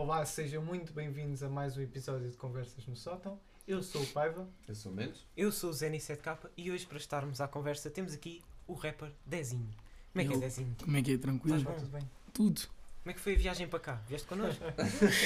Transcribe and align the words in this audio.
Olá, 0.00 0.24
sejam 0.24 0.64
muito 0.64 0.94
bem-vindos 0.94 1.42
a 1.42 1.48
mais 1.50 1.76
um 1.76 1.82
episódio 1.82 2.30
de 2.30 2.34
Conversas 2.34 2.86
no 2.86 2.96
Sótão. 2.96 3.38
Eu 3.68 3.82
sou 3.82 4.02
o 4.02 4.06
Paiva. 4.06 4.48
Eu 4.66 4.74
sou 4.74 4.90
menos. 4.90 5.26
Eu 5.36 5.52
sou 5.52 5.68
o 5.68 5.72
Zeni7K 5.74 6.38
e 6.56 6.70
hoje, 6.72 6.86
para 6.86 6.96
estarmos 6.96 7.38
à 7.38 7.46
conversa, 7.46 7.90
temos 7.90 8.14
aqui 8.14 8.42
o 8.66 8.72
rapper 8.72 9.12
Dezinho. 9.26 9.68
Como 10.10 10.22
é 10.22 10.26
que 10.26 10.32
é, 10.32 10.38
Dezinho? 10.38 10.76
Como 10.82 10.96
é 10.96 11.02
que 11.02 11.12
é? 11.12 11.18
Tranquilo? 11.18 11.58
Estás 11.58 11.76
bom? 11.76 11.84
Tudo 11.84 11.92
bem? 11.92 12.10
Tudo? 12.32 12.60
Como 12.62 13.10
é 13.10 13.12
que 13.12 13.20
foi 13.20 13.34
a 13.34 13.38
viagem 13.38 13.68
para 13.68 13.78
cá? 13.78 13.94
Vieste 14.08 14.26
connosco? 14.26 14.64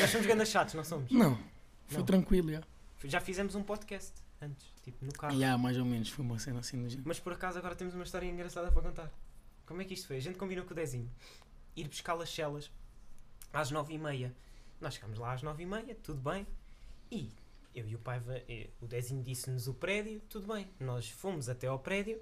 Nós 0.00 0.10
somos 0.10 0.26
grandes 0.26 0.48
chatos, 0.48 0.74
não 0.74 0.82
somos? 0.82 1.08
Não, 1.12 1.38
foi 1.86 1.98
Não. 1.98 2.04
tranquilo, 2.04 2.50
já. 2.50 2.62
Já 3.04 3.20
fizemos 3.20 3.54
um 3.54 3.62
podcast 3.62 4.12
antes, 4.42 4.66
tipo 4.82 5.04
no 5.04 5.12
carro. 5.12 5.38
Já, 5.38 5.56
mais 5.56 5.78
ou 5.78 5.84
menos, 5.84 6.08
foi 6.08 6.24
uma 6.24 6.40
cena 6.40 6.58
assim 6.58 6.82
do 6.82 6.88
género. 6.88 7.06
Mas 7.06 7.20
por 7.20 7.32
acaso 7.32 7.56
agora 7.60 7.76
temos 7.76 7.94
uma 7.94 8.02
história 8.02 8.26
engraçada 8.26 8.72
para 8.72 8.82
contar. 8.82 9.12
Como 9.66 9.80
é 9.80 9.84
que 9.84 9.94
isto 9.94 10.08
foi? 10.08 10.16
A 10.16 10.20
gente 10.20 10.36
combinou 10.36 10.64
com 10.64 10.72
o 10.72 10.74
Dezinho 10.74 11.08
ir 11.76 11.86
buscar 11.86 12.20
as 12.20 12.28
celas 12.28 12.72
às 13.52 13.70
nove 13.70 13.94
e 13.94 13.98
meia. 13.98 14.34
Nós 14.84 14.96
chegámos 14.96 15.18
lá 15.18 15.32
às 15.32 15.40
nove 15.40 15.62
e 15.62 15.66
meia, 15.66 15.94
tudo 15.94 16.20
bem. 16.20 16.46
E 17.10 17.32
eu 17.74 17.88
e 17.88 17.94
o 17.94 17.98
pai, 17.98 18.20
o 18.82 18.86
Dezinho 18.86 19.22
disse-nos 19.22 19.66
o 19.66 19.72
prédio, 19.72 20.20
tudo 20.28 20.52
bem. 20.52 20.68
Nós 20.78 21.08
fomos 21.08 21.48
até 21.48 21.66
ao 21.66 21.78
prédio 21.78 22.20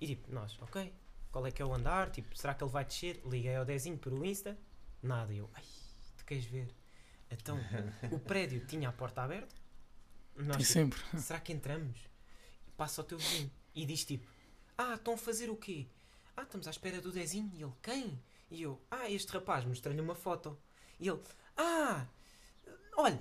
e 0.00 0.08
tipo, 0.08 0.34
nós, 0.34 0.58
ok, 0.60 0.92
qual 1.30 1.46
é 1.46 1.52
que 1.52 1.62
é 1.62 1.64
o 1.64 1.72
andar? 1.72 2.10
Tipo, 2.10 2.36
será 2.36 2.52
que 2.52 2.64
ele 2.64 2.70
vai 2.72 2.84
descer? 2.84 3.22
Liguei 3.24 3.54
ao 3.54 3.64
Dezinho 3.64 3.96
pelo 3.96 4.24
Insta, 4.24 4.58
nada. 5.00 5.32
Eu, 5.32 5.48
ai, 5.54 5.62
tu 6.16 6.24
queres 6.24 6.44
ver? 6.46 6.74
Então, 7.30 7.56
o 8.10 8.18
prédio 8.18 8.66
tinha 8.66 8.88
a 8.88 8.92
porta 8.92 9.22
aberta. 9.22 9.54
Nós, 10.34 10.56
tipo, 10.56 10.64
sempre. 10.64 11.00
será 11.20 11.38
que 11.38 11.52
entramos? 11.52 11.96
Passa 12.76 13.02
o 13.02 13.04
teu 13.04 13.18
vizinho 13.18 13.52
e 13.72 13.86
diz 13.86 14.04
tipo: 14.04 14.28
Ah, 14.76 14.94
estão 14.94 15.14
a 15.14 15.16
fazer 15.16 15.48
o 15.48 15.54
quê? 15.56 15.86
Ah, 16.36 16.42
estamos 16.42 16.66
à 16.66 16.70
espera 16.70 17.00
do 17.00 17.12
Dezinho. 17.12 17.52
E 17.54 17.62
ele: 17.62 17.72
Quem? 17.80 18.20
E 18.50 18.62
eu: 18.62 18.82
Ah, 18.90 19.08
este 19.08 19.30
rapaz, 19.30 19.64
mostrei-lhe 19.64 20.00
uma 20.00 20.16
foto. 20.16 20.58
E 20.98 21.08
ele: 21.08 21.20
Ah, 21.56 22.06
olha, 22.96 23.20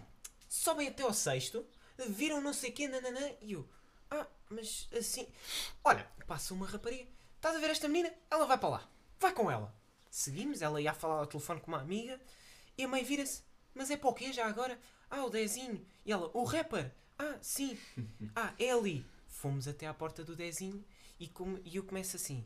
sobem 0.50 0.88
até 0.88 1.04
ao 1.04 1.14
sexto, 1.14 1.66
viram 2.10 2.42
não 2.42 2.54
sei 2.54 2.70
o 2.72 2.74
quê, 2.74 2.88
nananã. 2.88 3.32
E 3.42 3.54
eu: 3.54 3.68
Ah, 4.10 4.28
mas 4.50 4.88
assim. 4.98 5.28
Olha, 5.84 6.06
passa 6.28 6.54
uma 6.54 6.66
rapariga. 6.68 7.10
Estás 7.36 7.56
a 7.56 7.60
ver 7.60 7.70
esta 7.72 7.88
menina? 7.88 8.14
Ela 8.30 8.46
vai 8.46 8.58
para 8.58 8.70
lá. 8.70 8.90
Vai 9.20 9.34
com 9.34 9.52
ela. 9.52 9.74
Seguimos, 10.10 10.62
ela 10.62 10.82
ia 10.82 10.92
a 10.92 10.94
falar 10.94 11.16
ao 11.20 11.28
telefone 11.28 11.60
com 11.62 11.68
uma 11.70 11.82
amiga. 11.82 12.20
E 12.78 12.84
a 12.84 12.88
mãe 12.88 13.04
vira-se: 13.04 13.44
Mas 13.74 13.92
é 13.92 13.98
para 13.98 14.10
o 14.10 14.14
quê 14.14 14.32
já 14.34 14.48
agora? 14.48 14.80
Ah, 15.10 15.26
o 15.26 15.30
Dezinho. 15.30 15.86
E 16.06 16.12
ela: 16.12 16.30
O 16.34 16.44
rapper. 16.44 16.92
Ah, 17.18 17.38
sim. 17.42 17.78
Ah, 18.36 18.54
é 18.60 18.72
ali. 18.72 19.06
Fomos 19.28 19.68
até 19.68 19.88
à 19.88 19.94
porta 19.94 20.24
do 20.24 20.36
Dezinho 20.36 20.84
e, 21.20 21.28
come- 21.28 21.62
e 21.66 21.76
eu 21.76 21.84
começo 21.84 22.16
assim. 22.16 22.44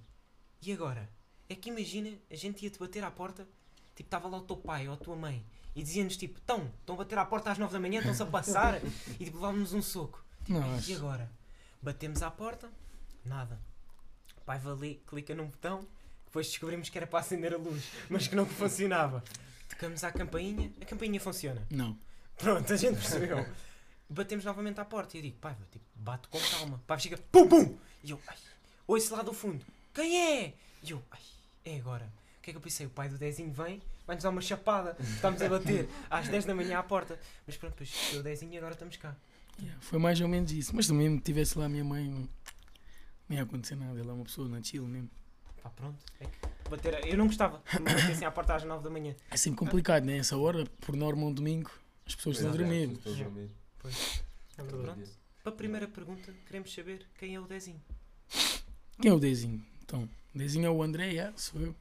E 0.61 0.71
agora? 0.73 1.09
É 1.49 1.55
que 1.55 1.69
imagina, 1.69 2.17
a 2.29 2.35
gente 2.35 2.63
ia-te 2.63 2.79
bater 2.79 3.03
à 3.03 3.11
porta, 3.11 3.47
tipo, 3.95 4.07
estava 4.07 4.27
lá 4.27 4.37
o 4.37 4.41
teu 4.45 4.57
pai 4.57 4.87
ou 4.87 4.93
a 4.93 4.97
tua 4.97 5.15
mãe 5.15 5.45
e 5.77 5.83
dizia-nos 5.83 6.17
tipo, 6.17 6.39
estão, 6.39 6.65
estão 6.79 6.95
a 6.95 6.97
bater 6.97 7.19
à 7.19 7.23
porta 7.23 7.51
às 7.51 7.57
nove 7.59 7.71
da 7.71 7.79
manhã, 7.79 7.99
estão-se 7.99 8.23
a 8.23 8.25
passar 8.25 8.81
e 9.19 9.25
tipo, 9.25 9.37
levávamos 9.37 9.73
um 9.73 9.81
soco. 9.81 10.25
Não, 10.49 10.79
E 10.87 10.95
agora? 10.95 11.29
Batemos 11.79 12.23
à 12.23 12.31
porta, 12.31 12.67
nada. 13.23 13.61
O 14.35 14.41
pai 14.41 14.57
vai 14.57 14.73
ali, 14.73 15.03
clica 15.05 15.35
num 15.35 15.45
botão, 15.45 15.85
depois 16.25 16.47
descobrimos 16.47 16.89
que 16.89 16.97
era 16.97 17.05
para 17.05 17.19
acender 17.19 17.53
a 17.53 17.57
luz, 17.57 17.83
mas 18.09 18.27
que 18.27 18.35
não 18.35 18.47
funcionava. 18.47 19.23
Tocamos 19.69 20.03
à 20.03 20.11
campainha, 20.11 20.71
a 20.81 20.85
campainha 20.85 21.19
funciona. 21.19 21.61
Não. 21.69 21.95
Pronto, 22.37 22.73
a 22.73 22.75
gente 22.75 22.95
percebeu. 22.95 23.45
Batemos 24.09 24.45
novamente 24.45 24.79
à 24.79 24.85
porta 24.85 25.15
e 25.15 25.19
eu 25.19 25.23
digo, 25.23 25.37
pai, 25.37 25.55
tipo, 25.71 25.85
bate 25.93 26.27
com 26.27 26.39
calma. 26.39 26.81
Pai, 26.87 26.99
chega, 26.99 27.17
pum, 27.31 27.47
pum! 27.47 27.77
E 28.03 28.09
eu, 28.09 28.19
ai, 28.25 28.37
ouço 28.87 29.15
lá 29.15 29.21
do 29.21 29.31
fundo, 29.33 29.63
quem 29.93 30.17
é? 30.17 30.53
E 30.81 30.89
eu, 30.89 31.03
ai, 31.11 31.21
é 31.65 31.75
agora. 31.77 32.11
O 32.47 32.49
que 32.49 32.51
é 32.51 32.53
que 32.53 32.57
eu 32.59 32.61
pensei? 32.61 32.85
O 32.85 32.89
pai 32.89 33.09
do 33.09 33.17
Dezinho 33.17 33.51
vem, 33.51 33.81
vai-nos 34.05 34.23
dar 34.23 34.29
uma 34.29 34.39
chapada. 34.39 34.95
Estamos 35.01 35.41
a 35.41 35.49
bater 35.49 35.89
às 36.09 36.29
10 36.29 36.45
da 36.45 36.55
manhã 36.55 36.79
à 36.79 36.83
porta. 36.83 37.19
Mas 37.45 37.57
pronto, 37.57 37.73
depois 37.73 37.89
chegou 37.89 38.21
o 38.21 38.23
Dezinho 38.23 38.53
e 38.53 38.57
agora 38.57 38.71
estamos 38.71 38.95
cá. 38.95 39.13
Yeah, 39.59 39.77
Foi 39.81 39.99
mais 39.99 40.21
ou 40.21 40.29
menos 40.29 40.49
isso. 40.53 40.73
Mas 40.73 40.87
também, 40.87 41.13
se 41.17 41.21
tivesse 41.23 41.59
lá 41.59 41.65
a 41.65 41.69
minha 41.69 41.83
mãe, 41.83 42.07
não, 42.07 42.29
não 43.27 43.35
ia 43.35 43.43
acontecer 43.43 43.75
nada. 43.75 43.99
Ela 43.99 44.11
é 44.11 44.13
uma 44.13 44.23
pessoa 44.23 44.47
na 44.47 44.63
chill 44.63 44.87
mesmo. 44.87 45.09
Pá, 45.61 45.69
pronto. 45.71 45.97
É 46.21 46.25
que 46.25 46.69
bater, 46.69 47.05
eu 47.05 47.17
não 47.17 47.27
gostava 47.27 47.59
que 47.59 47.79
me 47.79 47.93
batessem 47.93 48.25
à 48.25 48.31
porta 48.31 48.55
às 48.55 48.63
9 48.63 48.81
da 48.81 48.89
manhã. 48.89 49.13
É 49.29 49.35
sempre 49.35 49.59
complicado, 49.59 50.05
né? 50.05 50.17
Essa 50.17 50.37
hora, 50.37 50.65
por 50.79 50.95
norma, 50.95 51.25
um 51.25 51.33
domingo, 51.33 51.69
as 52.05 52.15
pessoas 52.15 52.37
estão 52.37 52.53
a 52.53 52.55
dormir. 52.55 52.93
Estou 52.93 53.13
a 53.13 53.15
dormir. 53.17 53.51
É 54.57 54.63
verdade. 54.63 54.83
Pronto. 54.83 55.09
Para 55.43 55.51
a 55.51 55.55
primeira 55.55 55.87
pergunta, 55.89 56.33
queremos 56.45 56.73
saber 56.73 57.05
quem 57.19 57.35
é 57.35 57.39
o 57.41 57.45
Dezinho. 57.45 57.81
Quem 59.01 59.11
é 59.11 59.13
o 59.13 59.19
Dezinho? 59.19 59.61
Então, 59.83 60.07
o 60.33 60.37
Dezinho 60.37 60.65
é 60.65 60.69
o 60.69 60.81
André, 60.81 61.07
yeah, 61.07 61.37
sou 61.37 61.59
eu. 61.59 61.75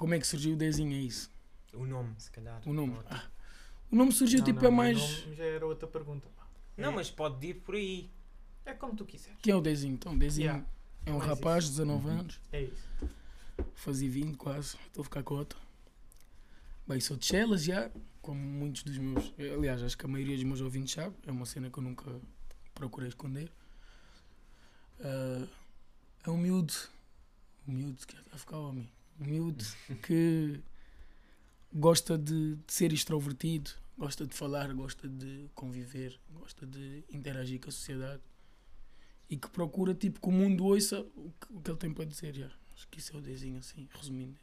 Como 0.00 0.14
é 0.14 0.18
que 0.18 0.26
surgiu 0.26 0.54
o 0.54 0.56
Dezinho? 0.56 0.94
É 0.96 1.00
isso. 1.02 1.30
O 1.74 1.84
nome, 1.84 2.14
se 2.16 2.30
calhar. 2.30 2.62
O 2.66 2.72
nome. 2.72 2.96
Ah, 3.10 3.26
o 3.92 3.94
nome 3.96 4.10
surgiu 4.12 4.38
Não, 4.38 4.46
tipo 4.46 4.60
não, 4.62 4.68
é 4.68 4.70
mais. 4.70 4.98
nome 4.98 5.34
Já 5.36 5.44
era 5.44 5.66
outra 5.66 5.86
pergunta. 5.86 6.26
Não, 6.74 6.90
mas 6.90 7.10
pode 7.10 7.46
ir 7.46 7.54
por 7.56 7.74
aí. 7.74 8.08
É 8.64 8.72
como 8.72 8.96
tu 8.96 9.04
quiseres. 9.04 9.36
Quem 9.42 9.52
é 9.52 9.56
o 9.56 9.60
Dezinho? 9.60 9.92
Então, 9.92 10.16
Dezinho 10.16 10.46
Yeah. 10.46 10.66
é 11.04 11.12
um 11.12 11.18
rapaz 11.18 11.64
de 11.64 11.70
isso. 11.72 11.80
19 11.82 12.06
Uhum. 12.08 12.18
anos. 12.20 12.40
É 12.50 12.62
isso. 12.62 12.88
fazia 13.74 14.10
20 14.10 14.36
quase, 14.38 14.78
estou 14.86 15.02
a 15.02 15.04
ficar 15.04 15.22
cota. 15.22 15.54
Bem, 16.88 16.98
sou 16.98 17.14
de 17.18 17.26
Chelas 17.26 17.62
já, 17.62 17.90
como 18.22 18.40
muitos 18.40 18.82
dos 18.82 18.96
meus. 18.96 19.34
Aliás, 19.38 19.82
acho 19.82 19.98
que 19.98 20.06
a 20.06 20.08
maioria 20.08 20.34
dos 20.34 20.44
meus 20.44 20.62
ouvintes 20.62 20.94
sabe, 20.94 21.14
é 21.26 21.30
uma 21.30 21.44
cena 21.44 21.68
que 21.68 21.78
eu 21.78 21.82
nunca 21.82 22.10
procurei 22.74 23.10
esconder. 23.10 23.52
Ah, 24.98 25.46
é 26.24 26.30
um 26.30 26.34
um 26.34 26.38
miúdo 26.38 26.72
que 28.06 28.14
está 28.16 28.34
a 28.34 28.38
ficar 28.38 28.56
homem, 28.56 28.88
um 29.20 29.24
miúdo 29.24 29.64
que 30.02 30.60
gosta 31.72 32.16
de, 32.16 32.56
de 32.56 32.72
ser 32.72 32.92
extrovertido, 32.92 33.70
gosta 33.96 34.26
de 34.26 34.34
falar, 34.34 34.72
gosta 34.72 35.08
de 35.08 35.48
conviver, 35.54 36.18
gosta 36.32 36.66
de 36.66 37.04
interagir 37.10 37.60
com 37.60 37.68
a 37.68 37.72
sociedade 37.72 38.22
e 39.28 39.36
que 39.36 39.48
procura 39.50 39.94
tipo 39.94 40.20
que 40.20 40.28
o 40.28 40.32
mundo 40.32 40.64
ouça 40.64 41.00
o 41.00 41.32
que, 41.40 41.52
o 41.52 41.60
que 41.60 41.70
ele 41.70 41.78
tem 41.78 41.92
para 41.92 42.04
dizer. 42.04 42.34
Já. 42.34 42.50
Acho 42.74 42.88
que 42.88 42.98
isso 42.98 43.14
é 43.14 43.18
o 43.18 43.22
desenho 43.22 43.58
assim, 43.58 43.88
resumindo. 43.92 44.38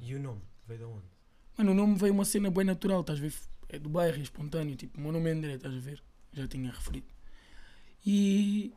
E 0.00 0.14
o 0.14 0.20
nome? 0.20 0.42
Veio 0.66 0.80
de 0.80 0.84
onde? 0.84 1.06
Mano, 1.56 1.70
o 1.70 1.74
nome 1.74 1.96
veio 1.96 2.12
uma 2.12 2.24
cena 2.24 2.50
bem 2.50 2.64
natural, 2.64 3.02
estás 3.02 3.18
a 3.18 3.22
ver? 3.22 3.34
É 3.68 3.78
do 3.78 3.88
bairro, 3.88 4.18
é 4.18 4.20
espontâneo. 4.20 4.74
Tipo, 4.74 4.98
o 4.98 5.00
meu 5.00 5.12
nome 5.12 5.30
é 5.30 5.32
André, 5.32 5.54
estás 5.54 5.74
a 5.74 5.78
ver? 5.78 6.02
Já 6.32 6.48
tinha 6.48 6.70
referido. 6.70 7.06
E 8.04 8.74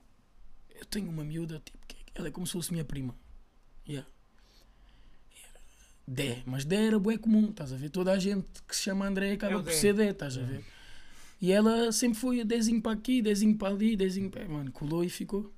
eu 0.70 0.86
tenho 0.86 1.10
uma 1.10 1.24
miúda, 1.24 1.60
tipo, 1.60 1.80
que 1.88 1.98
ela 2.14 2.28
é 2.28 2.32
como 2.32 2.46
se 2.46 2.54
fosse 2.54 2.72
minha 2.72 2.86
prima. 2.86 3.16
Yeah. 3.88 4.08
Dé, 6.08 6.44
mas 6.46 6.64
Dé 6.66 6.88
era 6.88 7.00
bué 7.00 7.18
comum, 7.18 7.50
estás 7.50 7.74
a 7.74 7.78
ver? 7.78 7.90
Toda 7.90 8.12
a 8.12 8.20
gente 8.20 8.46
que 8.68 8.76
se 8.76 8.84
chama 8.84 9.08
André 9.08 9.32
acaba 9.34 9.60
É 9.60 9.64
por 9.64 9.72
ser 9.72 9.94
Dé, 9.94 10.10
estás 10.10 10.38
a 10.38 10.42
ver? 10.42 10.64
E 11.42 11.52
ela 11.52 11.92
sempre 11.92 12.20
foi 12.20 12.44
dezinho 12.44 12.82
para 12.82 12.92
aqui, 12.94 13.22
dezinho 13.22 13.58
para 13.58 13.70
ali, 13.74 13.96
dezinho 13.96 14.30
para. 14.30 14.48
Mano, 14.48 14.72
colou 14.72 15.04
e 15.04 15.10
ficou. 15.10 15.52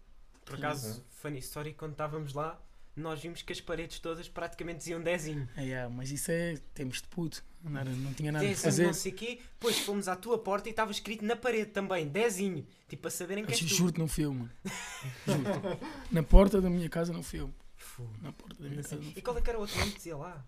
Por 0.46 0.56
acaso, 0.56 1.04
funny 1.10 1.40
story, 1.40 1.74
quando 1.74 1.92
estávamos 1.92 2.34
lá, 2.34 2.60
nós 2.96 3.22
vimos 3.22 3.42
que 3.42 3.52
as 3.54 3.62
paredes 3.62 4.00
todas 4.00 4.28
praticamente 4.28 4.80
diziam 4.80 5.02
dezinho. 5.02 5.48
Ah, 5.56 5.62
yeah, 5.62 5.94
mas 5.94 6.10
isso 6.10 6.32
é. 6.32 6.58
Temos 6.74 7.02
de 7.02 7.08
puto. 7.10 7.44
Não, 7.64 7.80
era- 7.80 7.90
não 7.92 8.14
tinha 8.14 8.32
nada 8.32 8.44
a 8.46 8.48
Dezinho, 8.48 8.64
fazer. 8.64 8.86
não 8.86 8.94
sei 8.94 9.12
quê. 9.12 9.40
Depois 9.54 9.78
fomos 9.80 10.08
à 10.08 10.16
tua 10.16 10.40
porta 10.40 10.68
e 10.70 10.72
estava 10.72 10.90
escrito 10.92 11.24
na 11.26 11.36
parede 11.36 11.72
também, 11.72 12.08
dezinho. 12.08 12.66
Tipo, 12.88 13.02
para 13.04 13.12
saberem 13.12 13.46
que 13.46 13.52
és 13.52 13.60
tu. 13.60 13.68
juro-te, 13.68 14.00
não 14.00 14.08
filme. 14.08 14.40
mano. 14.40 14.52
Juro-te. 15.28 15.86
Na 16.12 16.24
porta 16.24 16.60
da 16.62 16.70
minha 16.70 16.90
casa 16.90 17.12
não 17.14 17.22
filme. 17.22 17.54
Fogo. 17.98 18.14
Na 18.22 18.32
porta 18.32 18.62
da 18.62 18.70
minha 18.70 18.84
casa 18.84 18.96
não 18.96 19.12
E 19.16 19.22
qual 19.24 19.36
é 19.36 19.42
que 19.42 19.50
era 19.50 19.58
o 19.58 19.62
outro 19.62 19.76
nome 19.80 19.92
que 19.92 19.98
dizia 19.98 20.16
lá? 20.16 20.46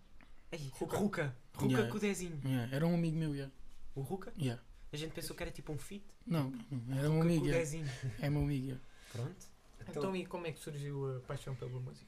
Ai, 0.51 0.69
Ruca. 0.71 0.97
Ruca. 0.97 1.37
Ruca 1.55 1.71
Yeah. 1.71 1.91
com 1.91 1.97
o 1.97 1.99
dezinho. 1.99 2.39
Yeah, 2.45 2.75
era 2.75 2.85
um 2.85 2.93
amigo 2.93 3.17
meu, 3.17 3.33
yeah. 3.33 3.51
O 3.95 4.01
Ruca? 4.01 4.31
Yeah. 4.37 4.61
A 4.93 4.97
gente 4.97 5.13
pensou 5.13 5.35
que 5.35 5.41
era 5.41 5.51
tipo 5.51 5.73
um 5.73 5.77
fit. 5.77 6.05
Não, 6.27 6.51
não, 6.69 6.97
era 6.97 7.09
um 7.09 7.15
Ruca 7.15 7.25
amigo. 7.25 7.45
Yeah. 7.47 7.89
É 8.19 8.29
meu 8.29 8.43
amigo. 8.43 8.65
Yeah. 8.65 8.83
Pronto. 9.11 9.47
Então, 9.87 10.15
e 10.15 10.25
como 10.27 10.45
é 10.45 10.51
que 10.51 10.59
surgiu 10.59 11.17
a 11.17 11.19
paixão 11.21 11.55
pela 11.55 11.79
música? 11.79 12.05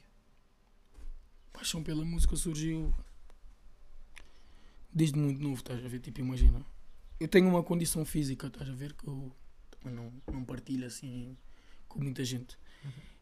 Paixão 1.52 1.82
pela 1.84 2.06
música 2.06 2.36
surgiu 2.36 2.94
desde 4.94 5.18
muito 5.18 5.42
novo, 5.42 5.56
estás 5.56 5.84
a 5.84 5.88
ver? 5.88 6.00
Tipo, 6.00 6.20
imagina. 6.20 6.64
Eu 7.20 7.28
tenho 7.28 7.48
uma 7.48 7.64
condição 7.64 8.06
física, 8.06 8.48
estás 8.48 8.70
a 8.70 8.74
ver? 8.74 8.94
Que 8.94 9.08
eu 9.08 9.32
não, 9.86 10.14
não 10.32 10.46
partilho 10.46 10.86
assim 10.86 11.36
com 11.88 12.00
muita 12.00 12.24
gente. 12.24 12.58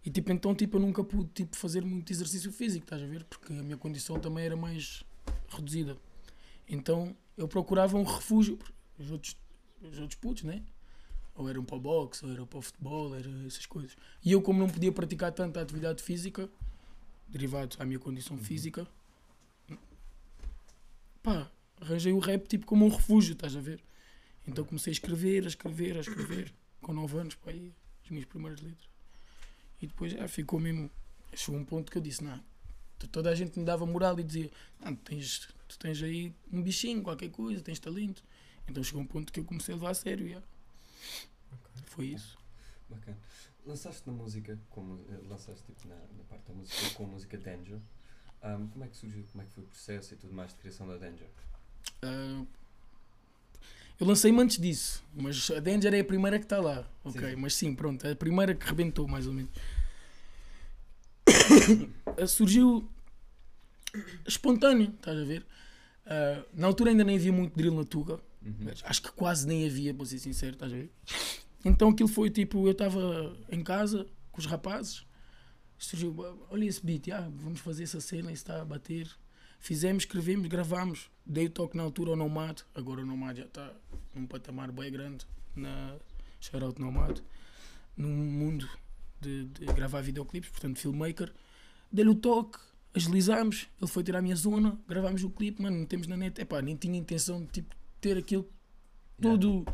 E 0.06 0.10
tipo, 0.10 0.32
então 0.32 0.56
tipo, 0.56 0.78
eu 0.78 0.82
nunca 0.82 1.04
pude 1.04 1.30
tipo, 1.34 1.56
fazer 1.56 1.84
muito 1.84 2.12
exercício 2.12 2.52
físico, 2.52 2.86
estás 2.86 3.02
a 3.02 3.06
ver? 3.06 3.24
Porque 3.26 3.52
a 3.52 3.64
minha 3.64 3.78
condição 3.78 4.20
também 4.20 4.46
era 4.46 4.56
mais 4.56 5.04
reduzida. 5.50 5.98
Então 6.68 7.16
eu 7.38 7.48
procurava 7.48 7.98
um 7.98 8.04
refúgio. 8.04 8.58
Os 8.98 9.12
outros, 9.12 9.38
os 9.82 9.98
outros 10.00 10.20
putos, 10.20 10.44
né? 10.44 10.64
Ou 11.36 11.50
eram 11.50 11.64
para 11.64 11.78
o 11.78 11.80
boxe, 11.80 12.26
ou 12.26 12.32
eram 12.32 12.46
para 12.46 12.60
o 12.60 12.62
futebol, 12.62 13.16
era 13.16 13.30
essas 13.46 13.66
coisas. 13.66 13.96
E 14.24 14.32
eu, 14.32 14.42
como 14.42 14.60
não 14.60 14.70
podia 14.70 14.92
praticar 14.92 15.32
tanta 15.32 15.62
atividade 15.62 16.04
física, 16.04 16.50
derivado 17.28 17.78
à 17.80 17.86
minha 17.86 18.00
condição 18.00 18.38
física, 18.38 18.88
pá, 21.24 21.50
arranjei 21.80 22.12
o 22.12 22.20
rap 22.20 22.48
tipo 22.48 22.66
como 22.66 22.86
um 22.86 22.90
refúgio, 22.90 23.34
estás 23.34 23.56
a 23.56 23.62
ver? 23.62 23.82
Então 24.48 24.66
comecei 24.66 24.92
a 24.92 24.94
escrever, 24.94 25.46
a 25.46 25.48
escrever, 25.48 25.98
a 25.98 26.02
escrever, 26.02 26.54
com 26.82 26.94
9 26.94 27.18
anos, 27.20 27.36
pá, 27.36 27.52
aí, 27.52 27.74
as 28.04 28.10
minhas 28.10 28.26
primeiras 28.26 28.62
letras. 28.62 28.90
E 29.82 29.88
depois 29.88 30.12
já 30.14 30.28
ficou 30.28 30.60
mesmo. 30.60 30.90
Chegou 31.34 31.60
um 31.60 31.66
ponto 31.66 31.92
que 31.92 31.98
eu 31.98 32.02
disse: 32.02 32.24
não, 32.24 32.42
to- 32.98 33.08
toda 33.08 33.30
a 33.30 33.36
gente 33.36 33.58
me 33.60 33.66
dava 33.66 33.86
moral 33.86 34.20
e 34.20 34.24
dizia: 34.24 34.52
não, 34.80 34.96
tens, 34.96 35.48
tu 35.68 35.78
tens 35.80 36.02
aí 36.04 36.34
um 36.52 36.62
bichinho, 36.62 37.02
qualquer 37.04 37.30
coisa, 37.30 37.62
tens 37.62 37.80
talento. 37.80 38.24
Então 38.68 38.84
chegou 38.84 39.02
um 39.02 39.06
ponto 39.08 39.32
que 39.32 39.40
eu 39.40 39.46
comecei 39.46 39.74
a 39.74 39.78
levar 39.78 39.92
a 39.92 39.94
sério. 39.94 40.26
yeah. 40.28 40.46
Foi 41.86 42.06
isso. 42.08 42.38
Bacana. 42.90 43.18
Lançaste 43.66 44.04
na 44.08 44.14
música, 44.14 44.58
como, 44.70 45.00
eh, 45.10 45.20
lançaste 45.28 45.64
tipo, 45.66 45.88
na, 45.88 45.96
na 45.96 46.24
parte 46.30 46.44
da 46.48 46.54
música 46.54 46.90
com 46.96 47.04
a 47.04 47.08
música 47.08 47.38
Danger. 47.38 47.80
Ahm, 48.42 48.68
como 48.70 48.84
é 48.86 48.88
que 48.88 48.96
surgiu, 48.96 49.24
como 49.32 49.44
é 49.44 49.46
que 49.46 49.52
foi 49.54 49.64
o 49.64 49.68
processo 49.68 50.14
e 50.14 50.18
tudo 50.18 50.34
mais 50.34 50.52
de 50.52 50.58
criação 50.58 50.88
da 50.88 50.98
Danger? 50.98 51.28
Ah, 52.02 52.46
eu 54.00 54.08
lancei-me 54.08 54.42
antes 54.42 54.58
disso, 54.58 55.04
mas 55.16 55.52
a 55.52 55.60
Danger 55.60 55.94
é 55.94 56.00
a 56.00 56.04
primeira 56.06 56.40
que 56.40 56.46
está 56.46 56.60
lá. 56.60 56.88
Ok, 57.04 57.30
Sim. 57.32 57.36
mas 57.36 57.54
sim, 57.56 57.76
pronto, 57.76 58.06
é 58.08 58.12
a 58.12 58.16
primeira 58.16 58.56
que 58.56 58.66
rebentou, 58.66 59.08
mais 59.08 59.28
ou 59.28 59.34
menos. 59.34 59.52
Ah, 62.18 62.26
Surgiu 62.28 62.88
espontâneo, 64.26 64.94
estás 64.96 65.18
a 65.18 65.24
ver? 65.24 65.46
Ah, 66.06 66.44
na 66.54 66.68
altura 66.68 66.92
ainda 66.92 67.04
nem 67.04 67.16
havia 67.18 67.32
muito 67.32 67.56
drill 67.56 67.74
na 67.76 67.84
Tuga, 67.84 68.20
Uhum. 68.42 68.72
acho 68.86 69.02
que 69.02 69.12
quase 69.12 69.46
nem 69.46 69.66
havia, 69.68 69.94
para 69.94 70.06
ser 70.06 70.18
sincero, 70.18 70.54
estás 70.54 70.72
a 70.72 70.76
ver? 70.76 70.90
Então 71.66 71.90
aquilo 71.90 72.08
foi 72.08 72.30
tipo, 72.30 72.66
eu 72.66 72.72
estava 72.72 73.36
em 73.52 73.62
casa 73.62 74.08
com 74.32 74.40
os 74.40 74.46
rapazes, 74.46 75.06
surgiu, 75.78 76.16
olha 76.50 76.64
esse 76.66 76.84
beat, 76.86 77.10
ah, 77.10 77.30
vamos 77.36 77.60
fazer 77.60 77.84
essa 77.84 78.00
cena, 78.00 78.32
isso 78.32 78.44
está 78.44 78.62
a 78.62 78.66
bater. 78.66 79.10
Fizemos, 79.60 80.04
escrevemos, 80.04 80.48
gravamos. 80.48 81.10
Dei 81.26 81.46
o 81.46 81.50
toque 81.50 81.78
na 81.78 81.84
altura 81.84 82.12
ao 82.12 82.16
Nomad. 82.16 82.62
Agora 82.74 83.02
o 83.02 83.06
Nomad 83.06 83.38
já 83.38 83.46
está 83.46 83.72
num 84.16 84.26
patamar 84.26 84.72
bem 84.72 84.92
grande 84.92 85.26
na 85.56 85.96
Shoutout 86.40 86.80
Nomad. 86.82 87.20
Num 87.96 88.10
mundo 88.10 88.68
de, 89.20 89.46
de 89.46 89.66
gravar 89.66 90.02
videoclipes, 90.02 90.50
portanto, 90.50 90.80
filmmaker. 90.80 91.32
Dei-lhe 91.92 92.10
o 92.10 92.16
toque, 92.16 92.58
agilizamos. 92.96 93.68
Ele 93.80 93.92
foi 93.92 94.04
tirar 94.04 94.20
a 94.20 94.22
minha 94.22 94.36
zona, 94.36 94.80
gravámos 94.88 95.24
o 95.24 95.30
clipe, 95.30 95.62
mano, 95.62 95.78
metemos 95.78 96.08
na 96.08 96.16
net. 96.16 96.40
Epá, 96.42 96.62
nem 96.62 96.76
tinha 96.76 96.98
intenção 96.98 97.42
de 97.42 97.48
tipo, 97.48 97.76
ter 98.00 98.18
aquilo 98.18 98.50
todo. 99.22 99.66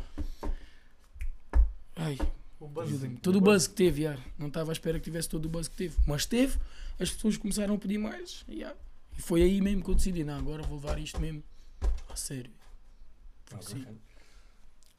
Ai, 1.95 2.17
O 2.59 2.67
buzz. 2.67 2.87
Ajudem-me. 2.89 3.17
Todo 3.17 3.37
o 3.37 3.41
buzz 3.41 3.67
que 3.67 3.75
teve, 3.75 4.01
já. 4.01 4.17
não 4.37 4.47
estava 4.47 4.71
à 4.71 4.73
espera 4.73 4.97
que 4.99 5.05
tivesse 5.05 5.29
todo 5.29 5.45
o 5.45 5.49
buzz 5.49 5.67
que 5.67 5.75
teve, 5.75 5.95
mas 6.07 6.25
teve, 6.25 6.57
as 6.99 7.11
pessoas 7.11 7.37
começaram 7.37 7.75
a 7.75 7.77
pedir 7.77 7.97
mais, 7.97 8.43
já. 8.49 8.75
E 9.17 9.21
foi 9.21 9.41
aí 9.41 9.61
mesmo 9.61 9.83
que 9.83 9.89
eu 9.89 9.95
decidi, 9.95 10.23
não, 10.23 10.37
agora 10.37 10.63
vou 10.63 10.77
levar 10.77 10.99
isto 10.99 11.19
mesmo 11.19 11.43
a 12.09 12.15
sério. 12.15 12.51
Ah, 13.51 13.61
Sim. 13.61 13.79
bacana. 13.79 13.97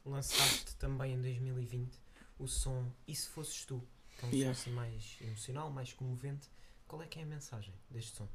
Lançaste 0.05 0.75
também 0.77 1.13
em 1.13 1.21
2020 1.21 1.91
o 2.39 2.47
som 2.47 2.85
E 3.07 3.15
Se 3.15 3.27
Fosses 3.27 3.65
Tu, 3.65 3.81
que 4.17 4.25
é 4.25 4.27
um 4.27 4.31
Yeah. 4.31 4.53
som 4.55 4.61
assim 4.61 4.71
mais 4.71 5.17
emocional, 5.21 5.69
mais 5.71 5.91
comovente. 5.93 6.47
Qual 6.87 7.01
é 7.01 7.07
que 7.07 7.19
é 7.19 7.23
a 7.23 7.25
mensagem 7.25 7.73
deste 7.89 8.15
som? 8.15 8.27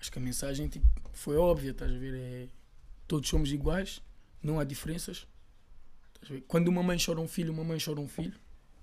Acho 0.00 0.10
que 0.10 0.18
a 0.18 0.22
mensagem 0.22 0.68
tipo, 0.68 0.86
foi 1.12 1.36
óbvia, 1.36 1.70
estás 1.70 1.92
a 1.92 1.96
ver? 1.98 2.14
É, 2.14 2.48
todos 3.06 3.28
somos 3.28 3.52
iguais, 3.52 4.02
não 4.42 4.58
há 4.58 4.64
diferenças. 4.64 5.26
Estás 6.14 6.30
a 6.30 6.34
ver? 6.34 6.44
Quando 6.48 6.68
uma 6.68 6.82
mãe 6.82 6.98
chora 7.02 7.20
um 7.20 7.28
filho, 7.28 7.52
uma 7.52 7.64
mãe 7.64 7.78
chora 7.82 8.00
um 8.00 8.08
filho, 8.08 8.38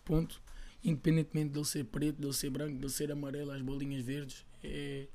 ponto. 0.05 0.41
Independentemente 0.83 1.49
dele 1.53 1.65
ser 1.65 1.83
preto, 1.85 2.19
dele 2.19 2.33
ser 2.33 2.49
branco, 2.49 2.75
dele 2.77 2.89
ser 2.91 3.11
amarelo, 3.11 3.51
as 3.51 3.61
bolinhas 3.61 4.03
verdes, 4.03 4.45
é, 4.63 5.07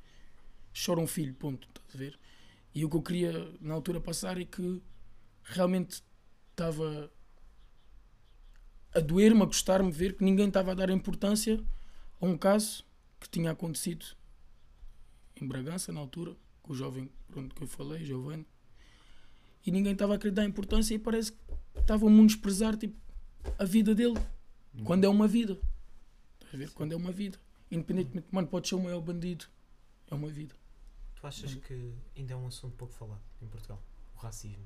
chora 0.85 1.01
um 1.01 1.07
filho, 1.07 1.35
ponto. 1.35 1.67
Estás 1.69 1.95
a 1.95 1.99
ver? 1.99 2.19
E 2.75 2.85
o 2.85 2.91
que 2.91 2.97
eu 2.97 3.03
queria 3.03 3.53
na 3.61 3.75
altura 3.75 4.01
passar 4.01 4.39
é 4.39 4.45
que 4.45 4.83
realmente 5.43 6.03
estava 6.51 7.11
a 8.95 9.01
doer-me, 9.01 9.43
a 9.43 9.47
gostar-me 9.47 9.91
ver 9.91 10.17
que 10.17 10.25
ninguém 10.25 10.49
estava 10.49 10.73
a 10.73 10.75
dar 10.75 10.91
importância 10.91 11.63
a 12.21 12.27
um 12.27 12.37
caso 12.37 12.85
que 13.21 13.29
tinha 13.29 13.51
acontecido 13.51 14.07
em 15.41 15.47
Bragança 15.47 15.93
na 15.93 16.01
altura, 16.01 16.37
com 16.63 16.73
o 16.73 16.77
jovem 16.77 17.11
pronto, 17.29 17.55
que 17.55 17.63
eu 17.63 17.67
falei, 17.67 18.05
Giovanni, 18.05 18.47
e 19.67 19.71
ninguém 19.71 19.93
estava 19.93 20.15
a 20.15 20.19
querer 20.19 20.33
dar 20.33 20.45
importância 20.45 20.95
e 20.95 20.99
parece 20.99 21.33
que 21.33 21.39
estavam 21.79 22.09
a 22.09 22.13
menosprezar 22.13 22.77
tipo, 22.77 22.97
a 23.59 23.65
vida 23.65 23.95
dele, 23.95 24.15
quando 24.85 25.05
é 25.05 25.09
uma 25.09 25.29
vida. 25.29 25.59
Estás 26.35 26.55
a 26.55 26.57
ver? 26.57 26.71
Quando 26.71 26.93
é 26.93 26.97
uma 26.97 27.13
vida. 27.13 27.39
Independentemente, 27.71 28.29
mano, 28.31 28.49
pode 28.49 28.69
ser 28.69 28.77
o 28.77 28.83
maior 28.83 29.01
bandido, 29.01 29.47
é 30.11 30.15
uma 30.15 30.29
vida. 30.29 30.55
Tu 31.27 31.29
achas 31.29 31.55
que 31.55 31.93
ainda 32.17 32.35
é 32.35 32.37
um 32.37 32.47
assunto 32.47 32.77
pouco 32.77 32.95
falado 32.95 33.21
em 33.43 33.47
Portugal? 33.49 33.83
O 34.15 34.19
racismo. 34.19 34.65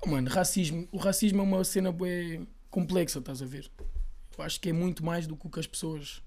Oh, 0.00 0.08
mano, 0.08 0.28
racismo, 0.28 0.88
o 0.90 0.98
racismo 0.98 1.40
é 1.40 1.42
uma 1.44 1.62
cena 1.62 1.92
bem 1.92 2.48
complexa, 2.70 3.20
estás 3.20 3.40
a 3.40 3.46
ver? 3.46 3.70
Eu 4.36 4.44
acho 4.44 4.60
que 4.60 4.70
é 4.70 4.72
muito 4.72 5.04
mais 5.04 5.26
do 5.28 5.36
que 5.36 5.46
o 5.46 5.50
que 5.50 5.60
as 5.60 5.66
pessoas 5.66 6.22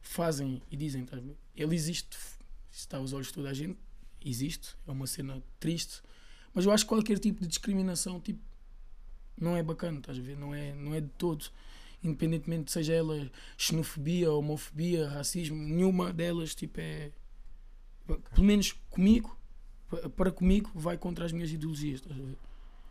fazem 0.00 0.62
e 0.70 0.76
dizem, 0.76 1.02
estás 1.02 1.22
a 1.22 1.26
ver? 1.26 1.36
Ele 1.54 1.74
existe, 1.74 2.16
está 2.70 2.96
aos 2.96 3.12
olhos 3.12 3.26
de 3.26 3.34
toda 3.34 3.50
a 3.50 3.54
gente, 3.54 3.78
existe, 4.24 4.74
é 4.86 4.90
uma 4.90 5.06
cena 5.06 5.42
triste, 5.60 6.00
mas 6.54 6.64
eu 6.64 6.72
acho 6.72 6.84
que 6.84 6.88
qualquer 6.88 7.18
tipo 7.18 7.42
de 7.42 7.48
discriminação, 7.48 8.18
tipo, 8.18 8.40
não 9.38 9.56
é 9.56 9.62
bacana, 9.62 9.98
estás 9.98 10.18
a 10.18 10.22
ver? 10.22 10.38
Não 10.38 10.54
é, 10.54 10.74
não 10.74 10.94
é 10.94 11.00
de 11.00 11.10
todo. 11.18 11.50
Independentemente 12.02 12.72
seja 12.72 12.94
ela 12.94 13.30
xenofobia, 13.56 14.32
homofobia, 14.32 15.08
racismo, 15.08 15.56
nenhuma 15.56 16.12
delas, 16.12 16.54
tipo, 16.54 16.80
é. 16.80 17.12
Pelo 18.16 18.44
menos 18.46 18.72
comigo, 18.90 19.36
pa- 19.90 20.08
para 20.10 20.30
comigo, 20.32 20.70
vai 20.74 20.96
contra 20.96 21.24
as 21.26 21.32
minhas 21.32 21.50
ideologias, 21.50 22.00
estás 22.00 22.18
a 22.18 22.22
ver? 22.24 22.38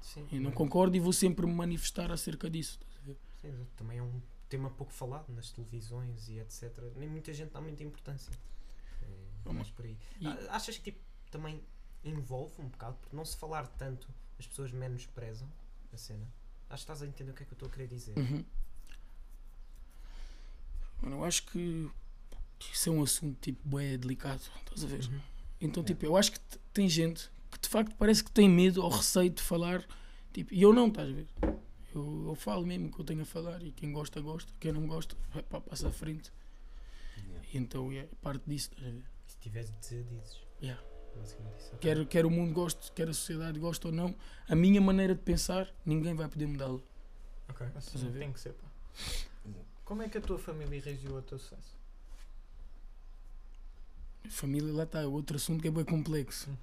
Sim. 0.02 0.28
Eu 0.32 0.42
não 0.42 0.52
concordo 0.52 0.96
e 0.96 1.00
vou 1.00 1.12
sempre 1.14 1.46
me 1.46 1.54
manifestar 1.54 2.12
acerca 2.12 2.50
disso. 2.50 2.80
estás 2.82 2.98
a 2.98 3.06
ver? 3.08 3.18
Sim, 3.42 3.68
também 3.76 3.98
é 3.98 4.02
um 4.04 4.22
tema 4.50 4.70
pouco 4.70 4.94
falado 4.94 5.30
nas 5.34 5.52
televisões 5.52 6.30
e 6.30 6.40
etc. 6.40 6.72
Nem 6.96 7.10
muita 7.10 7.34
gente 7.34 7.52
dá 7.52 7.60
muita 7.62 7.84
importância. 7.84 8.32
É 9.46 9.52
mais 9.54 9.70
por 9.70 9.86
aí. 9.86 9.98
E- 10.20 10.28
Ah, 10.28 10.56
Achas 10.56 10.78
que 10.78 10.92
tipo, 10.92 11.00
também 11.32 11.62
envolve 12.04 12.62
um 12.62 12.68
bocado, 12.68 12.98
porque 13.02 13.16
não 13.16 13.26
se 13.26 13.36
falar 13.38 13.66
tanto, 13.68 14.08
as 14.40 14.46
pessoas 14.48 14.72
menosprezam 14.72 15.48
a 15.94 15.98
cena? 15.98 16.28
Acho 16.70 16.86
que 16.86 16.92
estás 16.92 17.02
a 17.02 17.08
entender 17.08 17.32
o 17.32 17.34
que 17.34 17.44
é 17.44 17.46
que 17.46 17.52
eu 17.54 17.56
estou 17.56 17.68
a 17.68 17.72
querer 17.72 17.88
dizer. 17.88 18.18
Uhum. 18.18 18.44
Mano, 21.02 21.16
eu 21.18 21.24
acho 21.26 21.46
que 21.48 21.90
isso 22.72 22.90
é 22.90 22.92
um 22.92 23.04
assunto 23.04 23.38
tipo 23.42 23.68
bem 23.68 23.98
delicado, 23.98 24.40
estás 24.40 24.84
a 24.84 24.88
ver? 24.88 25.04
Uhum. 25.06 25.20
Então, 25.60 25.82
Yeah. 25.82 25.88
tipo, 25.88 26.06
eu 26.06 26.16
acho 26.18 26.32
que 26.34 26.40
tem 26.74 26.88
gente 26.90 27.30
que 27.52 27.60
de 27.60 27.70
facto 27.70 27.96
parece 27.96 28.24
que 28.24 28.32
tem 28.32 28.50
medo 28.50 28.84
ou 28.84 28.90
receio 28.90 29.30
de 29.30 29.42
falar, 29.42 29.84
tipo, 30.34 30.54
e 30.54 30.62
eu 30.62 30.74
não, 30.74 30.88
estás 30.88 31.10
a 31.10 31.12
ver? 31.14 31.28
Eu, 31.96 32.26
eu 32.28 32.36
falo 32.36 32.66
mesmo 32.66 32.88
o 32.88 32.92
que 32.92 33.00
eu 33.00 33.06
tenho 33.06 33.22
a 33.22 33.26
falar 33.26 33.62
e 33.64 33.72
quem 33.72 33.92
gosta, 33.92 34.22
gosta, 34.22 34.52
quem 34.60 34.72
não 34.72 34.86
gosta, 34.86 35.16
vai 35.34 35.42
pá, 35.44 35.60
passa 35.62 35.88
à 35.88 35.92
frente. 35.92 36.32
Yeah. 37.18 37.48
E 37.54 37.58
então 37.58 37.92
é 37.92 38.08
parte 38.22 38.44
disso, 38.48 38.70
estás 38.72 38.88
a 38.88 38.92
ver? 38.92 39.04
Se 39.26 39.38
tiveres 39.40 39.70
de 39.72 39.80
dizer, 39.80 40.04
dizes. 40.04 40.42
Yeah. 40.62 40.82
Quer, 41.82 42.06
quer 42.06 42.26
o 42.26 42.30
mundo 42.30 42.54
goste, 42.54 42.92
quer 42.92 43.10
a 43.10 43.14
sociedade 43.14 43.58
goste 43.58 43.88
ou 43.88 43.94
não, 43.94 44.16
a 44.48 44.56
minha 44.56 44.80
maneira 44.80 45.16
de 45.16 45.22
pensar, 45.22 45.68
ninguém 45.84 46.14
vai 46.14 46.28
poder 46.28 46.46
mudá-la. 46.46 46.80
Ok. 47.50 47.66
Assim 47.76 48.12
tem 48.12 48.32
que 48.32 48.40
ser, 48.40 48.54
pá. 48.54 48.68
Como 49.84 50.04
é 50.04 50.10
que 50.10 50.18
a 50.18 50.22
tua 50.22 50.38
família 50.38 50.80
reagiu 50.82 51.16
ao 51.16 51.22
teu 51.24 51.40
sucesso? 51.40 51.77
Família, 54.30 54.72
lá 54.74 54.84
está, 54.84 55.02
é 55.02 55.06
outro 55.08 55.38
assunto 55.38 55.62
que 55.62 55.68
é 55.68 55.72
bem 55.72 55.84
complexo. 55.86 56.50
Uhum. 56.50 56.58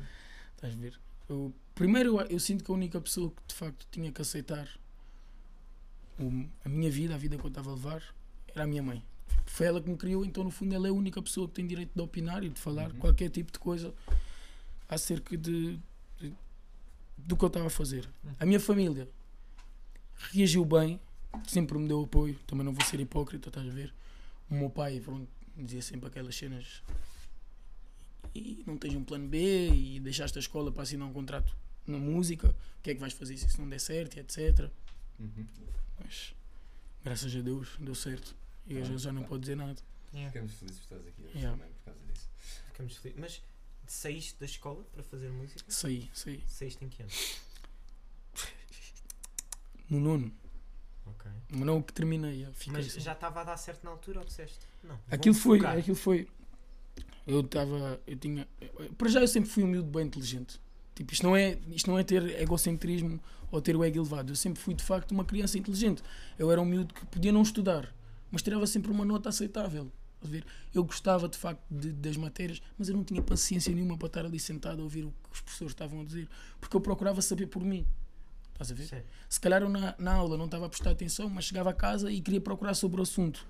Estás 0.57 0.73
a 0.75 0.77
ver? 0.77 0.99
Eu, 1.29 1.53
primeiro, 1.75 2.21
eu, 2.21 2.27
eu 2.27 2.41
sinto 2.41 2.63
que 2.65 2.71
a 2.71 2.75
única 2.75 3.01
pessoa 3.01 3.31
que 3.31 3.43
de 3.49 3.55
facto 3.55 3.87
tinha 3.91 4.11
que 4.13 4.21
aceitar 4.21 4.69
o- 6.19 6.47
a 6.65 6.69
minha 6.69 6.91
vida, 6.91 7.15
a 7.15 7.19
vida 7.19 7.37
que 7.37 7.45
eu 7.45 7.49
estava 7.49 7.71
a 7.71 7.75
levar, 7.75 8.03
era 8.49 8.65
a 8.65 8.67
minha 8.67 8.83
mãe. 8.83 9.03
Foi 9.47 9.67
ela 9.67 9.81
que 9.81 9.89
me 9.91 9.97
criou, 9.97 10.25
então 10.25 10.45
no 10.45 10.51
fundo 10.51 10.75
ela 10.75 10.87
é 10.87 10.91
a 10.91 10.95
única 10.95 11.21
pessoa 11.23 11.47
que 11.49 11.55
tem 11.55 11.67
direito 11.67 11.91
de 11.95 12.01
opinar 12.01 12.43
e 12.45 12.49
de 12.49 12.59
falar 12.61 12.91
Uhum. 12.93 12.99
qualquer 12.99 13.31
tipo 13.31 13.53
de 13.53 13.59
coisa 13.59 13.93
acerca 14.89 15.37
de, 15.37 15.79
de- 16.21 16.33
do 17.19 17.37
que 17.37 17.45
eu 17.45 17.49
estava 17.49 17.67
a 17.67 17.71
fazer. 17.71 18.09
Uhum. 18.25 18.33
A 18.41 18.47
minha 18.47 18.61
família 18.61 19.09
reagiu 20.33 20.65
bem, 20.65 21.01
sempre 21.47 21.79
me 21.79 21.89
deu 21.89 22.03
apoio, 22.03 22.39
também 22.47 22.65
não 22.65 22.73
vou 22.73 22.85
ser 22.85 23.01
hipócrita, 23.01 23.49
estás 23.49 23.67
a 23.69 23.71
ver? 23.73 23.93
O 24.51 24.55
meu 24.55 24.71
pai 24.71 25.01
pronto, 25.01 25.27
dizia 25.57 25.83
sempre 25.83 26.07
aquelas 26.09 26.35
cenas 26.37 26.83
e 28.35 28.63
não 28.67 28.77
tens 28.77 28.95
um 28.95 29.05
plano 29.05 29.29
B 29.29 29.69
e 29.71 30.01
deixaste 30.01 30.39
a 30.39 30.41
escola 30.41 30.73
para 30.73 30.83
assinar 30.83 31.07
um 31.09 31.13
contrato 31.13 31.57
na 31.87 31.99
música, 31.99 32.49
o 32.79 32.83
que 32.83 32.91
é 32.91 32.95
que 32.95 33.01
vais 33.01 33.13
fazer 33.13 33.37
se 33.37 33.47
isso 33.47 33.61
não 33.61 33.69
der 33.69 33.79
certo 33.81 34.17
e 34.17 34.21
etc. 34.21 34.71
Uhum. 35.21 35.47
Mas 36.03 36.35
graças 37.05 37.35
a 37.35 37.41
Deus 37.41 37.69
deu 37.79 37.95
certo 37.95 38.35
e 38.67 38.77
hoje 38.77 38.93
eu 38.93 38.99
já 38.99 39.13
não 39.13 39.23
pode 39.25 39.43
dizer 39.43 39.57
nada. 39.57 39.81
Yeah. 40.13 40.33
Ficamos 40.33 40.55
felizes 40.55 40.81
por 40.81 40.97
estás 40.97 41.07
aqui 41.09 41.23
hoje 41.23 41.37
Yeah. 41.39 41.57
também 41.59 41.73
por 41.75 41.85
causa 41.85 42.01
disso. 42.13 42.29
Ficamos 42.69 42.97
felizes. 42.97 43.21
Mas 43.21 43.43
saíste 43.87 44.37
da 44.41 44.47
escola 44.47 44.83
para 44.93 45.03
fazer 45.03 45.29
música? 45.31 45.61
Saí, 45.69 46.11
saí. 46.15 46.43
Saíste 46.47 46.85
em 46.85 46.89
que 46.89 47.03
ano? 47.03 47.11
No 49.91 50.01
nono, 50.01 50.33
Ok. 51.07 51.31
mas 51.51 51.61
não 51.61 51.83
que 51.83 51.93
terminei, 51.93 52.47
fiquei 52.55 52.73
Mas 52.73 52.87
assim. 52.87 53.01
já 53.01 53.13
estava 53.13 53.43
a 53.43 53.45
dar 53.45 53.57
certo 53.59 53.85
na 53.85 53.91
altura 53.91 54.21
ou 54.21 54.25
disseste? 54.25 54.61
Não. 54.83 54.99
Aquilo 55.11 55.35
foi, 55.35 55.59
focar. 55.59 55.77
aquilo 55.77 55.97
foi. 55.97 56.29
Eu 57.27 57.41
estava, 57.41 58.01
eu 58.07 58.17
tinha, 58.17 58.47
para 58.99 59.09
já 59.09 59.21
eu 59.21 59.29
sempre 59.29 59.49
fui 59.49 59.63
um 59.65 59.67
miúdo 59.67 59.89
bem 59.91 60.07
inteligente. 60.07 60.61
Tipo, 60.95 61.13
isto 61.13 61.23
não 61.25 61.35
é, 61.37 61.59
isto 61.71 61.91
não 61.91 61.99
é 61.99 62.05
ter 62.05 62.23
egocentrismo 62.41 63.21
ou 63.51 63.61
ter 63.61 63.75
o 63.77 63.83
ego 63.83 63.99
elevado. 63.99 64.31
Eu 64.33 64.37
sempre 64.37 64.61
fui 64.63 64.75
de 64.75 64.85
facto 64.85 65.13
uma 65.13 65.25
criança 65.25 65.59
inteligente. 65.59 66.03
Eu 66.39 66.51
era 66.53 66.61
um 66.61 66.65
miúdo 66.65 66.93
que 66.95 67.05
podia 67.07 67.33
não 67.33 67.43
estudar, 67.43 67.93
mas 68.31 68.43
tirava 68.43 68.67
sempre 68.67 68.91
uma 68.91 69.05
nota 69.05 69.29
aceitável. 69.31 69.91
A 70.23 70.27
ver? 70.27 70.45
Eu 70.73 70.85
gostava 70.85 71.29
de 71.29 71.37
facto 71.37 71.63
de- 71.71 71.93
das 71.93 72.17
matérias, 72.17 72.61
mas 72.79 72.89
eu 72.89 72.97
não 72.97 73.05
tinha 73.05 73.21
paciência 73.21 73.75
nenhuma 73.75 73.97
para 73.99 74.07
estar 74.07 74.25
ali 74.25 74.39
sentado 74.39 74.81
a 74.81 74.83
ouvir 74.85 75.05
o 75.05 75.11
que 75.11 75.31
os 75.35 75.41
professores 75.41 75.73
estavam 75.73 76.01
a 76.01 76.05
dizer, 76.05 76.29
porque 76.61 76.75
eu 76.77 76.81
procurava 76.81 77.21
saber 77.21 77.47
por 77.47 77.63
mim. 77.63 77.85
Estás 78.53 78.71
a 78.71 78.75
ver? 78.75 78.85
Sim. 78.87 79.03
Se 79.29 79.41
calhar 79.41 79.63
eu 79.63 79.69
na, 79.69 79.95
na 79.99 80.15
aula 80.15 80.39
não 80.39 80.45
estava 80.47 80.67
a 80.67 80.69
prestar 80.69 80.93
atenção, 80.93 81.29
mas 81.29 81.45
chegava 81.45 81.71
a 81.71 81.75
casa 81.75 82.11
e 82.11 82.21
queria 82.21 82.41
procurar 82.41 82.75
sobre 82.75 83.01
o 83.01 83.03
assunto. 83.03 83.47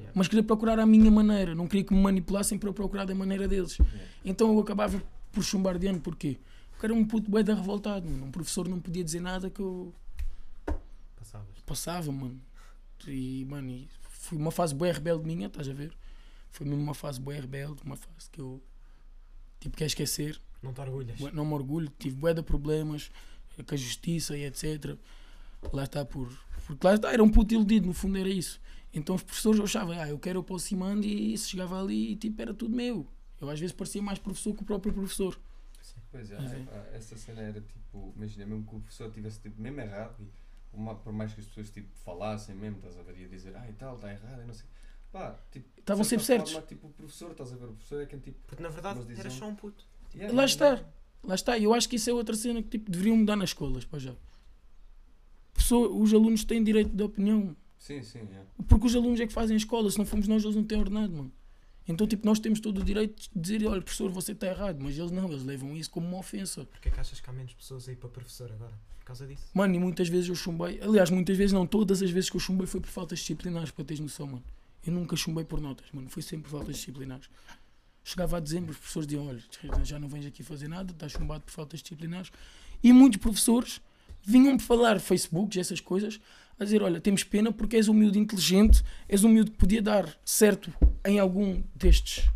Yeah. 0.00 0.12
Mas 0.14 0.28
queria 0.28 0.42
procurar 0.42 0.78
à 0.78 0.86
minha 0.86 1.10
maneira, 1.10 1.54
não 1.54 1.66
queria 1.66 1.84
que 1.84 1.94
me 1.94 2.00
manipulassem 2.00 2.58
para 2.58 2.68
eu 2.68 2.74
procurar 2.74 3.04
da 3.04 3.14
maneira 3.14 3.46
deles. 3.46 3.78
Yeah. 3.78 4.02
Então 4.24 4.52
eu 4.52 4.58
acabava 4.60 5.02
por 5.32 5.42
chumbar 5.44 5.78
de 5.78 5.86
ano, 5.86 6.00
porquê? 6.00 6.38
Porque 6.72 6.86
era 6.86 6.94
um 6.94 7.04
puto 7.04 7.30
bué 7.30 7.42
da 7.42 7.54
revoltado, 7.54 8.08
mano. 8.08 8.26
um 8.26 8.30
professor 8.30 8.66
não 8.66 8.80
podia 8.80 9.04
dizer 9.04 9.20
nada 9.20 9.50
que 9.50 9.60
eu 9.60 9.94
Passavas. 11.16 11.60
passava, 11.66 12.10
mano. 12.10 12.40
E, 13.06 13.44
mano, 13.48 13.70
e 13.70 13.88
foi 14.00 14.38
uma 14.38 14.50
fase 14.50 14.74
bué 14.74 14.90
rebelde 14.90 15.24
minha, 15.26 15.46
estás 15.46 15.68
a 15.68 15.72
ver? 15.72 15.92
Foi 16.50 16.66
mesmo 16.66 16.82
uma 16.82 16.94
fase 16.94 17.20
bué 17.20 17.38
rebelde, 17.38 17.82
uma 17.84 17.96
fase 17.96 18.28
que 18.30 18.40
eu, 18.40 18.62
tipo, 19.60 19.76
quer 19.76 19.86
esquecer. 19.86 20.40
Não 20.62 20.72
te 20.72 20.80
orgulhas. 20.80 21.18
Não 21.32 21.44
me 21.44 21.52
orgulho, 21.54 21.90
tive 21.98 22.16
bué 22.16 22.34
de 22.34 22.42
problemas 22.42 23.10
eh, 23.58 23.62
com 23.62 23.74
a 23.74 23.78
justiça 23.78 24.36
e 24.36 24.44
etc. 24.44 24.96
Lá 25.72 25.84
está 25.84 26.04
por. 26.04 26.28
Porque 26.66 26.86
lá 26.86 26.94
está, 26.94 27.12
era 27.12 27.22
um 27.22 27.28
puto 27.30 27.54
iludido, 27.54 27.86
no 27.86 27.92
fundo 27.92 28.18
era 28.18 28.28
isso. 28.28 28.60
Então 28.92 29.14
os 29.14 29.22
professores 29.22 29.60
achavam, 29.60 29.98
ah, 30.00 30.08
eu 30.08 30.18
quero 30.18 30.38
eu 30.38 30.40
aproximando 30.42 31.06
e 31.06 31.36
se 31.38 31.48
chegava 31.50 31.80
ali 31.80 32.12
e 32.12 32.16
tipo, 32.16 32.40
era 32.42 32.52
tudo 32.52 32.74
meu. 32.74 33.06
Eu 33.40 33.48
às 33.48 33.58
vezes 33.60 33.74
parecia 33.74 34.02
mais 34.02 34.18
professor 34.18 34.54
que 34.54 34.62
o 34.62 34.66
próprio 34.66 34.92
professor. 34.92 35.38
Pois 36.10 36.30
é, 36.32 36.36
ah, 36.36 36.88
essa 36.92 37.16
cena 37.16 37.40
era 37.40 37.60
tipo, 37.60 38.12
imagina, 38.16 38.44
mesmo 38.46 38.64
que 38.66 38.74
o 38.76 38.80
professor 38.80 39.10
tivesse 39.12 39.40
tipo, 39.40 39.60
mesmo 39.60 39.80
errado, 39.80 40.16
e 40.20 40.76
uma, 40.76 40.94
por 40.96 41.12
mais 41.12 41.32
que 41.32 41.40
as 41.40 41.46
pessoas 41.46 41.70
tipo, 41.70 41.88
falassem 42.04 42.54
mesmo, 42.56 42.78
estás 42.78 42.98
a 42.98 43.02
ver, 43.02 43.16
ia 43.16 43.28
dizer, 43.28 43.56
ah 43.56 43.68
e 43.68 43.72
tal, 43.74 43.94
está 43.94 44.10
errado, 44.12 44.42
e 44.42 44.46
não 44.46 44.52
sei. 44.54 44.66
Pá, 45.12 45.38
tipo, 45.52 45.68
Estavam 45.78 46.04
sempre 46.04 46.24
certos. 46.26 46.52
forma, 46.52 46.66
tipo, 46.66 46.86
o 46.88 46.90
professor, 46.90 47.30
estás 47.30 47.52
a 47.52 47.56
ver, 47.56 47.66
o 47.66 47.72
professor 47.74 48.02
é 48.02 48.06
quem 48.06 48.18
tipo. 48.18 48.38
Porque 48.46 48.62
na 48.62 48.68
verdade 48.68 48.98
Mas 48.98 49.06
dizem- 49.08 49.20
eras 49.20 49.32
só 49.34 49.46
um 49.48 49.54
puto. 49.54 49.84
yeah, 50.14 50.34
Lá 50.36 50.44
está. 50.44 50.84
Lá 51.22 51.34
está. 51.34 51.58
E 51.58 51.64
eu 51.64 51.74
acho 51.74 51.88
que 51.88 51.96
isso 51.96 52.08
é 52.10 52.12
outra 52.12 52.34
cena 52.36 52.62
que 52.62 52.68
tipo, 52.70 52.90
deveriam 52.90 53.16
mudar 53.16 53.36
nas 53.36 53.50
escolas, 53.50 53.84
pá, 53.84 53.98
já. 53.98 54.14
Pessoa- 55.52 55.88
os 55.90 56.12
alunos 56.14 56.44
têm 56.44 56.62
direito 56.62 56.90
de 56.94 57.02
opinião. 57.02 57.56
Sim, 57.80 58.02
sim, 58.02 58.18
yeah. 58.18 58.46
Porque 58.68 58.86
os 58.86 58.94
alunos 58.94 59.18
é 59.18 59.26
que 59.26 59.32
fazem 59.32 59.54
a 59.54 59.56
escola, 59.56 59.90
se 59.90 59.98
não 59.98 60.04
fomos 60.04 60.28
nós, 60.28 60.44
eles 60.44 60.54
não 60.54 60.62
têm 60.62 60.78
ordenado, 60.78 61.12
mano. 61.12 61.32
Então, 61.88 62.06
tipo, 62.06 62.24
nós 62.24 62.38
temos 62.38 62.60
todo 62.60 62.82
o 62.82 62.84
direito 62.84 63.22
de 63.34 63.40
dizer, 63.40 63.66
olha, 63.66 63.80
professor, 63.80 64.10
você 64.10 64.32
está 64.32 64.46
errado, 64.46 64.78
mas 64.80 64.96
eles 64.96 65.10
não, 65.10 65.28
eles 65.28 65.42
levam 65.42 65.74
isso 65.74 65.90
como 65.90 66.06
uma 66.06 66.18
ofensa. 66.18 66.66
Porquê 66.66 66.90
é 66.90 66.92
que 66.92 67.00
achas 67.00 67.20
que 67.20 67.28
há 67.28 67.32
menos 67.32 67.54
pessoas 67.54 67.88
aí 67.88 67.96
para 67.96 68.08
professor 68.10 68.52
agora? 68.52 68.78
Por 68.98 69.06
causa 69.06 69.26
disso? 69.26 69.42
Mano, 69.54 69.74
e 69.74 69.78
muitas 69.78 70.08
vezes 70.08 70.28
eu 70.28 70.34
chumbei, 70.34 70.78
aliás, 70.82 71.10
muitas 71.10 71.36
vezes 71.36 71.52
não, 71.52 71.66
todas 71.66 72.02
as 72.02 72.10
vezes 72.10 72.28
que 72.28 72.36
eu 72.36 72.40
chumbei 72.40 72.66
foi 72.66 72.80
por 72.80 72.90
faltas 72.90 73.18
disciplinares, 73.18 73.70
para 73.70 73.84
teres 73.84 73.98
noção, 73.98 74.26
mano. 74.26 74.44
Eu 74.86 74.92
nunca 74.92 75.16
chumbei 75.16 75.44
por 75.44 75.60
notas, 75.60 75.86
mano, 75.92 76.08
foi 76.10 76.22
sempre 76.22 76.50
por 76.50 76.58
faltas 76.58 76.76
disciplinares. 76.76 77.28
Chegava 78.04 78.36
a 78.36 78.40
dezembro, 78.40 78.72
os 78.72 78.76
professores 78.76 79.06
diziam, 79.08 79.26
olha, 79.26 79.42
já 79.84 79.98
não 79.98 80.06
vens 80.06 80.26
aqui 80.26 80.42
fazer 80.42 80.68
nada, 80.68 80.92
estás 80.92 81.12
chumbado 81.12 81.42
por 81.44 81.50
faltas 81.50 81.80
disciplinares. 81.80 82.30
E 82.82 82.92
muitos 82.92 83.20
professores 83.20 83.80
vinham-me 84.22 84.60
falar 84.60 85.00
Facebook, 85.00 85.58
essas 85.58 85.80
coisas, 85.80 86.20
a 86.60 86.64
dizer, 86.64 86.82
olha, 86.82 87.00
temos 87.00 87.24
pena 87.24 87.50
porque 87.50 87.76
és 87.76 87.88
um 87.88 87.94
miúdo 87.94 88.18
inteligente, 88.18 88.84
és 89.08 89.24
um 89.24 89.28
miúdo 89.30 89.50
que 89.50 89.56
podia 89.56 89.80
dar 89.82 90.14
certo 90.24 90.72
em 91.04 91.18
algum 91.18 91.62
destes, 91.74 92.28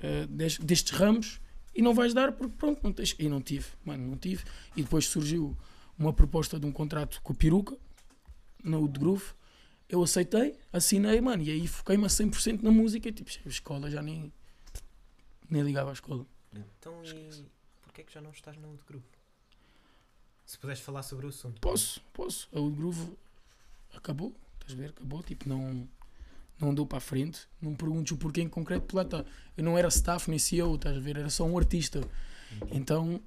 eh, 0.00 0.26
des- 0.28 0.58
destes 0.58 0.90
ramos 0.98 1.40
e 1.74 1.80
não 1.80 1.94
vais 1.94 2.12
dar 2.12 2.32
porque 2.32 2.54
pronto, 2.58 2.80
não 2.82 2.92
tens. 2.92 3.14
E 3.18 3.28
não 3.28 3.40
tive, 3.40 3.66
mano, 3.84 4.06
não 4.08 4.16
tive. 4.18 4.42
E 4.76 4.82
depois 4.82 5.06
surgiu 5.06 5.56
uma 5.96 6.12
proposta 6.12 6.58
de 6.58 6.66
um 6.66 6.72
contrato 6.72 7.20
com 7.22 7.32
o 7.32 7.36
Peruca, 7.36 7.76
no 8.64 8.88
de 8.88 8.98
Groove. 8.98 9.24
Eu 9.88 10.02
aceitei, 10.02 10.56
assinei, 10.72 11.20
mano, 11.20 11.42
e 11.42 11.50
aí 11.50 11.66
foquei-me 11.68 12.04
a 12.04 12.08
100% 12.08 12.62
na 12.62 12.70
música. 12.70 13.08
E, 13.08 13.12
tipo, 13.12 13.30
a 13.44 13.48
escola 13.48 13.90
já 13.90 14.02
nem, 14.02 14.32
nem 15.48 15.62
ligava 15.62 15.90
à 15.90 15.92
escola. 15.92 16.26
Então 16.52 16.94
e 17.04 17.44
porquê 17.82 18.00
é 18.00 18.04
que 18.04 18.12
já 18.12 18.20
não 18.20 18.30
estás 18.30 18.56
na 18.56 18.66
Wood 18.66 18.82
Group? 18.88 19.04
Se 20.50 20.58
puderes 20.58 20.82
falar 20.82 21.04
sobre 21.04 21.26
o 21.26 21.28
assunto. 21.28 21.60
Posso, 21.60 22.00
posso. 22.12 22.48
A 22.52 22.58
Wood 22.58 22.76
Groove 22.76 23.12
acabou, 23.94 24.34
estás 24.54 24.72
a 24.72 24.82
ver? 24.82 24.90
Acabou, 24.90 25.22
tipo, 25.22 25.48
não, 25.48 25.88
não 26.58 26.70
andou 26.70 26.84
para 26.84 26.98
a 26.98 27.00
frente. 27.00 27.46
Não 27.62 27.70
me 27.70 27.76
perguntes 27.76 28.10
o 28.10 28.16
porquê 28.16 28.42
em 28.42 28.48
concreto, 28.48 28.84
porque 28.84 28.96
lá 28.96 29.02
está. 29.04 29.24
Eu 29.56 29.62
não 29.62 29.78
era 29.78 29.86
staff 29.86 30.28
nem 30.28 30.40
CEO, 30.40 30.74
estás 30.74 30.96
a 30.96 30.98
ver? 30.98 31.18
Era 31.18 31.30
só 31.30 31.44
um 31.44 31.56
artista. 31.56 32.00
Então, 32.72 33.20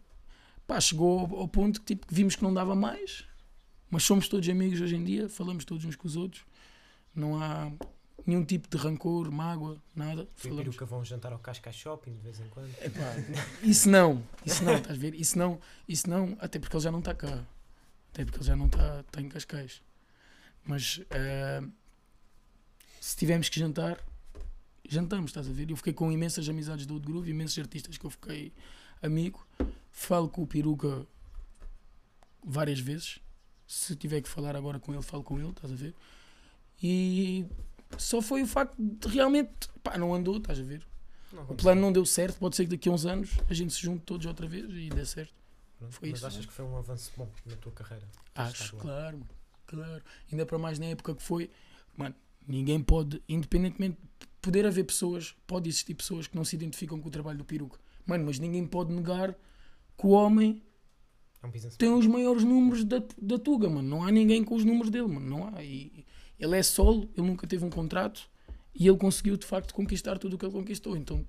pá, 0.67 0.81
chegou 0.81 1.21
ao, 1.37 1.47
ponto 1.47 1.79
que 1.79 1.95
tipo, 1.95 2.05
que 2.05 2.13
vimos 2.13 2.35
que 2.35 2.43
não 2.43 2.53
dava 2.53 2.75
mais, 2.75 3.23
mas 3.89 4.03
somos 4.03 4.27
todos 4.27 4.49
amigos 4.49 4.81
hoje 4.81 4.97
em 4.97 5.03
dia, 5.05 5.29
falamos 5.29 5.63
todos 5.63 5.85
uns 5.85 5.95
com 5.95 6.05
os 6.05 6.17
outros, 6.17 6.43
não 7.15 7.41
há 7.41 7.71
nenhum 8.25 8.45
tipo 8.45 8.67
de 8.69 8.77
rancor, 8.77 9.31
mágoa, 9.31 9.81
nada. 9.95 10.27
Falamos. 10.35 10.63
peruca 10.63 10.85
vão 10.85 11.03
jantar 11.03 11.33
ao 11.33 11.39
Cascais 11.39 11.75
Shopping 11.75 12.13
de 12.13 12.19
vez 12.19 12.39
em 12.39 12.47
quando. 12.49 12.71
Epá, 12.81 13.15
isso 13.63 13.89
não, 13.89 14.23
isso 14.45 14.63
não, 14.63 14.75
estás 14.75 14.97
a 14.97 14.99
ver? 14.99 15.13
Isso 15.13 15.37
não, 15.37 15.59
isso 15.87 16.09
não, 16.09 16.37
até 16.39 16.59
porque 16.59 16.75
ele 16.75 16.83
já 16.83 16.91
não 16.91 16.99
está 16.99 17.13
cá, 17.13 17.43
até 18.11 18.23
porque 18.23 18.39
ele 18.39 18.45
já 18.45 18.55
não 18.55 18.67
está 18.67 19.03
tá 19.03 19.21
em 19.21 19.29
Cascais. 19.29 19.81
Mas 20.65 21.01
eh, 21.09 21.61
se 23.01 23.17
tivermos 23.17 23.49
que 23.49 23.59
jantar, 23.59 23.99
jantamos, 24.87 25.31
estás 25.31 25.49
a 25.49 25.51
ver? 25.51 25.69
Eu 25.69 25.75
fiquei 25.75 25.93
com 25.93 26.11
imensas 26.11 26.47
amizades 26.47 26.85
do 26.85 26.93
Old 26.93 27.05
Groove, 27.05 27.29
imensos 27.29 27.57
artistas 27.59 27.97
que 27.97 28.05
eu 28.05 28.09
fiquei 28.09 28.53
amigo. 29.01 29.45
Falo 29.91 30.29
com 30.29 30.43
o 30.43 30.47
Peruca 30.47 31.05
várias 32.43 32.79
vezes. 32.79 33.19
Se 33.67 33.95
tiver 33.95 34.21
que 34.21 34.29
falar 34.29 34.55
agora 34.55 34.79
com 34.79 34.93
ele, 34.93 35.03
falo 35.03 35.23
com 35.23 35.37
ele, 35.39 35.49
estás 35.49 35.71
a 35.71 35.75
ver? 35.75 35.93
E 36.81 37.45
só 37.97 38.21
foi 38.21 38.43
o 38.43 38.47
facto 38.47 38.75
de 38.77 39.07
realmente, 39.07 39.51
pá, 39.83 39.97
não 39.97 40.13
andou, 40.13 40.37
estás 40.37 40.59
a 40.59 40.63
ver? 40.63 40.85
Não 41.31 41.43
O 41.43 41.55
plano 41.55 41.81
não 41.81 41.91
deu 41.91 42.05
certo, 42.05 42.37
pode 42.37 42.55
ser 42.55 42.65
que 42.65 42.71
daqui 42.71 42.89
a 42.89 42.91
uns 42.91 43.05
anos 43.05 43.31
a 43.49 43.53
gente 43.53 43.73
se 43.73 43.81
junte 43.81 44.03
todos 44.05 44.25
outra 44.25 44.47
vez 44.47 44.65
e 44.69 44.89
dê 44.89 45.05
certo. 45.05 45.33
Pronto, 45.79 45.93
foi 45.95 46.09
Mas 46.09 46.19
isso. 46.19 46.27
achas 46.27 46.45
que 46.45 46.53
foi 46.53 46.65
um 46.65 46.77
avanço 46.77 47.11
bom 47.17 47.29
na 47.45 47.55
tua 47.57 47.71
carreira? 47.71 48.07
Acho, 48.35 48.75
claro, 48.77 49.17
mano, 49.17 49.29
claro. 49.65 50.03
Ainda 50.31 50.45
para 50.45 50.57
mais 50.57 50.79
na 50.79 50.85
época 50.85 51.15
que 51.15 51.21
foi, 51.21 51.49
mano, 51.97 52.15
ninguém 52.47 52.81
pode, 52.81 53.21
independentemente 53.27 53.97
de 54.19 54.27
poder 54.41 54.65
haver 54.65 54.83
pessoas, 54.83 55.35
pode 55.47 55.69
existir 55.69 55.95
pessoas 55.95 56.27
que 56.27 56.35
não 56.35 56.45
se 56.45 56.55
identificam 56.55 56.99
com 56.99 57.07
o 57.07 57.11
trabalho 57.11 57.37
do 57.37 57.45
peruca. 57.45 57.79
Mano, 58.05 58.25
mas 58.25 58.39
ninguém 58.39 58.65
pode 58.65 58.93
negar 58.93 59.33
que 59.97 60.05
o 60.05 60.09
homem 60.09 60.61
É 61.41 61.47
um 61.47 61.51
tem 61.77 61.89
os 61.93 62.05
maiores 62.07 62.43
números 62.43 62.83
da, 62.83 63.01
da 63.21 63.39
Tuga, 63.39 63.69
mano. 63.69 63.87
Não 63.87 64.03
há 64.03 64.11
ninguém 64.11 64.43
com 64.43 64.55
os 64.55 64.65
números 64.65 64.89
dele, 64.89 65.07
mano. 65.07 65.29
Não 65.29 65.47
há. 65.47 65.63
E 65.63 66.05
ele 66.43 66.57
é 66.57 66.63
solo, 66.63 67.09
ele 67.15 67.27
nunca 67.27 67.47
teve 67.47 67.63
um 67.63 67.69
contrato 67.69 68.29
e 68.75 68.87
ele 68.87 68.97
conseguiu 68.97 69.37
de 69.37 69.45
facto 69.45 69.73
conquistar 69.73 70.17
tudo 70.17 70.35
o 70.35 70.37
que 70.37 70.45
ele 70.45 70.51
conquistou. 70.51 70.97
Então 70.97 71.25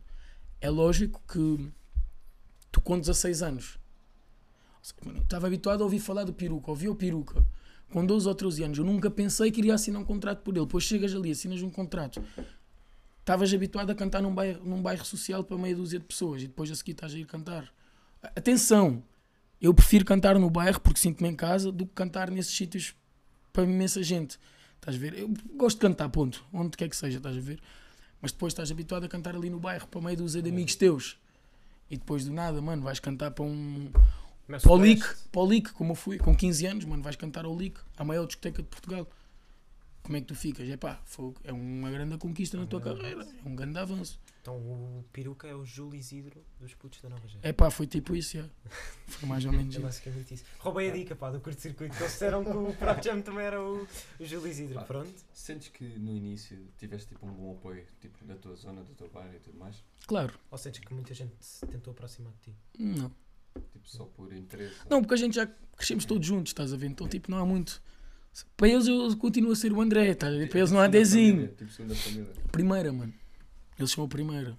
é 0.60 0.68
lógico 0.68 1.22
que 1.28 1.70
tu 2.72 2.80
com 2.80 2.98
16 2.98 3.42
anos 3.42 3.78
estava 5.22 5.46
habituado 5.46 5.80
a 5.82 5.84
ouvir 5.84 6.00
falar 6.00 6.24
do 6.24 6.32
peruca, 6.32 6.70
ouvia 6.70 6.90
o 6.90 6.94
peruca 6.94 7.44
com 7.90 8.04
12 8.04 8.28
ou 8.28 8.34
13 8.34 8.64
anos. 8.64 8.78
Eu 8.78 8.84
nunca 8.84 9.08
pensei 9.08 9.50
que 9.52 9.60
iria 9.60 9.74
assinar 9.74 10.02
um 10.02 10.04
contrato 10.04 10.40
por 10.42 10.56
ele. 10.56 10.66
Depois 10.66 10.82
chegas 10.82 11.14
ali, 11.14 11.30
assinas 11.30 11.62
um 11.62 11.70
contrato. 11.70 12.22
Estavas 13.20 13.54
habituado 13.54 13.90
a 13.90 13.94
cantar 13.94 14.20
num 14.20 14.34
bairro, 14.34 14.64
num 14.64 14.82
bairro 14.82 15.04
social 15.04 15.44
para 15.44 15.56
meia 15.56 15.76
dúzia 15.76 15.98
de 15.98 16.04
pessoas 16.04 16.42
e 16.42 16.48
depois 16.48 16.70
a 16.70 16.74
seguir 16.74 16.92
estás 16.92 17.14
a 17.14 17.18
ir 17.18 17.24
cantar. 17.24 17.72
Atenção, 18.20 19.02
eu 19.60 19.72
prefiro 19.72 20.04
cantar 20.04 20.38
no 20.38 20.50
bairro 20.50 20.80
porque 20.80 20.98
sinto-me 20.98 21.28
em 21.28 21.36
casa 21.36 21.70
do 21.70 21.86
que 21.86 21.92
cantar 21.94 22.30
nesses 22.30 22.54
sítios 22.54 22.94
para 23.52 23.62
imensa 23.62 24.02
gente. 24.02 24.38
Estás 24.84 24.96
a 24.96 24.98
ver? 24.98 25.18
Eu 25.18 25.32
gosto 25.56 25.78
de 25.78 25.80
cantar, 25.80 26.10
ponto. 26.10 26.44
Onde 26.52 26.76
quer 26.76 26.90
que 26.90 26.96
seja, 26.96 27.16
estás 27.16 27.34
a 27.34 27.40
ver? 27.40 27.58
Mas 28.20 28.32
depois 28.32 28.52
estás 28.52 28.70
habituado 28.70 29.04
a 29.04 29.08
cantar 29.08 29.34
ali 29.34 29.48
no 29.48 29.58
bairro 29.58 29.88
para 29.88 29.98
meio 29.98 30.14
dúzia 30.14 30.42
de 30.42 30.50
amigos 30.50 30.76
teus. 30.76 31.18
E 31.90 31.96
depois 31.96 32.26
do 32.26 32.32
nada, 32.34 32.60
mano, 32.60 32.82
vais 32.82 33.00
cantar 33.00 33.30
para 33.30 33.46
um. 33.46 33.90
Para 34.46 34.72
o 34.72 34.76
Lick, 34.76 35.02
para 35.32 35.40
o 35.40 35.46
Lick, 35.46 35.72
como 35.72 35.92
eu 35.92 35.94
fui, 35.94 36.18
com 36.18 36.36
15 36.36 36.66
anos, 36.66 36.84
mano, 36.84 37.02
vais 37.02 37.16
cantar 37.16 37.46
ao 37.46 37.56
Lick, 37.56 37.80
à 37.96 38.04
maior 38.04 38.26
discoteca 38.26 38.62
de 38.62 38.68
Portugal. 38.68 39.08
Como 40.02 40.18
é 40.18 40.20
que 40.20 40.26
tu 40.26 40.34
ficas? 40.34 40.68
É 40.68 40.76
pá, 40.76 41.00
é 41.44 41.52
uma 41.52 41.90
grande 41.90 42.18
conquista 42.18 42.58
na 42.58 42.66
tua 42.66 42.78
grande 42.78 43.00
carreira, 43.00 43.26
é 43.42 43.48
um 43.48 43.56
grande 43.56 43.78
avanço. 43.78 44.20
Então 44.44 44.56
o 44.58 45.02
peruca 45.10 45.48
é 45.48 45.54
o 45.54 45.64
Júlio 45.64 45.98
Isidro 45.98 46.44
dos 46.60 46.74
putos 46.74 47.00
da 47.00 47.08
Nova 47.08 47.26
Geração. 47.26 47.48
É 47.48 47.50
pá, 47.50 47.70
foi 47.70 47.86
tipo 47.86 48.14
isso, 48.14 48.36
já. 48.36 48.44
Foi 49.06 49.26
mais 49.26 49.42
ou 49.46 49.50
menos 49.56 49.74
É 49.74 49.78
basicamente 49.80 50.34
isso. 50.34 50.44
Roubei 50.58 50.90
a 50.90 50.92
dica 50.92 51.16
pá, 51.16 51.30
do 51.30 51.40
curto-circuito, 51.40 51.96
que 51.96 52.02
eles 52.02 52.12
disseram 52.12 52.44
que 52.44 52.50
o 52.50 52.70
Prop 52.76 53.02
Jam 53.02 53.22
também 53.22 53.46
era 53.46 53.58
o, 53.62 53.88
o 54.20 54.24
Júlio 54.26 54.46
Isidro. 54.46 54.78
Ah. 54.80 54.82
Pronto. 54.82 55.14
Sentes 55.32 55.68
que 55.68 55.82
no 55.98 56.12
início 56.12 56.58
tiveste 56.76 57.08
tipo 57.08 57.26
um 57.26 57.32
bom 57.32 57.52
apoio 57.52 57.86
tipo, 58.02 58.22
da 58.26 58.34
tua 58.36 58.54
zona, 58.54 58.82
do 58.82 58.92
teu 58.92 59.08
bairro 59.08 59.34
e 59.34 59.38
tudo 59.38 59.58
mais? 59.58 59.82
Claro, 60.06 60.34
Ou 60.50 60.58
sentes 60.58 60.80
que 60.80 60.92
muita 60.92 61.14
gente 61.14 61.32
se 61.40 61.64
tentou 61.66 61.92
aproximar 61.92 62.30
de 62.42 62.52
ti? 62.52 62.56
não. 62.78 63.10
Tipo, 63.72 63.88
só 63.88 64.04
por 64.04 64.30
interesse? 64.34 64.74
Não, 64.90 65.00
porque 65.00 65.14
a 65.14 65.16
gente 65.16 65.36
já 65.36 65.46
crescemos 65.74 66.04
todos 66.04 66.26
juntos, 66.26 66.50
estás 66.50 66.70
a 66.70 66.76
ver? 66.76 66.88
Então, 66.88 67.08
tipo, 67.08 67.30
não 67.30 67.38
há 67.38 67.46
muito. 67.46 67.80
Para 68.58 68.68
eles 68.68 68.86
eu 68.88 69.16
continuo 69.16 69.52
a 69.52 69.56
ser 69.56 69.72
o 69.72 69.80
André, 69.80 70.10
estás 70.10 70.34
a 70.34 70.36
ver? 70.36 70.50
Para 70.50 70.58
eles 70.58 70.70
não 70.72 70.80
há 70.80 70.82
Segunda 70.82 70.98
dezinho. 70.98 71.34
família, 71.36 71.54
Tipo, 71.56 71.70
segunda 71.72 71.94
família. 71.94 72.32
Primeira, 72.52 72.92
mano. 72.92 73.14
A 73.78 74.08
primeira. 74.08 74.56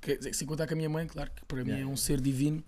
Quer 0.00 0.16
dizer, 0.18 0.34
sem 0.34 0.46
contar 0.46 0.66
com 0.66 0.74
a 0.74 0.76
minha 0.76 0.88
mãe, 0.88 1.06
claro, 1.06 1.30
que 1.30 1.44
para 1.44 1.58
mim 1.64 1.70
Yeah, 1.70 1.82
é 1.82 1.86
um 1.86 1.90
yeah. 1.90 2.02
ser 2.02 2.20
divino. 2.20 2.64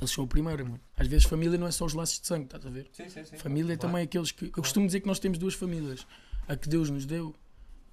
eles 0.00 0.10
são 0.10 0.24
a 0.24 0.26
primeira, 0.26 0.64
mano. 0.64 0.80
Às 0.96 1.06
vezes 1.06 1.26
família 1.26 1.56
não 1.58 1.66
é 1.66 1.70
só 1.70 1.84
os 1.84 1.94
laços 1.94 2.20
de 2.20 2.26
sangue, 2.26 2.44
estás 2.44 2.64
a 2.66 2.70
ver? 2.70 2.88
Sim, 2.92 3.08
sim, 3.08 3.24
sim. 3.24 3.36
Família 3.38 3.72
é 3.72 3.76
Claro. 3.76 3.92
também 3.92 4.04
aqueles 4.04 4.30
que. 4.32 4.46
Eu 4.46 4.52
costumo 4.62 4.86
dizer 4.86 5.00
que 5.00 5.06
nós 5.06 5.18
temos 5.18 5.38
duas 5.38 5.54
famílias. 5.54 6.06
A 6.46 6.56
que 6.56 6.68
Deus 6.68 6.88
nos 6.90 7.04
deu 7.04 7.34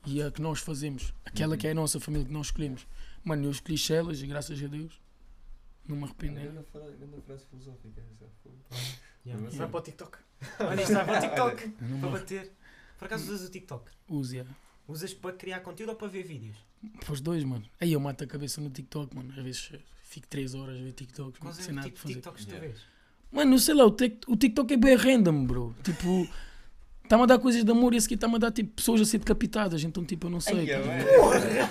e 0.05 0.21
a 0.21 0.31
que 0.31 0.41
nós 0.41 0.59
fazemos, 0.59 1.13
aquela 1.25 1.53
Uhum. 1.53 1.57
que 1.59 1.67
é 1.67 1.71
a 1.71 1.75
nossa 1.75 2.00
família 2.00 2.25
que 2.25 2.33
nós 2.33 2.47
escolhemos. 2.47 2.88
Mano, 3.24 3.45
eu 3.45 3.51
escolhi 3.51 3.77
Chelas 3.77 4.21
e 4.21 4.27
graças 4.27 4.62
a 4.63 4.67
Deus 4.67 5.01
não 5.88 5.97
me 5.97 6.03
arrependo. 6.05 6.35
Grande 6.39 7.21
frase, 7.21 7.45
filosófica 7.50 8.01
essa. 8.01 8.25
Yeah. 9.25 9.50
Vai 9.57 9.67
para 9.67 9.79
o 9.79 9.81
TikTok. 9.81 10.17
Olha, 10.59 10.81
isto 10.83 10.93
vai 10.93 11.03
para 11.05 11.17
o 11.17 11.21
TikTok. 11.21 11.69
Para 12.00 12.09
bater. 12.12 12.51
Por 13.00 13.05
acaso 13.05 13.24
usas 13.33 13.47
o 13.47 13.51
TikTok? 13.51 13.89
uso, 14.07 14.35
yeah. 14.35 14.55
Usas 14.88 15.13
para 15.13 15.34
criar 15.34 15.60
conteúdo 15.62 15.89
ou 15.89 15.96
para 15.96 16.08
ver 16.08 16.24
vídeos? 16.24 16.56
Para 17.04 17.13
os 17.13 17.20
dois, 17.22 17.44
mano. 17.44 17.63
Aí 17.82 17.94
eu 17.94 18.00
mato 18.00 18.24
a 18.24 18.27
cabeça 18.27 18.62
no 18.62 18.70
TikTok, 18.70 19.15
mano. 19.15 19.34
Às 19.36 19.44
vezes 19.44 19.72
fico 20.04 20.27
3 20.27 20.54
horas 20.54 20.80
a 20.80 20.84
ver 20.84 20.92
TikTok, 20.94 21.39
Quais 21.39 21.56
sem 21.58 21.70
é 21.70 21.72
o 21.72 21.75
nada 21.75 21.88
tipo 21.88 22.00
fazer. 22.00 22.13
TikToks 22.15 22.42
que 22.42 22.48
tu 22.48 22.54
Yeah. 22.54 22.68
vês? 22.74 22.82
Mano, 23.32 23.51
não 23.51 23.58
sei 23.58 23.74
lá, 23.74 23.86
o, 23.86 23.92
tic- 23.92 24.24
o 24.27 24.36
TikTok 24.38 24.74
é 24.74 24.77
bem 24.77 24.96
random, 24.96 25.46
bro. 25.46 25.75
Tipo, 25.84 26.27
está-me 27.04 27.24
a 27.24 27.25
dar 27.25 27.39
coisas 27.39 27.63
de 27.65 27.72
amor 27.72 27.94
e 27.94 27.98
esse 27.98 28.06
aqui 28.08 28.13
está-me 28.13 28.36
a 28.36 28.38
dar 28.38 28.51
tipo, 28.51 28.74
pessoas 28.75 29.01
a 29.01 29.06
ser 29.06 29.18
decapitadas, 29.18 29.84
então 29.84 30.06
tipo, 30.06 30.27
eu 30.27 30.32
não 30.32 30.39
sei. 30.39 30.72
Ai, 30.72 30.82
ver? 30.82 31.70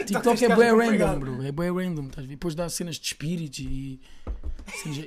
TikTok 0.06 0.34
este 0.34 0.44
é 0.44 0.56
bem 0.56 0.66
é 0.66 0.70
random, 0.72 1.18
bro. 1.18 1.42
É 1.42 1.50
bem 1.52 1.72
random, 1.72 2.06
estás 2.06 2.18
a 2.18 2.28
ver? 2.28 2.34
Depois 2.36 2.54
dá 2.54 2.68
cenas 2.68 2.96
de 2.96 3.06
espíritos 3.06 3.58
e. 3.58 4.00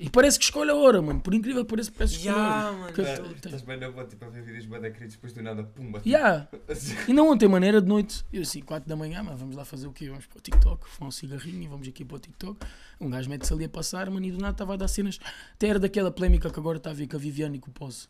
E 0.01 0.09
parece 0.09 0.37
que 0.37 0.45
escolhe 0.45 0.69
a 0.71 0.75
hora, 0.75 1.01
mano. 1.01 1.19
Por 1.19 1.33
incrível 1.33 1.63
que 1.65 1.69
pareça, 1.69 1.91
parece 1.91 2.13
que 2.19 2.27
escolhe 2.27 2.37
a 2.37 2.47
hora. 2.67 2.71
Mano. 2.73 2.93
Tá- 2.93 3.47
Estás 3.47 3.61
bem 3.61 3.77
na 3.79 3.89
boa, 3.91 4.05
tipo, 4.05 4.23
a 4.25 4.29
ver 4.29 4.43
vídeos 4.43 4.65
bem 4.65 4.79
da 4.81 4.89
queridos, 4.91 5.15
depois 5.15 5.33
do 5.33 5.41
nada, 5.41 5.63
pumba. 5.63 6.01
Yeah. 6.05 6.47
E 7.07 7.13
não 7.13 7.29
ontem, 7.31 7.47
mano, 7.47 7.65
era 7.65 7.81
de 7.81 7.87
noite. 7.87 8.23
Eu 8.31 8.41
assim, 8.43 8.61
4 8.61 8.87
da 8.87 8.95
manhã, 8.95 9.23
mas 9.23 9.39
vamos 9.39 9.55
lá 9.55 9.65
fazer 9.65 9.87
o 9.87 9.91
quê? 9.93 10.09
Vamos 10.09 10.25
para 10.25 10.37
o 10.37 10.41
TikTok, 10.41 10.87
fumar 10.89 11.07
um 11.09 11.11
cigarrinho 11.11 11.63
e 11.63 11.67
vamos 11.67 11.87
aqui 11.87 12.03
para 12.05 12.17
o 12.17 12.19
TikTok. 12.19 12.57
Um 12.99 13.09
gajo 13.09 13.29
mete-se 13.29 13.53
ali 13.53 13.65
a 13.65 13.69
passar, 13.69 14.09
mano, 14.09 14.25
e 14.25 14.31
do 14.31 14.37
nada 14.37 14.51
estava 14.53 14.73
a 14.73 14.77
dar 14.77 14.87
cenas. 14.87 15.19
Até 15.53 15.67
era 15.67 15.79
daquela 15.79 16.11
polémica 16.11 16.49
que 16.49 16.59
agora 16.59 16.77
está 16.77 16.91
a 16.91 16.93
ver 16.93 17.07
com 17.07 17.15
a 17.15 17.19
Viviane 17.19 17.57
e 17.57 17.59
com 17.59 17.69
o 17.69 17.73
Pose. 17.73 18.07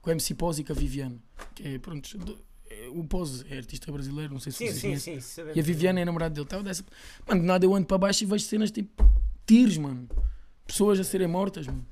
Com 0.00 0.10
o 0.10 0.12
MC 0.12 0.34
Pose 0.34 0.62
e 0.62 0.64
com 0.64 0.72
a 0.72 0.76
Viviane. 0.76 1.20
Que 1.54 1.68
é, 1.74 1.78
pronto, 1.78 2.38
é, 2.68 2.88
o 2.90 3.04
Pose 3.04 3.44
é 3.48 3.56
artista 3.58 3.90
brasileiro, 3.92 4.32
não 4.32 4.40
sei 4.40 4.50
se 4.52 4.58
Sim, 4.58 4.64
vocês 4.66 4.80
sim, 4.80 4.88
conhecem. 4.88 5.14
sim. 5.20 5.20
sabemos. 5.20 5.56
E 5.56 5.60
a 5.60 5.62
Viviane 5.62 6.00
é 6.00 6.04
namorada 6.04 6.34
dele. 6.34 6.46
Tava 6.46 6.62
dessa... 6.62 6.84
Mano, 7.26 7.40
do 7.42 7.46
nada 7.46 7.64
eu 7.64 7.74
ando 7.74 7.86
para 7.86 7.98
baixo 7.98 8.24
e 8.24 8.26
vejo 8.26 8.44
cenas 8.44 8.70
tipo 8.70 8.90
tiros, 9.46 9.76
mano. 9.78 10.08
Pessoas 10.66 10.98
a 11.00 11.04
serem 11.04 11.28
mortas, 11.28 11.66
mano. 11.66 11.86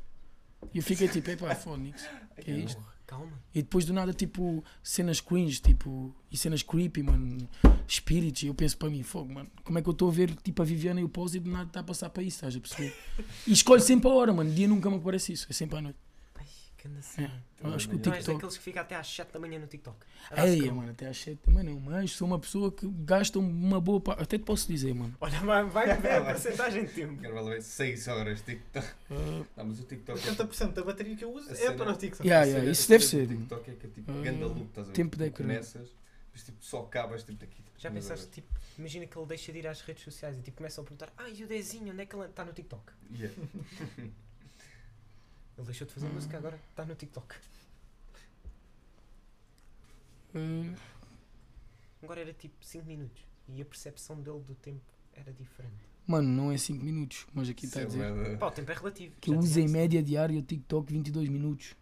E 0.72 0.78
eu 0.78 0.82
fiquei 0.82 1.08
tipo, 1.08 1.30
epá, 1.30 1.54
fónix. 1.54 2.08
Que 2.40 2.50
é 2.50 2.58
isto? 2.58 2.82
Calma. 3.06 3.32
E 3.52 3.60
depois 3.60 3.84
do 3.84 3.92
nada, 3.92 4.12
tipo, 4.12 4.62
cenas 4.84 5.20
cringe, 5.20 5.60
tipo, 5.60 6.14
e 6.30 6.36
cenas 6.36 6.62
creepy, 6.62 7.02
mano, 7.02 7.48
espíritos. 7.86 8.44
E 8.44 8.46
eu 8.46 8.54
penso 8.54 8.78
para 8.78 8.88
mim, 8.88 9.02
fogo, 9.02 9.34
mano, 9.34 9.50
como 9.64 9.78
é 9.78 9.82
que 9.82 9.88
eu 9.88 9.92
estou 9.92 10.08
a 10.08 10.12
ver, 10.12 10.32
tipo, 10.36 10.62
a 10.62 10.64
Viviana 10.64 11.00
e 11.00 11.04
o 11.04 11.08
Pose 11.08 11.38
e 11.38 11.40
do 11.40 11.50
nada 11.50 11.66
está 11.66 11.80
a 11.80 11.82
passar 11.82 12.08
para 12.10 12.22
isso, 12.22 12.36
estás 12.36 12.54
a 12.54 12.60
perceber? 12.60 12.96
E 13.46 13.52
escolho 13.52 13.80
sempre 13.80 14.08
a 14.08 14.12
hora, 14.12 14.32
mano, 14.32 14.52
dia 14.52 14.68
nunca 14.68 14.88
me 14.88 14.96
aparece 14.96 15.32
isso, 15.32 15.46
é 15.50 15.52
sempre 15.52 15.78
à 15.78 15.82
noite. 15.82 15.98
Ai, 16.80 16.82
que 16.82 16.88
anda 16.88 16.98
assim. 16.98 17.28
Eu 17.62 17.74
acho 17.74 17.88
que 17.88 17.94
o 17.94 17.96
Não 17.96 18.02
Tu 18.02 18.08
és 18.10 18.16
TikTok. 18.18 18.34
daqueles 18.38 18.56
que 18.58 18.64
fica 18.64 18.80
até 18.80 18.96
às 18.96 19.06
7 19.06 19.32
da 19.32 19.38
manhã 19.38 19.58
no 19.58 19.66
TikTok. 19.66 19.98
Scroll. 20.26 20.74
mano, 20.74 20.90
até 20.92 21.06
às 21.08 21.16
7 21.18 21.36
também 21.42 21.62
não, 21.64 21.78
mas 21.80 22.12
sou 22.12 22.26
uma 22.26 22.38
pessoa 22.38 22.72
que 22.72 22.86
gasta 22.88 23.38
uma 23.38 23.80
boa 23.80 24.00
parte, 24.00 24.22
até 24.22 24.38
te 24.38 24.44
posso 24.44 24.66
dizer, 24.66 24.94
mano. 24.94 25.14
Olha, 25.20 25.38
vai, 25.40 25.64
vai 25.64 25.96
ver 26.00 26.12
a 26.12 26.24
porcentagem 26.24 26.84
de 26.86 26.92
tempo. 26.92 27.20
Quero 27.20 27.44
ver 27.44 27.62
6 27.62 28.08
horas 28.08 28.40
TikTok. 28.42 28.86
Uh, 29.10 29.46
Não, 29.56 29.64
mas 29.66 29.80
o 29.80 29.84
TikTok 29.84 30.18
é. 30.28 30.32
80% 30.32 30.72
da 30.72 30.82
bateria 30.84 31.16
que 31.16 31.24
eu 31.24 31.32
uso 31.32 31.48
A 31.50 31.52
é 31.52 31.56
cena- 31.56 31.74
para 31.76 31.92
o 31.92 31.96
TikTok. 31.96 32.26
Yeah, 32.26 32.46
yeah, 32.46 32.70
isso 32.70 32.88
deve 32.88 33.04
ser, 33.04 33.26
do 33.26 33.34
mano. 33.34 33.46
TikTok 33.46 33.70
é 33.70 33.74
que 33.74 33.86
é 33.86 33.90
tipo 33.90 34.10
Ah, 34.12 34.22
ganda 34.22 34.46
loop, 34.46 34.60
estás 34.62 34.86
a 34.86 34.90
ver? 34.90 34.94
tempo 34.96 35.22
ecrã. 35.22 35.46
começas, 35.46 35.88
depois 36.26 36.44
tipo 36.44 36.64
só 36.64 36.80
acabas 36.80 37.22
tipo 37.24 37.38
daqui. 37.38 37.56
tipo, 37.56 37.70
Já 37.78 37.90
pensaste, 37.90 38.26
tipo, 38.28 38.48
imagina 38.78 39.06
que 39.06 39.18
ele 39.18 39.26
deixa 39.26 39.52
de 39.52 39.58
ir 39.58 39.66
às 39.66 39.80
redes 39.82 40.02
sociais 40.04 40.38
e 40.38 40.40
tipo 40.42 40.56
começa 40.56 40.80
a 40.80 40.84
perguntar: 40.84 41.12
Ah, 41.18 41.28
e 41.28 41.44
o 41.44 41.46
Dezinho, 41.46 41.92
onde 41.92 42.02
é 42.02 42.06
que 42.06 42.16
ele 42.16 42.24
está 42.24 42.44
no 42.44 42.52
TikTok? 42.54 42.92
Yeah. 43.12 43.36
Ele 45.60 45.66
deixou 45.66 45.86
de 45.86 45.92
fazer 45.92 46.06
Hum. 46.06 46.12
música 46.14 46.38
agora, 46.38 46.58
está 46.70 46.86
no 46.86 46.94
TikTok. 46.94 47.34
uh, 50.34 50.74
Agora 52.02 52.20
era 52.20 52.32
tipo 52.32 52.54
5 52.64 52.86
minutos 52.86 53.22
e 53.48 53.60
a 53.60 53.64
percepção 53.64 54.16
dele 54.22 54.40
do 54.40 54.54
tempo 54.54 54.80
era 55.12 55.30
diferente. 55.32 55.74
mano, 56.06 56.26
não 56.28 56.50
é 56.50 56.56
5 56.56 56.82
minutos, 56.82 57.26
mas 57.34 57.48
aqui 57.50 57.66
está 57.66 57.80
a 57.80 57.82
é 57.82 57.86
dizer. 57.86 58.38
Pá, 58.38 58.46
o 58.46 58.50
tempo 58.50 58.70
é 58.70 58.74
relativo. 58.74 59.14
que 59.20 59.30
eu 59.30 59.38
uso 59.38 59.60
em 59.60 59.68
média 59.68 60.02
diária 60.02 60.38
o 60.38 60.42
TikTok 60.42 60.90
22 60.90 61.28
minutos. 61.28 61.74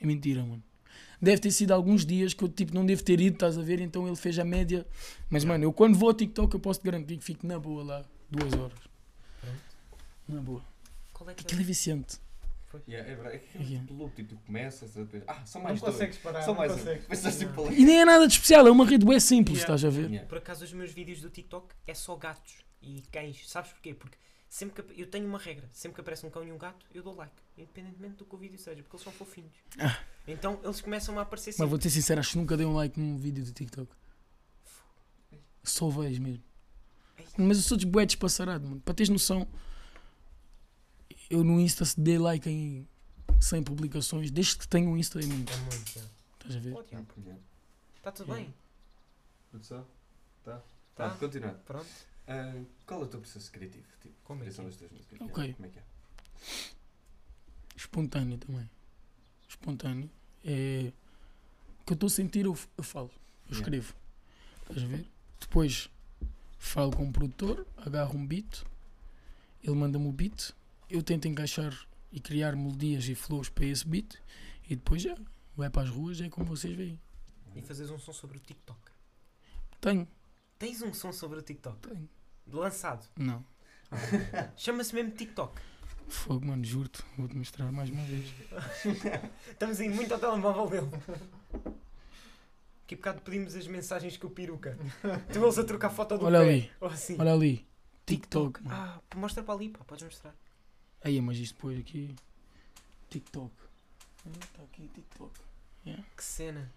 É 0.00 0.06
mentira, 0.06 0.44
mano. 0.44 0.62
Deve 1.20 1.40
ter 1.40 1.50
sido 1.50 1.72
alguns 1.72 2.06
dias 2.06 2.32
que 2.32 2.44
eu 2.44 2.48
tipo 2.48 2.72
não 2.74 2.86
devo 2.86 3.02
ter 3.02 3.20
ido, 3.20 3.34
estás 3.34 3.58
a 3.58 3.62
ver? 3.62 3.80
Então 3.80 4.06
ele 4.06 4.14
fez 4.16 4.38
a 4.38 4.44
média. 4.44 4.86
Mas 5.28 5.44
mano, 5.44 5.64
eu 5.64 5.72
quando 5.72 5.98
vou 5.98 6.10
ao 6.10 6.14
TikTok 6.14 6.54
eu 6.54 6.60
posso 6.60 6.78
te 6.80 6.84
garantir 6.84 7.16
que 7.16 7.24
fico 7.24 7.44
na 7.46 7.58
boa 7.58 7.82
lá, 7.82 8.04
duas 8.30 8.52
horas. 8.54 8.78
Pronto. 9.40 9.60
Na 10.28 10.40
boa. 10.40 10.62
Qual 11.12 11.28
é 11.30 11.34
que 11.34 11.42
Aquilo 11.42 11.60
é 11.62 11.64
viciante. 11.64 12.18
Yeah, 12.88 13.10
é 13.10 13.14
verdade. 13.14 13.36
É 13.36 13.38
que 13.38 13.58
é 13.58 13.60
Yeah. 13.62 13.80
tipo 13.86 13.94
loop, 13.94 14.14
tipo, 14.16 14.34
tu 14.34 14.40
começas, 14.46 14.94
depois, 14.94 15.22
ah, 15.26 15.44
só 15.46 15.58
Não 15.58 15.64
mais 15.66 15.80
dois. 15.80 15.92
consegues 15.94 16.18
parar, 16.18 16.42
Só 16.42 16.48
não 16.48 16.58
mais 16.58 16.72
consegues. 16.72 17.38
Tipo. 17.38 17.72
E 17.72 17.84
nem 17.84 18.00
é 18.00 18.04
nada 18.04 18.26
de 18.26 18.32
especial, 18.34 18.66
é 18.66 18.70
uma 18.70 18.84
rede 18.84 19.04
bem 19.06 19.18
simples, 19.20 19.58
Yeah. 19.60 19.74
estás 19.74 19.84
a 19.84 19.96
ver? 19.96 20.08
Yeah. 20.10 20.28
Por 20.28 20.38
acaso 20.38 20.64
os 20.64 20.72
meus 20.72 20.90
vídeos 20.92 21.20
do 21.20 21.30
TikTok 21.30 21.74
é 21.86 21.94
só 21.94 22.16
gatos 22.16 22.64
e 22.82 23.02
cães. 23.12 23.48
Sabes 23.48 23.72
porquê? 23.72 23.94
Porque 23.94 24.16
sempre 24.48 24.82
que 24.82 25.00
eu 25.00 25.06
tenho 25.06 25.26
uma 25.26 25.38
regra, 25.38 25.68
sempre 25.72 25.94
que 25.96 26.00
aparece 26.00 26.26
um 26.26 26.30
cão 26.30 26.44
e 26.46 26.52
um 26.52 26.58
gato, 26.58 26.84
eu 26.94 27.02
dou 27.02 27.14
like, 27.14 27.32
independentemente 27.56 28.16
do 28.16 28.24
que 28.24 28.34
o 28.34 28.38
vídeo 28.38 28.58
seja, 28.58 28.82
porque 28.82 28.96
eles 28.96 29.04
são 29.04 29.12
fofinhos. 29.12 29.52
Ah. 29.78 29.98
Então 30.26 30.60
eles 30.62 30.80
começam 30.80 31.18
a 31.18 31.22
aparecer 31.22 31.50
Mas 31.50 31.56
sempre. 31.56 31.70
vou-te 31.70 31.82
ser 31.84 31.90
sincero, 31.90 32.20
acho 32.20 32.32
que 32.32 32.38
nunca 32.38 32.56
dei 32.56 32.66
um 32.66 32.74
like 32.74 32.98
num 33.00 33.16
vídeo 33.16 33.44
do 33.44 33.52
TikTok. 33.52 33.90
Só 35.64 35.88
vejo 35.88 36.22
mesmo. 36.22 36.42
Mas 37.36 37.56
eu 37.58 37.62
sou 37.64 37.76
de 37.76 37.86
bué 37.86 38.06
despassarado, 38.06 38.66
mano. 38.68 38.80
Para 38.80 38.94
teres 38.94 39.08
noção, 39.08 39.46
eu 41.30 41.42
no 41.44 41.60
Insta 41.60 41.84
se 41.84 41.98
dei 42.00 42.18
like 42.18 42.48
em 42.48 42.86
100 43.40 43.62
publicações, 43.62 44.30
desde 44.30 44.58
que 44.58 44.68
tenho 44.68 44.90
um 44.90 44.96
Insta 44.96 45.20
é 45.20 45.26
muito. 45.26 45.52
É 45.52 45.56
muito, 45.58 45.90
já. 45.92 46.02
Estás 46.38 46.56
a 46.56 46.60
ver? 46.60 46.82
Tiago, 46.84 47.06
Yeah. 47.18 47.40
Está 47.98 48.12
tudo 48.12 48.28
Yeah. 48.32 48.44
bem? 48.46 48.54
Produção? 49.50 49.86
Tá? 50.44 50.62
Tá. 50.94 51.10
Tá, 51.10 51.16
continuar. 51.16 51.54
Pronto. 51.66 51.86
Ah, 52.28 52.54
qual 52.86 53.00
é 53.02 53.04
o 53.04 53.06
teu 53.08 53.20
processo 53.20 53.50
criativo? 53.52 53.84
Tipo, 54.00 54.14
Como 54.24 54.42
é 54.42 54.50
que 54.50 54.60
é? 54.60 54.62
das 54.64 54.76
tuas 54.76 54.90
músicas? 54.92 55.20
Ok. 55.20 55.52
Como 55.54 55.66
é 55.66 55.70
que 55.70 55.78
é? 55.78 55.82
Espontâneo 57.76 58.38
também. 58.38 58.68
Espontâneo. 59.48 60.10
É. 60.44 60.92
O 61.80 61.84
que 61.86 61.92
eu 61.92 61.94
estou 61.94 62.06
a 62.06 62.10
sentir, 62.10 62.44
eu, 62.46 62.56
eu 62.76 62.84
falo. 62.84 63.10
Eu 63.48 63.56
Yeah. 63.56 63.58
escrevo. 63.60 63.94
Estás 64.62 64.82
a 64.82 64.86
ver? 64.86 65.06
Depois 65.40 65.88
falo 66.58 66.96
com 66.96 67.08
o 67.08 67.12
produtor, 67.12 67.64
agarro 67.76 68.16
um 68.18 68.26
beat, 68.26 68.64
ele 69.62 69.74
manda-me 69.76 70.08
o 70.08 70.12
beat, 70.12 70.50
eu 70.88 71.02
tento 71.02 71.26
encaixar 71.28 71.72
e 72.12 72.20
criar 72.20 72.54
melodias 72.56 73.08
e 73.08 73.14
flows 73.14 73.48
para 73.48 73.66
esse 73.66 73.86
beat 73.86 74.14
e 74.68 74.76
depois 74.76 75.02
já 75.02 75.16
vai 75.56 75.70
para 75.70 75.82
as 75.82 75.88
ruas, 75.88 76.20
é 76.20 76.28
como 76.28 76.46
vocês 76.46 76.74
veem. 76.76 77.00
E 77.54 77.62
fazes 77.62 77.90
um 77.90 77.98
som 77.98 78.12
sobre 78.12 78.36
o 78.36 78.40
TikTok. 78.40 78.78
Tenho, 79.80 80.06
Tens 80.58 80.80
um 80.82 80.92
som 80.92 81.12
sobre 81.12 81.38
o 81.38 81.42
TikTok? 81.42 81.76
tenho. 81.88 82.08
Lançado. 82.46 83.06
Não. 83.16 83.44
Chama-se 84.56 84.94
mesmo 84.94 85.10
TikTok. 85.12 85.60
Fogo, 86.08 86.46
mano, 86.46 86.64
juro-te. 86.64 87.02
Vou-te 87.18 87.36
mostrar 87.36 87.70
mais 87.72 87.90
uma 87.90 88.02
vez. 88.04 88.32
Estamos 89.50 89.80
indo 89.80 89.94
muito 89.94 90.12
ao 90.14 90.20
telemóvel 90.20 90.68
dele. 90.68 90.90
Que 92.86 92.94
bocado 92.94 93.20
pedimos 93.22 93.56
as 93.56 93.66
mensagens 93.66 94.16
com 94.16 94.28
o 94.28 94.30
peruca. 94.30 94.78
Tu 95.32 95.42
eles 95.42 95.58
a 95.58 95.64
trocar 95.64 95.90
foto 95.90 96.16
do 96.16 96.24
Olha 96.26 96.38
pé. 96.40 96.44
ali. 96.48 96.70
Assim. 96.80 97.16
Olha 97.18 97.32
ali. 97.32 97.66
TikTok, 98.06 98.62
mano. 98.62 98.76
Ah, 98.76 99.00
mostra 99.16 99.42
para 99.42 99.54
ali, 99.54 99.68
pá. 99.68 99.80
Podes 99.84 100.04
mostrar. 100.04 100.34
Aí, 101.02 101.20
mas 101.20 101.36
isto 101.38 101.54
depois 101.54 101.78
aqui. 101.78 102.14
TikTok. 103.10 103.52
Está 104.40 104.62
aqui 104.62 104.88
TikTok. 104.94 105.32
Que 106.16 106.24
cena. 106.24 106.72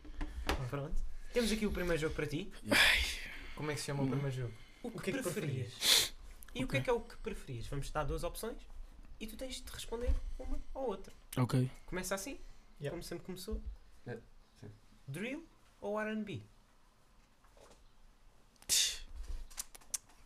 Pronto. 0.69 1.01
Temos 1.33 1.51
aqui 1.51 1.65
o 1.65 1.71
primeiro 1.71 1.99
jogo 1.99 2.13
para 2.15 2.27
ti. 2.27 2.51
Como 3.55 3.71
é 3.71 3.73
que 3.73 3.79
se 3.79 3.87
chama 3.87 4.01
o 4.03 4.05
Não. 4.05 4.11
primeiro 4.11 4.35
jogo? 4.35 4.53
O 4.83 4.91
que, 4.91 4.97
O 4.97 5.01
que 5.01 5.09
é 5.09 5.13
que 5.13 5.21
preferias? 5.23 6.13
E 6.55 6.63
o 6.63 6.67
que 6.67 6.77
é 6.77 6.81
que 6.81 6.89
é 6.89 6.93
o 6.93 7.01
que 7.01 7.17
preferias? 7.17 7.67
Vamos 7.67 7.89
dar 7.91 8.03
duas 8.03 8.23
opções 8.23 8.57
e 9.19 9.27
tu 9.27 9.35
tens 9.35 9.61
de 9.61 9.71
responder 9.71 10.13
uma 10.37 10.59
ou 10.73 10.87
outra. 10.89 11.13
Ok. 11.37 11.69
Começa 11.85 12.15
assim, 12.15 12.39
Yeah. 12.79 12.91
como 12.91 13.03
sempre 13.03 13.25
começou. 13.25 13.61
Sim. 14.59 14.69
Drill 15.07 15.45
ou 15.81 15.99
R&B? 15.99 16.41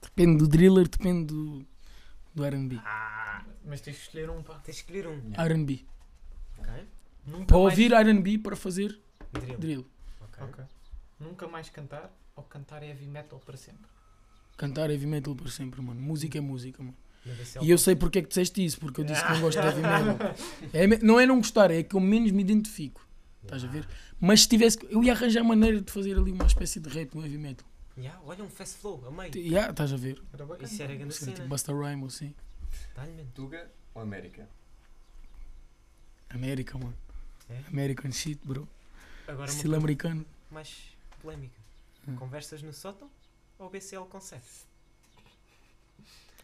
Depende 0.01 0.37
do 0.37 0.47
driller, 0.47 0.87
depende 0.87 1.25
do, 1.33 1.65
do 2.33 2.43
RB. 2.45 2.79
Ah, 2.83 3.43
Mas 3.65 3.81
tens 3.81 3.95
de 3.95 4.01
escolher 4.03 4.29
um, 4.29 4.41
pá. 4.43 4.55
tens 4.59 4.75
de 4.75 4.81
escolher 4.81 5.07
um. 5.07 5.21
Yeah. 5.29 5.43
RB. 5.55 5.85
Ok. 6.59 6.69
Nunca 7.25 7.45
Para 7.45 7.57
mais- 7.57 7.71
ouvir 7.71 7.93
RB 7.93 8.37
para 8.39 8.55
fazer 8.55 8.99
Drill. 9.31 9.57
drill. 9.57 9.87
Ok. 10.21 10.43
Ok. 10.43 10.63
Nunca 11.19 11.47
mais 11.47 11.69
cantar 11.69 12.11
ou 12.35 12.43
cantar 12.43 12.83
heavy 12.83 13.05
metal 13.07 13.39
para 13.39 13.55
sempre. 13.57 13.87
Cantar 14.57 14.89
heavy 14.89 15.05
metal 15.07 15.35
por 15.35 15.49
sempre, 15.49 15.81
mano. 15.81 15.99
Música 16.01 16.37
é 16.37 16.41
música, 16.41 16.81
mano. 16.83 16.97
Mas 17.25 17.39
esse 17.39 17.57
é 17.57 17.63
E 17.63 17.69
eu 17.69 17.77
sei 17.77 17.95
porque 17.95 18.19
é 18.19 18.21
que 18.21 18.27
disseste 18.27 18.63
isso, 18.65 18.79
porque 18.79 18.99
eu 19.01 19.05
disse 19.05 19.23
que 19.25 19.31
não 19.31 19.39
gosto 19.41 19.59
de 19.61 19.65
heavy 19.67 19.81
metal. 19.81 20.17
É 20.73 20.85
me- 20.87 20.97
não 20.97 21.19
é 21.19 21.25
não 21.25 21.37
gostar, 21.37 21.71
é 21.71 21.81
que 21.83 21.95
eu 21.95 21.99
menos 21.99 22.31
me 22.31 22.41
identifico. 22.41 23.07
Estás 23.43 23.63
a 23.63 23.67
ver? 23.67 23.87
Mas 24.19 24.41
se 24.41 24.49
tivesse. 24.49 24.77
que- 24.77 24.87
Eu 24.93 25.03
ia 25.03 25.13
arranjar 25.13 25.43
maneira 25.43 25.81
de 25.81 25.91
fazer 25.91 26.17
ali 26.17 26.31
uma 26.31 26.45
espécie 26.45 26.79
de 26.79 26.89
rap 26.89 27.13
no 27.15 27.23
heavy 27.25 27.37
metal. 27.37 27.65
Yeah, 27.97 28.19
olha 28.25 28.43
um 28.43 28.49
fast 28.49 28.77
flow, 28.77 29.03
amei. 29.07 29.31
Yeah, 29.35 29.69
estás 29.71 29.93
a 29.93 29.97
ver? 29.97 30.21
Era 30.33 30.45
bacana. 30.45 30.67
Isso 30.67 30.81
era 30.81 30.95
grande 30.95 31.13
Cena 31.13 31.25
cena. 31.25 31.35
tipo 31.35 31.47
Busta 31.49 31.71
Rhyme 31.73 32.01
ou 32.01 32.07
assim. 32.07 32.33
Dá-lhe 32.95 33.11
mesmo. 33.11 33.31
Tuga 33.33 33.71
ou 33.93 34.01
América? 34.01 34.47
América, 36.29 36.77
mano. 36.77 36.97
É? 37.49 37.59
American 37.67 38.11
shit, 38.11 38.39
bro. 38.43 38.67
Agora 39.27 39.49
uma 39.49 39.55
Estilo 39.55 39.75
americano. 39.75 40.25
mais 40.49 40.95
polémica. 41.21 41.55
Hum. 42.07 42.15
Conversas 42.15 42.61
no 42.63 42.73
sótão 42.73 43.09
ou 43.59 43.69
BCL 43.69 44.05
Concept? 44.07 44.65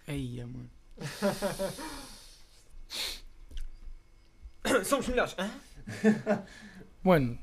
Aí, 0.08 0.44
mano. 0.44 0.70
Somos 4.86 5.08
melhores. 5.08 5.36
Hã? 5.38 5.50
Mano, 7.04 7.38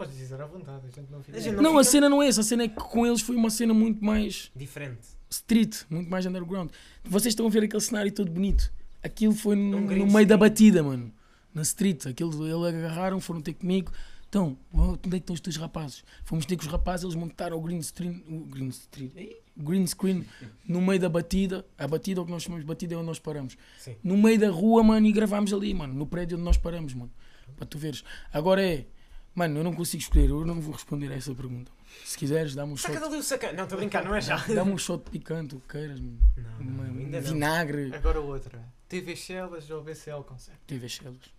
Podes 0.00 0.16
dizer 0.16 0.40
à 0.40 0.46
vontade, 0.46 0.86
a 0.86 0.90
gente 1.00 1.10
não 1.12 1.22
fica. 1.22 1.36
A 1.36 1.40
gente 1.40 1.54
Não 1.56 1.62
não, 1.62 1.78
a 1.78 1.84
fica- 1.84 1.92
cena 1.92 2.08
não 2.08 2.22
é 2.22 2.28
essa. 2.28 2.40
A 2.40 2.44
cena 2.44 2.62
é 2.64 2.68
que 2.68 2.74
com 2.76 3.06
eles 3.06 3.20
foi 3.20 3.36
uma 3.36 3.50
cena 3.50 3.74
muito 3.74 4.02
mais 4.04 4.50
Diferente. 4.56 5.06
street, 5.28 5.82
muito 5.90 6.08
mais 6.10 6.24
underground. 6.24 6.70
Vocês 7.04 7.32
estão 7.32 7.46
a 7.46 7.50
ver 7.50 7.64
aquele 7.64 7.82
cenário 7.82 8.10
todo 8.12 8.30
bonito. 8.30 8.72
Aquilo 9.02 9.34
foi 9.34 9.56
no, 9.56 9.76
Um 9.76 9.80
no 9.96 10.06
meio 10.06 10.26
da 10.26 10.36
batida, 10.38 10.82
mano. 10.82 11.12
Na 11.54 11.62
street. 11.62 12.06
Aquilo, 12.06 12.46
eles 12.46 12.74
agarraram, 12.78 13.20
foram 13.20 13.40
ter 13.42 13.52
comigo. 13.54 13.92
Então, 14.28 14.56
onde 14.72 14.94
é 15.08 15.10
que 15.10 15.16
estão 15.18 15.34
os 15.34 15.40
teus 15.40 15.56
rapazes? 15.56 16.04
Fomos 16.24 16.46
ter 16.46 16.56
com 16.56 16.62
os 16.62 16.68
rapazes, 16.68 17.02
eles 17.04 17.16
montaram 17.16 17.58
o 17.58 17.60
green 17.60 17.82
screen, 17.82 18.22
o 18.28 18.38
green, 18.46 18.68
street, 18.68 19.10
green 19.56 19.84
screen 19.86 20.24
no 20.66 20.80
meio 20.80 21.00
da 21.00 21.08
batida. 21.08 21.66
A 21.76 21.86
batida, 21.88 22.22
o 22.22 22.24
que 22.24 22.30
nós 22.30 22.42
chamamos 22.44 22.64
de 22.64 22.68
batida, 22.68 22.94
é 22.94 22.96
onde 22.96 23.06
nós 23.06 23.18
paramos. 23.18 23.56
Sim. 23.78 23.96
No 24.04 24.16
meio 24.16 24.38
da 24.38 24.48
rua, 24.48 24.82
mano, 24.84 25.04
e 25.06 25.12
gravámos 25.12 25.52
ali, 25.52 25.74
mano. 25.74 25.92
No 25.92 26.06
prédio 26.06 26.36
onde 26.38 26.44
nós 26.44 26.56
paramos, 26.56 26.94
mano. 26.94 27.10
Para 27.56 27.66
tu 27.66 27.76
veres. 27.76 28.04
Agora 28.32 28.62
é, 28.64 28.86
mano, 29.34 29.58
eu 29.60 29.64
não 29.64 29.72
consigo 29.74 30.02
escolher, 30.02 30.28
eu 30.30 30.44
não 30.44 30.60
vou 30.60 30.72
responder 30.72 31.10
a 31.12 31.16
essa 31.16 31.34
pergunta. 31.34 31.70
Se 32.04 32.16
quiseres, 32.16 32.54
dá-me 32.54 32.72
um 32.72 32.76
shot. 32.76 32.92
Saca 32.92 33.00
dali 33.06 33.18
o 33.18 33.22
sacana. 33.22 33.52
Não, 33.54 33.64
estou 33.64 33.76
a 33.76 33.80
brincar, 33.80 34.04
não 34.04 34.14
é 34.14 34.20
já. 34.20 34.36
Dá-me 34.46 34.72
um 34.72 34.78
shot 34.78 35.10
picante, 35.10 35.54
o 35.56 35.60
que 35.60 35.68
queiras, 35.68 36.00
mano. 36.00 36.18
Não, 36.36 36.58
Uma- 36.60 36.84
não, 36.84 37.00
ainda 37.00 37.20
não. 37.20 37.32
vinagre. 37.32 37.94
Agora 37.94 38.20
outra. 38.20 38.62
TV 38.88 39.14
Shellas 39.16 39.70
ou 39.70 39.82
BCL 39.82 40.22
Concept? 40.24 40.58
TV 40.66 40.88
Shellas. 40.88 41.32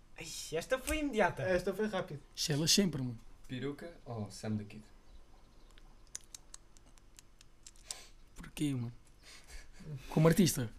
Esta 0.52 0.78
foi 0.78 0.98
imediata. 1.00 1.42
Esta 1.42 1.72
foi 1.74 1.86
rápida. 1.88 2.20
Shellas 2.34 2.70
sempre, 2.70 3.02
mano. 3.02 3.18
Peruca 3.48 3.90
ou 4.04 4.30
Sam 4.30 4.56
the 4.56 4.64
Kid? 4.64 4.82
Porquê, 8.36 8.72
mano? 8.74 8.92
Como 10.08 10.28
artista. 10.28 10.70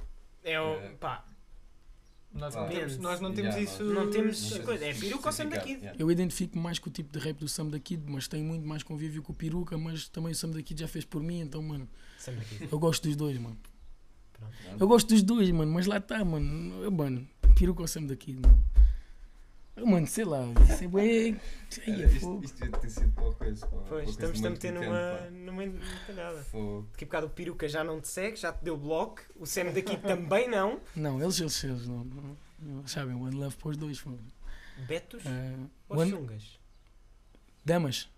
É 0.43 0.60
o. 0.60 0.76
É. 0.76 0.89
pá, 0.99 1.23
Nós 2.34 2.56
não 2.56 2.67
temos, 2.67 2.98
nós 2.98 3.19
não 3.22 3.32
temos 3.34 3.56
Yeah, 3.56 3.62
isso. 3.72 3.84
não 3.84 4.10
temos 4.10 4.50
Não 4.50 4.58
escolha. 4.58 4.86
É 4.86 4.93
peruca 4.93 5.28
ou 5.28 5.32
Sam 5.32 5.50
da 5.50 5.60
Kid? 5.60 5.80
Yeah. 5.80 5.96
Eu 6.00 6.12
identifico 6.12 6.58
mais 6.58 6.80
com 6.80 6.89
o 6.89 6.91
tipo 6.91 7.12
de 7.17 7.24
rap 7.24 7.38
do 7.38 7.48
Sam 7.48 7.67
da 7.67 7.80
Kid, 7.80 8.04
mas 8.08 8.28
tenho 8.28 8.43
muito 8.43 8.65
mais 8.67 8.82
convívio 8.82 9.22
com 9.22 9.32
o 9.32 9.36
Peruca, 9.36 9.78
mas 9.78 10.08
também 10.10 10.32
o 10.32 10.36
Sam 10.36 10.50
da 10.50 10.62
Kid 10.63 10.80
já 10.82 10.88
fez 10.88 11.06
por 11.06 11.22
mim, 11.22 11.41
então, 11.41 11.62
mano, 11.62 11.88
Sam 12.17 12.34
da 12.34 12.41
Kid. 12.43 12.67
eu 12.72 12.80
gosto 12.80 13.04
dos 13.08 13.15
dois, 13.15 13.38
mano. 13.38 13.58
Pronto. 14.34 14.54
Eu 14.80 14.88
gosto 14.88 15.10
dos 15.10 15.22
dois, 15.22 15.50
mano, 15.52 15.72
mas 15.72 15.86
lá 15.86 15.98
está, 15.98 16.26
mano. 16.26 16.84
Eu, 16.84 16.91
mano, 16.91 17.28
Peruca 17.56 17.82
ou 17.84 17.88
Sam 17.88 18.06
da 18.06 18.15
Kid, 18.15 18.39
mano. 18.41 18.63
Eu, 19.76 19.88
mano, 19.88 20.06
sei 20.06 20.24
lá, 20.24 20.40
isso 20.70 20.84
é 20.84 20.86
Era, 21.88 22.04
é 22.04 22.06
Isto, 22.06 22.40
devia 22.40 22.72
ter 22.80 22.90
sido 22.90 23.12
para 23.14 23.28
a 23.30 23.34
coisa. 23.34 23.66
a 23.66 23.70
Pois, 23.70 23.88
coisa 23.90 24.10
estamos-te 24.12 24.46
a 24.48 24.50
meter 24.52 24.72
numa, 24.74 25.20
numa 25.32 25.64
entalhada. 25.64 26.44
Fogo. 26.44 26.88
Daqui 26.92 27.04
a 27.04 27.08
bocado 27.08 27.28
o 27.28 27.30
peruca 27.32 27.68
já 27.68 27.84
não 27.84 28.00
te 28.00 28.08
segue, 28.08 28.36
já 28.38 28.54
te 28.54 28.64
deu 28.64 28.78
bloco. 28.78 29.22
O 29.36 29.46
Sam 29.48 29.72
daqui 29.74 29.98
também 29.98 30.48
não. 30.48 30.80
Não, 30.96 31.20
eles, 31.22 31.40
eles, 31.40 31.64
eles 31.64 31.88
não, 31.88 32.04
não, 32.04 32.38
não 32.60 32.88
sabem, 32.88 33.16
One 33.16 33.36
Love 33.36 33.56
para 33.58 33.70
os 33.70 33.78
dois, 33.78 33.98
fogo. 33.98 34.20
Betos 34.88 35.24
Ah, 35.26 35.66
ou 35.90 35.98
One- 36.00 36.12
chungas? 36.12 36.60
Damas, 37.66 38.10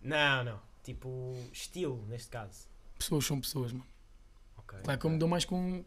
Não, 0.00 0.44
não. 0.44 0.60
Tipo, 0.82 1.34
estilo, 1.52 2.04
neste 2.08 2.28
caso. 2.28 2.66
pessoas 2.98 3.24
são 3.26 3.38
pessoas, 3.40 3.72
mano. 3.72 3.86
Ok. 4.56 4.78
Claro 4.82 4.98
que 4.98 5.06
eu 5.06 5.10
me 5.10 5.18
dou 5.18 5.28
mais 5.28 5.44
com. 5.44 5.84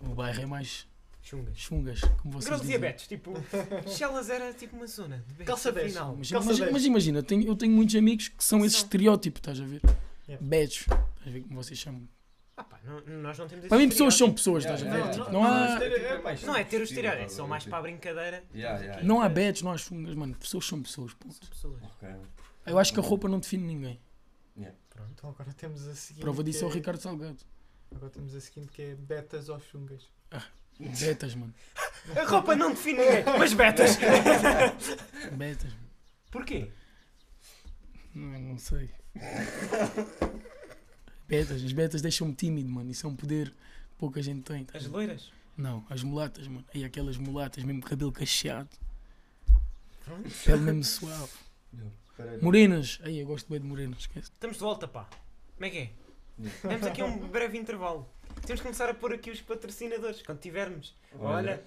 O 0.00 0.14
bairro 0.14 0.42
é 0.42 0.46
mais 0.46 0.86
Chungas. 1.28 1.56
chungas, 1.58 2.00
como 2.22 2.34
vocês 2.34 2.44
Grãos 2.46 2.60
dizem. 2.60 2.78
diabetes, 2.78 3.08
tipo, 3.08 3.32
Chelas 3.96 4.30
era 4.30 4.52
tipo 4.54 4.76
uma 4.76 4.86
zona 4.86 5.18
de 5.26 5.34
betos, 5.34 5.46
Calça 5.46 5.72
dez. 5.72 5.86
afinal. 5.96 6.14
Mas, 6.16 6.30
Calça 6.30 6.48
mas- 6.48 6.58
10. 6.60 6.72
mas 6.72 6.84
imagina, 6.84 7.22
tenho- 7.22 7.46
eu 7.48 7.56
tenho 7.56 7.72
muitos 7.72 7.96
amigos 7.96 8.28
que 8.28 8.44
são 8.44 8.64
esse 8.64 8.76
São. 8.76 8.84
estereótipo, 8.84 9.38
estás 9.40 9.60
a 9.60 9.64
ver? 9.64 9.80
Yeah. 10.28 10.56
Estás 10.56 10.86
a 11.26 11.30
ver 11.30 11.40
como 11.42 11.56
vocês 11.62 11.78
chamam. 11.78 12.08
Ah 12.56 12.62
pá, 12.64 12.78
não- 12.84 13.00
nós 13.22 13.36
não 13.38 13.46
temos 13.48 13.64
esse 13.64 13.68
Para 13.68 13.78
mim, 13.78 13.88
pessoas 13.88 14.14
são 14.14 14.32
pessoas, 14.32 14.64
estás 14.64 14.82
a 14.82 14.84
ver? 14.84 14.90
yeah. 14.92 15.12
Tipo, 15.12 15.24
Não, 15.24 15.32
não, 15.32 15.42
não, 15.42 15.52
há, 15.52 15.74
isto 15.74 15.82
é- 15.82 16.44
é 16.44 16.46
Não 16.46 16.56
é 16.56 16.64
ter 16.64 16.80
o 16.80 16.84
estereótipo, 16.84 17.24
é 17.24 17.28
só 17.28 17.46
mais 17.46 17.64
ver? 17.64 17.70
para 17.70 17.78
a 17.78 17.82
brincadeira. 17.82 18.44
Yeah, 18.54 18.80
yeah. 18.80 19.02
não 19.02 19.20
há 19.20 19.28
badges, 19.28 19.62
não 19.62 19.72
há 19.72 19.76
chungas, 19.76 20.14
mano. 20.14 20.34
Pessoas 20.36 20.64
são 20.64 20.80
pessoas, 20.80 21.12
ponto. 21.14 21.34
São 21.34 21.48
pessoas. 21.50 21.82
Ok. 21.82 22.08
Eu 22.66 22.78
acho 22.78 22.92
que 22.94 23.00
a 23.00 23.02
roupa 23.02 23.28
não 23.28 23.40
define 23.40 23.64
ninguém. 23.64 24.00
Pronto. 24.88 25.10
Então 25.12 25.28
agora 25.28 25.52
temos 25.52 25.86
a 25.86 25.94
seguinte. 25.94 26.22
Prova 26.22 26.42
disso 26.42 26.64
é 26.64 26.68
o 26.68 26.70
é- 26.70 26.74
Ricardo 26.74 26.98
Salgado. 27.00 27.36
Agora 27.94 28.10
temos 28.10 28.34
a 28.34 28.40
seguinte 28.40 28.68
que 28.72 28.80
é 28.80 28.94
betas 28.94 29.48
ou 29.50 29.60
chungas. 29.60 30.08
Betas, 30.78 31.34
mano. 31.34 31.54
A 32.14 32.24
roupa 32.24 32.54
não 32.54 32.70
define 32.70 32.98
ninguém, 32.98 33.24
mas 33.38 33.52
betas. 33.54 33.96
Betas, 35.32 35.72
mano. 35.72 35.86
Porquê? 36.30 36.70
Não, 38.14 38.38
não 38.40 38.58
sei. 38.58 38.90
Betas, 41.28 41.64
as 41.64 41.72
betas 41.72 42.02
deixam-me 42.02 42.34
tímido, 42.34 42.68
mano. 42.70 42.90
Isso 42.90 43.06
é 43.06 43.10
um 43.10 43.16
poder 43.16 43.50
que 43.50 43.96
pouca 43.98 44.22
gente 44.22 44.42
tem. 44.42 44.64
tá 44.64 44.76
As 44.78 44.86
loiras? 44.86 45.30
Não, 45.56 45.84
as 45.88 46.02
mulatas, 46.02 46.46
mano. 46.46 46.64
E 46.74 46.84
aquelas 46.84 47.16
mulatas, 47.16 47.64
mesmo 47.64 47.82
cabelo 47.82 48.12
cacheado, 48.12 48.68
Pronto. 50.04 50.28
pele 50.44 50.58
mesmo 50.60 50.84
suave. 50.84 51.32
Morenas, 52.40 52.98
aí 53.02 53.18
eu 53.18 53.26
gosto 53.26 53.50
bem 53.50 53.60
de 53.60 53.66
morenas, 53.66 54.00
esquece. 54.00 54.30
Estamos 54.30 54.56
de 54.56 54.62
volta, 54.62 54.86
pá. 54.86 55.08
Como 55.54 55.66
é 55.66 55.70
que 55.70 55.78
é? 55.78 55.90
Demos 56.68 56.86
aqui 56.86 57.02
um 57.02 57.18
breve 57.28 57.56
intervalo. 57.58 58.06
Temos 58.44 58.60
que 58.60 58.62
começar 58.62 58.88
a 58.88 58.94
pôr 58.94 59.12
aqui 59.14 59.30
os 59.30 59.40
patrocinadores 59.40 60.22
quando 60.22 60.38
tivermos. 60.40 60.94
Olha, 61.18 61.62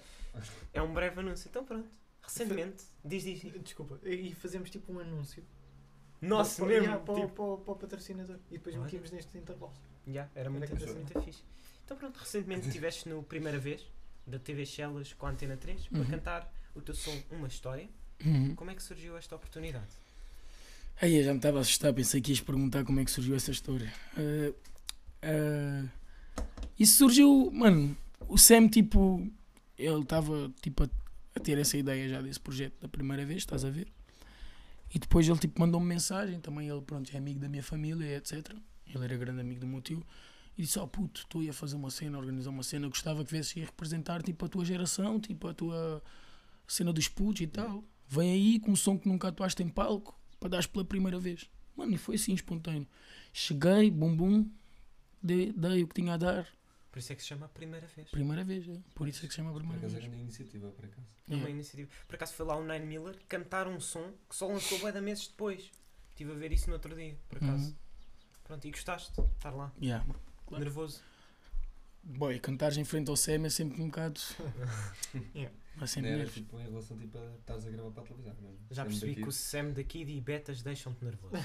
é 0.72 0.80
um 0.80 0.92
breve 0.92 1.20
anúncio. 1.20 1.48
Então 1.48 1.64
pronto. 1.64 1.88
Recentemente, 2.22 2.84
diz, 3.04 3.22
diz, 3.24 3.40
diz. 3.40 3.52
Desculpa. 3.62 3.98
E 4.06 4.32
fazemos 4.34 4.70
tipo 4.70 4.92
um 4.92 4.98
anúncio. 5.00 5.42
Nossa, 6.22 6.56
para, 6.62 6.66
mesmo. 6.66 6.84
yeah, 6.84 7.04
para, 7.04 7.12
o- 7.14 7.20
tipo, 7.20 7.32
para, 7.34 7.44
o- 7.44 7.58
para 7.58 7.72
o 7.72 7.76
patrocinador. 7.76 8.36
E 8.50 8.54
depois 8.54 8.74
Olha. 8.74 8.84
metemos 8.84 9.10
neste 9.10 9.36
intervalo. 9.36 9.72
Já, 10.06 10.28
era 10.34 10.48
muito, 10.50 10.64
Era 10.64 10.76
que 10.76 10.84
muito, 10.86 11.00
interessante. 11.00 11.24
fixe. 11.24 11.42
Então 11.84 11.96
pronto, 11.96 12.16
recentemente 12.18 12.66
estiveste 12.68 13.08
no 13.08 13.22
primeira 13.22 13.58
vez 13.58 13.84
da 14.26 14.38
TV 14.38 14.64
Shellas 14.64 15.12
com 15.14 15.26
a 15.26 15.30
Antena 15.30 15.56
3 15.56 15.88
para 15.88 15.98
Uhum. 15.98 16.06
cantar 16.06 16.52
o 16.74 16.80
teu 16.80 16.94
som 16.94 17.16
Uma 17.30 17.48
História. 17.48 17.88
Uhum. 18.24 18.54
Como 18.54 18.70
é 18.70 18.74
que 18.74 18.82
surgiu 18.82 19.16
esta 19.16 19.34
oportunidade? 19.34 19.86
Aí 21.00 21.16
eu 21.16 21.24
já 21.24 21.32
me 21.32 21.38
estava 21.38 21.58
a 21.58 21.60
assustar, 21.62 21.92
pensei 21.94 22.20
que 22.20 22.30
ias 22.32 22.40
perguntar 22.40 22.84
como 22.84 23.00
é 23.00 23.04
que 23.04 23.10
surgiu 23.10 23.34
essa 23.34 23.50
história. 23.50 23.92
Ah, 24.16 24.52
ah, 25.22 25.88
isso 26.78 26.98
surgiu, 26.98 27.50
mano, 27.52 27.96
o 28.28 28.38
Sam 28.38 28.68
tipo, 28.68 29.26
ele 29.76 30.00
estava 30.00 30.50
tipo 30.62 30.84
a, 30.84 30.88
a 31.34 31.40
ter 31.40 31.58
essa 31.58 31.76
ideia 31.76 32.08
já 32.08 32.22
desse 32.22 32.40
projeto 32.40 32.80
da 32.80 32.88
primeira 32.88 33.24
vez, 33.24 33.38
estás 33.38 33.64
a 33.64 33.70
ver? 33.70 33.88
E 34.94 34.98
depois 34.98 35.28
ele 35.28 35.38
tipo 35.38 35.60
mandou-me 35.60 35.86
mensagem, 35.86 36.40
também 36.40 36.68
ele 36.68 36.80
pronto, 36.80 37.10
é 37.14 37.18
amigo 37.18 37.38
da 37.38 37.48
minha 37.48 37.62
família, 37.62 38.16
etc. 38.16 38.54
Ele 38.86 39.04
era 39.04 39.16
grande 39.16 39.40
amigo 39.40 39.60
do 39.60 39.66
meu 39.66 39.80
tio. 39.80 40.04
E 40.58 40.62
disse, 40.62 40.78
oh 40.78 40.86
puto, 40.86 41.26
tu 41.28 41.42
ia 41.42 41.52
fazer 41.52 41.76
uma 41.76 41.90
cena, 41.90 42.18
organizar 42.18 42.50
uma 42.50 42.62
cena, 42.62 42.88
gostava 42.88 43.24
que 43.24 43.30
viesse 43.30 43.60
representar 43.60 44.22
tipo 44.22 44.44
a 44.44 44.48
tua 44.48 44.64
geração, 44.64 45.20
tipo 45.20 45.48
a 45.48 45.54
tua 45.54 46.02
cena 46.66 46.92
dos 46.92 47.08
putos 47.08 47.42
e 47.42 47.46
tal. 47.46 47.84
Vem 48.08 48.32
aí 48.32 48.58
com 48.58 48.72
um 48.72 48.76
som 48.76 48.98
que 48.98 49.08
nunca 49.08 49.28
atuaste 49.28 49.62
em 49.62 49.68
palco 49.68 50.18
para 50.38 50.48
dares 50.48 50.66
pela 50.66 50.84
primeira 50.84 51.18
vez. 51.18 51.48
Mano, 51.76 51.94
e 51.94 51.98
foi 51.98 52.16
assim 52.16 52.34
espontâneo. 52.34 52.86
Cheguei, 53.32 53.90
bum 53.90 54.14
bum, 54.14 54.50
dei, 55.22 55.52
dei 55.52 55.82
o 55.82 55.88
que 55.88 55.94
tinha 55.94 56.14
a 56.14 56.16
dar. 56.16 56.46
Por 56.90 56.98
isso 56.98 57.12
é 57.12 57.16
que 57.16 57.22
se 57.22 57.28
chama 57.28 57.46
a 57.46 57.48
primeira 57.48 57.86
vez. 57.86 58.10
Primeira 58.10 58.42
vez, 58.44 58.68
é. 58.68 58.80
por 58.94 59.06
isso 59.06 59.24
é 59.24 59.28
que 59.28 59.32
se 59.32 59.36
chama 59.36 59.50
a 59.50 59.52
Por 59.52 59.60
primeira 59.60 59.80
acaso 59.86 59.96
é 59.96 59.98
vez. 60.00 60.10
grande 60.10 60.22
iniciativa, 60.24 60.68
por 60.70 60.84
acaso. 60.84 61.06
É 61.28 61.30
uma 61.32 61.36
Yeah. 61.36 61.50
iniciativa. 61.50 61.90
Por 62.08 62.14
acaso 62.16 62.32
foi 62.34 62.46
lá 62.46 62.56
o 62.56 62.64
Nine 62.66 62.86
Miller 62.86 63.16
cantar 63.28 63.68
um 63.68 63.78
som 63.80 64.12
que 64.28 64.34
só 64.34 64.48
lançou 64.48 64.78
bué 64.80 64.90
de 64.90 65.00
meses 65.00 65.28
depois. 65.28 65.70
Estive 66.10 66.32
a 66.32 66.34
ver 66.34 66.52
isso 66.52 66.66
no 66.66 66.72
outro 66.74 66.94
dia, 66.96 67.16
por 67.28 67.36
acaso. 67.38 67.68
Uhum. 67.68 67.74
Pronto, 68.44 68.66
e 68.66 68.70
gostaste 68.72 69.12
de 69.12 69.20
estar 69.36 69.50
lá? 69.50 69.72
Yeah. 69.80 70.04
Claro. 70.46 70.64
Nervoso? 70.64 71.00
Boy, 72.02 72.40
cantares 72.40 72.76
em 72.76 72.84
frente 72.84 73.08
ao 73.10 73.16
Sam 73.16 73.46
é 73.46 73.50
sempre 73.50 73.80
um 73.80 73.86
bocado. 73.86 74.20
Yeah. 75.34 75.54
Vai 75.76 75.86
sempre 75.86 76.08
Era 76.10 76.18
nervos. 76.18 76.34
tipo 76.34 76.58
em 76.58 76.64
relação 76.64 76.98
tipo, 76.98 77.16
a 77.16 77.34
estás 77.36 77.64
a 77.66 77.70
gravar 77.70 77.90
para 77.92 78.02
a 78.02 78.06
televisão 78.06 78.34
mesmo. 78.42 78.58
Já 78.70 78.84
percebi 78.84 79.12
daqui. 79.12 79.22
que 79.22 79.28
o 79.28 79.32
Sam 79.32 79.70
da 79.70 79.84
Kid 79.84 80.10
e 80.12 80.20
Betas 80.20 80.62
deixam-te 80.62 81.04
nervoso. 81.04 81.32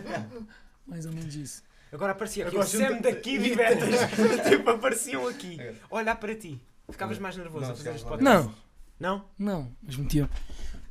Mais 0.86 1.04
ou 1.04 1.12
menos 1.12 1.34
isso. 1.34 1.62
Agora 1.92 2.12
aparecia 2.12 2.46
aqui 2.46 2.56
Agora 2.56 2.68
o 2.68 2.70
Sam 2.70 3.00
da 3.00 3.14
Kid 3.14 3.44
e 3.46 3.56
Betas. 3.56 3.88
tipo, 4.48 4.70
apareciam 4.70 5.26
aqui. 5.26 5.58
A 5.90 5.94
Olhar 5.94 6.16
para 6.16 6.34
ti. 6.34 6.60
Ficavas 6.90 7.18
mais 7.18 7.36
nervoso 7.36 7.66
Não, 7.66 7.72
a 7.72 7.76
fazer 7.76 7.94
este 7.94 8.06
podcast? 8.06 8.24
Não, 8.24 8.54
Não? 8.98 9.24
não, 9.38 9.72
mas 9.82 9.96
metia. 9.96 10.28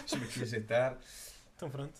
Deixa-me 0.00 0.24
aqui 0.24 0.42
ajeitar. 0.42 0.98
Então 1.56 1.70
pronto. 1.70 1.92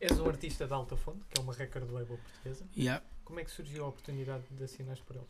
És 0.00 0.18
um 0.18 0.28
artista 0.28 0.66
de 0.66 0.72
alta 0.72 0.96
fonte, 0.96 1.24
que 1.30 1.40
é 1.40 1.42
uma 1.42 1.54
record 1.54 1.90
label 1.90 2.18
portuguesa. 2.18 2.64
Yeah. 2.76 3.02
Como 3.24 3.40
é 3.40 3.44
que 3.44 3.50
surgiu 3.50 3.84
a 3.84 3.88
oportunidade 3.88 4.44
de 4.50 4.62
assinares 4.64 5.00
por 5.00 5.16
eles? 5.16 5.28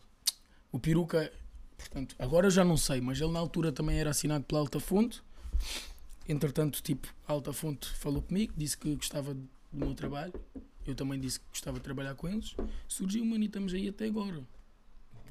O 0.71 0.79
peruca, 0.79 1.31
portanto, 1.77 2.15
agora 2.19 2.47
eu 2.47 2.51
já 2.51 2.65
não 2.65 2.75
sei, 2.75 2.99
mas 2.99 3.19
ele 3.21 3.31
na 3.31 3.39
altura 3.39 3.71
também 3.71 3.97
era 3.97 4.09
assinado 4.09 4.43
pela 4.43 4.59
Alta 4.59 4.79
Fonte. 4.79 5.21
Entretanto, 6.27 6.81
tipo, 6.81 7.07
a 7.25 7.31
Alta 7.31 7.53
Fonte 7.53 7.87
falou 7.95 8.21
comigo, 8.21 8.53
disse 8.57 8.77
que 8.77 8.93
gostava 8.95 9.33
do 9.33 9.47
meu 9.71 9.95
trabalho. 9.95 10.33
Eu 10.85 10.95
também 10.95 11.19
disse 11.19 11.39
que 11.39 11.45
gostava 11.49 11.77
de 11.77 11.83
trabalhar 11.83 12.15
com 12.15 12.27
eles. 12.29 12.55
Surgiu, 12.87 13.25
mano, 13.25 13.43
e 13.43 13.47
estamos 13.47 13.73
aí 13.73 13.89
até 13.89 14.05
agora. 14.05 14.43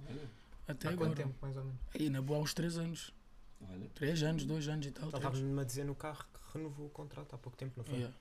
Olha, 0.09 0.29
Até 0.67 0.89
Há 0.89 0.93
agora. 0.93 1.11
quanto 1.11 1.17
tempo, 1.19 1.35
mais 1.41 1.57
ou 1.57 1.65
menos? 1.65 1.81
Aí 1.95 2.11
na 2.11 2.21
boa, 2.23 2.39
há 2.39 2.43
uns 2.43 2.55
3 2.55 2.79
anos. 2.79 3.13
olha. 3.71 3.89
3 3.95 4.23
anos, 4.25 4.45
2 4.45 4.69
anos 4.69 4.87
e 4.87 4.91
tal. 4.91 5.05
Ele 5.05 5.11
três. 5.13 5.25
estava-me 5.35 5.61
a 5.61 5.65
dizer 5.65 5.85
no 5.85 5.95
carro 5.95 6.25
que 6.33 6.59
renovou 6.59 6.87
o 6.87 6.91
contrato 6.91 7.35
há 7.35 7.39
pouco 7.39 7.57
tempo, 7.57 7.73
não 7.77 7.85
foi? 7.85 7.95
Yeah. 7.97 8.15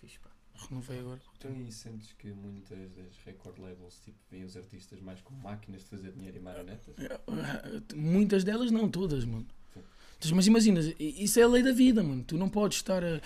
Fixe, 0.00 0.18
pá. 0.18 0.30
Renovei 0.68 0.98
agora. 0.98 1.20
Tu 1.38 1.48
nem 1.48 1.70
sentes 1.70 2.12
que 2.18 2.32
muitas 2.32 2.90
das 2.92 3.16
record 3.24 3.58
labels 3.58 3.98
tipo, 4.04 4.18
veem 4.30 4.44
os 4.44 4.56
artistas 4.56 5.00
mais 5.00 5.20
como 5.22 5.40
máquinas 5.40 5.82
de 5.82 5.88
fazer 5.88 6.12
dinheiro 6.12 6.36
e 6.36 6.40
marionetas? 6.40 6.94
Muitas 7.96 8.44
delas 8.44 8.70
não, 8.70 8.88
todas, 8.88 9.24
mano. 9.24 9.46
Sim. 9.72 9.80
Mas- 10.20 10.32
Mas 10.32 10.46
imagina, 10.48 10.80
isso 10.98 11.38
é 11.40 11.42
a 11.44 11.48
lei 11.48 11.62
da 11.62 11.72
vida, 11.72 12.02
mano. 12.02 12.22
Tu 12.24 12.36
não 12.36 12.48
podes 12.48 12.78
estar 12.78 13.02
a. 13.02 13.20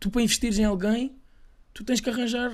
Tu 0.00 0.10
para 0.10 0.22
investires 0.22 0.58
em 0.58 0.64
alguém, 0.64 1.14
tu 1.72 1.84
tens 1.84 2.00
que 2.00 2.10
arranjar 2.10 2.50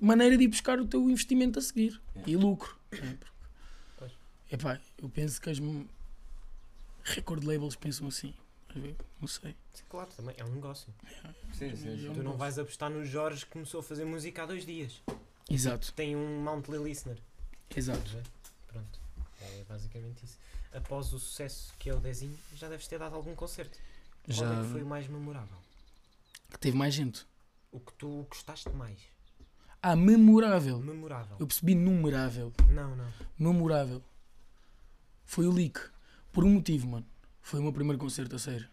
maneira 0.00 0.36
de 0.36 0.44
ir 0.44 0.48
buscar 0.48 0.78
o 0.80 0.86
teu 0.86 1.08
investimento 1.10 1.58
a 1.58 1.62
seguir. 1.62 2.00
Yeah. 2.14 2.32
E 2.32 2.36
lucro. 2.36 2.76
né? 2.92 3.16
Porque- 3.18 3.36
Pois. 3.96 4.12
Epá, 4.52 4.80
eu 4.98 5.08
penso 5.08 5.40
que 5.40 5.50
as 5.50 5.58
record 7.04 7.44
labels 7.44 7.76
pensam 7.76 8.08
assim. 8.08 8.34
Não 9.20 9.26
sei. 9.26 9.56
Sim, 9.72 9.84
Claro, 9.88 10.10
também 10.14 10.34
é 10.38 10.44
um 10.44 10.50
negócio. 10.54 10.92
Sim, 11.54 11.74
sim, 11.74 11.96
sim. 11.96 12.04
Eu 12.06 12.14
Tu 12.14 12.22
não 12.22 12.36
vais 12.36 12.58
apostar 12.58 12.90
no 12.90 13.04
Jorge 13.06 13.46
que 13.46 13.52
começou 13.52 13.80
a 13.80 13.82
fazer 13.82 14.04
música 14.04 14.42
há 14.42 14.46
dois 14.46 14.66
dias. 14.66 15.00
Exato, 15.48 15.92
Tem 15.94 16.14
um 16.14 16.42
monthly 16.42 16.76
listener. 16.78 17.16
exato. 17.74 18.22
Pronto. 18.66 19.00
É 19.40 19.64
basicamente 19.66 20.24
isso. 20.24 20.36
Após 20.74 21.12
o 21.14 21.18
sucesso 21.18 21.72
que 21.78 21.88
é 21.88 21.94
o 21.94 22.00
Dezinho, 22.00 22.38
já 22.54 22.68
deves 22.68 22.86
ter 22.86 22.98
dado 22.98 23.14
algum 23.14 23.34
concerto. 23.34 23.78
Qual 24.24 24.36
Já 24.36 24.52
é 24.60 24.62
que 24.62 24.70
foi 24.72 24.82
o 24.82 24.86
mais 24.86 25.06
memorável? 25.08 25.56
que 26.50 26.58
teve 26.58 26.76
mais 26.76 26.92
gente. 26.94 27.24
O 27.72 27.80
que 27.80 27.92
tu 27.94 28.26
gostaste 28.28 28.68
mais? 28.70 28.98
Ah, 29.88 29.94
memorável. 29.94 30.80
Memorável. 30.80 31.36
Eu 31.38 31.46
percebi 31.46 31.72
numerável. 31.76 32.52
Não, 32.72 32.96
não. 32.96 33.06
memorável 33.38 34.02
foi 35.24 35.46
o 35.46 35.52
leak. 35.52 35.78
Por 36.32 36.44
um 36.44 36.54
motivo, 36.54 36.88
mano. 36.88 37.06
Foi 37.40 37.60
o 37.60 37.62
meu 37.62 37.72
primeiro 37.72 37.96
concerto 37.96 38.34
a 38.34 38.38
sério. 38.40 38.66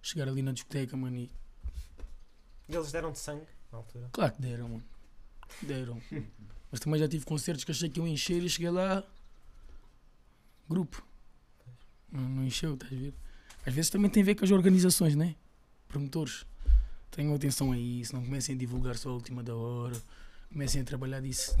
Chegar 0.00 0.26
ali 0.26 0.40
na 0.40 0.52
discoteca, 0.52 0.96
mano, 0.96 1.18
e 1.18 1.30
Eles 2.66 2.90
deram-te 2.90 3.18
sangue 3.18 3.44
na 3.70 3.76
altura. 3.76 4.08
claro 4.10 4.32
que 4.32 4.40
deram, 4.40 4.68
mano. 4.70 4.84
Deram. 5.60 6.00
Mas 6.72 6.80
também 6.80 6.98
já 6.98 7.06
tive 7.06 7.26
concertos 7.26 7.62
que 7.62 7.70
achei 7.70 7.90
que 7.90 8.00
iam 8.00 8.08
encher 8.08 8.42
e 8.42 8.48
cheguei 8.48 8.70
lá. 8.70 9.04
Grupo. 10.66 11.06
Não, 12.10 12.26
não 12.26 12.44
encheu, 12.44 12.72
estás 12.72 12.90
a 12.90 12.96
ver? 12.96 13.14
Às 13.66 13.74
vezes 13.74 13.90
também 13.90 14.10
tem 14.10 14.22
a 14.22 14.26
ver 14.26 14.34
com 14.36 14.46
as 14.46 14.50
organizações, 14.50 15.14
né? 15.14 15.36
Promotores. 15.88 16.46
Tenham 17.10 17.34
atenção 17.34 17.70
a 17.70 17.76
isso, 17.76 18.14
não 18.16 18.24
comecem 18.24 18.54
a 18.54 18.58
divulgar 18.58 18.96
só 18.96 19.10
a 19.10 19.12
última 19.12 19.42
da 19.42 19.54
hora. 19.54 20.00
Comecem 20.52 20.82
a 20.82 20.84
trabalhar 20.84 21.20
disso. 21.20 21.56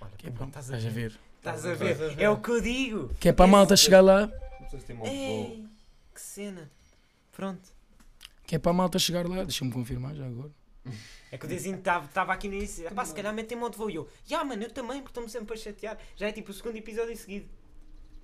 Olha, 0.00 0.10
Que 0.16 0.28
é 0.28 0.30
pá, 0.30 0.36
para, 0.38 0.46
estás 0.48 0.64
estás 0.66 0.86
a 0.86 0.90
ver? 0.90 1.18
Estás 1.38 1.66
a 1.66 1.72
Estás 1.72 1.78
ver? 1.98 2.04
a 2.04 2.08
ver. 2.14 2.22
É 2.22 2.30
o 2.30 2.40
que 2.40 2.50
eu 2.50 2.60
digo. 2.60 3.08
Que 3.20 3.28
é 3.28 3.32
para 3.32 3.44
a 3.44 3.48
malta 3.48 3.76
chegar 3.76 4.00
lá. 4.00 4.30
Ei, 5.04 5.66
que 6.14 6.20
cena. 6.20 6.70
Pronto. 7.32 7.68
Que 8.46 8.56
é 8.56 8.58
para 8.58 8.70
a 8.70 8.74
malta 8.74 8.98
chegar 8.98 9.26
lá. 9.28 9.42
Deixa-me 9.42 9.72
confirmar 9.72 10.14
já 10.14 10.26
agora. 10.26 10.50
É 11.30 11.38
que 11.38 11.46
o 11.46 11.48
Dezinho 11.48 11.76
estava 11.78 12.32
aqui 12.32 12.48
no 12.48 12.54
início. 12.54 12.90
Pá, 12.92 13.04
se 13.04 13.14
calhar 13.14 13.32
metem 13.34 13.56
monte 13.56 13.72
de 13.72 13.78
voo. 13.78 13.90
E 13.90 13.94
eu, 13.96 14.08
já, 14.24 14.44
mano, 14.44 14.62
eu 14.62 14.70
também, 14.70 14.98
porque 14.98 15.10
estamos 15.10 15.32
sempre 15.32 15.54
a 15.54 15.56
chatear. 15.56 15.98
Já 16.16 16.28
é 16.28 16.32
tipo 16.32 16.50
o 16.50 16.54
segundo 16.54 16.76
episódio 16.76 17.16
seguido. 17.16 17.48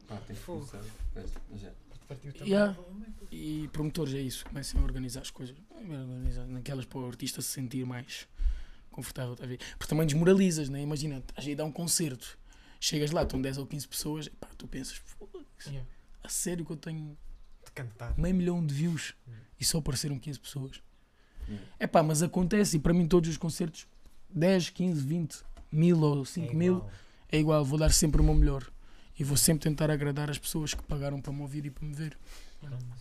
Pá, 0.07 0.17
tem 0.27 0.37
Fogo. 0.37 0.69
já. 1.57 1.71
Yeah. 2.41 2.77
E 3.31 3.69
promotores 3.71 4.15
é 4.15 4.21
isso, 4.21 4.43
comecem 4.47 4.81
a 4.81 4.83
organizar 4.85 5.21
as 5.21 5.31
coisas, 5.31 5.55
naquelas 6.49 6.87
para 6.87 7.01
o 7.01 7.07
artista 7.07 7.43
se 7.43 7.49
sentir 7.49 7.85
mais 7.85 8.27
confortável, 8.99 9.37
tá 9.37 9.45
a 9.45 9.47
ver? 9.47 9.59
Porque 9.79 9.87
também 9.89 10.07
desmoralizas, 10.07 10.69
né? 10.69 10.83
Imagina, 10.83 11.19
estás 11.19 11.47
a 11.47 11.51
ir 11.51 11.55
dar 11.55 11.65
um 11.65 11.73
concerto, 11.73 12.39
chegas 12.81 13.11
lá, 13.13 13.23
estão 13.23 13.41
10 13.41 13.59
ou 13.59 13.67
15 13.67 13.87
pessoas, 13.89 14.27
e 14.27 14.31
pá, 14.31 14.49
tu 14.59 14.67
pensas, 14.67 14.95
"Foda-se, 14.97 15.69
Yeah. 15.71 15.89
a 16.23 16.29
sério 16.29 16.65
que 16.65 16.73
eu 16.73 16.77
tenho 16.77 17.17
De 17.65 17.71
cantar. 17.73 18.17
meio 18.19 18.35
milhão 18.35 18.65
de 18.65 18.75
views 18.75 19.15
Hum. 19.27 19.33
e 19.61 19.65
só 19.65 19.79
apareceram 19.79 20.19
15 20.19 20.39
pessoas. 20.41 20.83
É 21.79 21.87
pá, 21.87 22.03
mas 22.03 22.23
acontece 22.23 22.77
e 22.77 22.81
para 22.81 22.93
mim 22.93 23.07
todos 23.09 23.31
os 23.31 23.37
concertos, 23.39 23.87
10, 24.29 24.69
15, 24.69 25.01
20, 25.01 25.43
mil 25.73 25.99
ou 26.03 26.25
5 26.25 26.53
É 26.53 26.55
mil, 26.55 26.85
é 27.31 27.39
igual, 27.39 27.65
vou 27.65 27.79
dar 27.79 27.91
sempre 27.93 28.21
o 28.21 28.25
meu 28.25 28.35
melhor. 28.35 28.71
E 29.19 29.25
vou 29.25 29.37
sempre 29.37 29.63
tentar 29.63 29.91
agradar 29.91 30.31
as 30.31 30.39
pessoas 30.39 30.75
que 30.75 30.83
pagaram 30.83 31.21
para 31.21 31.33
me 31.33 31.41
ouvir 31.41 31.65
e 31.67 31.71
para 31.71 31.85
me 31.87 31.95
ver. 31.95 32.17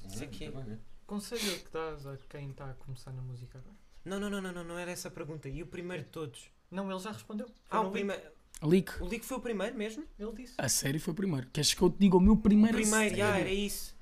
Isso 0.10 0.24
aqui 0.24 0.46
é- 0.46 0.78
Conselho 1.06 1.60
que 1.60 1.72
dás 1.72 2.06
a 2.08 2.18
quem 2.30 2.50
está 2.50 2.70
a 2.70 2.74
começar 2.74 3.12
na 3.14 3.22
música 3.22 3.58
agora? 3.60 3.76
Não, 4.08 4.20
não, 4.20 4.30
não, 4.30 4.42
não, 4.42 4.52
não, 4.54 4.64
não 4.64 4.78
era 4.80 4.92
essa 4.92 5.08
a 5.08 5.12
pergunta. 5.12 5.50
E 5.50 5.62
o 5.62 5.68
primeiro 5.68 6.04
de 6.04 6.10
todos? 6.10 6.50
Não, 6.72 6.90
ele 6.90 7.00
já 7.00 7.12
respondeu. 7.12 7.48
Foi 7.48 7.80
Ah, 7.80 7.82
o 7.82 7.92
primeiro. 7.92 8.22
Leak, 8.64 9.04
O 9.04 9.08
Lick 9.08 9.24
foi 9.24 9.38
o 9.38 9.42
primeiro 9.42 9.78
mesmo? 9.78 10.04
Ele 10.20 10.32
disse. 10.34 10.54
a 10.58 10.68
série 10.68 10.98
foi 10.98 11.12
o 11.12 11.16
primeiro. 11.16 11.48
Queres 11.54 11.74
que 11.74 11.82
eu 11.82 11.90
te 11.92 11.98
diga 12.00 12.18
o 12.18 12.20
meu 12.20 12.34
O 12.34 12.38
primeiro? 12.38 12.76
a 12.78 12.82
primeiro, 12.82 13.16
já, 13.16 13.28
sério? 13.34 13.42
era 13.42 13.52
isso. 13.54 13.96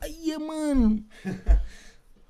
Ai, 0.00 0.38
mano! 0.38 1.02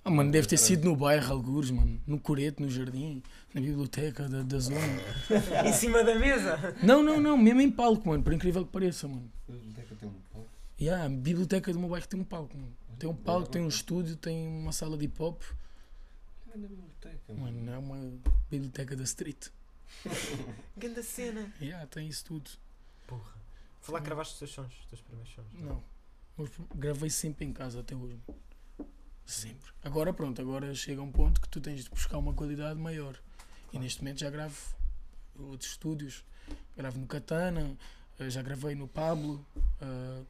Ah, 0.05 0.11
mano, 0.11 0.31
deve 0.31 0.47
ter 0.47 0.59
sido 0.59 0.85
no 0.85 0.95
bairro, 0.95 1.33
algures, 1.33 1.71
mano. 1.71 2.01
No 2.07 2.21
coreto, 2.21 2.63
no 2.63 2.69
jardim, 2.69 3.23
na 3.55 3.61
biblioteca 3.61 4.29
da, 4.29 4.43
da 4.43 4.59
zona. 4.59 4.79
em 5.67 5.73
cima 5.73 6.05
da 6.05 6.15
mesa. 6.17 6.77
Não, 6.83 7.03
não, 7.03 7.19
não, 7.21 7.37
mesmo 7.39 7.63
em 7.63 7.71
palco, 7.71 8.07
mano. 8.09 8.23
Por 8.23 8.33
incrível 8.35 8.65
que 8.67 8.71
pareça, 8.71 9.09
mano. 9.09 9.29
A 9.49 9.53
biblioteca 9.53 9.95
tem 9.99 10.09
um 10.09 10.13
palco. 10.33 10.49
Yeah, 10.81 11.07
a 11.07 11.09
biblioteca 11.09 11.73
do 11.73 11.79
meu 11.81 11.89
bairro 11.89 12.07
tem 12.07 12.21
um 12.21 12.25
palco, 12.25 12.55
mano. 12.57 12.73
Tem 12.99 13.09
um 13.09 13.15
palco, 13.17 13.49
tem 13.49 13.63
um 13.63 13.69
estúdio, 13.69 14.15
tem 14.15 14.47
uma 14.47 14.71
sala 14.73 14.97
de 14.99 15.07
hip 15.07 15.21
hop. 15.21 15.43
É 16.55 16.59
na 16.59 16.69
biblioteca, 17.05 17.35
mano. 17.35 17.71
É 17.71 17.79
uma 17.79 18.19
biblioteca 18.51 18.97
da 18.97 19.05
street. 19.05 19.49
Grande 20.77 21.03
cena. 21.03 21.53
Yeah, 21.61 21.87
tem 21.87 22.09
isso 22.09 22.25
tudo. 22.25 22.51
Porra. 23.07 23.35
Foi 23.81 23.95
lá 23.95 24.01
que 24.01 24.07
gravaste 24.07 24.33
os 24.35 24.39
teus 24.39 24.53
sons, 24.53 24.73
os 24.81 24.87
teus 24.87 25.01
primeiros 25.03 25.33
sons. 25.35 25.47
Não. 25.53 25.83
Mas 26.37 26.51
gravei 26.75 27.11
sempre 27.11 27.45
em 27.45 27.53
casa 27.53 27.81
até 27.81 27.95
hoje. 27.95 28.19
Sempre. 29.27 29.73
Agora 29.83 30.13
pronto, 30.13 30.41
agora 30.41 30.75
chega 30.75 31.01
um 31.03 31.13
ponto 31.13 31.41
que 31.41 31.49
tu 31.49 31.61
tens 31.61 31.85
de 31.85 31.91
buscar 31.91 32.19
uma 32.19 32.33
qualidade 32.35 32.79
maior. 32.79 33.19
E 33.73 33.79
neste 33.79 34.01
momento 34.03 34.21
já 34.21 34.31
gravo 34.31 34.57
outros 35.39 35.71
estúdios. 35.71 36.25
Gravo 36.77 36.99
no 36.99 37.07
Katana, 37.07 37.77
eh, 38.19 38.31
já 38.31 38.43
gravei 38.43 38.75
no 38.75 38.89
Pablo. 38.89 39.45
eh, 39.81 40.25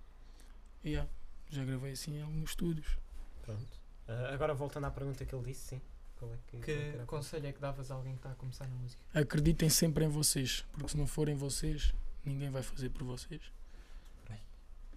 yeah, 0.85 1.11
já 1.51 1.65
gravei 1.65 1.93
assim 1.93 2.17
em 2.19 2.23
alguns 2.23 2.51
estúdios. 2.51 2.99
Pronto. 3.43 3.81
Ah, 4.07 4.35
agora 4.35 4.55
voltando 4.55 4.85
à 4.85 4.91
pergunta 4.91 5.25
que 5.25 5.35
ele 5.35 5.45
disse, 5.45 5.69
sim. 5.69 5.81
Qual 6.19 6.33
é 6.33 6.39
que, 6.47 6.57
é 6.57 6.61
que 6.93 6.99
a 7.01 7.05
conselho 7.07 7.47
é 7.47 7.53
que 7.53 7.61
davas 7.61 7.91
a 7.91 7.95
alguém 7.95 8.13
que 8.13 8.19
está 8.21 8.31
a 8.31 8.35
começar 8.35 8.67
na 8.69 8.75
música? 8.77 9.03
Acreditem 9.13 9.69
sempre 9.69 10.05
em 10.05 10.09
vocês, 10.09 10.65
porque 10.73 10.89
se 10.91 10.97
não 10.97 11.07
forem 11.07 11.35
vocês, 11.35 11.93
ninguém 12.25 12.51
vai 12.51 12.63
fazer 12.63 12.91
por 12.91 13.03
vocês. 13.05 13.41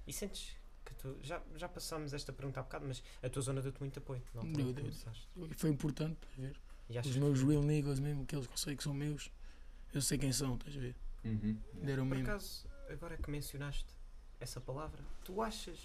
E 0.06 0.14
sentes 0.14 0.56
que 0.86 0.94
tu. 0.96 1.18
Já, 1.22 1.42
já 1.58 1.68
passámos 1.68 2.14
esta 2.14 2.32
pergunta 2.32 2.62
há 2.62 2.64
bocado, 2.64 2.86
mas 2.88 3.04
a 3.22 3.28
tua 3.30 3.42
zona 3.42 3.62
deu-te 3.62 3.80
muito 3.82 4.00
apoio. 4.00 4.22
Altura 4.36 4.72
Deu. 4.72 4.88
E 5.52 5.54
foi 5.54 5.70
importante, 5.70 6.14
estás 6.22 6.38
a 6.38 6.42
ver? 6.42 6.60
E 6.90 6.98
Os 6.98 7.08
que- 7.14 7.20
meus 7.20 7.42
real 7.44 7.62
niggas 7.62 8.00
mesmo, 8.00 8.24
aqueles 8.24 8.48
que 8.48 8.54
eu 8.54 8.58
sei 8.58 8.76
que 8.78 8.84
são 8.84 8.94
meus, 8.94 9.30
eu 9.94 10.02
sei 10.02 10.18
quem 10.18 10.32
são, 10.32 10.56
estás 10.56 10.78
a 10.78 10.80
ver? 10.80 10.96
Uhum. 11.26 11.58
Deram 11.84 12.08
Por 12.08 12.16
mesmo. 12.16 12.30
acaso, 12.32 12.66
agora 12.90 13.18
que 13.18 13.30
mencionaste 13.30 13.86
essa 14.40 14.62
palavra, 14.62 15.04
tu 15.26 15.42
achas. 15.42 15.78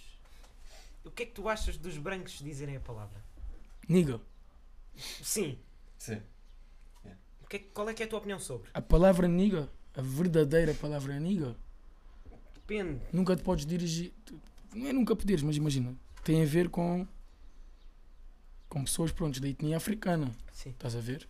O 1.04 1.10
que 1.10 1.24
é 1.24 1.26
que 1.26 1.32
tu 1.32 1.48
achas 1.48 1.76
dos 1.76 1.98
brancos 1.98 2.38
dizerem 2.38 2.76
a 2.76 2.80
palavra? 2.80 3.20
Nigga, 3.88 4.20
Sim. 4.96 5.58
Sim. 5.98 6.20
O 7.42 7.46
que 7.48 7.56
é 7.56 7.58
que- 7.58 7.68
qual 7.70 7.88
é 7.88 7.94
que 7.94 8.02
é 8.02 8.06
a 8.06 8.08
tua 8.08 8.18
opinião 8.18 8.38
sobre? 8.38 8.70
a 8.72 8.80
palavra 8.80 9.28
nigga, 9.28 9.68
a 9.94 10.00
verdadeira 10.02 10.72
palavra 10.74 11.18
nigga, 11.20 11.54
Depende. 12.54 13.00
nunca 13.12 13.36
te 13.36 13.42
podes 13.42 13.66
dirigir. 13.66 14.12
Não 14.74 14.86
é 14.86 14.92
nunca 14.92 15.14
poderes, 15.14 15.42
mas 15.42 15.56
imagina, 15.56 15.94
tem 16.24 16.42
a 16.42 16.46
ver 16.46 16.68
com. 16.70 17.06
com 18.68 18.82
pessoas, 18.84 19.12
prontos, 19.12 19.38
da 19.40 19.48
etnia 19.48 19.76
africana, 19.76 20.34
Sim. 20.52 20.70
estás 20.70 20.96
a 20.96 21.00
ver? 21.00 21.28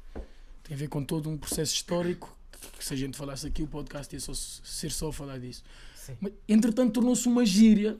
Tem 0.63 0.77
a 0.77 0.79
ver 0.79 0.89
com 0.89 1.05
todo 1.05 1.29
um 1.29 1.37
processo 1.37 1.75
histórico 1.75 2.37
que, 2.53 2.79
que 2.79 2.85
se 2.85 2.95
a 2.95 2.97
gente 2.97 3.17
falasse 3.17 3.45
aqui, 3.47 3.63
o 3.65 3.67
podcast 3.67 4.15
ia 4.15 4.21
só, 4.21 4.33
ser 4.33 4.93
só 4.93 5.09
a 5.09 5.13
falar 5.13 5.39
disso. 5.41 5.65
Sim. 5.97 6.17
Mas, 6.21 6.33
entretanto, 6.49 6.93
tornou-se 6.93 7.27
uma 7.27 7.45
gíria. 7.45 7.99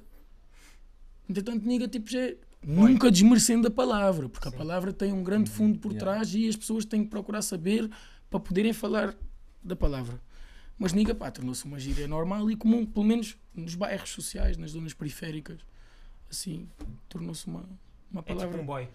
Entretanto, 1.29 1.67
nigga, 1.67 1.89
tipo, 1.89 2.09
já 2.09 2.21
é- 2.21 2.37
Nunca 2.63 3.11
desmerecendo 3.11 3.67
a 3.69 3.71
palavra, 3.71 4.29
porque 4.29 4.49
Sim. 4.49 4.55
a 4.55 4.59
palavra 4.59 4.93
tem 4.93 5.13
um 5.13 5.23
grande 5.25 5.51
fundo 5.51 5.79
por 5.79 5.93
yeah. 5.93 6.13
trás 6.13 6.35
e 6.35 6.49
as 6.49 6.57
pessoas 6.57 6.85
têm 6.85 7.03
que 7.05 7.11
procurar 7.11 7.43
saber 7.43 7.91
para 8.31 8.39
poderem 8.41 8.73
falar 8.73 9.15
da 9.63 9.75
palavra. 9.75 10.21
Mas 10.79 10.93
niga, 10.93 11.15
pá, 11.15 11.31
tornou-se 11.31 11.65
uma 11.65 11.79
gíria 11.79 12.07
normal 12.09 12.51
e 12.51 12.57
comum, 12.57 12.85
pelo 12.87 13.05
menos 13.05 13.37
nos 13.55 13.75
bairros 13.75 14.11
sociais, 14.11 14.57
nas 14.57 14.71
zonas 14.73 14.95
periféricas. 14.95 15.59
Assim, 16.31 16.69
tornou-se 17.09 17.47
uma, 17.47 17.69
uma 18.11 18.21
É 18.21 18.23
palavra. 18.23 18.49
tipo 18.51 18.63
um 18.63 18.67
boy. 18.67 18.89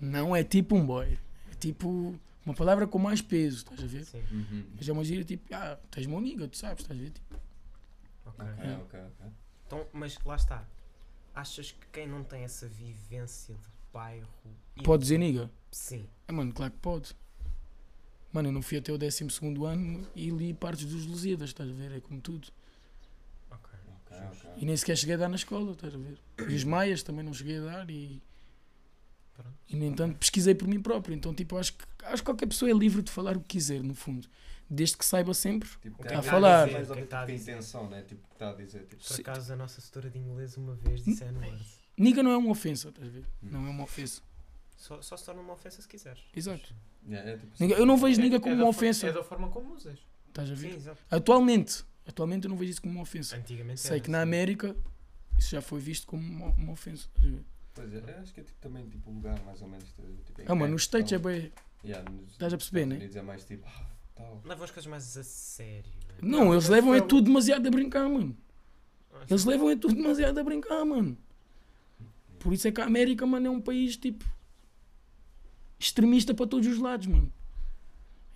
Não 0.00 0.36
é 0.36 0.44
tipo 0.44 0.76
um 0.76 0.84
boy, 0.84 1.18
é 1.50 1.54
tipo 1.54 2.14
uma 2.44 2.54
palavra 2.54 2.86
com 2.86 2.98
mais 2.98 3.22
peso, 3.22 3.58
estás 3.58 3.82
a 3.82 3.86
ver? 3.86 4.04
Sim. 4.04 4.22
Uhum. 4.30 4.64
Mas 4.76 4.88
é 4.88 4.92
uma 4.92 5.04
gíria 5.04 5.24
tipo, 5.24 5.54
ah, 5.54 5.78
tens 5.90 6.06
uma 6.06 6.20
niga, 6.20 6.46
tu 6.46 6.56
sabes, 6.58 6.82
estás 6.82 6.98
a 6.98 7.02
ver? 7.02 7.10
Tipo, 7.10 7.34
Ok. 8.26 8.44
Ok, 8.44 8.64
É. 8.64 8.76
ok, 8.76 9.00
ok. 9.00 9.26
Então, 9.66 9.86
mas 9.92 10.18
lá 10.24 10.36
está. 10.36 10.64
Achas 11.34 11.72
que 11.72 11.86
quem 11.92 12.06
não 12.06 12.22
tem 12.22 12.44
essa 12.44 12.68
vivência 12.68 13.54
de 13.54 13.68
bairro. 13.92 14.28
pode 14.84 15.02
dizer 15.02 15.18
niga? 15.18 15.50
Sim. 15.70 16.06
É, 16.28 16.32
mano, 16.32 16.52
claro 16.52 16.72
que 16.72 16.78
pode. 16.78 17.16
Mano, 18.32 18.48
eu 18.48 18.52
não 18.52 18.62
fui 18.62 18.78
até 18.78 18.92
o 18.92 18.98
12 18.98 19.24
ano 19.64 20.06
e 20.14 20.30
li 20.30 20.52
partes 20.52 20.84
dos 20.86 21.06
Lusíadas, 21.06 21.50
estás 21.50 21.70
a 21.70 21.72
ver? 21.72 21.92
É 21.92 22.00
como 22.00 22.20
tudo. 22.20 22.48
Ok. 23.50 23.70
Ok, 24.06 24.16
ok. 24.16 24.50
E 24.56 24.64
nem 24.64 24.76
sequer 24.76 24.96
cheguei 24.96 25.14
a 25.14 25.18
dar 25.18 25.28
na 25.28 25.36
escola, 25.36 25.72
estás 25.72 25.94
a 25.94 25.98
ver? 25.98 26.18
E 26.48 26.54
os 26.54 26.64
Maias 26.64 27.02
também 27.02 27.24
não 27.24 27.32
cheguei 27.32 27.58
a 27.58 27.62
dar 27.62 27.90
e. 27.90 28.20
Pronto. 29.36 29.56
E, 29.68 29.76
no 29.76 29.84
entanto, 29.84 30.18
pesquisei 30.18 30.54
por 30.54 30.66
mim 30.68 30.80
próprio. 30.80 31.14
Então, 31.14 31.34
tipo, 31.34 31.56
acho 31.56 31.74
que, 31.74 31.84
acho 32.04 32.22
que 32.22 32.26
qualquer 32.26 32.46
pessoa 32.46 32.70
é 32.70 32.74
livre 32.74 33.02
de 33.02 33.10
falar 33.10 33.36
o 33.36 33.40
que 33.40 33.48
quiser, 33.48 33.82
no 33.82 33.94
fundo. 33.94 34.28
Desde 34.68 34.96
que 34.96 35.04
saiba 35.04 35.34
sempre. 35.34 35.68
Tipo, 35.82 36.02
O 36.02 36.06
que 36.06 36.08
é 36.14 36.16
está 36.16 36.18
a 36.20 36.22
falar? 36.22 36.62
Ou 36.62 36.68
que 36.68 36.70
é 36.74 36.78
menos 36.80 36.98
está 37.04 37.20
a 37.22 37.26
dizer? 37.26 37.52
intenção, 37.52 37.88
né? 37.90 38.02
Tipo, 38.02 38.24
o 38.24 38.28
que 38.28 38.34
está 38.34 38.50
a 38.50 38.54
dizer. 38.54 38.80
Tipo, 38.86 38.96
Por 39.04 39.14
Sim. 39.14 39.22
acaso 39.22 39.52
a 39.52 39.56
nossa 39.56 39.80
setora 39.80 40.10
de 40.10 40.18
inglês 40.18 40.56
uma 40.56 40.74
vez 40.74 41.02
disse 41.04 41.22
N-word. 41.24 41.64
Niga 41.96 42.22
não 42.22 42.30
é 42.32 42.36
uma 42.36 42.50
ofensa, 42.50 42.88
estás 42.88 43.06
a 43.06 43.10
ver? 43.10 43.24
Hum. 43.42 43.48
Não 43.50 43.66
é 43.66 43.70
uma 43.70 43.84
ofensa. 43.84 44.22
Só, 44.76 45.00
só 45.00 45.16
se 45.16 45.24
torna 45.24 45.40
uma 45.40 45.52
ofensa 45.52 45.80
se 45.80 45.88
quiseres. 45.88 46.20
Exato. 46.34 46.74
yeah, 47.08 47.30
é, 47.30 47.36
tipo, 47.38 47.52
Niga- 47.60 47.74
eu 47.76 47.86
não 47.86 47.96
vejo 47.96 48.20
É- 48.20 48.22
niga 48.24 48.36
é 48.36 48.40
como 48.40 48.56
da 48.56 48.62
uma 48.62 48.70
ofensa. 48.70 49.06
É 49.06 49.12
da 49.12 49.22
forma 49.22 49.48
como 49.50 49.74
usas. 49.74 49.98
Estás 50.28 50.50
a 50.50 50.56
Sim, 50.56 50.62
ver? 50.62 50.74
exato. 50.76 51.02
Atualmente, 51.10 51.84
atualmente 52.06 52.44
eu 52.44 52.50
não 52.50 52.56
vejo 52.56 52.72
isso 52.72 52.82
como 52.82 52.94
uma 52.94 53.02
ofensa. 53.02 53.36
Antigamente 53.36 53.80
Sei 53.80 53.92
era, 53.92 54.00
que 54.00 54.10
na 54.10 54.18
sim. 54.18 54.22
América 54.22 54.74
isso 55.38 55.50
já 55.50 55.62
foi 55.62 55.78
visto 55.80 56.06
como 56.06 56.22
uma, 56.22 56.46
uma 56.54 56.72
ofensa. 56.72 57.06
estás 57.14 57.26
a 57.26 57.36
ver? 57.36 57.44
Pois 57.74 57.92
é, 57.94 57.98
eu 57.98 58.22
acho 58.22 58.32
que 58.34 58.40
é 58.40 58.42
tipo, 58.42 58.58
também 58.60 58.88
tipo, 58.88 59.10
lugar 59.10 59.38
mais 59.44 59.60
ou 59.62 59.68
menos. 59.68 59.84
Tipo, 59.92 60.42
Ah, 60.46 60.54
mano, 60.54 60.66
que- 60.66 60.72
nos 60.72 60.82
States 60.82 61.12
é 61.12 61.18
bem. 61.18 61.52
Yeah, 61.84 62.10
nos 62.10 62.32
Estás 62.32 62.52
a 62.52 62.56
perceber, 62.56 62.86
né? 62.86 62.96
Unidos 62.96 63.14
é 63.16 63.22
mais 63.22 63.44
tipo, 63.44 63.66
ah, 63.68 63.86
tal. 64.14 64.40
Levam 64.44 64.64
as 64.64 64.70
coisas 64.70 64.86
mais 64.90 65.16
a 65.16 65.22
sério. 65.22 65.90
né? 66.08 66.14
Não, 66.22 66.52
eles 66.52 66.64
mas 66.64 66.68
levam 66.68 66.94
é 66.94 67.00
tudo 67.00 67.24
demasiado 67.26 67.66
a 67.66 67.70
brincar, 67.70 68.08
mano. 68.08 68.36
Ah, 69.12 69.24
Eles 69.28 69.44
levam 69.44 69.70
é 69.70 69.76
tudo 69.76 69.94
demasiado 69.94 70.38
a 70.38 70.44
brincar, 70.44 70.84
mano. 70.84 71.16
Por 72.38 72.52
isso 72.52 72.68
é 72.68 72.72
que 72.72 72.80
a 72.80 72.84
América, 72.84 73.24
mano, 73.26 73.46
é 73.46 73.50
um 73.50 73.60
país 73.60 73.96
tipo 73.96 74.24
extremista 75.78 76.34
para 76.34 76.46
todos 76.46 76.66
os 76.66 76.78
lados, 76.78 77.06
mano. 77.06 77.32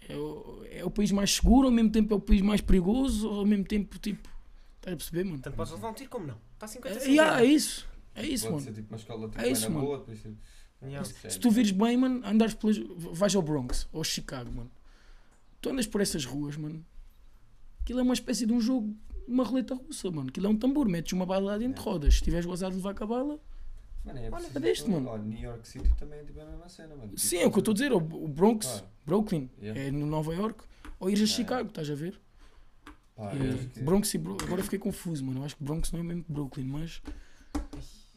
É 0.08 0.16
o, 0.16 0.64
é 0.70 0.84
o 0.84 0.90
país 0.90 1.12
mais 1.12 1.34
seguro, 1.34 1.66
ao 1.68 1.72
mesmo 1.72 1.90
tempo 1.90 2.12
é 2.14 2.16
o 2.16 2.20
país 2.20 2.40
mais 2.40 2.60
perigoso, 2.60 3.28
ao 3.28 3.44
mesmo 3.44 3.64
tempo, 3.64 3.98
tipo. 3.98 4.28
Estás 4.76 4.94
a 4.94 4.96
perceber, 4.96 5.24
mano? 5.24 5.38
Tanto 5.42 5.54
podes 5.56 5.72
levar 5.72 5.90
um 5.90 5.94
tiro 5.94 6.08
como 6.10 6.26
não. 6.26 6.38
Está 6.54 6.66
50 6.66 6.88
É, 6.96 7.00
50. 7.00 7.10
yeah, 7.12 7.40
é 7.42 7.44
isso. 7.44 7.86
É 8.14 8.26
isso, 8.26 8.44
Pode 8.44 8.54
mano. 8.54 8.64
ser 8.66 8.72
tipo 8.80 8.92
uma 8.92 8.96
escola 8.96 9.28
tipo, 9.28 9.40
É 9.40 9.48
isso, 9.50 9.70
mano. 9.70 9.86
boa, 9.86 9.98
depois 9.98 10.20
tipo. 10.22 10.36
Yeah. 10.82 11.08
É- 11.24 11.28
Se 11.30 11.38
tu 11.40 11.50
vires 11.50 11.72
bem, 11.72 11.96
mano, 11.96 12.22
andares 12.24 12.54
pelas. 12.54 12.78
Vais 12.78 13.34
ao 13.34 13.42
Bronx 13.42 13.88
ou 13.92 14.02
Chicago, 14.04 14.50
mano. 14.50 14.70
Tu 15.60 15.70
andas 15.70 15.86
por 15.86 16.00
essas 16.00 16.24
ruas, 16.24 16.56
mano. 16.56 16.84
Aquilo 17.82 18.00
é 18.00 18.02
uma 18.02 18.14
espécie 18.14 18.46
de 18.46 18.52
um 18.52 18.60
jogo, 18.60 18.94
uma 19.26 19.44
roleta 19.44 19.74
russa, 19.74 20.10
mano. 20.10 20.28
Aquilo 20.28 20.46
é 20.46 20.50
um 20.50 20.56
tambor, 20.56 20.88
metes 20.88 21.12
uma 21.12 21.26
bala 21.26 21.52
lá 21.52 21.58
dentro, 21.58 21.80
É. 21.80 21.84
rodas. 21.84 22.14
Se 22.16 22.22
tiveres 22.22 22.46
gozado 22.46 22.72
de 22.72 22.76
levar 22.78 22.94
com 22.94 23.04
a 23.04 23.06
bala. 23.06 23.40
Mano, 24.04 24.18
é 24.18 24.22
Olha, 24.22 24.30
preciso- 24.30 24.52
cadê 24.54 24.70
este, 24.70 24.90
mano? 24.90 25.18
New 25.18 25.38
York 25.40 25.66
City 25.68 25.92
também 25.98 26.20
é 26.20 26.24
tipo 26.24 26.40
a 26.40 26.44
mesma 26.46 26.68
cena, 26.68 26.94
mano. 26.94 27.08
Tipo, 27.08 27.20
Sim, 27.20 27.38
é 27.38 27.46
o 27.46 27.50
que 27.50 27.58
eu 27.58 27.60
estou 27.60 27.72
a 27.72 27.74
dizer. 27.74 27.92
O, 27.92 28.00
Bronx, 28.00 28.66
Claro. 28.66 28.86
Brooklyn, 29.04 29.50
Yeah. 29.60 29.80
é 29.80 29.90
no 29.90 30.06
Nova 30.06 30.34
York. 30.34 30.64
Ou 31.00 31.10
ires 31.10 31.20
a 31.20 31.24
É. 31.32 31.36
Chicago, 31.36 31.68
estás 31.68 31.90
a 31.90 31.94
ver? 31.94 32.20
Pá, 33.16 33.32
É, 33.32 33.80
Bronx 33.82 34.14
e 34.14 34.18
Bro... 34.18 34.36
Agora 34.42 34.62
fiquei 34.62 34.78
confuso, 34.78 35.24
mano. 35.24 35.40
Eu 35.40 35.44
acho 35.44 35.56
que 35.56 35.64
Bronx 35.64 35.90
não 35.92 36.00
é 36.00 36.02
mesmo 36.04 36.24
Brooklyn, 36.28 36.64
mas. 36.66 37.02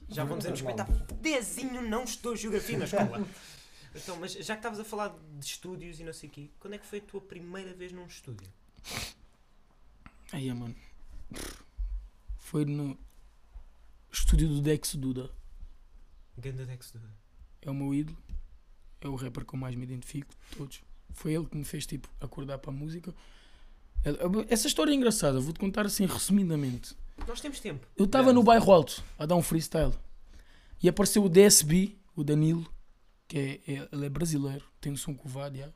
Já 0.09 0.23
vamos 0.25 0.43
Não, 0.45 0.51
nos 0.51 0.61
não. 0.61 0.75
Dezinho 1.21 1.81
não 1.89 2.03
estou 2.03 2.35
geografia 2.35 2.77
na 2.77 2.85
escola. 2.85 3.25
então, 3.95 4.17
mas 4.17 4.33
já 4.33 4.55
que 4.55 4.59
estavas 4.59 4.79
a 4.79 4.83
falar 4.83 5.15
de 5.37 5.45
estúdios 5.45 5.99
e 5.99 6.03
não 6.03 6.13
sei 6.13 6.29
o 6.29 6.31
quê, 6.31 6.49
quando 6.59 6.75
é 6.75 6.77
que 6.77 6.85
foi 6.85 6.99
a 6.99 7.01
tua 7.01 7.21
primeira 7.21 7.73
vez 7.73 7.91
num 7.91 8.05
estúdio? 8.05 8.47
Aí, 10.31 10.51
mano. 10.53 10.75
Foi 12.37 12.65
no 12.65 12.97
estúdio 14.11 14.47
do 14.47 14.61
Dex 14.61 14.95
Duda. 14.95 15.29
Ganda 16.37 16.65
Dex 16.65 16.91
Duda. 16.91 17.09
É 17.61 17.69
o 17.69 17.73
meu 17.73 17.93
ídolo. 17.93 18.17
É 19.01 19.07
o 19.07 19.15
rapper 19.15 19.45
que 19.45 19.55
eu 19.55 19.59
mais 19.59 19.75
me 19.75 19.83
identifico 19.83 20.33
de 20.33 20.57
todos. 20.57 20.81
Foi 21.13 21.33
ele 21.33 21.45
que 21.45 21.57
me 21.57 21.65
fez, 21.65 21.85
tipo, 21.85 22.09
acordar 22.19 22.57
para 22.59 22.71
a 22.71 22.73
música. 22.73 23.13
Essa 24.49 24.67
história 24.67 24.91
é 24.91 24.95
engraçada. 24.95 25.39
Vou-te 25.39 25.59
contar 25.59 25.85
assim, 25.85 26.05
resumidamente. 26.05 26.95
Nós 27.27 27.41
temos 27.41 27.59
tempo. 27.59 27.85
Eu 27.97 28.05
estava 28.05 28.33
no 28.33 28.41
bairro 28.41 28.71
alto 28.71 29.03
a 29.19 29.25
dar 29.25 29.35
um 29.35 29.41
freestyle 29.41 29.93
e 30.81 30.89
apareceu 30.89 31.23
o 31.23 31.29
DSB, 31.29 31.95
o 32.15 32.23
Danilo, 32.23 32.65
que 33.31 33.37
é, 33.65 33.71
é- 33.73 33.89
ele 33.93 34.05
é 34.05 34.09
brasileiro, 34.09 34.65
tem 34.81 34.93
som 34.97 35.13
covado, 35.13 35.57
já. 35.57 35.69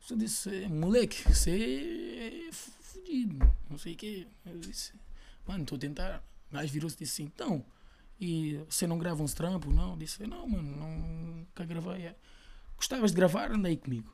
Só 0.00 0.16
disse, 0.16 0.48
"Eh, 0.64 0.68
moleque, 0.68 1.22
você 1.22 1.50
é 2.18 2.48
f- 2.48 2.70
fudido, 2.80 3.38
não 3.70 3.78
sei 3.78 3.92
o 3.92 3.96
quê. 3.96 4.26
Eu 4.44 4.58
disse, 4.58 4.92
mano, 5.46 5.62
estou 5.62 5.76
a 5.76 5.78
tentar. 5.78 6.24
O 6.50 6.54
gajo 6.54 6.72
virou-se 6.72 6.96
e 6.96 6.98
disse 7.00 7.22
assim, 7.22 7.30
então, 7.32 7.64
e 8.20 8.58
você 8.68 8.86
não 8.88 8.98
grava 8.98 9.22
uns 9.22 9.34
trampos? 9.34 9.72
Não, 9.72 9.92
Eu 9.92 9.96
disse, 9.96 10.26
não, 10.26 10.48
mano, 10.48 10.76
não 10.76 11.46
quero 11.54 11.68
gravar. 11.68 11.96
é. 12.00 12.16
Gostavas 12.76 13.10
de 13.12 13.16
gravar? 13.16 13.52
Anda 13.52 13.68
aí 13.68 13.76
comigo. 13.76 14.12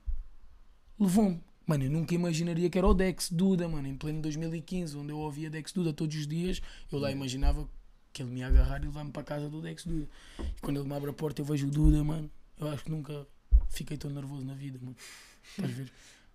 Levou-me. 0.98 1.42
Mano, 1.66 1.85
eu 1.85 1.90
nunca 1.90 2.14
imaginaria 2.14 2.68
que 2.68 2.76
era 2.76 2.87
o 2.87 2.92
Dex 2.92 3.30
Duda, 3.30 3.66
mano, 3.66 3.88
em 3.88 3.96
pleno 3.96 4.20
2015, 4.20 4.96
onde 4.98 5.12
eu 5.12 5.18
ouvia 5.18 5.48
Dex 5.48 5.72
Duda 5.72 5.94
todos 5.94 6.14
os 6.14 6.26
dias. 6.26 6.61
Eu 6.92 6.98
lá 6.98 7.11
imaginava 7.11 7.66
que 8.14 8.22
ele 8.22 8.31
me 8.31 8.40
ia 8.40 8.46
agarrar 8.46 8.81
e 8.81 8.87
levar-me 8.87 9.11
para 9.11 9.22
a 9.22 9.24
casa 9.24 9.50
do 9.50 9.61
Dex 9.61 9.85
Duda. 9.85 10.09
E 10.38 10.61
quando 10.62 10.79
ele 10.79 10.88
me 10.88 10.94
abre 10.94 11.11
a 11.11 11.12
porta, 11.12 11.42
eu 11.42 11.44
vejo 11.44 11.66
o 11.66 11.70
Duda, 11.70 12.03
mano. 12.03 12.31
Eu 12.57 12.68
acho 12.68 12.85
que 12.85 12.90
nunca 12.90 13.27
fiquei 13.68 13.98
tão 13.98 14.09
nervoso 14.09 14.44
na 14.44 14.55
vida, 14.55 14.79
mano. 14.81 14.96
Estás 15.42 15.70
a 15.70 15.74
ver? 15.74 15.92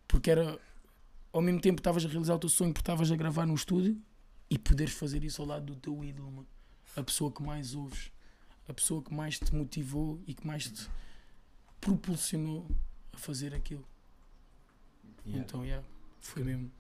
Porque 0.08 0.30
era. 0.30 0.60
Ao 1.32 1.42
mesmo 1.42 1.62
tempo, 1.62 1.80
estavas 1.80 2.04
a 2.04 2.08
realizar 2.10 2.36
o 2.36 2.40
teu 2.40 2.50
sonho 2.50 2.74
porque 2.74 2.82
estavas 2.82 3.10
a 3.12 3.16
gravar 3.16 3.46
num 3.46 3.54
estúdio 3.54 3.98
e 4.50 4.58
poderes 4.58 4.94
fazer 4.94 5.24
isso 5.24 5.42
ao 5.42 5.48
lado 5.48 5.68
do 5.68 5.76
teu 5.76 6.04
ídolo, 6.04 6.32
mano. 6.32 6.48
A 6.96 7.04
pessoa 7.04 7.32
que 7.32 7.42
mais 7.42 7.74
ouves, 7.76 8.12
a 8.68 8.74
pessoa 8.74 9.02
que 9.02 9.14
mais 9.14 9.40
te 9.40 9.56
motivou 9.56 10.20
e 10.28 10.34
que 10.34 10.46
mais 10.46 10.70
te 10.70 10.90
propulsionou 11.80 12.68
a 13.14 13.18
fazer 13.18 13.54
aquilo. 13.54 13.86
Yeah. 15.26 15.46
Então, 15.46 15.64
yeah, 15.64 15.88
foi 16.20 16.44
mesmo. 16.44 16.72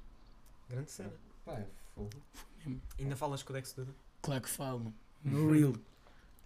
Grande 0.68 0.92
cena. 0.92 1.14
Pá, 1.46 1.54
é 1.54 1.68
fogo. 1.94 2.10
mesmo. 2.58 2.82
Ainda 2.98 3.16
falas 3.16 3.44
com 3.44 3.54
o 3.54 3.56
Dex 3.56 3.72
Duda? 3.74 3.94
Claro 4.21 4.41
que 4.41 4.49
falo, 4.49 4.79
mano. 4.79 4.95
No 5.23 5.51
real. 5.51 5.73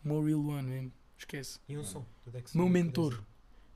No 0.03 0.23
real 0.25 0.39
one 0.45 0.63
mesmo. 0.69 0.91
Esquece. 1.17 1.59
E 1.67 1.77
um 1.77 1.83
som 1.83 2.05
Dex 2.27 2.53
Meu 2.53 2.67
mentor. 2.69 3.23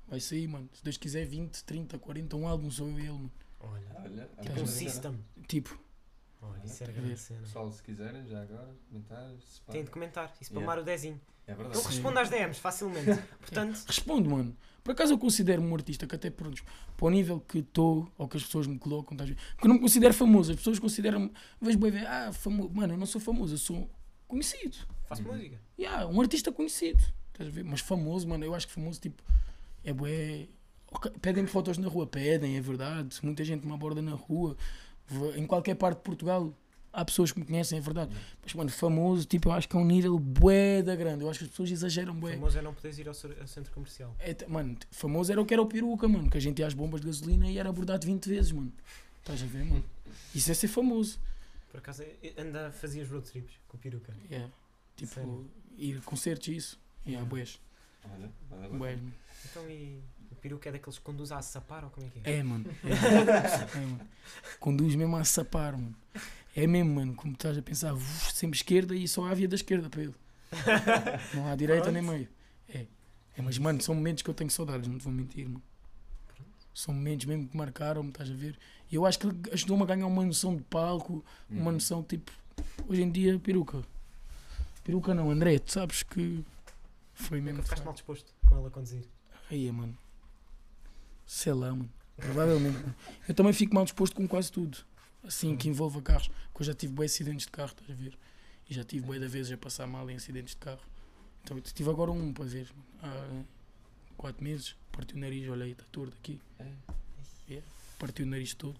Vai 0.07 0.19
sair, 0.19 0.47
mano. 0.47 0.69
Se 0.73 0.83
Deus 0.83 0.97
quiser, 0.97 1.25
20, 1.25 1.63
30, 1.63 1.99
40, 1.99 2.35
um 2.37 2.47
álbum 2.47 2.69
sou 2.71 2.87
eu 2.89 2.99
e 2.99 3.01
ele, 3.03 3.11
mano. 3.11 3.31
Olha. 3.59 3.87
Olha, 3.99 4.25
Tipo 4.27 4.41
Tipo 4.43 4.61
um 4.61 4.67
system. 4.67 5.19
Tipo, 5.47 5.79
Olha, 6.41 6.65
isso 6.65 6.83
era 6.83 6.91
Olha. 6.93 7.01
grande 7.01 7.19
cena. 7.19 7.39
Pessoal, 7.41 7.71
se 7.71 7.83
quiserem, 7.83 8.25
já 8.27 8.41
agora, 8.43 8.69
pá. 9.09 9.27
Tem 9.71 9.83
de 9.83 9.89
comentar 9.89 10.33
e 10.39 10.45
spamar 10.45 10.63
Yeah. 10.77 10.81
o 10.81 10.85
dezinho. 10.85 11.21
É 11.47 11.55
verdade. 11.55 11.77
Eu 11.77 11.81
Sim. 11.81 11.87
respondo 11.87 12.19
às 12.19 12.29
DMs 12.29 12.59
facilmente. 12.59 13.21
Portanto, 13.39 13.83
respondo, 13.87 14.29
mano. 14.29 14.55
Por 14.83 14.91
acaso 14.91 15.13
eu 15.13 15.17
considero-me 15.17 15.67
um 15.67 15.75
artista 15.75 16.05
que 16.07 16.15
até 16.15 16.29
pronto, 16.29 16.63
para 16.95 17.05
o 17.05 17.09
nível 17.09 17.41
que 17.41 17.59
estou, 17.59 18.09
ou 18.17 18.27
que 18.27 18.37
as 18.37 18.43
pessoas 18.43 18.67
me 18.67 18.77
colocam, 18.77 19.13
estás 19.13 19.29
eu 19.29 19.67
não 19.67 19.75
me 19.75 19.81
considero 19.81 20.13
famoso. 20.13 20.51
As 20.51 20.57
pessoas 20.57 20.79
consideram-me, 20.79 21.31
vejo 21.61 21.77
bem 21.77 21.97
ah, 22.05 22.31
famoso. 22.31 22.69
Mano, 22.73 22.93
eu 22.93 22.97
não 22.97 23.05
sou 23.05 23.19
famoso, 23.19 23.53
eu 23.53 23.57
sou 23.57 23.89
conhecido. 24.27 24.77
faço 25.05 25.23
Uhum. 25.23 25.33
música. 25.33 25.59
Yeah, 25.77 26.05
um 26.07 26.21
artista 26.21 26.51
conhecido. 26.51 27.01
Estás 27.31 27.49
a 27.49 27.51
ver? 27.51 27.63
Mas 27.63 27.81
famoso, 27.81 28.27
mano, 28.27 28.43
eu 28.45 28.53
acho 28.53 28.67
que 28.67 28.73
famoso, 28.73 28.99
tipo, 28.99 29.21
é 29.83 29.93
bué. 29.93 30.47
Pedem-me 31.21 31.49
fotos 31.49 31.77
na 31.77 31.87
rua, 31.87 32.07
pedem, 32.07 32.55
é 32.55 32.61
verdade. 32.61 33.17
Muita 33.21 33.43
gente 33.43 33.65
me 33.65 33.73
aborda 33.73 34.01
na 34.01 34.13
rua. 34.13 34.55
Em 35.35 35.45
qualquer 35.45 35.75
parte 35.75 35.97
de 35.97 36.03
Portugal 36.03 36.53
há 36.99 37.05
pessoas 37.05 37.31
que 37.31 37.39
me 37.39 37.45
conhecem, 37.45 37.77
é 37.77 37.81
verdade. 37.81 38.11
Mas, 38.41 38.53
mano, 38.53 38.69
famoso, 38.71 39.25
tipo, 39.25 39.49
eu 39.49 39.53
acho 39.53 39.69
que 39.69 39.75
é 39.75 39.79
um 39.79 39.85
nível 39.85 40.17
bué 40.17 40.81
da 40.81 40.95
grande. 40.95 41.23
Eu 41.23 41.29
acho 41.29 41.39
que 41.39 41.45
as 41.45 41.51
pessoas 41.51 41.69
exageram 41.71 42.15
bué. 42.15 42.33
famoso 42.33 42.57
é 42.57 42.61
não 42.61 42.73
poderes 42.73 42.97
ir 42.97 43.07
ao, 43.07 43.13
ao 43.39 43.47
centro 43.47 43.71
comercial. 43.71 44.15
É, 44.19 44.35
mano, 44.47 44.75
famoso 44.89 45.31
era 45.31 45.39
o 45.41 45.45
que 45.45 45.53
era 45.53 45.61
o 45.61 45.67
peruca, 45.67 46.07
mano. 46.07 46.29
Que 46.29 46.37
a 46.37 46.41
gente 46.41 46.59
ia 46.59 46.67
às 46.67 46.73
bombas 46.73 46.99
de 47.01 47.07
gasolina 47.07 47.47
e 47.49 47.57
era 47.57 47.69
abordado 47.69 48.05
20 48.05 48.27
vezes, 48.27 48.51
mano. 48.51 48.73
Estás 49.19 49.43
a 49.43 49.45
ver, 49.45 49.63
mano? 49.63 49.83
Isso 50.33 50.49
é 50.51 50.53
ser 50.53 50.67
famoso. 50.69 51.19
Por 51.69 51.77
acaso, 51.77 52.01
eh, 52.01 52.33
anda, 52.37 52.71
fazias 52.71 53.07
road 53.09 53.29
trips 53.29 53.53
com 53.67 53.77
o 53.77 53.79
peruca. 53.79 54.13
Yeah. 54.31 54.51
Tipo, 54.95 55.13
Sério? 55.13 55.51
ir 55.77 55.97
a 55.97 56.01
concertos 56.01 56.47
e 56.47 56.55
isso. 56.55 56.79
Yeah, 57.05 57.19
Yeah. 57.23 57.29
bués. 57.29 57.59
Olha, 58.05 58.31
nada 58.49 58.67
bem. 58.69 58.77
Bués, 58.79 58.99
mano. 58.99 59.13
Então, 59.45 59.69
e 59.69 60.01
o 60.31 60.35
peruca 60.35 60.69
é 60.69 60.71
daqueles 60.71 60.97
que 60.97 61.03
conduz 61.03 61.31
a 61.31 61.41
sapar 61.41 61.83
ou 61.83 61.89
como 61.89 62.07
é 62.07 62.09
que 62.09 62.19
é? 62.23 62.37
É, 62.37 62.43
mano. 62.43 62.65
É, 62.83 62.87
É, 63.77 63.79
mano. 63.81 63.99
Conduz 64.59 64.95
mesmo 64.95 65.15
a 65.17 65.23
sapar, 65.23 65.73
mano. 65.73 65.95
É 66.59 66.65
mesmo, 66.65 66.95
mano. 66.95 67.13
Como 67.15 67.33
estás 67.33 67.55
a 67.55 67.61
pensar, 67.61 67.93
uf, 67.93 68.33
sempre 68.33 68.57
esquerda 68.57 68.95
e 68.95 69.07
só 69.07 69.25
há 69.25 69.29
a 69.31 69.33
via 69.35 69.47
da 69.47 69.55
esquerda 69.55 69.89
para 69.91 70.01
ele. 70.01 70.15
Não 71.35 71.47
há 71.47 71.55
direita 71.55 71.91
nem 71.91 72.01
meio. 72.01 72.27
É. 72.67 72.87
é. 73.37 73.41
Mas, 73.43 73.59
mano, 73.59 73.79
são 73.79 73.93
momentos 73.93 74.23
que 74.23 74.29
eu 74.29 74.33
tenho 74.33 74.49
saudades, 74.49 74.87
não 74.87 74.97
te 74.97 75.03
vou 75.03 75.13
mentir, 75.13 75.45
mano. 75.47 75.61
São 76.73 76.93
momentos 76.95 77.25
mesmo 77.27 77.47
que 77.47 77.55
marcaram-me, 77.55 78.09
estás 78.09 78.29
a 78.31 78.33
ver? 78.33 78.57
E 78.91 78.95
eu 78.95 79.05
acho 79.05 79.19
que 79.19 79.27
ajudou-me 79.51 79.83
a 79.83 79.85
ganhar 79.85 80.07
uma 80.07 80.25
noção 80.25 80.55
de 80.55 80.63
palco, 80.63 81.23
uma 81.49 81.65
Uhum. 81.67 81.71
noção 81.73 82.01
tipo. 82.03 82.31
Hoje 82.87 83.03
em 83.03 83.11
dia, 83.11 83.37
peruca. 83.39 83.83
Peruca 84.83 85.13
não, 85.13 85.29
André, 85.29 85.59
tu 85.59 85.71
sabes 85.71 86.01
que 86.01 86.43
foi 87.13 87.39
mesmo. 87.39 87.61
Ficaste 87.61 87.83
mal 87.83 87.93
disposto 87.93 88.33
com 88.47 88.55
ela 88.57 88.67
a 88.67 88.71
conduzir. 88.71 89.03
Aí, 89.51 89.71
mano. 89.71 89.95
Sei 91.25 91.53
lá, 91.53 91.69
mano. 91.71 91.89
Provavelmente. 92.15 92.77
Eu 93.27 93.35
também 93.35 93.53
fico 93.53 93.75
mal 93.75 93.83
disposto 93.83 94.15
com 94.15 94.27
quase 94.27 94.51
tudo. 94.51 94.77
Assim, 95.27 95.55
que 95.57 95.67
envolva 95.67 96.01
carros. 96.01 96.29
Porque 96.51 96.61
eu 96.61 96.65
já 96.65 96.73
tive 96.73 96.93
bem 96.93 97.05
acidentes 97.05 97.45
de 97.45 97.51
carro, 97.51 97.69
estás 97.71 97.89
a 97.89 97.93
ver? 97.93 98.17
E 98.69 98.73
já 98.73 98.83
tive 98.83 99.07
bem 99.07 99.19
da 99.19 99.27
vez 99.27 99.51
a 99.51 99.57
passar 99.57 99.85
mal 99.85 100.09
em 100.09 100.15
acidentes 100.15 100.55
de 100.55 100.57
carro. 100.57 100.81
Então, 101.43 101.59
tive 101.61 101.89
agora 101.89 102.11
um 102.11 102.33
para 102.33 102.45
ver. 102.45 102.71
Há 103.01 103.43
quatro 104.15 104.43
meses. 104.43 104.75
Partiu 104.91 105.17
o 105.17 105.19
nariz, 105.19 105.47
olha 105.49 105.65
aí, 105.65 105.71
está 105.71 105.83
torto 105.91 106.15
aqui. 106.17 106.41
É. 107.49 107.61
Partiu 107.99 108.25
o 108.25 108.29
nariz 108.29 108.53
todo. 108.53 108.79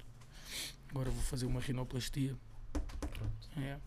Agora 0.89 1.09
vou 1.09 1.23
fazer 1.23 1.45
uma 1.45 1.59
rinoplastia. 1.59 2.35
Pronto. 2.99 3.49
É. 3.57 3.79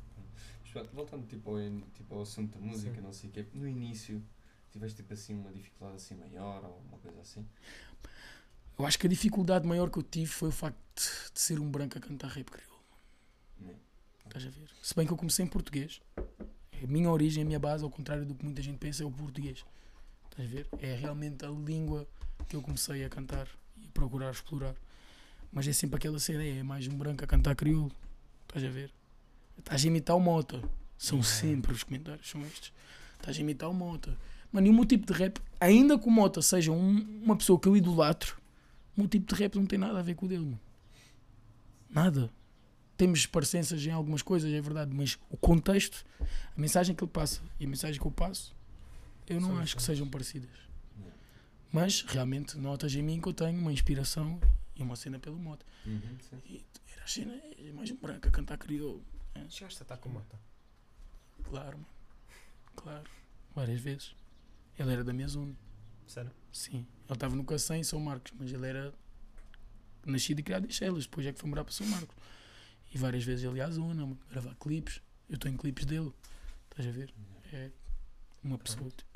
Voltando 0.92 1.26
tipo 1.26 1.50
ao, 1.50 1.80
tipo 1.94 2.14
ao 2.14 2.22
assunto 2.22 2.56
da 2.56 2.64
música, 2.64 2.94
Sim. 2.94 3.00
não 3.00 3.12
sei 3.12 3.30
o 3.30 3.32
quê, 3.32 3.44
no 3.54 3.66
início, 3.66 4.22
tiveste 4.70 4.98
tipo 4.98 5.12
assim 5.12 5.34
uma 5.34 5.50
dificuldade 5.50 5.96
assim 5.96 6.14
maior 6.14 6.64
ou 6.64 6.80
uma 6.88 6.98
coisa 6.98 7.20
assim? 7.20 7.44
Eu 8.80 8.86
acho 8.86 8.98
que 8.98 9.06
a 9.06 9.10
dificuldade 9.10 9.66
maior 9.68 9.90
que 9.90 9.98
eu 9.98 10.02
tive 10.02 10.26
foi 10.26 10.48
o 10.48 10.52
facto 10.52 10.78
de, 10.96 11.02
de 11.34 11.38
ser 11.40 11.60
um 11.60 11.70
branco 11.70 11.98
a 11.98 12.00
cantar 12.00 12.28
rap 12.28 12.50
crioulo. 12.50 12.80
Estás 14.24 14.46
a 14.46 14.48
ver? 14.48 14.70
Se 14.82 14.94
bem 14.94 15.06
que 15.06 15.12
eu 15.12 15.18
comecei 15.18 15.44
em 15.44 15.48
português. 15.48 16.00
A 16.16 16.86
minha 16.86 17.10
origem, 17.10 17.42
a 17.42 17.46
minha 17.46 17.58
base, 17.58 17.84
ao 17.84 17.90
contrário 17.90 18.24
do 18.24 18.34
que 18.34 18.42
muita 18.42 18.62
gente 18.62 18.78
pensa, 18.78 19.02
é 19.02 19.06
o 19.06 19.10
português. 19.10 19.66
Estás 20.30 20.48
a 20.48 20.50
ver? 20.50 20.66
É 20.78 20.94
realmente 20.94 21.44
a 21.44 21.50
língua 21.50 22.08
que 22.48 22.56
eu 22.56 22.62
comecei 22.62 23.04
a 23.04 23.10
cantar 23.10 23.46
e 23.76 23.84
a 23.84 23.90
procurar 23.92 24.30
explorar. 24.30 24.74
Mas 25.52 25.68
é 25.68 25.74
sempre 25.74 25.96
aquela 25.98 26.18
cena, 26.18 26.42
é 26.42 26.62
mais 26.62 26.88
um 26.88 26.96
branco 26.96 27.22
a 27.22 27.26
cantar 27.26 27.54
crioulo. 27.54 27.92
Estás 28.48 28.64
a 28.64 28.70
ver? 28.70 28.90
Estás 29.58 29.84
a 29.84 29.88
imitar 29.88 30.16
o 30.16 30.20
Mota. 30.20 30.62
São 30.96 31.22
sempre 31.22 31.70
os 31.74 31.82
comentários, 31.82 32.26
são 32.30 32.40
estes. 32.46 32.72
Estás 33.18 33.36
a 33.36 33.40
imitar 33.42 33.68
o 33.68 33.74
Mota. 33.74 34.16
Mano, 34.50 34.68
e 34.68 34.70
o 34.70 34.72
meu 34.72 34.86
tipo 34.86 35.06
de 35.06 35.12
rap, 35.12 35.38
ainda 35.60 35.98
que 35.98 36.08
o 36.08 36.10
Mota 36.10 36.40
seja 36.40 36.72
um- 36.72 37.20
uma 37.22 37.36
pessoa 37.36 37.60
que 37.60 37.68
eu 37.68 37.76
idolatro, 37.76 38.39
meu 39.00 39.08
tipo 39.08 39.34
de 39.34 39.40
rap 39.40 39.56
não 39.56 39.66
tem 39.66 39.78
nada 39.78 39.98
a 39.98 40.02
ver 40.02 40.14
com 40.14 40.26
o 40.26 40.28
dele, 40.28 40.44
mano. 40.44 40.60
Nada. 41.88 42.30
Temos 42.96 43.26
parecenças 43.26 43.84
em 43.84 43.90
algumas 43.90 44.22
coisas, 44.22 44.52
é 44.52 44.60
verdade, 44.60 44.94
mas 44.94 45.18
o 45.30 45.36
contexto, 45.36 46.04
a 46.20 46.60
mensagem 46.60 46.94
que 46.94 47.02
ele 47.02 47.10
passa 47.10 47.40
e 47.58 47.64
a 47.64 47.68
mensagem 47.68 48.00
que 48.00 48.06
eu 48.06 48.10
passo, 48.10 48.54
eu 49.26 49.40
não 49.40 49.48
São 49.48 49.58
acho 49.58 49.76
que 49.76 49.82
sejam 49.82 50.08
parecidas. 50.08 50.50
Yeah. 50.98 51.16
Mas 51.72 52.02
realmente 52.02 52.58
notas 52.58 52.94
em 52.94 53.02
mim 53.02 53.20
que 53.20 53.28
eu 53.28 53.32
tenho 53.32 53.58
uma 53.58 53.72
inspiração 53.72 54.38
e 54.76 54.82
uma 54.82 54.96
cena 54.96 55.18
pelo 55.18 55.38
Mota. 55.38 55.64
Uhum, 55.86 56.18
sim. 56.28 56.42
E 56.46 56.64
era 56.92 57.04
a 57.04 57.06
cena, 57.06 57.32
é 57.34 57.72
mais 57.72 57.90
um 57.90 57.96
branco 57.96 58.28
a 58.28 58.30
cantar 58.30 58.58
crioulo. 58.58 59.02
Chegaste 59.48 59.82
a 59.82 59.84
estar 59.84 59.96
com 59.96 60.08
mota. 60.08 60.38
Claro, 61.42 61.78
mano. 61.78 61.86
Claro. 62.76 63.10
Várias 63.54 63.80
vezes. 63.80 64.14
Ele 64.78 64.92
era 64.92 65.04
da 65.04 65.12
minha 65.12 65.28
zona. 65.28 65.54
Sério? 66.06 66.30
Sim. 66.52 66.86
Ele 67.10 67.16
estava 67.16 67.34
no 67.34 67.44
Cacém, 67.44 67.80
em 67.80 67.84
São 67.84 67.98
Marcos, 67.98 68.32
mas 68.38 68.52
ele 68.52 68.68
era 68.68 68.94
nascido 70.06 70.38
e 70.38 70.42
criado 70.44 70.64
em 70.64 70.70
Chelas, 70.70 71.06
depois 71.06 71.26
é 71.26 71.32
que 71.32 71.40
foi 71.40 71.50
morar 71.50 71.64
para 71.64 71.72
São 71.72 71.84
Marcos. 71.88 72.16
E 72.94 72.96
várias 72.96 73.24
vezes 73.24 73.44
ele 73.44 73.56
ia 73.56 73.66
à 73.66 73.70
zona, 73.70 74.16
gravar 74.30 74.54
clipes. 74.54 75.02
Eu 75.28 75.34
estou 75.34 75.50
em 75.50 75.56
clipes 75.56 75.84
dele. 75.84 76.12
Estás 76.70 76.88
a 76.88 76.92
ver? 76.92 77.12
É 77.52 77.72
uma 78.44 78.56
pessoa. 78.58 78.88
tipo, 78.90 79.10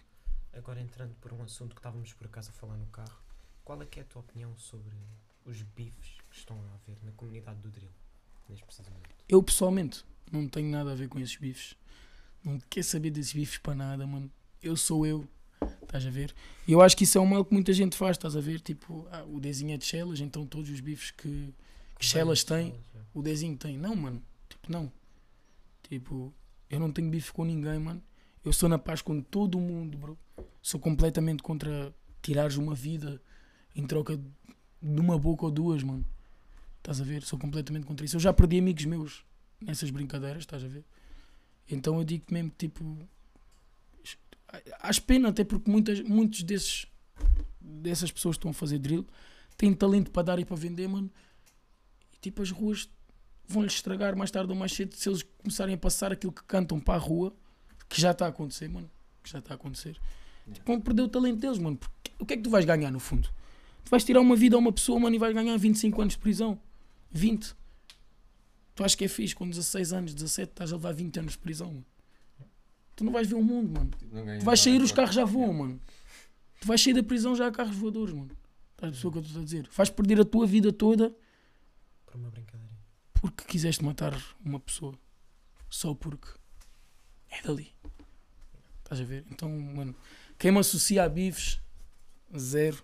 Agora 0.52 0.80
entrando 0.80 1.14
por 1.20 1.32
um 1.32 1.42
assunto 1.44 1.72
que 1.72 1.78
estávamos 1.78 2.12
por 2.12 2.26
acaso 2.26 2.50
a 2.50 2.52
falar 2.52 2.76
no 2.76 2.86
carro, 2.86 3.16
qual 3.64 3.80
é 3.80 3.86
que 3.86 4.00
é 4.00 4.02
a 4.02 4.06
tua 4.06 4.22
opinião 4.22 4.56
sobre 4.58 4.96
os 5.44 5.62
bifes 5.62 6.16
que 6.30 6.36
estão 6.36 6.60
a 6.60 6.74
haver 6.74 6.98
na 7.04 7.12
comunidade 7.12 7.60
do 7.60 7.70
drill, 7.70 7.92
neste 8.48 8.64
preciso 8.64 8.90
momento? 8.90 9.14
Eu 9.28 9.40
pessoalmente 9.40 10.04
não 10.32 10.48
tenho 10.48 10.68
nada 10.68 10.90
a 10.90 10.94
ver 10.96 11.08
com 11.08 11.20
esses 11.20 11.36
bifes. 11.36 11.76
Não 12.42 12.58
quero 12.68 12.84
saber 12.84 13.10
desses 13.10 13.32
bifes 13.32 13.58
para 13.58 13.76
nada, 13.76 14.04
mano. 14.04 14.28
Eu 14.60 14.76
sou 14.76 15.06
eu. 15.06 15.28
Estás 15.82 16.06
a 16.06 16.10
ver? 16.10 16.34
E 16.66 16.72
eu 16.72 16.80
acho 16.80 16.96
que 16.96 17.04
isso 17.04 17.18
é 17.18 17.20
um 17.20 17.26
mal 17.26 17.44
que 17.44 17.52
muita 17.52 17.72
gente 17.72 17.96
faz, 17.96 18.16
estás 18.16 18.36
a 18.36 18.40
ver? 18.40 18.60
Tipo, 18.60 19.06
ah, 19.10 19.24
o 19.24 19.40
desenho 19.40 19.72
é 19.72 19.76
de 19.76 19.84
Chelas, 19.84 20.20
então 20.20 20.46
todos 20.46 20.70
os 20.70 20.80
bifes 20.80 21.10
que, 21.10 21.54
que 21.98 22.04
Chelas 22.04 22.42
tem, 22.42 22.74
o 23.12 23.22
desenho 23.22 23.56
tem. 23.56 23.78
Não, 23.78 23.94
mano. 23.94 24.22
Tipo, 24.48 24.72
não. 24.72 24.92
Tipo, 25.88 26.32
eu 26.68 26.80
não 26.80 26.90
tenho 26.90 27.08
bife 27.10 27.32
com 27.32 27.44
ninguém, 27.44 27.78
mano. 27.78 28.02
Eu 28.44 28.52
sou 28.52 28.68
na 28.68 28.78
paz 28.78 29.00
com 29.00 29.20
todo 29.20 29.58
mundo, 29.58 29.96
bro. 29.96 30.18
Sou 30.60 30.80
completamente 30.80 31.42
contra 31.42 31.94
tirares 32.20 32.56
uma 32.56 32.74
vida 32.74 33.20
em 33.74 33.86
troca 33.86 34.16
de 34.16 35.00
uma 35.00 35.18
boca 35.18 35.44
ou 35.44 35.50
duas, 35.50 35.82
mano. 35.82 36.04
Estás 36.78 37.00
a 37.00 37.04
ver? 37.04 37.22
Sou 37.22 37.38
completamente 37.38 37.86
contra 37.86 38.04
isso. 38.04 38.16
Eu 38.16 38.20
já 38.20 38.32
perdi 38.32 38.58
amigos 38.58 38.84
meus 38.84 39.24
nessas 39.60 39.90
brincadeiras, 39.90 40.42
estás 40.42 40.62
a 40.64 40.68
ver? 40.68 40.84
Então 41.70 41.96
eu 41.98 42.04
digo 42.04 42.24
mesmo 42.30 42.50
que, 42.50 42.68
tipo, 42.68 42.98
acho 44.80 45.02
pena, 45.02 45.28
até 45.28 45.44
porque 45.44 45.70
muitas, 45.70 46.00
muitos 46.00 46.42
desses 46.42 46.86
dessas 47.60 48.10
pessoas 48.10 48.36
que 48.36 48.40
estão 48.40 48.50
a 48.50 48.54
fazer 48.54 48.78
drill 48.78 49.06
têm 49.56 49.72
talento 49.72 50.10
para 50.10 50.22
dar 50.22 50.38
e 50.38 50.44
para 50.44 50.56
vender, 50.56 50.88
mano. 50.88 51.10
E 52.12 52.18
tipo, 52.18 52.42
as 52.42 52.50
ruas 52.50 52.88
vão-lhes 53.46 53.74
estragar 53.74 54.16
mais 54.16 54.30
tarde 54.30 54.50
ou 54.50 54.58
mais 54.58 54.72
cedo 54.72 54.94
se 54.94 55.08
eles 55.08 55.22
começarem 55.22 55.74
a 55.74 55.78
passar 55.78 56.12
aquilo 56.12 56.32
que 56.32 56.42
cantam 56.44 56.80
para 56.80 56.94
a 56.94 56.98
rua, 56.98 57.34
que 57.88 58.00
já 58.00 58.10
está 58.10 58.26
a 58.26 58.28
acontecer, 58.28 58.68
mano. 58.68 58.90
Que 59.22 59.30
já 59.30 59.38
está 59.38 59.54
a 59.54 59.56
acontecer. 59.56 59.98
Tipo, 60.52 60.66
vão 60.66 60.80
perder 60.80 61.02
o 61.02 61.08
talento 61.08 61.38
deles, 61.38 61.58
mano. 61.58 61.76
Porque 61.76 62.12
o 62.18 62.26
que 62.26 62.34
é 62.34 62.36
que 62.36 62.42
tu 62.42 62.50
vais 62.50 62.64
ganhar 62.64 62.90
no 62.90 63.00
fundo? 63.00 63.28
Tu 63.84 63.90
vais 63.90 64.04
tirar 64.04 64.20
uma 64.20 64.36
vida 64.36 64.56
a 64.56 64.58
uma 64.58 64.72
pessoa, 64.72 64.98
mano, 64.98 65.14
e 65.14 65.18
vais 65.18 65.34
ganhar 65.34 65.56
25 65.56 66.00
anos 66.00 66.14
de 66.14 66.20
prisão. 66.20 66.60
20. 67.10 67.54
Tu 68.74 68.82
achas 68.82 68.94
que 68.94 69.04
é 69.04 69.08
fixe 69.08 69.34
com 69.34 69.48
16 69.48 69.92
anos, 69.92 70.14
17, 70.14 70.50
estás 70.50 70.72
a 70.72 70.76
levar 70.76 70.92
20 70.92 71.20
anos 71.20 71.32
de 71.32 71.38
prisão, 71.38 71.68
mano. 71.68 71.86
Tu 72.96 73.04
não 73.04 73.12
vais 73.12 73.26
ver 73.28 73.34
o 73.34 73.42
mundo, 73.42 73.70
mano. 73.78 73.90
Tipo, 73.98 74.14
Tu 74.38 74.44
vais 74.44 74.60
sair, 74.60 74.80
os 74.80 74.92
carros 74.92 75.14
já 75.14 75.24
voam, 75.24 75.52
mano. 75.52 75.80
Tu 76.60 76.66
vais 76.66 76.80
sair 76.80 76.94
da 76.94 77.02
prisão 77.02 77.34
já 77.34 77.46
há 77.48 77.50
carros 77.52 77.76
voadores, 77.76 78.14
mano. 78.14 78.30
Estás 78.72 78.88
a 78.88 78.92
perceber 78.92 79.08
o 79.08 79.12
que 79.12 79.18
eu 79.18 79.22
estou 79.22 79.42
a 79.42 79.44
dizer? 79.44 79.68
Vais 79.72 79.90
perder 79.90 80.20
a 80.20 80.24
tua 80.24 80.46
vida 80.46 80.72
toda 80.72 81.14
Por 82.06 82.16
uma 82.16 82.30
brincadeira. 82.30 82.72
porque 83.14 83.44
quiseste 83.44 83.84
matar 83.84 84.14
uma 84.44 84.60
pessoa. 84.60 84.94
Só 85.70 85.94
porque 85.94 86.28
é 87.30 87.42
dali. 87.42 87.72
Estás 88.78 89.00
a 89.00 89.04
ver? 89.04 89.24
Então, 89.30 89.48
mano, 89.50 89.94
quem 90.38 90.52
me 90.52 90.58
associa 90.58 91.04
a 91.04 91.08
bifes, 91.08 91.60
zero. 92.36 92.82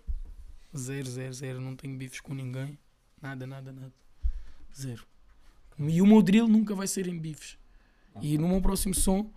Zero, 0.75 1.07
zero, 1.09 1.33
zero. 1.33 1.61
Não 1.61 1.75
tenho 1.75 1.97
bifes 1.97 2.19
com 2.19 2.33
ninguém. 2.33 2.77
Nada, 3.21 3.45
nada, 3.47 3.71
nada. 3.71 3.93
Zero. 4.75 5.05
E 5.79 6.01
o 6.01 6.05
meu 6.05 6.21
drill 6.21 6.47
nunca 6.47 6.75
vai 6.75 6.87
ser 6.87 7.07
em 7.07 7.17
bifes. 7.17 7.57
E 8.21 8.37
no 8.37 8.47
meu 8.47 8.61
próximo 8.61 8.93
som, 8.93 9.31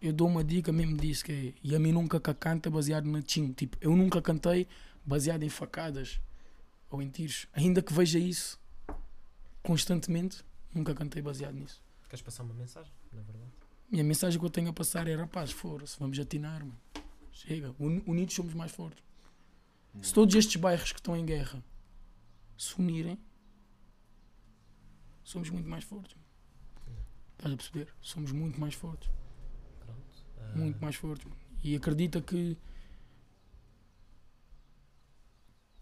eu 0.00 0.12
dou 0.12 0.28
uma 0.28 0.44
dica 0.44 0.72
mesmo 0.72 0.96
disso, 0.96 1.24
que 1.24 1.32
é, 1.32 1.54
e 1.62 1.74
a 1.74 1.78
mim 1.78 1.92
nunca 1.92 2.20
canta 2.20 2.70
baseado 2.70 3.06
na 3.06 3.20
tim. 3.22 3.52
Tipo, 3.52 3.76
eu 3.80 3.94
nunca 3.96 4.20
cantei 4.22 4.66
baseado 5.04 5.42
em 5.42 5.48
facadas 5.48 6.20
ou 6.90 7.02
em 7.02 7.08
tiros. 7.08 7.46
Ainda 7.52 7.82
que 7.82 7.92
veja 7.92 8.18
isso 8.18 8.60
constantemente, 9.62 10.44
nunca 10.72 10.94
cantei 10.94 11.20
baseado 11.22 11.54
nisso. 11.54 11.82
Queres 12.08 12.22
passar 12.22 12.42
uma 12.42 12.54
mensagem, 12.54 12.92
na 13.12 13.20
verdade? 13.22 13.50
E 13.90 14.00
a 14.00 14.04
mensagem 14.04 14.38
que 14.38 14.44
eu 14.44 14.50
tenho 14.50 14.68
a 14.70 14.72
passar 14.72 15.06
é, 15.08 15.14
rapaz, 15.14 15.50
fora-se, 15.50 15.98
vamos 15.98 16.18
atinar, 16.18 16.60
mano. 16.60 16.78
Chega, 17.32 17.74
uni- 17.78 18.02
unidos 18.06 18.34
somos 18.34 18.54
mais 18.54 18.72
fortes. 18.72 19.02
Se 20.02 20.12
todos 20.14 20.34
estes 20.34 20.56
bairros 20.56 20.92
que 20.92 20.98
estão 21.00 21.16
em 21.16 21.24
guerra 21.24 21.62
se 22.56 22.78
unirem, 22.80 23.18
somos 25.24 25.50
muito 25.50 25.68
mais 25.68 25.84
fortes. 25.84 26.16
Estás 27.32 27.52
a 27.54 27.56
perceber? 27.56 27.94
Somos 28.00 28.32
muito 28.32 28.60
mais 28.60 28.74
fortes. 28.74 29.08
Muito 30.54 30.80
mais 30.80 30.96
fortes. 30.96 31.24
mano. 31.24 31.36
E 31.62 31.74
acredita 31.74 32.20
que 32.20 32.56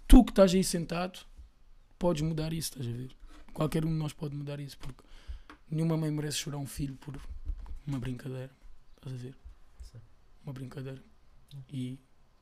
tu 0.09 0.25
que 0.25 0.31
estás 0.31 0.55
aí 0.55 0.65
sentado 0.65 1.21
podes 1.99 2.23
mudar 2.23 2.53
isso, 2.53 2.71
estás 2.71 2.87
a 2.87 2.97
ver? 2.97 3.11
Qualquer 3.53 3.85
um 3.85 3.89
de 3.89 3.95
nós 3.95 4.13
pode 4.13 4.35
mudar 4.35 4.61
isso, 4.61 4.79
porque 4.79 5.03
nenhuma 5.71 5.97
mãe 5.97 6.11
merece 6.11 6.39
chorar 6.39 6.59
um 6.59 6.67
filho 6.67 6.97
por 6.97 7.19
uma 7.87 7.99
brincadeira. 7.99 8.51
Estás 8.97 9.15
a 9.15 9.17
ver? 9.19 9.35
Sim. 9.81 10.01
Uma 10.45 10.53
brincadeira. 10.53 11.03
E 11.73 11.99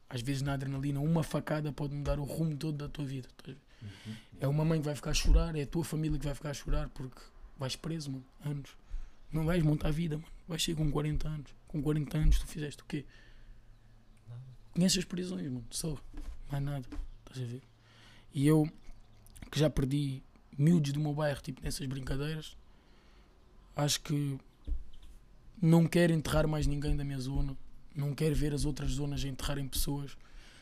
às 0.09 0.23
vezes 0.23 0.43
na 0.43 0.55
adrenalina, 0.55 1.01
uma 1.01 1.23
facada 1.23 1.73
pode 1.73 1.95
mudar 1.95 2.19
o 2.19 2.25
rumo 2.25 2.57
todo 2.57 2.77
da 2.79 2.89
tua 2.89 3.05
vida. 3.05 3.29
Uhum. 3.47 4.17
É 4.41 4.49
uma 4.49 4.65
mãe 4.65 4.81
que 4.81 4.85
vai 4.87 4.95
ficar 4.95 5.11
a 5.11 5.15
chorar, 5.15 5.55
é 5.57 5.63
a 5.63 5.67
tua 5.67 5.85
família 5.85 6.19
que 6.19 6.25
vai 6.25 6.35
ficar 6.35 6.51
a 6.51 6.55
chorar 6.55 6.89
porque 6.91 7.21
vais 7.59 7.77
preso, 7.77 8.11
mano, 8.11 8.25
anos. 8.45 8.77
Não 9.35 9.45
vais 9.45 9.61
montar 9.65 9.89
a 9.89 9.91
vida, 9.91 10.17
mano. 10.17 10.33
Vais 10.47 10.63
ser 10.63 10.77
com 10.77 10.89
40 10.89 11.29
anos. 11.29 11.51
Com 11.67 11.83
40 11.83 12.17
anos 12.17 12.39
tu 12.39 12.47
fizeste 12.47 12.81
o 12.83 12.87
quê? 12.87 13.05
nada. 14.29 14.41
Conheces 14.73 14.99
as 14.99 15.05
prisões, 15.05 15.43
mano, 15.49 15.67
só. 15.71 15.99
Mais 16.53 16.63
nada. 16.63 16.87
Estás 17.27 17.43
a 17.43 17.53
ver? 17.53 17.63
E 18.33 18.47
eu, 18.47 18.71
que 19.51 19.59
já 19.59 19.69
perdi 19.69 20.23
miúdos 20.57 20.93
do 20.93 21.01
meu 21.01 21.13
bairro, 21.13 21.43
tipo, 21.43 21.61
nessas 21.65 21.85
brincadeiras, 21.85 22.57
acho 23.75 24.01
que 24.03 24.39
não 25.61 25.85
quero 25.85 26.13
enterrar 26.13 26.47
mais 26.47 26.69
ninguém 26.69 26.97
da 26.97 27.03
minha 27.03 27.19
zona. 27.19 27.57
Não 27.93 28.15
quero 28.15 28.37
ver 28.37 28.55
as 28.55 28.65
outras 28.65 28.93
zonas 28.93 29.25
a 29.25 29.29
enterrarem 29.29 29.67
pessoas. 29.67 30.17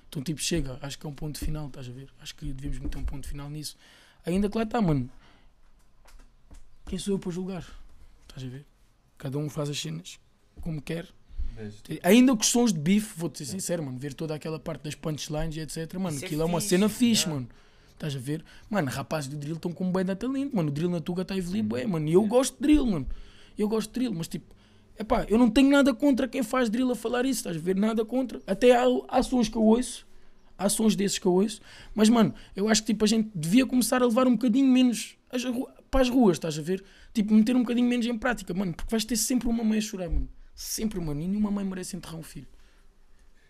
Então, 0.09 0.23
tipo, 0.23 0.41
chega. 0.41 0.79
Acho 0.81 0.99
que 0.99 1.07
é 1.07 1.11
um 1.11 1.15
ponto 1.15 1.39
final, 1.39 1.67
estás 1.67 1.91
a 1.91 1.93
ver? 1.93 2.09
Acho 2.21 2.35
que 2.35 2.51
devemos 2.55 2.79
meter 2.79 2.97
um 2.97 3.05
ponto 3.05 3.29
final 3.29 3.51
nisso. 3.51 3.77
Ainda 4.25 4.49
que 4.49 4.57
lá 4.57 4.65
está, 4.65 4.81
mano. 4.81 5.11
Quem 6.87 6.99
sou 6.99 7.15
eu 7.15 7.19
para 7.19 7.31
julgar? 7.31 7.82
Estás 8.37 8.47
a 8.47 8.51
ver? 8.51 8.67
Cada 9.19 9.39
um 9.39 9.49
faz 9.49 9.69
as 9.69 9.79
cenas 9.79 10.19
como 10.61 10.81
quer. 10.81 11.07
Ainda 12.03 12.35
que 12.35 12.43
os 12.43 12.49
sons 12.49 12.73
de 12.73 12.79
bife, 12.79 13.13
vou-te 13.17 13.39
ser 13.39 13.45
sincero, 13.45 13.83
mano, 13.83 13.99
ver 13.99 14.15
toda 14.15 14.35
aquela 14.35 14.59
parte 14.59 14.83
das 14.83 14.95
punchlines 14.95 15.57
e 15.57 15.61
etc, 15.61 15.95
mano, 15.95 16.17
Isso 16.17 16.25
é 16.25 16.27
aquilo 16.27 16.43
é 16.43 16.45
uma 16.45 16.61
fixe, 16.61 16.69
cena 16.71 16.89
fixe, 16.89 17.23
yeah. 17.25 17.35
mano. 17.35 17.49
Estás 17.93 18.17
a 18.17 18.19
ver? 18.19 18.43
Mano, 18.71 18.91
rapazes 18.91 19.29
do 19.29 19.37
drill 19.37 19.57
estão 19.57 19.71
com 19.71 19.93
bem 19.93 20.05
da 20.05 20.17
talento, 20.17 20.57
mano. 20.57 20.71
O 20.71 20.73
drill 20.73 20.91
na 20.91 21.01
Tuga 21.01 21.23
está 21.23 21.35
a 21.35 21.37
evoluir 21.37 21.63
bué, 21.63 21.87
mano. 21.87 22.09
E 22.09 22.15
eu 22.15 22.27
gosto 22.27 22.55
de 22.55 22.63
drill, 22.63 22.87
mano. 22.87 23.07
Eu 23.57 23.69
gosto 23.69 23.89
de 23.91 23.95
drill, 23.95 24.15
mas 24.15 24.27
tipo, 24.27 24.47
epá, 24.99 25.27
eu 25.29 25.39
não 25.39 25.51
tenho 25.51 25.71
nada 25.71 25.93
contra 25.95 26.27
quem 26.27 26.43
faz 26.43 26.71
drill 26.71 26.91
a 26.91 26.97
falar 26.97 27.25
isso, 27.27 27.41
estás 27.41 27.57
a 27.57 27.61
ver? 27.61 27.77
Nada 27.77 28.05
contra. 28.05 28.41
Até 28.47 28.75
há, 28.75 28.85
há 29.09 29.23
sons 29.23 29.49
que 29.49 29.57
eu 29.57 29.63
ouço, 29.63 30.07
há 30.57 30.69
sons 30.69 30.97
desses 30.97 31.19
que 31.19 31.27
eu 31.27 31.33
ouço, 31.33 31.61
mas 31.95 32.09
mano, 32.09 32.35
eu 32.57 32.69
acho 32.69 32.83
que 32.83 32.93
tipo, 32.93 33.05
a 33.05 33.09
gente 33.09 33.31
devia 33.35 33.67
começar 33.67 34.03
a 34.03 34.07
levar 34.07 34.27
um 34.27 34.33
bocadinho 34.33 34.67
menos 34.67 35.17
para 35.93 36.01
as 36.01 36.09
ruas, 36.09 36.37
estás 36.39 36.59
a 36.59 36.63
ver? 36.63 36.83
Tipo, 37.13 37.33
meter 37.35 37.55
um 37.55 37.61
bocadinho 37.61 37.87
menos 37.89 38.07
em 38.07 38.17
prática, 38.19 38.53
mano, 38.55 38.73
porque 38.73 38.91
vais 38.91 39.05
ter 39.05 39.17
sempre 39.17 39.47
uma 39.47 39.63
mãe 39.63 39.79
a 39.79 39.81
chorar, 39.81 40.09
mano. 40.09 40.29
Sempre, 40.55 40.99
mano. 41.01 41.21
E 41.21 41.29
nenhuma 41.29 41.51
mãe 41.51 41.65
merece 41.65 41.95
enterrar 41.97 42.19
um 42.19 42.23
filho. 42.23 42.47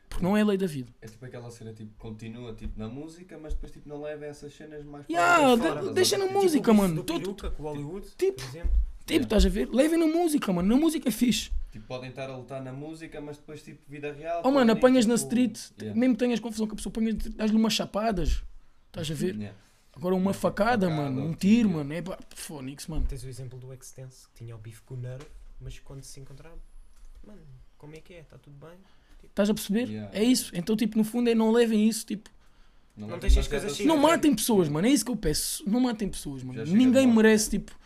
Porque 0.09 0.25
não 0.25 0.37
é 0.37 0.43
a 0.43 0.45
lei 0.45 0.59
da 0.59 0.67
vida. 0.67 0.91
É 1.01 1.07
tipo 1.07 1.25
aquela 1.25 1.51
cena, 1.51 1.73
tipo, 1.73 1.91
continua 1.99 2.53
tipo, 2.53 2.79
na 2.79 2.89
música, 2.89 3.39
mas 3.41 3.55
depois 3.55 3.73
tipo, 3.73 3.89
não 3.89 4.03
leva 4.03 4.27
essas 4.27 4.53
cenas 4.53 4.85
mais 4.85 5.07
para 5.07 5.15
Yeah, 5.15 5.39
fora, 5.41 5.57
de- 5.57 5.67
estás 5.69 5.89
a 5.89 5.93
deixa 5.93 6.19
na 6.19 6.27
Tipo, 6.27 6.39
música, 6.43 6.71
Tipo 6.71 6.75
mano. 6.75 6.95
do 6.97 7.05
Todo- 7.05 7.21
peruca 7.21 7.51
com 7.51 7.63
o 7.63 7.67
Hollywood, 7.67 8.07
tipo- 8.19 8.43
por 8.43 8.45
exemplo. 8.49 8.71
Tipo, 9.07 9.13
Yeah. 9.13 9.25
estás 9.25 9.47
a 9.47 9.49
ver? 9.49 9.69
Levem 9.71 9.99
na 9.99 10.07
música, 10.07 10.53
mano. 10.53 10.69
Na 10.69 10.77
música 10.81 11.09
é 11.09 11.13
fixe. 11.13 11.51
Tipo, 11.71 11.87
podem 11.87 12.11
estar 12.11 12.29
a 12.29 12.37
lutar 12.37 12.63
na 12.63 12.73
música, 12.73 13.21
mas 13.21 13.39
depois, 13.39 13.63
tipo, 13.63 13.81
vida 13.89 14.13
real. 14.13 14.43
Oh, 14.45 14.51
mano, 14.51 14.73
apanhas 14.73 15.07
na 15.07 15.15
tipo, 15.15 15.27
street, 15.29 15.59
yeah. 15.81 15.99
mesmo 15.99 16.15
que 16.15 16.19
tenhas 16.21 16.41
confusão 16.41 16.67
com 16.67 16.75
a 16.75 16.77
pessoa, 16.77 16.91
apanhas, 16.93 17.15
dás-lhe 17.35 17.57
umas 17.57 17.73
chapadas. 17.73 18.43
Estás 18.89 19.11
a 19.11 19.15
ver? 19.15 19.35
Yeah. 19.37 19.57
Agora 19.95 20.15
uma 20.15 20.23
Uma 20.29 20.33
facada, 20.33 20.89
facada, 20.89 20.91
mano. 20.91 21.23
Um 21.23 21.35
tiro, 21.35 21.69
tiro. 21.69 21.71
mano. 21.71 21.93
É 21.93 22.03
pá, 22.03 22.19
fónix, 22.35 22.87
mano. 22.87 23.07
Tens 23.07 23.23
o 23.25 23.29
exemplo 23.29 23.59
do 23.59 23.73
Extense, 23.73 24.27
que 24.29 24.35
tinha 24.35 24.55
o 24.57 24.59
bife 24.59 24.81
com 24.83 24.95
o 24.95 24.97
Nerve, 24.97 25.27
mas 25.61 25.79
quando 25.79 26.03
se 26.03 26.19
encontraram, 26.19 26.59
mano, 27.27 27.43
como 27.77 27.95
é 27.95 28.01
que 28.01 28.15
é? 28.15 28.21
Está 28.21 28.39
tudo 28.39 28.57
bem? 28.57 28.79
Estás 29.25 29.51
a 29.51 29.55
perceber? 29.55 29.89
Yeah. 29.89 30.19
É 30.19 30.23
isso. 30.23 30.51
Então, 30.55 30.77
tipo, 30.77 30.97
no 30.97 31.05
fundo 31.05 31.29
é 31.31 31.35
não 31.35 31.51
levem 31.51 31.89
isso, 31.89 32.07
tipo. 32.07 32.31
Não 32.97 33.07
leva 33.07 33.21
deixes 33.21 33.39
as 33.39 33.49
coisas 33.49 33.73
a 33.73 33.75
Sim, 33.75 33.87
não 33.87 33.97
matem 33.97 34.35
pessoas, 34.35 34.69
mano. 34.69 34.87
É 34.87 34.91
isso 34.91 35.05
que 35.05 35.11
eu 35.11 35.17
peço. 35.17 35.69
Não 35.69 35.81
matem 35.81 36.09
pessoas, 36.09 36.43
mano. 36.43 36.65
Ninguém 36.67 37.07
merece, 37.07 37.51
tipo. 37.51 37.77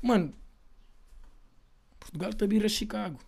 Mano, 0.00 0.32
Portugal 1.98 2.30
está 2.30 2.44
a 2.44 2.48
vir 2.48 2.64
a 2.64 2.68
Chicago. 2.68 3.18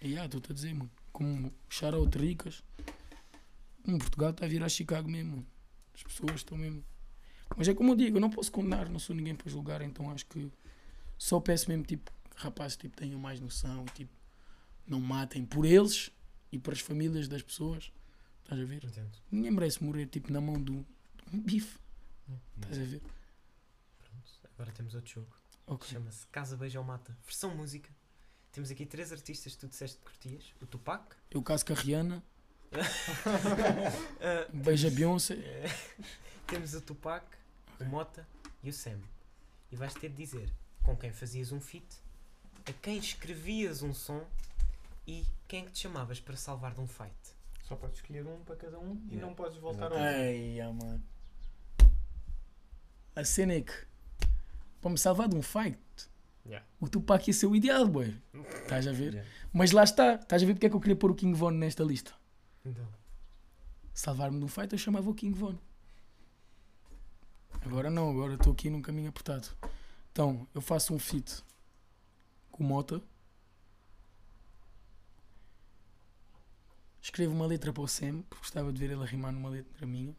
E 0.00 0.16
ah, 0.16 0.24
estou-te 0.24 0.52
a 0.52 0.54
dizer, 0.54 0.74
mano. 0.74 0.90
Como 1.12 1.52
Charlotte 1.68 2.16
Ricas. 2.16 2.62
Hum, 3.86 3.98
Portugal 3.98 4.30
está 4.30 4.46
a 4.46 4.48
vir 4.48 4.62
a 4.62 4.68
Chicago 4.68 5.08
mesmo, 5.10 5.30
mano. 5.32 5.46
As 5.94 6.02
pessoas 6.02 6.36
estão 6.36 6.56
mesmo. 6.56 6.82
Mas 7.56 7.68
é 7.68 7.74
como 7.74 7.92
eu 7.92 7.96
digo, 7.96 8.16
eu 8.16 8.20
não 8.20 8.30
posso 8.30 8.52
condenar, 8.52 8.88
não 8.88 8.98
sou 8.98 9.14
ninguém 9.14 9.34
para 9.34 9.50
julgar, 9.50 9.82
então 9.82 10.10
acho 10.10 10.26
que 10.26 10.50
só 11.16 11.40
peço 11.40 11.68
mesmo, 11.68 11.84
tipo, 11.84 12.10
que 12.30 12.42
rapazes 12.42 12.76
tipo, 12.76 12.96
tenham 12.96 13.18
mais 13.18 13.40
noção 13.40 13.84
tipo, 13.94 14.12
não 14.86 15.00
matem 15.00 15.44
por 15.44 15.64
eles 15.64 16.10
e 16.52 16.58
para 16.58 16.72
as 16.72 16.80
famílias 16.80 17.28
das 17.28 17.42
pessoas. 17.42 17.92
Estás 18.42 18.60
a 18.60 18.64
ver? 18.64 18.84
Entendo. 18.84 19.18
Ninguém 19.30 19.50
merece 19.50 19.82
morrer 19.82 20.06
tipo 20.06 20.32
na 20.32 20.40
mão 20.40 20.62
de 20.62 20.72
um 20.72 20.84
bife. 21.32 21.78
Estás 22.56 22.78
a 22.78 22.84
ver? 22.84 23.02
Pronto, 23.98 24.32
agora 24.54 24.72
temos 24.72 24.94
outro 24.94 25.12
jogo. 25.12 25.36
Ok. 25.66 25.88
Chama-se 25.88 26.26
Casa 26.28 26.56
Beija 26.56 26.78
ou 26.78 26.84
Mata, 26.84 27.16
versão 27.24 27.54
música. 27.54 27.90
Temos 28.52 28.70
aqui 28.70 28.86
três 28.86 29.12
artistas 29.12 29.54
que 29.54 29.58
tu 29.58 29.68
disseste 29.68 29.98
que 29.98 30.04
curtias: 30.04 30.54
o 30.62 30.66
Tupac, 30.66 31.14
Eu 31.30 31.42
caso 31.42 31.66
com 31.66 31.74
a 31.74 31.76
Rihanna, 31.76 32.24
ah, 32.72 34.48
beija 34.52 34.90
Beyoncé. 34.90 35.36
temos 36.46 36.74
o 36.74 36.80
Tupac, 36.80 37.26
o 37.80 37.84
Mota 37.84 38.26
e 38.62 38.70
o 38.70 38.72
Sam. 38.72 38.98
E 39.70 39.76
vais 39.76 39.94
ter 39.94 40.08
de 40.08 40.16
dizer 40.16 40.50
com 40.82 40.96
quem 40.96 41.12
fazias 41.12 41.52
um 41.52 41.60
feat, 41.60 41.86
a 42.66 42.72
quem 42.72 42.98
escrevias 42.98 43.82
um 43.82 43.92
som 43.92 44.24
e 45.06 45.24
quem 45.46 45.62
é 45.62 45.64
que 45.66 45.72
te 45.72 45.80
chamavas 45.80 46.20
para 46.20 46.36
salvar 46.36 46.74
de 46.74 46.80
um 46.80 46.86
fight. 46.86 47.14
Só 47.64 47.76
podes 47.76 47.96
escolher 47.96 48.26
um 48.26 48.42
para 48.44 48.56
cada 48.56 48.78
um 48.78 48.94
e 49.08 49.14
Yeah. 49.14 49.26
não 49.26 49.34
podes 49.34 49.58
voltar 49.58 49.86
Exato. 49.86 49.94
ao 49.94 50.00
outro. 50.00 50.16
Ai, 50.16 50.60
ah, 50.60 50.72
mano. 50.72 51.02
A 53.14 53.24
cena 53.24 53.54
é 53.54 53.60
que 53.62 53.72
para 54.80 54.90
me 54.90 54.98
salvar 54.98 55.28
de 55.28 55.36
um 55.36 55.42
fight, 55.42 55.78
Yeah. 56.46 56.66
o 56.80 56.88
Tupac 56.88 57.28
ia 57.28 57.34
ser 57.34 57.46
o 57.46 57.54
ideal, 57.54 57.86
boy. 57.86 58.16
Estás 58.62 58.86
a 58.86 58.92
ver? 58.92 59.12
Yeah. 59.14 59.30
Mas 59.52 59.70
lá 59.72 59.84
está. 59.84 60.14
Estás 60.14 60.42
a 60.42 60.46
ver 60.46 60.54
porque 60.54 60.66
é 60.66 60.70
que 60.70 60.76
eu 60.76 60.80
queria 60.80 60.96
pôr 60.96 61.10
o 61.10 61.14
King 61.14 61.36
Von 61.36 61.50
nesta 61.50 61.82
lista? 61.84 62.14
Então, 62.64 62.86
Salvar-me 63.92 64.38
de 64.38 64.44
um 64.44 64.48
fight, 64.48 64.72
eu 64.72 64.78
chamava 64.78 65.10
o 65.10 65.14
King 65.14 65.36
Von. 65.36 65.58
Agora 67.64 67.90
não, 67.90 68.10
agora 68.10 68.34
estou 68.34 68.52
aqui 68.52 68.70
num 68.70 68.80
caminho 68.82 69.08
apertado. 69.08 69.48
Então, 70.12 70.46
eu 70.54 70.60
faço 70.60 70.94
um 70.94 70.98
feat 70.98 71.42
com 72.50 72.64
Mota. 72.64 73.00
Escrevo 77.00 77.32
uma 77.32 77.46
letra 77.46 77.72
para 77.72 77.82
o 77.82 77.88
Sam, 77.88 78.22
porque 78.28 78.42
gostava 78.42 78.72
de 78.72 78.78
ver 78.78 78.90
ele 78.90 79.02
a 79.02 79.06
rimar 79.06 79.32
numa 79.32 79.48
letra 79.48 79.86
minha. 79.86 80.14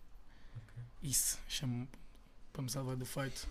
Isso, 1.04 1.40
chamo 1.48 1.88
para 2.52 2.62
me 2.62 2.70
salvar 2.70 2.96
do 2.96 3.06
fight. 3.06 3.48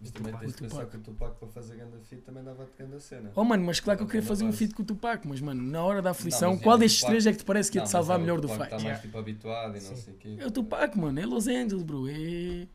Mas 0.00 0.12
também 0.12 0.32
Tupac. 0.32 0.44
tens 0.46 0.54
de 0.54 0.62
pensar 0.62 0.86
que 0.86 0.96
o 0.96 1.00
Tupac 1.00 1.36
para 1.38 1.48
fazer 1.48 1.74
grande 1.76 1.98
fit 2.08 2.22
também 2.22 2.44
dava-te 2.44 2.70
grande 2.78 3.02
cena. 3.02 3.32
Oh 3.34 3.42
mano, 3.44 3.64
mas 3.64 3.80
claro 3.80 3.98
que 3.98 4.02
eu 4.02 4.06
Não, 4.06 4.10
queria 4.10 4.20
não 4.22 4.28
fazer 4.28 4.44
um 4.44 4.52
feat 4.52 4.72
com 4.72 4.82
o 4.82 4.86
Tupac, 4.86 5.26
mas 5.26 5.40
mano, 5.40 5.60
na 5.60 5.82
hora 5.82 6.00
da 6.00 6.10
aflição, 6.10 6.52
é 6.54 6.58
qual 6.58 6.78
destes 6.78 7.00
Tupac. 7.00 7.10
três 7.12 7.26
é 7.26 7.32
que 7.32 7.38
te 7.38 7.44
parece 7.44 7.70
que 7.70 7.78
ia 7.78 7.82
te 7.82 7.86
Não, 7.86 7.90
salvar 7.90 8.18
melhor 8.18 8.40
do 8.40 8.46
fight? 8.48 8.62
Está 8.62 8.76
mais 8.76 8.84
Yeah. 8.84 9.02
tipo 9.02 9.18
habituado 9.18 9.76
e 9.76 9.80
não 9.80 9.96
Sim. 9.96 10.02
sei 10.02 10.14
o 10.14 10.16
quê. 10.16 10.36
É 10.38 10.46
o 10.46 10.50
Tupac, 10.52 10.96
mano, 10.96 11.18
é 11.18 11.26
Los 11.26 11.48
Angeles, 11.48 11.82
bro. 11.82 12.08
É... 12.08 12.68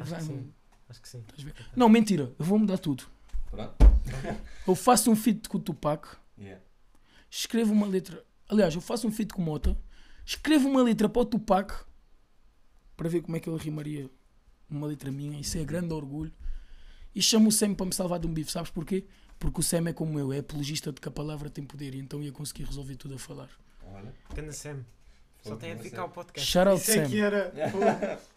Acho 0.00 0.14
que 0.14 0.22
sim. 0.22 0.52
acho 0.88 1.00
que 1.02 1.08
sim. 1.08 1.24
Não, 1.74 1.88
mentira, 1.88 2.32
eu 2.38 2.44
vou 2.44 2.58
mudar 2.58 2.78
tudo. 2.78 3.04
Pronto? 3.50 3.74
Eu 4.66 4.74
faço 4.74 5.10
um 5.10 5.16
feat 5.16 5.48
com 5.48 5.58
o 5.58 5.60
Tupac, 5.60 6.16
Yeah. 6.38 6.62
escrevo 7.30 7.72
uma 7.72 7.86
letra. 7.86 8.22
Aliás, 8.48 8.74
eu 8.74 8.80
faço 8.80 9.06
um 9.08 9.10
feat 9.12 9.32
com 9.32 9.40
o 9.42 9.44
Mota, 9.44 9.76
escrevo 10.24 10.68
uma 10.68 10.82
letra 10.82 11.08
para 11.08 11.22
o 11.22 11.24
Tupac 11.24 11.72
para 12.96 13.08
ver 13.08 13.22
como 13.22 13.36
é 13.36 13.40
que 13.40 13.48
ele 13.48 13.58
rimaria 13.58 14.10
uma 14.68 14.86
letra 14.86 15.10
minha. 15.10 15.40
Isso 15.40 15.56
é 15.58 15.64
grande 15.64 15.92
orgulho. 15.92 16.32
E 17.14 17.22
chamo 17.22 17.48
o 17.48 17.52
Sam 17.52 17.74
para 17.74 17.86
me 17.86 17.94
salvar 17.94 18.18
de 18.18 18.26
um 18.26 18.32
bife, 18.34 18.52
sabes 18.52 18.70
porquê? 18.70 19.06
Porque 19.38 19.60
o 19.60 19.62
Sam 19.62 19.88
é 19.88 19.92
como 19.92 20.18
eu, 20.18 20.32
é 20.32 20.38
apologista 20.38 20.92
de 20.92 21.00
que 21.00 21.08
a 21.08 21.10
palavra 21.10 21.48
tem 21.48 21.64
poder 21.64 21.94
e 21.94 21.98
então 21.98 22.22
ia 22.22 22.32
conseguir 22.32 22.64
resolver 22.64 22.96
tudo 22.96 23.14
a 23.14 23.18
falar. 23.18 23.48
Olha. 23.82 24.14
Ganda 24.34 24.52
Sam. 24.52 24.84
Só 25.48 25.56
tem 25.56 25.72
a 25.72 25.76
ficar 25.78 25.96
sei. 25.96 26.04
o 26.04 26.08
podcast. 26.08 26.50
Shout 26.50 26.68
out 26.68 26.90
é 26.90 26.94
Sam. 27.06 27.16
era. 27.16 28.20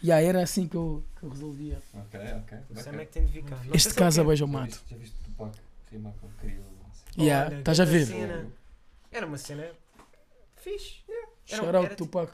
E 0.00 0.06
yeah, 0.06 0.24
era 0.28 0.42
assim 0.42 0.68
que 0.68 0.76
eu, 0.76 1.02
que 1.18 1.24
eu 1.26 1.28
resolvia. 1.30 1.82
Ok, 1.92 2.20
ok. 2.20 2.58
O 2.70 2.76
Sam 2.76 3.00
é 3.00 3.04
que 3.04 3.12
tem 3.12 3.24
de 3.26 3.32
ficar. 3.32 3.56
Não 3.56 3.62
sei 3.64 3.72
Este 3.74 3.88
se 3.90 3.94
caso 3.96 4.20
ele 4.20 4.28
beija 4.28 4.44
o 4.44 4.48
Já 4.48 4.52
mato. 4.52 4.66
viste- 4.70 4.90
Já 4.90 4.96
viste 4.96 5.16
o 5.20 5.24
Tupac 5.24 5.58
rimar 5.90 6.12
com 6.20 6.28
crioulo? 6.40 6.68
assim? 6.88 7.20
Yeah, 7.22 7.46
Olha, 7.50 7.58
estás 7.58 7.80
a 7.80 7.84
grande 7.84 7.98
ver? 8.04 8.06
cena. 8.06 8.52
Era 9.10 9.26
uma 9.26 9.38
cena 9.38 9.70
fixe. 10.56 11.02
Era- 11.08 11.28
Shout 11.46 11.76
out 11.76 11.86
era 11.86 11.96
Tupac. 11.96 12.32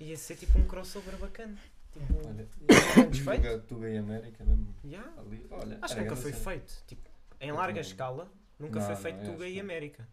Ia 0.00 0.16
ser 0.16 0.36
tipo 0.36 0.58
um 0.58 0.66
crossover 0.66 1.16
bacana. 1.16 1.56
Tipo, 1.92 2.26
Olha. 2.26 2.46
feitos. 2.94 3.18
Tuga, 3.18 3.58
Tuga 3.60 3.90
e 3.90 3.98
América 3.98 4.42
mesmo 4.44 4.74
Yeah. 4.84 5.12
ali. 5.18 5.46
Olha. 5.50 5.78
Acho 5.82 5.94
que 5.94 6.00
era 6.00 6.10
nunca 6.10 6.14
grande 6.14 6.22
foi 6.22 6.32
cena. 6.32 6.44
feito. 6.44 6.84
Tipo, 6.86 7.08
em 7.40 7.52
larga 7.52 7.74
Não. 7.74 7.80
escala, 7.80 8.32
nunca 8.58 8.78
Não, 8.80 8.86
foi 8.86 8.94
não, 8.94 9.02
feito 9.02 9.18
eu 9.18 9.24
Tuga 9.32 9.44
acho 9.44 9.44
e 9.44 9.50
que 9.50 9.56
não. 9.58 9.64
América. 9.64 10.08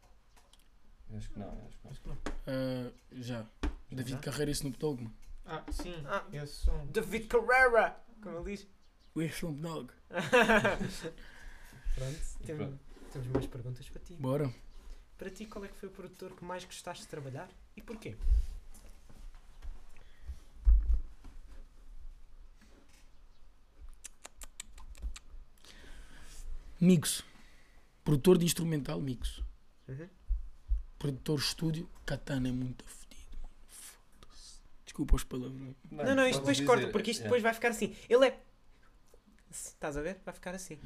Acho 1.17 1.29
que 1.31 1.39
não, 1.39 1.49
acho 1.67 1.77
que 1.77 1.83
não. 1.85 1.91
Acho 1.91 2.01
que 2.01 2.07
não. 2.09 2.17
Ah, 2.47 2.91
já. 3.13 3.45
David 3.91 4.11
Já? 4.11 4.19
Carreira 4.19 4.51
e 4.51 4.53
Snoop 4.53 4.77
Dogg, 4.77 5.01
mano. 5.03 5.15
Ah, 5.45 5.63
sim. 5.71 5.93
Ah. 6.07 6.23
Esse 6.31 6.53
som. 6.65 6.85
David 6.87 7.27
Carrera! 7.27 7.99
Como 8.21 8.37
ele 8.37 8.51
diz. 8.55 8.67
We're 9.15 9.33
Snoop 9.33 9.59
Dogg. 9.59 9.91
Pronto, 11.95 12.19
tem- 12.45 12.55
Pronto. 12.55 12.79
temos 13.11 13.27
mais 13.27 13.47
perguntas 13.47 13.89
para 13.89 14.01
ti. 14.01 14.13
Bora. 14.15 14.53
Para 15.17 15.29
ti, 15.31 15.45
qual 15.47 15.65
é 15.65 15.67
que 15.67 15.75
foi 15.75 15.89
o 15.89 15.91
produtor 15.91 16.35
que 16.35 16.45
mais 16.45 16.63
gostaste 16.63 17.03
de 17.03 17.09
trabalhar 17.09 17.49
e 17.75 17.81
porquê? 17.81 18.15
Mix. 26.79 27.23
Produtor 28.03 28.37
de 28.37 28.45
instrumental, 28.45 28.99
Mix. 29.01 29.41
Uhum. 29.87 30.07
Produtor 30.99 31.39
estúdio, 31.39 31.89
Katana 32.05 32.49
é 32.49 32.51
muito 32.51 32.83
fodido, 32.83 33.37
mano. 33.41 33.49
Foda-se. 33.69 34.59
Desculpa 34.83 35.15
os 35.15 35.23
palavrões. 35.23 35.75
não, 35.89 36.15
não, 36.15 36.27
isto 36.27 36.39
depois 36.39 36.59
corta, 36.61 36.87
porque 36.89 37.11
isto 37.11 37.23
depois 37.23 37.41
vai 37.41 37.53
ficar 37.53 37.69
assim. 37.69 37.95
Ele 38.09 38.27
é. 38.27 38.39
Estás 39.49 39.95
a 39.97 40.01
ver? 40.01 40.19
Vai 40.25 40.33
ficar 40.33 40.53
assim. 40.53 40.77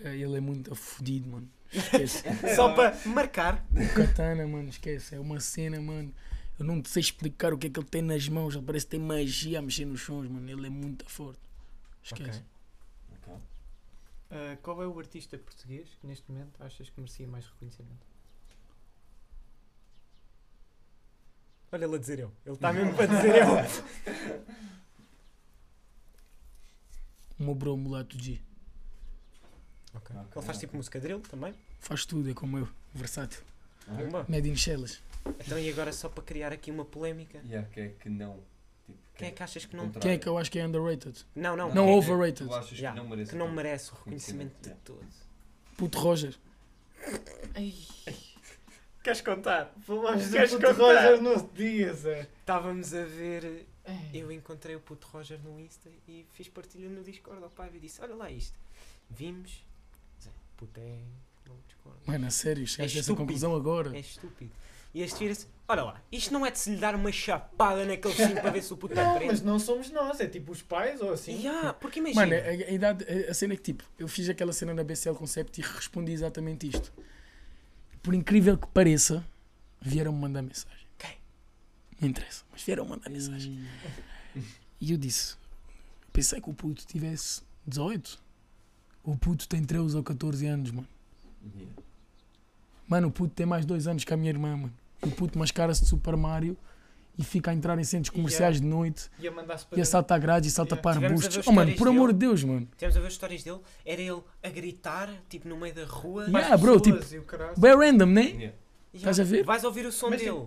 É, 0.00 0.14
Ele 0.16 0.36
é 0.36 0.40
muito 0.40 0.74
fodido, 0.74 1.30
mano. 1.30 1.48
Esquece. 1.72 2.22
Só 2.54 2.74
para 2.74 2.96
marcar. 3.06 3.64
o 3.70 3.94
Katana, 3.94 4.46
mano, 4.46 4.68
esquece. 4.68 5.14
É 5.14 5.20
uma 5.20 5.40
cena, 5.40 5.80
mano. 5.80 6.12
Eu 6.58 6.64
não 6.64 6.82
sei 6.84 7.00
explicar 7.00 7.52
o 7.54 7.58
que 7.58 7.68
é 7.68 7.70
que 7.70 7.78
ele 7.78 7.86
tem 7.86 8.02
nas 8.02 8.28
mãos. 8.28 8.54
Ele 8.54 8.64
parece 8.64 8.84
que 8.86 8.90
tem 8.90 9.00
magia 9.00 9.58
a 9.58 9.62
mexer 9.62 9.84
nos 9.84 10.02
sons, 10.02 10.28
mano. 10.28 10.48
Ele 10.50 10.66
é 10.66 10.70
muito 10.70 11.08
forte. 11.08 11.40
Esquece. 12.02 12.42
Ok. 13.22 13.32
Ok. 13.32 13.42
Ah, 14.30 14.58
qual 14.62 14.82
é 14.82 14.86
o 14.86 14.98
artista 14.98 15.38
português 15.38 15.88
que 16.00 16.06
neste 16.06 16.30
momento 16.30 16.62
achas 16.62 16.90
que 16.90 17.00
merecia 17.00 17.26
mais 17.26 17.46
reconhecimento? 17.46 18.06
Olha 21.76 21.84
ele 21.84 21.94
a 21.94 21.98
dizer 21.98 22.18
eu. 22.20 22.32
Ele 22.46 22.54
está 22.54 22.72
mesmo 22.72 22.94
para 22.94 23.04
dizer 23.06 23.34
eu. 23.36 23.48
O 27.38 27.42
meu 27.44 27.54
bro 27.54 27.76
Mulato 27.76 28.18
G. 28.18 28.40
Ok. 29.94 30.16
Ok, 30.16 30.32
Ele 30.36 30.46
faz 30.46 30.58
tipo 30.58 30.70
ok. 30.70 30.78
música 30.78 30.98
drill 31.00 31.20
também. 31.20 31.54
Faz 31.80 32.06
tudo, 32.06 32.30
é 32.30 32.34
como 32.34 32.56
eu. 32.58 32.68
Versátil. 32.94 33.42
Bomba. 33.86 34.24
Made 34.26 34.48
in 34.48 34.56
Shellas. 34.56 35.02
Então 35.40 35.58
e 35.58 35.68
agora 35.70 35.92
só 35.92 36.08
para 36.08 36.24
criar 36.24 36.50
aqui 36.52 36.70
uma 36.70 36.84
polémica. 36.84 37.38
Yeah, 37.44 37.68
quem 37.68 37.84
é 37.84 37.88
que 37.90 38.08
não? 38.08 38.40
Tipo, 38.86 38.98
Quem 39.16 39.28
é 39.28 39.30
que 39.32 39.42
achas 39.42 39.64
que 39.66 39.76
não. 39.76 39.84
Contrário. 39.84 40.02
Quem 40.02 40.12
é 40.12 40.18
que 40.18 40.26
eu 40.26 40.38
acho 40.38 40.50
que 40.50 40.58
é 40.58 40.66
underrated? 40.66 41.26
Não, 41.34 41.54
não. 41.56 41.68
Não, 41.74 41.84
quem 41.84 41.96
é 41.98 42.00
que- 42.00 42.10
overrated. 42.10 42.48
Tu 42.48 42.54
achas 42.54 42.78
Yeah, 42.78 42.98
que 42.98 43.02
não 43.04 43.10
merece? 43.10 43.30
que 43.32 43.36
não 43.36 43.46
tanto 43.46 43.56
merece 43.56 43.90
o 43.90 43.94
reconhecimento 43.96 44.54
de 44.62 44.68
yeah. 44.68 44.82
todos. 44.84 45.14
Puto 45.76 45.98
Roger. 45.98 46.34
Queres 49.06 49.20
contar? 49.20 49.72
Falámos 49.86 50.30
Queres 50.30 50.50
do 50.50 50.58
Puto 50.58 50.74
contar? 50.74 51.10
Roger 51.10 51.22
no 51.22 51.48
dia, 51.54 51.94
Zé. 51.94 52.26
Estávamos 52.40 52.92
a 52.92 53.04
ver. 53.04 53.64
Ei. 53.86 54.10
Eu 54.20 54.32
encontrei 54.32 54.74
o 54.74 54.80
puto 54.80 55.06
Roger 55.12 55.38
no 55.44 55.60
Insta 55.60 55.88
e 56.08 56.26
fiz 56.32 56.48
partilha 56.48 56.88
no 56.88 57.04
Discord 57.04 57.40
ao 57.40 57.48
pai 57.48 57.70
e 57.72 57.78
disse: 57.78 58.02
Olha 58.02 58.16
lá 58.16 58.28
isto. 58.28 58.58
Vimos. 59.08 59.64
Zé, 60.20 60.30
puto 60.56 60.80
é. 60.80 60.98
No 61.48 61.54
Discord. 61.68 62.00
Mano, 62.04 62.26
a 62.26 62.30
sério, 62.30 62.66
chegaste 62.66 62.98
a 62.98 63.00
essa 63.00 63.14
conclusão 63.14 63.54
agora. 63.54 63.96
É 63.96 64.00
estúpido. 64.00 64.50
E 64.92 65.02
este 65.02 65.20
vira-se, 65.20 65.46
olha 65.68 65.84
lá, 65.84 66.02
isto 66.10 66.32
não 66.32 66.44
é 66.44 66.50
de 66.50 66.58
se 66.58 66.70
lhe 66.70 66.76
dar 66.78 66.96
uma 66.96 67.12
chapada 67.12 67.84
naquele 67.84 68.12
cinto 68.12 68.40
para 68.40 68.50
ver 68.50 68.62
se 68.62 68.72
o 68.72 68.76
puto 68.76 68.92
Não, 68.96 69.10
aprende. 69.12 69.26
mas 69.34 69.40
não 69.42 69.60
somos 69.60 69.88
nós, 69.92 70.18
é 70.18 70.26
tipo 70.26 70.50
os 70.50 70.62
pais 70.62 71.00
ou 71.00 71.12
assim. 71.12 71.44
Ya, 71.44 71.72
porque 71.74 72.00
imagina. 72.00 72.26
Mano, 72.26 72.34
a, 72.34 72.48
a 72.48 72.72
idade, 72.72 73.04
a, 73.04 73.30
a 73.30 73.34
cena 73.34 73.54
é 73.54 73.56
que 73.56 73.62
tipo, 73.62 73.84
eu 74.00 74.08
fiz 74.08 74.28
aquela 74.28 74.52
cena 74.52 74.74
na 74.74 74.82
BCL 74.82 75.14
Concept 75.14 75.60
e 75.60 75.62
respondi 75.62 76.10
exatamente 76.10 76.68
isto. 76.68 76.92
Por 78.06 78.14
incrível 78.14 78.56
que 78.56 78.68
pareça, 78.68 79.26
vieram-me 79.80 80.20
mandar 80.20 80.40
mensagem. 80.40 80.86
Quem? 80.96 81.16
Não 82.00 82.08
interessa, 82.08 82.44
mas 82.52 82.62
vieram 82.62 82.84
mandar 82.84 83.10
mensagem. 83.10 83.66
E 84.80 84.92
eu 84.92 84.96
disse: 84.96 85.34
pensei 86.12 86.40
que 86.40 86.48
o 86.48 86.54
puto 86.54 86.86
tivesse 86.86 87.42
18. 87.66 88.22
O 89.02 89.16
puto 89.16 89.48
tem 89.48 89.64
13 89.64 89.96
ou 89.96 90.04
14 90.04 90.46
anos, 90.46 90.70
mano. 90.70 90.86
Yeah. 91.56 91.82
Mano, 92.86 93.08
o 93.08 93.10
puto 93.10 93.34
tem 93.34 93.44
mais 93.44 93.66
dois 93.66 93.88
anos 93.88 94.04
que 94.04 94.14
a 94.14 94.16
minha 94.16 94.30
irmã, 94.30 94.56
mano. 94.56 94.74
O 95.02 95.10
puto 95.10 95.36
mascara-se 95.36 95.82
de 95.82 95.88
Super 95.88 96.16
Mario 96.16 96.56
e 97.18 97.24
fica 97.24 97.50
a 97.50 97.54
entrar 97.54 97.78
em 97.78 97.84
centros 97.84 98.10
comerciais 98.10 98.60
de 98.60 98.66
noite 98.66 99.08
para 99.70 99.78
e 99.78 99.80
assalta 99.80 100.18
grades 100.18 100.50
e 100.52 100.54
salta 100.54 100.74
Yeah. 100.74 100.82
para 100.82 101.00
a 101.06 101.08
arbustos. 101.10 101.46
Oh, 101.46 101.52
mano, 101.52 101.74
por 101.76 101.88
amor 101.88 102.12
de. 102.12 102.18
Deus, 102.18 102.44
mano. 102.44 102.68
Tivemos 102.76 102.96
a 102.96 103.00
ver 103.00 103.06
as 103.06 103.12
histórias 103.14 103.42
dele, 103.42 103.60
era 103.84 104.00
ele 104.02 104.20
a 104.42 104.48
gritar, 104.50 105.08
tipo, 105.28 105.48
no 105.48 105.56
meio 105.56 105.74
da 105.74 105.84
rua. 105.84 106.24
Yeah. 106.28 106.56
Bro, 106.56 106.80
tipo, 106.80 106.98
Bem 107.58 107.74
random, 107.76 108.06
né? 108.06 108.22
Yeah. 108.22 108.56
Estás 108.92 109.20
a 109.20 109.24
ver? 109.24 109.44
Vais 109.44 109.64
ouvir 109.64 109.86
o 109.86 109.92
som 109.92 110.10
Mas 110.10 110.20
dele. 110.20 110.46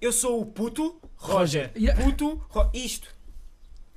Eu 0.00 0.12
sou 0.12 0.40
o 0.40 0.46
puto 0.46 1.00
Roger. 1.16 1.70
Yeah. 1.76 2.02
Puto 2.02 2.36
Ro... 2.48 2.70
Isto. 2.74 3.14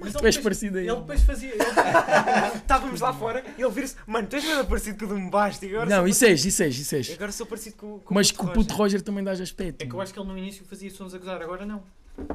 Mas 0.02 0.14
Tu 0.14 0.20
ele 0.20 0.28
és 0.28 0.36
depois- 0.38 0.44
parecido 0.44 0.78
a 0.78 0.82
Ele 0.82 0.90
ele. 0.92 1.00
depois 1.02 1.22
fazia. 1.24 1.50
ele- 1.54 1.60
Estávamos 2.56 3.02
lá 3.02 3.12
fora 3.14 3.44
e 3.58 3.62
ele 3.62 3.70
vira-se. 3.72 3.96
Mano, 4.08 4.28
tu 4.30 4.36
és 4.38 4.46
mesmo 4.46 4.66
parecido 4.66 4.98
com 4.98 5.06
o 5.06 5.08
do 5.10 5.20
Mbaste. 5.20 5.66
Agora 5.68 5.90
Não, 5.90 6.08
isso 6.08 6.24
és, 6.24 6.46
isso 6.46 6.64
és, 6.64 6.78
isso 6.80 6.96
és. 6.96 7.12
Agora 7.12 7.32
sou 7.34 7.46
parecido 7.46 7.76
com, 7.76 8.00
com 8.00 8.14
Mas 8.14 8.30
o 8.30 8.34
que 8.34 8.46
o 8.46 8.48
puto 8.54 8.74
Roger 8.74 9.02
também 9.02 9.24
dá 9.24 9.32
aspecto. 9.34 9.82
É 9.82 9.86
que 9.86 9.94
eu 9.94 10.00
acho 10.00 10.14
que 10.14 10.20
ele 10.20 10.28
no 10.30 10.38
início 10.38 10.64
fazia 10.66 10.90
sons 10.90 11.14
a 11.14 11.18
gozar, 11.18 11.42
agora 11.42 11.66
não. 11.66 11.84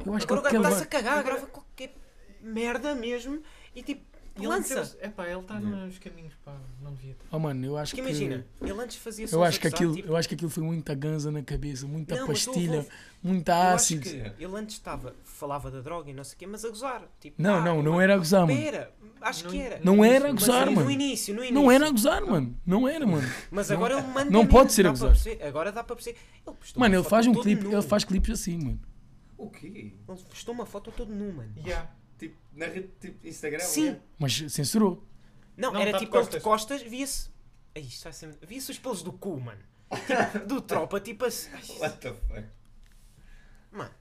Eu 0.05 0.13
acho 0.13 0.27
que 0.27 0.33
Agora 0.33 0.39
o 0.49 0.51
gajo 0.51 0.63
vai- 0.63 0.71
está-se 0.71 0.83
a 0.83 0.85
cagar, 0.87 1.23
grava 1.23 1.45
qualquer 1.47 1.93
merda 2.41 2.93
mesmo 2.95 3.41
e 3.75 3.81
tipo, 3.81 4.03
Ele 4.37 4.47
lança. 4.47 4.97
É 4.99 5.07
pá, 5.07 5.25
ele 5.29 5.39
está 5.39 5.57
nos 5.61 5.97
caminhos, 5.97 6.33
pá, 6.43 6.53
não 6.83 6.93
devia 6.93 7.13
estar. 7.13 7.25
Oh, 7.31 7.39
mano, 7.39 7.65
eu 7.65 7.77
acho 7.77 7.95
Porque 7.95 8.01
que. 8.05 8.09
imagina, 8.23 8.45
ele 8.61 8.71
antes 8.81 8.97
fazia 8.97 9.25
Eu 9.31 9.41
acho 9.43 9.59
que, 9.61 9.67
aquilo, 9.67 9.95
tipo, 9.95 10.07
eu 10.09 10.15
acho 10.17 10.27
que 10.27 10.35
aquilo 10.35 10.49
foi 10.49 10.61
muita 10.61 10.93
ganza 10.93 11.31
na 11.31 11.41
cabeça, 11.41 11.87
muita 11.87 12.15
Não, 12.17 12.27
mas 12.27 12.45
pastilha, 12.45 12.77
houve- 12.79 12.89
muita 13.23 13.71
ácido. 13.73 14.01
que 14.01 14.09
Yeah. 14.09 14.35
ele 14.37 14.55
antes 14.57 14.75
estava, 14.75 15.15
falava 15.23 15.71
da 15.71 15.79
droga 15.79 16.11
e 16.11 16.13
não 16.13 16.23
sei 16.25 16.35
o 16.35 16.37
quê, 16.39 16.47
mas 16.47 16.65
a 16.65 16.69
gozar. 16.69 17.03
Tipo, 17.21 17.41
Não, 17.41 17.55
ah, 17.55 17.61
não, 17.61 17.81
não 17.81 18.01
era 18.01 18.13
a 18.15 18.17
gozar, 18.17 18.45
mano. 18.45 18.59
Pera, 18.59 18.91
acho 19.21 19.45
No 19.45 19.51
que 19.51 19.61
era. 19.61 19.79
Não 19.81 20.03
era 20.03 20.29
a 20.29 20.33
Mas 20.33 20.39
gozar, 20.41 20.65
no 20.65 20.71
mano. 20.73 20.91
início, 20.91 21.33
no 21.33 21.39
início. 21.39 21.55
Não 21.55 21.71
era 21.71 21.87
a 21.87 21.89
gozar, 21.91 22.21
mano. 22.25 22.59
Não 22.65 22.87
era, 22.89 23.07
mano. 23.07 23.27
Mas 23.49 23.71
agora 23.71 23.93
ele 23.99 24.07
manda. 24.07 24.29
não 24.29 24.45
pode 24.45 24.73
ser 24.73 24.85
a 24.85 24.89
gozar. 24.89 25.15
Agora 25.47 25.71
dá 25.71 25.81
para 25.81 25.95
perceber. 25.95 26.19
Ele 26.45 26.55
Mano, 26.75 26.95
ele 26.95 27.03
faz 27.05 27.25
um 27.25 27.33
clipe, 27.33 27.65
ele 27.67 27.81
faz 27.81 28.03
clipes 28.03 28.31
assim, 28.41 28.57
mano. 28.57 28.79
O 29.37 29.49
quê? 29.49 29.67
Ele 29.67 29.99
postou 30.07 30.53
uma 30.53 30.65
foto 30.65 30.91
todo 30.91 31.13
nu, 31.13 31.33
mano. 31.33 31.53
Yeah. 31.57 31.91
Tipo, 32.17 32.35
na 32.53 32.65
rede, 32.67 32.89
tipo, 32.99 33.27
Instagram? 33.27 33.59
Sim. 33.59 33.99
Mas 34.17 34.33
censurou. 34.49 35.03
Não, 35.57 35.71
Não, 35.73 35.79
era 35.81 35.91
tá 35.91 35.97
de 35.99 36.05
tipo 36.05 36.17
ele 36.17 36.27
de 36.27 36.39
costas. 36.39 36.81
via-se. 36.81 37.29
Ai, 37.75 37.83
isto 37.83 38.03
vai 38.03 38.13
ser. 38.13 38.37
Via-se 38.47 38.71
os 38.71 38.79
pelos 38.79 39.03
do 39.03 39.11
cu, 39.13 39.39
mano. 39.39 39.61
Tipo, 39.91 40.47
do 40.47 40.61
tropa, 40.61 40.99
tipo 40.99 41.25
assim. 41.25 41.49
Ai, 41.53 41.63
What 41.79 41.97
the 41.99 42.13
fuck? 42.13 42.43
Mano. 43.71 43.91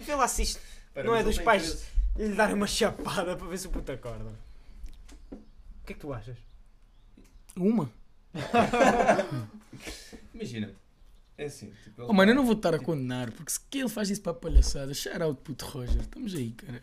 Vê 0.00 0.14
lá 0.14 0.28
se 0.28 0.42
isto 0.42 0.60
Espera, 0.88 1.06
Não 1.06 1.16
é 1.16 1.22
dos 1.22 1.38
pais. 1.38 1.86
13. 2.16 2.30
lhe 2.30 2.36
darem 2.36 2.54
uma 2.54 2.66
chapada 2.66 3.36
para 3.36 3.46
ver 3.46 3.58
se 3.58 3.66
o 3.66 3.70
puto 3.70 3.90
acorda. 3.92 4.30
O 5.32 5.36
que 5.86 5.92
é 5.92 5.94
que 5.94 6.00
tu 6.00 6.12
achas? 6.12 6.36
Uma. 7.56 7.90
Imagina. 10.34 10.74
É 11.36 11.46
assim, 11.46 11.72
tipo, 11.82 12.02
ele 12.02 12.10
Oh, 12.10 12.12
mano, 12.12 12.30
eu 12.30 12.34
não 12.34 12.44
vou 12.44 12.54
estar 12.54 12.74
a 12.74 12.78
condenar, 12.78 13.32
porque 13.32 13.50
se 13.50 13.60
que 13.60 13.78
ele 13.78 13.88
faz 13.88 14.08
isso 14.10 14.20
para 14.22 14.32
a 14.32 14.36
palhaçada, 14.36 14.94
shout 14.94 15.22
out 15.22 15.40
puto 15.42 15.64
Roger. 15.66 16.00
Estamos 16.00 16.34
aí, 16.34 16.52
cara. 16.52 16.82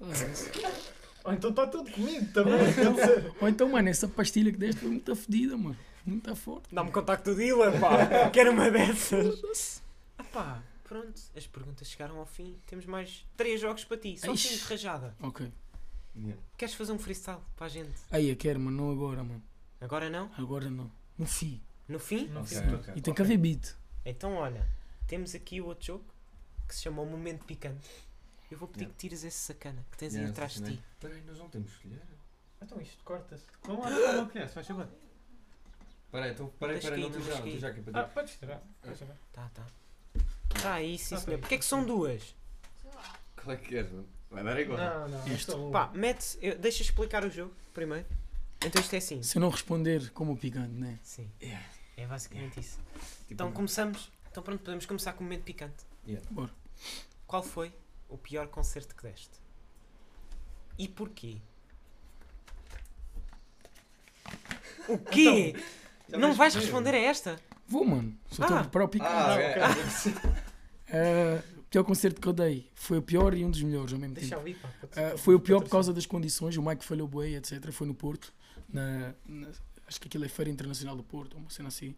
Ou 1.24 1.32
então 1.34 1.50
está 1.50 1.66
tudo 1.66 1.90
comigo 1.90 2.32
também. 2.32 2.72
ser. 2.72 3.32
Ou 3.40 3.48
então, 3.48 3.68
mano, 3.68 3.88
essa 3.88 4.08
pastilha 4.08 4.50
que 4.50 4.58
deste 4.58 4.80
foi 4.80 4.88
muito 4.90 5.14
fodida, 5.14 5.56
mano. 5.56 5.76
Muito 6.04 6.34
forte. 6.34 6.74
Dá-me 6.74 6.90
contacto 6.90 7.30
do 7.30 7.36
dealer, 7.36 7.78
pá. 7.78 8.30
Quero 8.32 8.52
uma 8.52 8.70
dessas. 8.70 9.82
Ah 10.16 10.24
pá, 10.24 10.62
pronto. 10.84 11.20
As 11.36 11.46
perguntas 11.46 11.88
chegaram 11.88 12.18
ao 12.18 12.26
fim. 12.26 12.56
Temos 12.66 12.86
mais 12.86 13.26
três 13.36 13.60
jogos 13.60 13.84
para 13.84 13.98
ti. 13.98 14.18
Só 14.18 14.32
assim 14.32 14.56
de 14.56 14.62
rajada. 14.62 15.14
Ok. 15.20 15.52
Yeah. 16.16 16.40
Queres 16.56 16.74
fazer 16.74 16.92
um 16.92 16.98
freestyle 16.98 17.40
para 17.54 17.66
a 17.66 17.68
gente? 17.68 17.92
Aí, 18.10 18.30
eu 18.30 18.36
quero, 18.36 18.58
mano. 18.58 18.76
Não 18.76 18.90
agora, 18.90 19.22
mano. 19.22 19.42
Agora 19.80 20.08
não? 20.10 20.30
Agora 20.36 20.70
não. 20.70 20.90
No 21.18 21.26
fim. 21.26 21.60
No 21.90 21.98
fim? 21.98 22.28
Não 22.28 22.42
Ok, 22.42 22.56
fiz 22.56 22.60
tudo. 22.66 22.80
ok. 22.80 22.94
E 22.96 23.00
tem 23.00 23.12
que 23.14 23.22
haver 23.22 23.36
beat. 23.38 23.74
Então 24.04 24.34
olha, 24.34 24.66
temos 25.06 25.34
aqui 25.34 25.60
o 25.60 25.66
outro 25.66 25.86
jogo 25.86 26.04
que 26.68 26.74
se 26.74 26.82
chama 26.82 27.02
o 27.02 27.06
Momento 27.06 27.44
Picante. 27.44 27.88
Eu 28.50 28.58
vou 28.58 28.66
pedir 28.68 28.82
Yeah. 28.84 28.94
que 28.96 29.00
tires 29.00 29.24
esse 29.24 29.36
sacana 29.38 29.84
que 29.90 29.98
tens 29.98 30.14
aí 30.14 30.20
Yeah, 30.22 30.32
atrás 30.32 30.52
de 30.54 30.62
ti. 30.76 30.82
Espera 30.94 31.14
aí, 31.14 31.22
nós 31.22 31.38
não 31.38 31.48
temos 31.48 31.68
que 31.70 31.76
escolher. 31.88 32.02
Então 32.62 32.80
isto 32.80 33.02
corta-se. 33.04 33.44
Vamos 33.64 33.84
lá, 33.84 33.90
não, 33.90 34.12
não 34.18 34.28
conhece, 34.28 34.52
faz 34.54 34.66
favor. 34.66 34.88
Espera 36.06 36.24
aí, 36.26 36.32
então, 36.32 36.46
espera 36.48 36.72
aí, 36.72 36.78
Deixa 36.80 36.88
espera 36.88 36.96
aí, 36.96 37.02
cair, 37.02 37.10
não 37.12 37.18
não 37.18 37.52
tu 37.52 37.60
já, 37.60 37.68
é 37.68 37.72
para 37.82 38.00
Ah, 38.00 38.04
podes 38.04 38.38
tirar. 38.38 38.62
Faz 38.82 38.98
favor. 38.98 39.16
Tá, 39.32 39.50
tá. 39.54 39.66
Tá 40.62 40.74
aí, 40.74 40.98
sim 40.98 41.14
Ok. 41.14 41.24
senhor. 41.24 41.38
Porquê 41.40 41.54
é 41.54 41.58
que 41.58 41.64
são 41.64 41.84
duas? 41.84 42.34
Qual 43.42 43.54
é 43.54 43.56
que 43.56 43.68
queres, 43.68 43.90
mano? 43.90 44.08
Vai 44.30 44.44
dar 44.44 44.60
igual. 44.60 44.78
Não, 44.78 45.08
não. 45.08 45.28
Isto. 45.28 45.68
é 45.68 45.72
Pá, 45.72 45.90
mete. 45.94 46.38
eu- 46.42 46.58
Deixa 46.58 46.82
explicar 46.82 47.24
o 47.24 47.30
jogo 47.30 47.54
primeiro. 47.72 48.06
Então 48.64 48.80
isto 48.82 48.92
é 48.94 48.98
assim. 48.98 49.22
Se 49.22 49.38
eu 49.38 49.40
não 49.40 49.48
responder 49.48 50.10
como 50.10 50.32
o 50.32 50.36
picante, 50.36 50.74
né? 50.74 50.98
Sim. 51.02 51.30
Yeah. 51.42 51.64
É 52.00 52.06
basicamente 52.06 52.60
isso. 52.60 52.78
Tipo, 53.20 53.32
Então 53.34 53.52
começamos. 53.52 54.10
Então 54.30 54.42
pronto, 54.42 54.60
podemos 54.62 54.86
começar 54.86 55.12
com 55.12 55.20
o 55.20 55.24
momento 55.24 55.42
picante. 55.42 55.84
Yeah. 56.06 56.26
Bora. 56.30 56.50
Qual 57.26 57.42
foi 57.42 57.72
o 58.08 58.16
pior 58.16 58.46
concerto 58.48 58.94
que 58.94 59.02
deste? 59.02 59.38
E 60.78 60.88
porquê? 60.88 61.36
O 64.88 64.98
quê? 65.10 65.54
Já 66.08 66.18
Não 66.18 66.32
vais 66.34 66.54
responder 66.54 66.94
a 66.94 66.98
esta? 66.98 67.38
Vou, 67.68 67.84
mano. 67.84 68.16
Só 68.30 68.42
estou 68.42 68.56
Ah. 68.56 68.60
a 68.60 68.62
preparar 68.64 68.86
o 68.86 68.88
picante. 68.88 69.10
Ah, 69.12 69.34
Ah, 69.34 69.70
ok. 69.70 70.12
Ah, 70.92 71.42
o 71.58 71.62
pior 71.64 71.84
concerto 71.84 72.20
que 72.20 72.26
eu 72.26 72.32
dei 72.32 72.68
foi 72.74 72.98
o 72.98 73.02
pior 73.02 73.34
e 73.34 73.44
um 73.44 73.50
dos 73.50 73.62
melhores 73.62 73.92
ao 73.92 73.98
mesmo 73.98 74.14
Deixa 74.14 74.30
tempo. 74.30 74.40
ali, 74.42 74.54
pá. 74.54 74.68
pode 74.80 74.92
Ah, 74.98 75.10
ser- 75.10 75.18
foi 75.18 75.34
o 75.34 75.40
pior 75.40 75.60
por 75.62 75.70
causa 75.70 75.92
das 75.92 76.06
condições. 76.06 76.56
O 76.56 76.62
Mike 76.62 76.84
falhou 76.84 77.06
bué, 77.06 77.28
etc. 77.36 77.70
Foi 77.70 77.86
no 77.86 77.94
Porto. 77.94 78.32
Na, 78.68 79.14
na- 79.26 79.48
acho 79.90 80.00
que 80.00 80.08
aquilo 80.08 80.24
é 80.24 80.28
Feira 80.28 80.50
Internacional 80.50 80.96
do 80.96 81.02
Porto, 81.02 81.36
uma 81.36 81.50
cena 81.50 81.68
assim. 81.68 81.94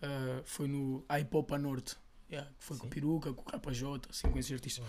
Ah, 0.00 0.40
foi 0.46 0.66
no 0.68 1.04
Aipopa 1.08 1.58
Norte. 1.58 1.96
Yeah, 2.30 2.50
que 2.58 2.64
foi 2.64 2.76
com 2.76 2.82
Sim. 2.84 2.88
o 2.88 2.90
Peruca, 2.90 3.32
com 3.34 3.42
o 3.42 3.60
KJ, 3.60 4.08
assim, 4.10 4.30
com 4.30 4.38
esses 4.38 4.52
artistas. 4.52 4.84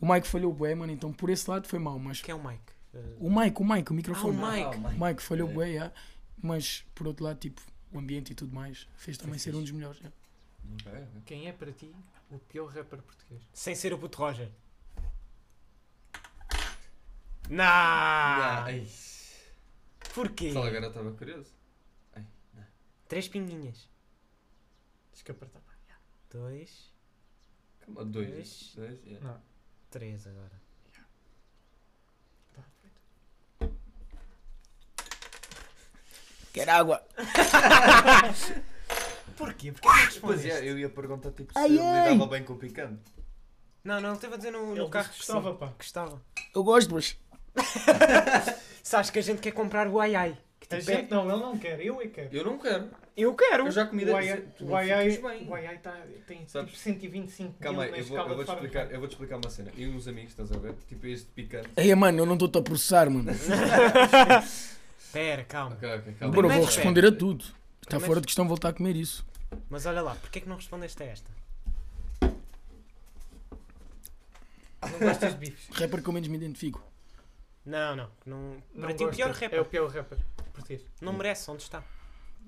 O 0.00 0.10
Mike 0.12 0.26
falhou 0.26 0.52
bué, 0.52 0.74
mano. 0.74 0.92
Então 0.92 1.12
por 1.12 1.30
esse 1.30 1.48
lado 1.48 1.68
foi 1.68 1.78
mau. 1.78 1.98
Mas 1.98 2.20
Quem 2.20 2.32
é 2.32 2.34
o 2.34 2.42
Mike? 2.42 2.62
Uh, 2.92 3.26
o 3.26 3.30
Mike, 3.30 3.62
o 3.62 3.64
Mike, 3.64 3.92
o 3.92 3.94
microfone. 3.94 4.38
Ah, 4.42 4.70
o 4.70 4.78
Mike. 4.80 4.96
O 4.96 5.04
Mike 5.06 5.22
falhou 5.22 5.48
É. 5.48 5.52
bué, 5.52 5.68
yeah. 5.68 5.94
Mas 6.42 6.84
por 6.94 7.06
outro 7.06 7.24
lado, 7.24 7.38
tipo, 7.38 7.60
o 7.92 7.98
ambiente 7.98 8.32
e 8.32 8.34
tudo 8.34 8.52
mais 8.54 8.88
fez 8.96 9.16
também 9.18 9.38
ser 9.38 9.54
um 9.54 9.60
dos 9.60 9.70
melhores. 9.70 9.98
yeah. 10.00 11.06
Quem 11.26 11.46
é 11.48 11.52
para 11.52 11.70
ti 11.72 11.92
o 12.30 12.38
pior 12.38 12.66
rapper 12.66 13.00
português? 13.02 13.42
Sem 13.52 13.74
ser 13.76 13.92
o 13.92 13.98
puto 13.98 14.18
Roger. 14.18 14.50
Ah, 16.52 18.66
Nah! 18.68 18.84
Porquê? 20.14 20.52
Só 20.52 20.64
agora 20.64 20.88
estava 20.88 21.12
curioso. 21.12 21.50
Três 23.10 23.26
pinguinhas. 23.26 23.88
Diz 25.12 25.22
que 25.22 25.32
apertar. 25.32 25.60
Dois, 26.30 26.92
Calma, 27.80 28.04
dois. 28.04 28.30
Dois. 28.30 28.72
Dois, 28.76 29.04
yeah. 29.04 29.26
Não, 29.26 29.42
três 29.90 30.24
agora. 30.28 30.62
feito. 32.80 33.00
Quero 36.52 36.70
água. 36.70 37.04
Porquê? 39.36 39.72
Porquê 39.72 39.72
que 39.72 39.72
não 39.72 39.80
Pois 39.82 40.04
respondeste? 40.04 40.50
é, 40.52 40.70
eu 40.70 40.78
ia 40.78 40.88
perguntar 40.88 41.32
tipo, 41.32 41.52
se 41.52 41.58
ai. 41.58 41.68
lidava 41.68 42.26
bem 42.28 42.44
com 42.44 42.52
o 42.52 42.58
picante. 42.58 43.02
Não, 43.82 44.00
não, 44.00 44.10
ele 44.10 44.16
esteve 44.18 44.34
a 44.34 44.36
dizer 44.36 44.52
no, 44.52 44.70
Ele 44.70 44.82
no 44.82 44.88
carro 44.88 45.08
que 45.08 45.16
gostava, 45.16 45.52
pá. 45.56 45.72
Que 45.76 45.84
estava. 45.84 46.22
Eu 46.54 46.62
gosto, 46.62 46.94
mas. 46.94 47.18
Sabes 48.84 49.10
que 49.10 49.18
a 49.18 49.22
gente 49.22 49.40
quer 49.40 49.50
comprar 49.50 49.88
o 49.88 49.98
ai 49.98 50.14
ai. 50.14 50.38
Que 50.70 50.76
A 50.76 50.78
tipo, 50.78 50.90
é- 50.92 50.96
gente 50.98 51.10
não, 51.10 51.28
ele 51.28 51.42
não 51.42 51.58
quer, 51.58 51.84
eu 51.84 52.00
é 52.00 52.04
que 52.04 52.10
quero. 52.10 52.28
Eu 52.36 52.44
não 52.44 52.56
quero. 52.56 52.88
Eu 53.16 53.34
quero. 53.34 53.66
Eu 53.66 53.70
já 53.72 53.86
comi 53.86 54.04
tu 54.06 54.12
o 54.12 54.16
ai 55.54 55.78
tá- 55.78 56.00
tem 56.28 56.46
Sabes? 56.46 56.70
tipo 56.70 56.80
125 56.84 57.54
Calma 57.58 57.82
aí, 57.82 57.98
eu 57.98 58.04
vou, 58.04 58.16
eu, 58.18 58.28
vou 58.36 58.44
te 58.44 58.50
explicar, 58.52 58.90
eu 58.92 58.98
vou 59.00 59.08
te 59.08 59.10
explicar 59.12 59.36
uma 59.38 59.50
cena. 59.50 59.72
Eu 59.76 59.88
e 59.88 59.96
uns 59.96 60.06
amigos, 60.06 60.30
estás 60.30 60.52
a 60.52 60.58
ver? 60.58 60.74
Tipo 60.88 61.08
este 61.08 61.26
picante. 61.32 61.68
Ei, 61.76 61.92
mano, 61.96 62.20
eu 62.20 62.24
não 62.26 62.34
estou-te 62.34 62.56
a 62.56 62.62
processar, 62.62 63.10
mano. 63.10 63.32
Pera, 65.12 65.42
calma. 65.42 65.74
Ok, 65.74 65.88
ok, 65.92 66.14
calma. 66.20 66.32
Bro, 66.32 66.42
Primeiro 66.42 66.48
vou 66.62 66.68
espera. 66.68 66.84
responder 66.84 67.06
a 67.06 67.12
tudo. 67.18 67.42
Está 67.42 67.56
Primeiro- 67.88 68.06
fora 68.06 68.20
de 68.20 68.26
questão 68.28 68.46
voltar 68.46 68.68
a 68.68 68.72
comer 68.72 68.94
isso. 68.94 69.26
Mas 69.68 69.86
olha 69.86 70.02
lá, 70.02 70.14
porquê 70.14 70.38
é 70.38 70.42
que 70.42 70.48
não 70.48 70.54
respondeste 70.54 71.02
a 71.02 71.06
esta? 71.06 71.28
Não 74.82 74.98
gostas 75.00 75.32
de 75.34 75.38
bifes? 75.40 75.68
Rapper 75.76 76.00
que 76.00 76.08
eu 76.08 76.12
menos 76.12 76.28
me 76.28 76.36
identifico. 76.36 76.80
Não, 77.66 77.96
não. 77.96 78.08
não 78.24 78.56
Não 78.72 78.82
para 78.86 78.94
ti 78.94 79.04
o 79.04 79.10
pior 79.10 79.30
rapper. 79.32 79.54
É 79.58 79.60
o 79.60 79.64
pior 79.64 79.90
rapper 79.90 80.18
português. 80.60 80.82
Não 81.00 81.12
merece, 81.12 81.50
onde 81.50 81.62
está? 81.62 81.82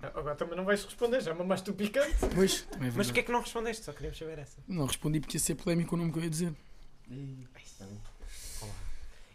Agora 0.02 0.34
também 0.34 0.56
não 0.56 0.64
vais 0.64 0.84
responder, 0.84 1.20
já 1.20 1.32
mamaste 1.34 1.70
o 1.70 1.74
picante. 1.74 2.16
Pois, 2.34 2.62
também 2.62 2.88
é 2.88 2.92
Mas 2.94 3.06
porquê 3.06 3.20
é 3.20 3.22
que 3.22 3.30
não 3.32 3.40
respondeste? 3.40 3.84
Só 3.84 3.92
queríamos 3.92 4.18
saber 4.18 4.38
essa. 4.38 4.58
Não 4.66 4.86
respondi 4.86 5.20
porque 5.20 5.36
ia 5.36 5.40
ser 5.40 5.54
polémico 5.54 5.94
o 5.94 5.98
nome 5.98 6.12
que 6.12 6.18
eu 6.18 6.24
ia 6.24 6.30
dizer. 6.30 6.52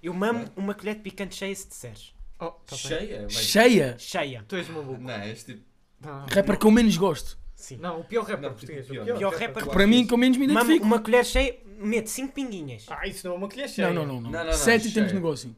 Eu 0.02 0.14
mamo 0.14 0.48
uma 0.56 0.74
colher 0.74 0.96
de 0.96 1.02
picante 1.02 1.36
cheia 1.36 1.56
se 1.56 1.68
disseres. 1.68 2.14
Oh, 2.40 2.52
tá. 2.52 2.76
Cheia? 2.76 3.20
bem. 3.20 3.30
Cheia! 3.30 3.96
Cheia. 3.98 4.46
Tu 4.48 4.56
és 4.58 4.68
maluco. 4.70 5.02
Não, 5.02 5.14
és 5.14 5.44
tipo. 5.44 5.64
Não, 6.00 6.26
Rapper 6.28 6.58
que 6.60 6.66
eu 6.68 6.72
menos 6.72 6.96
gosto. 6.98 7.38
Sim. 7.56 7.78
não, 7.78 8.00
o 8.02 8.04
pior 8.04 8.22
rapper 8.24 8.42
Não, 8.44 8.52
português. 8.52 8.86
pior. 8.86 9.02
O 9.02 9.06
pior, 9.06 9.18
Pior 9.18 9.32
rapper. 9.32 9.48
rapper 9.48 9.64
Eu 9.64 9.70
Para 9.72 9.88
mim, 9.88 10.06
que 10.06 10.14
eu 10.14 10.18
menos 10.18 10.38
me 10.38 10.46
Mamo 10.46 10.60
identifico. 10.60 10.86
uma 10.86 11.00
colher 11.02 11.26
cheia, 11.26 11.58
mete 11.80 12.10
5 12.12 12.32
pinguinhas. 12.34 12.86
Ah, 12.88 13.08
isso 13.08 13.26
não 13.28 13.34
é 13.34 13.38
uma 13.38 13.50
colher 13.50 13.68
cheia. 13.68 13.88
Não, 13.92 14.06
não, 14.06 14.06
não. 14.06 14.22
não. 14.22 14.30
Não, 14.30 14.40
não, 14.40 14.46
não, 14.46 14.54
Sete 14.54 14.90
e 14.90 14.92
temos 14.92 15.12
negócio. 15.12 15.56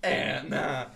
É, 0.00 0.42
não. 0.44 0.90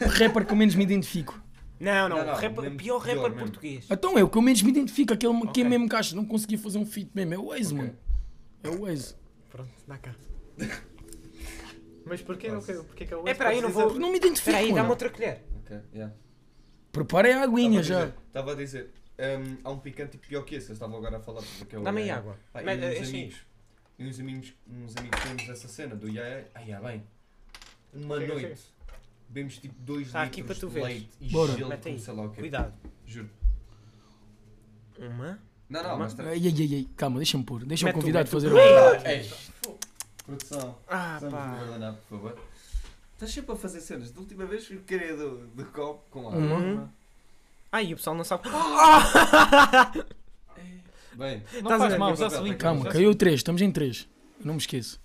Rapper 0.00 0.46
que 0.46 0.52
eu 0.52 0.56
menos 0.56 0.74
me 0.74 0.84
identifico. 0.84 1.40
Não, 1.78 2.08
não, 2.08 2.18
Não, 2.18 2.26
não, 2.26 2.32
o 2.32 2.36
rapper- 2.36 2.60
mesmo 2.62 2.76
pior 2.76 3.00
pior 3.02 3.14
rapper 3.16 3.30
mesmo. 3.30 3.38
português. 3.38 3.86
Então 3.90 4.18
é 4.18 4.22
o 4.22 4.28
que 4.28 4.36
eu 4.36 4.42
menos 4.42 4.60
me 4.62 4.70
identifico. 4.70 5.14
Aquele 5.14 5.46
que 5.48 5.60
é 5.62 5.64
mesmo 5.64 5.88
caixa. 5.88 6.14
Não 6.14 6.24
conseguia 6.26 6.58
fazer 6.58 6.78
um 6.78 6.84
feat 6.86 7.10
mesmo. 7.14 7.32
É 7.34 7.38
o 7.38 7.46
Waze, 7.46 7.74
mano. 7.74 7.96
É 8.62 8.68
o 8.68 8.80
Waze. 8.82 9.14
Pronto, 9.48 9.70
dá 9.88 9.96
cá. 9.98 10.14
Mas 12.04 12.22
porquê? 12.22 12.50
Porquê 12.50 13.06
que 13.06 13.14
é 13.14 13.16
o 13.16 13.26
É, 13.28 13.34
peraí, 13.34 13.60
não 13.60 13.70
Podes 13.70 13.92
vou- 13.92 14.00
Não 14.00 14.10
me 14.10 14.16
identifico, 14.16 14.50
Espera 14.50 14.58
aí, 14.58 14.68
dá-me 14.68 14.78
mano. 14.80 14.90
outra 14.90 15.10
colher. 15.10 15.44
Ok, 15.60 15.78
yeah. 15.94 16.14
Preparem 16.92 17.32
a 17.34 17.42
aguinha 17.42 17.82
já. 17.82 18.12
Estava 18.26 18.52
a 18.52 18.54
dizer. 18.54 18.90
hum, 19.18 19.56
há 19.62 19.70
um 19.70 19.78
picante 19.78 20.18
pior 20.18 20.42
que 20.42 20.56
esse. 20.56 20.70
Eu 20.70 20.74
estava 20.74 20.96
agora 20.96 21.18
a 21.18 21.20
falar 21.20 21.42
porque 21.58 21.76
eu. 21.76 21.82
Dá-me 21.82 22.02
aí 22.02 22.10
água. 22.10 22.36
Pá, 22.52 22.62
e 22.62 22.64
Mas, 22.64 22.78
uns 22.78 22.82
eh, 22.84 22.98
enche 22.98 23.02
aí. 23.02 23.08
amigos. 23.22 23.36
E 23.98 24.06
uns 24.06 24.20
amigos, 24.20 24.54
uns 24.66 24.96
amigos 24.96 25.20
temos 25.22 25.48
essa 25.48 25.68
cena 25.68 25.94
do 25.94 26.08
Yaya. 26.08 26.48
Ai, 26.54 26.72
ah, 26.72 26.80
bem. 26.80 27.02
Uma 27.92 28.18
Chega, 28.18 28.32
noite. 28.34 28.60
Bebemos 29.30 29.58
tipo 29.58 29.74
2 29.82 30.10
Tá 30.12 30.22
aqui 30.22 30.40
litros 30.42 30.58
para 30.58 30.68
tu 30.68 30.72
de 30.74 30.80
veres. 30.80 30.88
leite 30.98 31.10
e 31.20 31.28
Bora. 31.30 31.52
gelo 31.56 31.68
Mete 31.70 31.88
aí. 31.88 31.94
com 31.94 32.00
sei 32.00 32.14
lá 32.14 32.22
o 32.24 32.30
quê. 32.30 32.40
Cuidado. 32.40 32.74
Juro. 33.06 33.30
Uma. 34.98 35.38
Não, 35.68 35.82
não, 35.84 35.90
Uma- 35.90 35.98
mas 35.98 36.18
Ai, 36.20 36.26
ai, 36.26 36.36
ai, 36.58 36.74
ai. 36.74 36.88
Calma, 36.96 37.16
deixa-me 37.18 37.44
pôr. 37.44 37.64
Deixa 37.64 37.84
o 37.84 37.86
Mete 37.86 37.94
tu, 37.94 38.00
convidado 38.00 38.28
fazer 38.28 38.52
o. 38.52 38.58
Ei, 38.58 39.30
Produção. 40.26 40.76
Ah, 40.88 41.18
pá. 41.30 41.56
guardanapo, 41.56 41.98
por 42.08 42.18
favor. 42.18 42.38
Estás 43.14 43.32
sempre 43.32 43.52
a 43.52 43.56
fazer 43.56 43.80
cenas. 43.80 44.10
Da 44.10 44.20
última 44.20 44.44
vez 44.46 44.68
eu 44.70 44.80
queria 44.80 45.16
do, 45.16 45.46
do 45.48 45.64
copo 45.66 46.02
com 46.10 46.26
água. 46.28 46.38
Uma. 46.38 46.56
Uma. 46.56 46.94
Ai, 47.72 47.92
o 47.92 47.96
pessoal 47.96 48.16
não 48.16 48.24
sabe. 48.24 48.48
Bem, 51.14 51.42
Não 51.52 51.58
Estás 51.60 51.72
a 51.74 51.78
faz 51.78 51.92
ver? 51.92 51.98
mal, 51.98 52.16
já 52.16 52.28
limpa. 52.40 52.56
Calma, 52.58 52.84
caiu 52.88 53.14
três. 53.14 53.36
Estamos 53.36 53.60
em 53.62 53.70
três. 53.70 54.08
Não 54.44 54.54
me 54.54 54.60
esqueço. 54.60 55.00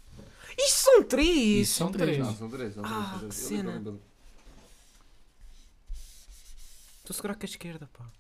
Isto 0.58 0.78
são 0.78 1.04
três! 1.04 1.68
Isso 1.68 1.74
são 1.78 1.92
três. 1.92 2.18
não, 2.18 2.34
são 2.36 2.50
três. 2.50 2.74
São 2.74 2.84
três, 2.84 2.96
Ah, 2.98 3.10
são 3.12 3.20
três. 3.20 3.36
que 3.48 3.54
Eu 3.54 3.58
lembro, 3.58 3.72
cena. 3.72 3.72
lembro. 3.74 4.02
Estou 7.06 7.14
a 7.14 7.18
segurar 7.18 7.36
com 7.36 7.44
a 7.44 7.46
esquerda, 7.46 7.88
pá. 7.94 8.12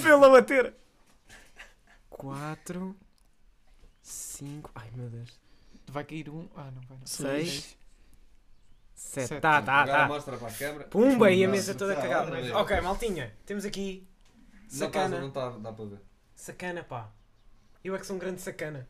Fê-la 0.00 0.28
bater! 0.28 0.72
Quatro. 2.08 2.96
Cinco. 4.00 4.70
Ai 4.72 4.88
meu 4.94 5.10
Deus. 5.10 5.40
Vai 5.88 6.04
cair 6.04 6.30
um. 6.30 6.48
Ah, 6.54 6.70
não 6.70 6.80
vai. 6.82 6.96
Não. 6.96 7.04
Seis. 7.04 7.76
Sete. 8.94 9.26
Sete. 9.26 9.40
Tá, 9.40 9.60
tá, 9.60 9.82
Agora 9.82 9.98
tá. 9.98 10.06
mostra 10.06 10.36
para 10.38 10.46
a 10.46 10.52
câmera. 10.52 10.84
Pumba 10.84 11.28
e 11.32 11.44
a 11.44 11.48
mesa 11.48 11.74
toda 11.74 11.94
produção, 11.94 12.10
cagada. 12.12 12.26
outra 12.30 12.42
vez. 12.42 12.54
Ok, 12.54 12.80
maltinha. 12.80 13.36
Temos 13.44 13.64
aqui. 13.64 14.06
Não 14.52 14.60
estás- 14.68 14.78
Sacana. 14.78 15.20
Não 15.20 15.28
está, 15.28 15.50
dá 15.50 15.72
para 15.72 15.84
ver. 15.84 16.00
Sacana, 16.32 16.84
pá. 16.84 17.10
Eu 17.82 17.96
é 17.96 17.98
que 17.98 18.06
sou 18.06 18.14
um 18.14 18.20
grande 18.20 18.40
sacana. 18.40 18.88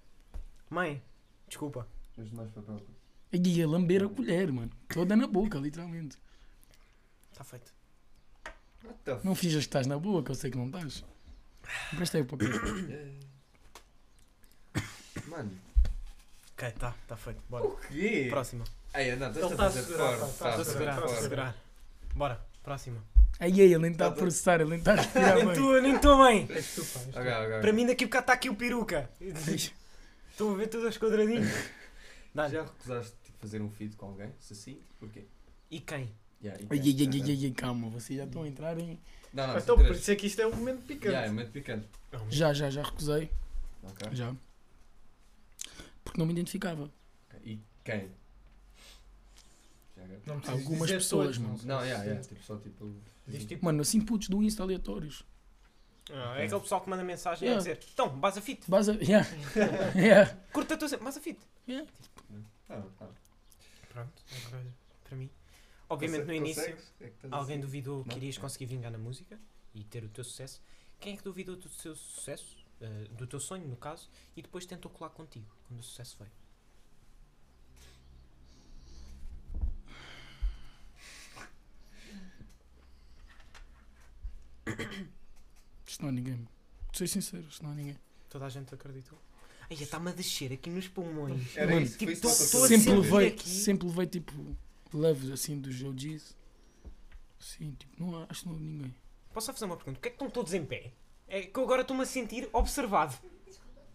Mãe, 0.68 1.02
desculpa. 1.48 1.88
Tens 2.14 2.30
mais 2.32 2.50
papel. 2.50 2.82
Ai, 3.32 3.40
ia 3.46 3.66
lamber 3.66 4.04
a 4.04 4.08
colher, 4.10 4.52
mano. 4.52 4.70
Toda 4.88 5.16
na 5.16 5.26
boca, 5.26 5.58
literalmente. 5.58 6.18
Está 7.32 7.42
feito. 7.42 7.74
Não 9.24 9.34
finjas 9.34 9.64
que 9.64 9.68
estás 9.68 9.86
na 9.86 9.98
boa, 9.98 10.22
que 10.22 10.30
eu 10.30 10.34
sei 10.34 10.50
que 10.50 10.58
não 10.58 10.66
estás. 10.66 11.02
Empresta 11.92 12.18
aí 12.18 12.22
o 12.22 12.26
papel. 12.26 12.48
Mano, 15.28 15.50
Ok, 16.56 16.70
tá, 16.78 16.94
está 17.02 17.16
feito. 17.18 17.42
Bora. 17.50 17.66
o 17.66 17.76
quê? 17.76 18.28
Próxima. 18.30 18.64
Ei, 18.94 19.14
não, 19.16 19.28
estás 19.28 19.44
a 19.44 19.48
tá 19.50 19.56
fazer 19.56 19.82
segurar, 19.82 20.16
forte. 20.16 20.20
tá, 20.20 20.26
tá 20.26 20.32
Estás 20.50 20.60
a 20.60 20.64
segurar, 20.72 20.94
estou 20.98 21.12
a 21.12 21.16
segurar. 21.20 21.54
Bora, 22.14 22.46
próxima. 22.62 23.04
Ai, 23.38 23.52
ai, 23.52 23.60
ele 23.60 23.78
nem 23.78 23.92
está 23.92 24.06
a 24.06 24.10
processar, 24.10 24.60
ele 24.62 24.70
nem 24.70 24.78
está 24.78 24.92
a 24.92 24.96
respirar 24.96 25.34
Nem 25.34 25.44
bem. 25.44 25.52
estou, 25.54 25.82
nem 25.82 25.94
estou 25.96 26.24
bem. 26.24 26.46
És 26.48 26.74
tu, 26.74 26.82
pá. 26.86 27.00
tu. 27.00 27.12
Para 27.60 27.72
mim 27.74 27.86
daqui 27.86 28.04
a 28.04 28.06
bocado 28.06 28.22
está 28.22 28.32
aqui 28.32 28.48
o 28.48 28.56
peruca. 28.56 29.10
Estou 29.20 30.54
a 30.54 30.56
ver 30.56 30.68
todos 30.68 30.88
os 30.88 30.96
quadradinhos. 30.96 31.46
Já 32.34 32.62
recusaste 32.62 33.12
tipo, 33.22 33.38
fazer 33.38 33.60
um 33.60 33.68
feed 33.68 33.96
com 33.96 34.06
alguém? 34.06 34.32
Se 34.38 34.54
sim, 34.54 34.80
porquê? 34.98 35.26
E 35.70 35.78
quem? 35.80 36.10
Yeah, 36.42 36.62
e 36.62 36.66
Ai, 36.70 36.78
ai, 36.78 36.96
ai, 37.00 37.22
ai, 37.30 37.44
ai, 37.46 37.50
calma, 37.52 37.88
vocês 37.88 38.18
já 38.18 38.24
estão 38.24 38.42
a 38.42 38.48
entrar 38.48 38.78
em. 38.78 38.98
Não, 39.32 39.46
não, 39.46 39.58
Então, 39.58 39.76
por 39.76 39.90
isso 39.90 40.10
é 40.10 40.16
que 40.16 40.26
isto 40.26 40.40
é 40.40 40.46
um 40.46 40.54
momento 40.54 40.82
picante. 40.82 41.08
Yeah, 41.08 41.26
é 41.26 41.30
muito 41.30 41.50
picante. 41.50 41.86
Já, 42.30 42.52
já, 42.52 42.70
já 42.70 42.82
recusei. 42.82 43.30
Ok. 43.82 44.08
Já. 44.12 44.34
Porque 46.04 46.18
não 46.18 46.26
me 46.26 46.32
identificava. 46.32 46.84
Ok. 47.28 47.40
E 47.44 47.60
quem? 47.84 48.10
Não 50.26 50.40
Algumas 50.46 50.82
dizer 50.82 50.98
pessoas, 50.98 51.36
todos, 51.36 51.38
mano. 51.38 51.58
Não, 51.64 51.84
yeah, 51.84 52.04
yeah, 52.04 52.22
tipo, 52.22 52.42
só 52.42 52.56
tipo. 52.56 52.94
Diz 53.26 53.44
tipo. 53.44 53.64
Mano, 53.64 53.80
assim 53.80 54.00
putos 54.00 54.28
do 54.28 54.42
Insta 54.42 54.62
aleatórios. 54.62 55.24
Ah, 56.10 56.38
é 56.38 56.44
aquele 56.44 56.60
pessoal 56.60 56.80
que 56.80 56.88
manda 56.88 57.02
mensagem 57.02 57.48
Yeah. 57.48 57.70
a 57.70 57.74
dizer 57.74 57.88
Então, 57.92 58.08
base 58.08 58.38
a 58.38 58.42
fit. 58.42 58.62
Baza. 58.68 58.96
Yeah. 59.02 59.26
yeah. 59.96 60.36
Curta 60.52 60.74
a 60.74 60.76
tua 60.76 60.88
base 60.98 61.18
a 61.18 61.22
fit. 61.22 61.38
Yeah. 61.68 61.88
Ah, 62.70 62.82
ah. 63.00 63.06
Pronto, 63.92 64.12
para 65.08 65.18
mim. 65.18 65.30
Obviamente 65.88 66.24
no 66.26 66.34
início? 66.34 66.76
É 67.00 67.12
alguém 67.30 67.56
assim. 67.56 67.60
duvidou 67.60 68.04
que 68.04 68.16
irias 68.16 68.38
conseguir 68.38 68.66
vingar 68.66 68.90
na 68.90 68.98
música 68.98 69.38
e 69.74 69.84
ter 69.84 70.04
o 70.04 70.08
teu 70.08 70.24
sucesso. 70.24 70.60
Quem 70.98 71.14
é 71.14 71.16
que 71.16 71.22
duvidou 71.22 71.56
do 71.56 71.68
seu 71.68 71.94
sucesso, 71.94 72.56
eh, 72.80 73.08
do 73.12 73.26
teu 73.26 73.38
sonho 73.38 73.66
no 73.68 73.76
caso, 73.76 74.08
e 74.36 74.42
depois 74.42 74.66
tentou 74.66 74.90
colar 74.90 75.10
contigo 75.10 75.46
quando 75.68 75.80
o 75.80 75.82
sucesso 75.82 76.16
veio? 76.18 76.32
Isto 85.86 86.02
não 86.02 86.08
há 86.08 86.12
ninguém. 86.12 86.34
Vou 86.36 86.94
ser 86.94 87.08
sincero, 87.08 87.44
isto 87.48 87.62
não 87.62 87.70
há 87.70 87.74
ninguém. 87.74 87.96
Toda 88.28 88.46
a 88.46 88.48
gente 88.48 88.74
acreditou. 88.74 89.18
Ai, 89.68 89.76
está-me 89.80 90.10
a 90.10 90.12
descer 90.12 90.52
aqui 90.52 90.70
nos 90.70 90.88
pulmões. 90.88 91.56
Era 91.56 91.72
Mano, 91.72 91.84
isso, 91.86 91.98
tipo, 91.98 92.12
isso 92.12 92.22
tô- 92.22 92.28
que 92.28 92.50
tô. 92.50 92.66
Sempre 92.68 92.92
levei, 92.94 93.38
sempre 93.38 93.88
levei 93.88 94.06
tipo 94.06 94.56
leves 94.94 95.30
assim 95.30 95.58
dos 95.60 95.82
OGs. 95.82 96.36
Sim, 97.38 97.72
tipo, 97.72 98.02
não 98.02 98.16
há, 98.16 98.26
acho 98.28 98.42
que 98.42 98.48
não 98.48 98.56
há 98.56 98.60
ninguém. 98.60 98.94
Posso 99.32 99.46
só 99.46 99.52
fazer 99.52 99.66
uma 99.66 99.76
pergunta? 99.76 99.98
Porquê 99.98 100.08
é 100.08 100.10
que 100.10 100.16
estão 100.16 100.30
todos 100.30 100.52
em 100.54 100.64
pé? 100.64 100.92
É 101.28 101.42
que 101.42 101.58
eu 101.58 101.64
agora 101.64 101.82
estou-me 101.82 102.02
a 102.02 102.06
sentir 102.06 102.48
observado. 102.52 103.14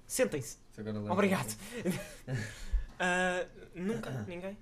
Sentem-se. 0.06 0.58
Agora 0.78 1.14
Obrigado. 1.14 1.56
Ah, 3.04 3.48
nunca? 3.74 4.12
Ninguém? 4.28 4.56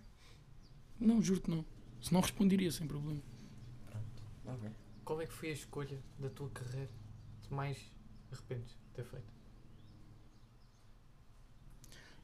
Não, 0.98 1.22
juro-te 1.22 1.50
não. 1.50 1.66
Se 2.02 2.14
não 2.14 2.22
responderia 2.22 2.72
sem 2.72 2.88
problema. 2.88 3.22
Ok. 4.46 4.70
Qual 5.04 5.22
é 5.22 5.28
que 5.28 5.34
foi 5.34 5.50
a 5.50 5.52
escolha 5.52 6.00
da 6.18 6.30
tua 6.30 6.50
carreira 6.52 6.90
que 7.44 7.54
mais 7.54 7.78
arrependes 8.32 8.70
de 8.70 8.94
ter 8.94 9.04
feito? 9.04 9.34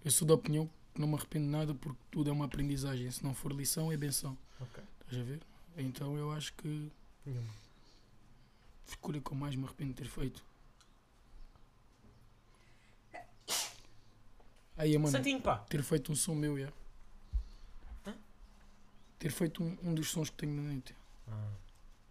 Eu 0.06 0.12
sou 0.12 0.26
da 0.26 0.36
opinião 0.36 0.70
não 1.00 1.08
me 1.08 1.16
arrependo 1.16 1.46
de 1.46 1.52
nada 1.52 1.74
porque 1.76 2.00
tudo 2.12 2.30
é 2.30 2.34
uma 2.34 2.46
aprendizagem. 2.46 3.10
Se 3.12 3.24
não 3.24 3.34
for 3.34 3.52
lição, 3.52 3.92
é 3.92 3.98
benção. 3.98 4.38
Ok. 4.60 4.84
Estás 5.02 5.22
a 5.22 5.24
ver? 5.24 5.42
Então 5.78 6.18
eu 6.18 6.32
acho 6.32 6.54
que 6.54 6.90
Nenhuma. 7.26 7.54
escolha 8.88 9.20
que 9.22 9.32
eu 9.32 9.36
mais 9.36 9.56
me 9.56 9.66
arrependo 9.66 9.92
de 9.94 9.98
ter 10.04 10.10
feito. 10.10 10.44
Aí, 14.78 14.98
mano, 14.98 15.10
Santinho, 15.12 15.42
pá. 15.42 15.58
ter 15.70 15.82
feito 15.84 16.12
um 16.12 16.16
som 16.16 16.36
meu, 16.36 16.60
já. 16.60 16.72
Hã? 18.06 18.14
Ter 19.18 19.32
feito 19.32 19.64
um, 19.64 19.78
um 19.84 19.94
dos 19.96 20.10
sons 20.12 20.30
que 20.30 20.36
tenho 20.38 20.54
na 20.62 20.74
net. 20.74 20.94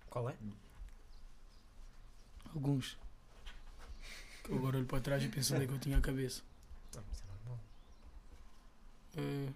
Qual 0.08 0.30
é? 0.30 0.34
Alguns. 2.54 2.96
Que 4.44 4.50
eu 4.52 4.56
agora 4.58 4.78
olho 4.78 4.86
para 4.86 5.00
trás 5.00 5.22
e 5.22 5.28
penso 5.28 5.54
onde 5.54 5.64
é 5.64 5.66
que 5.66 5.72
eu 5.74 5.78
tinha 5.78 5.98
a 5.98 6.00
cabeça. 6.00 6.42
Não, 6.94 7.02
Eh, 9.16 9.52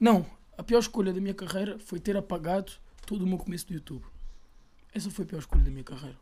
não, 0.00 0.28
a 0.56 0.62
pior 0.62 0.78
escolha 0.80 1.12
da 1.12 1.20
minha 1.20 1.34
carreira 1.34 1.78
foi 1.78 1.98
ter 2.00 2.16
apagado 2.16 2.72
todo 3.06 3.22
o 3.22 3.26
meu 3.26 3.38
começo 3.38 3.66
do 3.66 3.74
YouTube. 3.74 4.04
Essa 4.92 5.10
foi 5.10 5.24
a 5.24 5.28
pior 5.28 5.38
escolha 5.40 5.62
da 5.62 5.70
minha 5.70 5.84
carreira. 5.84 6.18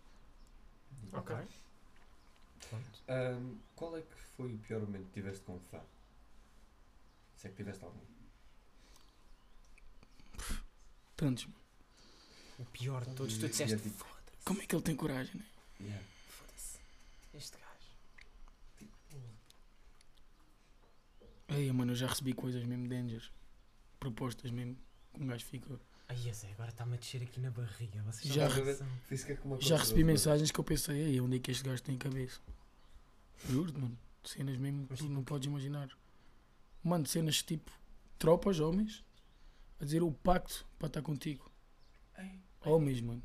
Ok. 1.13 1.37
Ahm, 3.09 3.57
qual 3.77 3.97
é 3.97 4.01
que 4.01 4.15
foi 4.37 4.53
o 4.55 4.59
pior 4.59 4.81
momento 4.81 5.05
que 5.07 5.13
tiveste 5.13 5.43
com 5.43 5.55
um 5.55 5.61
fã? 5.71 5.81
Se 7.37 7.47
é 7.47 7.51
que 7.51 7.57
tiveste 7.57 7.85
algum. 7.85 7.99
Tantos. 11.17 11.45
mano. 11.47 11.59
O 12.59 12.65
pior 12.67 13.05
de 13.05 13.15
todos. 13.15 13.37
Tu 13.39 13.49
disseste. 13.49 13.77
tipo- 13.77 13.91
Foda-se. 14.05 14.45
Como 14.45 14.61
é 14.63 14.67
que 14.67 14.75
ele 14.75 14.83
tem 14.83 14.97
coragem, 14.97 15.35
né? 15.37 15.45
Yeah. 15.81 16.05
Foda-se. 16.29 16.79
Este 17.35 17.57
Ei, 21.49 21.71
mano, 21.73 21.93
eu 21.93 21.97
já 21.97 22.07
recebi 22.07 22.33
coisas 22.33 22.65
mesmo 22.65 22.89
danger. 22.89 23.23
Propostas 24.01 24.51
mesmo. 24.51 24.77
que 25.13 25.23
Um 25.23 25.27
gajo 25.27 25.45
fica. 25.45 25.79
Ai, 26.09 26.17
Zé, 26.33 26.51
agora 26.53 26.69
está-me 26.71 26.95
a 26.95 26.97
descer 26.99 27.23
aqui 27.23 27.41
na 27.41 27.51
barriga. 27.51 28.03
Vocês 28.03 28.33
Já 28.33 28.49
re- 28.49 28.79
uma 29.45 29.61
Já 29.61 29.77
recebi 29.79 30.05
mensagens 30.05 30.51
que 30.51 30.59
eu 30.61 30.65
pensei, 30.65 30.97
ei, 31.01 31.21
onde 31.21 31.37
é 31.37 31.39
que 31.39 31.51
este 31.51 31.65
gajo 31.65 31.83
tem 31.83 31.97
cabeça? 31.97 32.41
Juro, 33.49 33.73
mano. 33.79 33.99
Cenas 34.23 34.57
mesmo 34.57 34.87
que 34.87 34.97
tu 34.97 35.09
não 35.09 35.23
podes 35.23 35.47
imaginar. 35.47 35.89
Mano, 36.83 37.07
cenas 37.07 37.43
tipo 37.43 37.71
tropas, 38.19 38.59
homens, 38.61 39.03
a 39.81 39.85
dizer 39.85 40.03
o 40.03 40.11
pacto 40.13 40.67
para 40.79 40.89
estar 40.89 41.03
contigo. 41.03 41.51
Homens, 42.61 43.01
mano. 43.01 43.23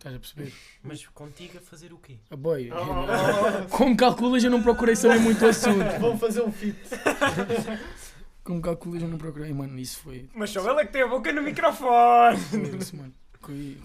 Estás 0.00 0.14
a 0.16 0.18
perceber? 0.18 0.52
Mas 0.82 1.06
contigo 1.08 1.58
a 1.58 1.60
fazer 1.60 1.92
o 1.92 1.98
quê? 1.98 2.16
Ah, 2.30 2.36
boy, 2.36 2.70
Oh, 2.72 3.68
como 3.76 3.94
calculas, 3.94 4.42
eu 4.42 4.50
não 4.50 4.62
procurei 4.62 4.96
saber 4.96 5.18
muito 5.20 5.44
o 5.44 5.48
assunto. 5.48 5.84
Vamos 6.00 6.18
fazer 6.18 6.40
um 6.40 6.50
fit. 6.50 6.74
Como 8.42 8.62
calculas, 8.62 9.02
eu 9.02 9.08
não 9.08 9.18
procurei. 9.18 9.52
Mano, 9.52 9.78
isso 9.78 9.98
foi. 9.98 10.26
Mas 10.34 10.48
só 10.50 10.66
ela 10.66 10.84
que 10.86 10.90
tem 10.92 11.02
a 11.02 11.06
boca 11.06 11.30
no 11.30 11.42
microfone! 11.42 12.38
foi 12.38 12.78
isso, 12.78 12.96
mano. 12.96 13.14
Foi 13.42 13.78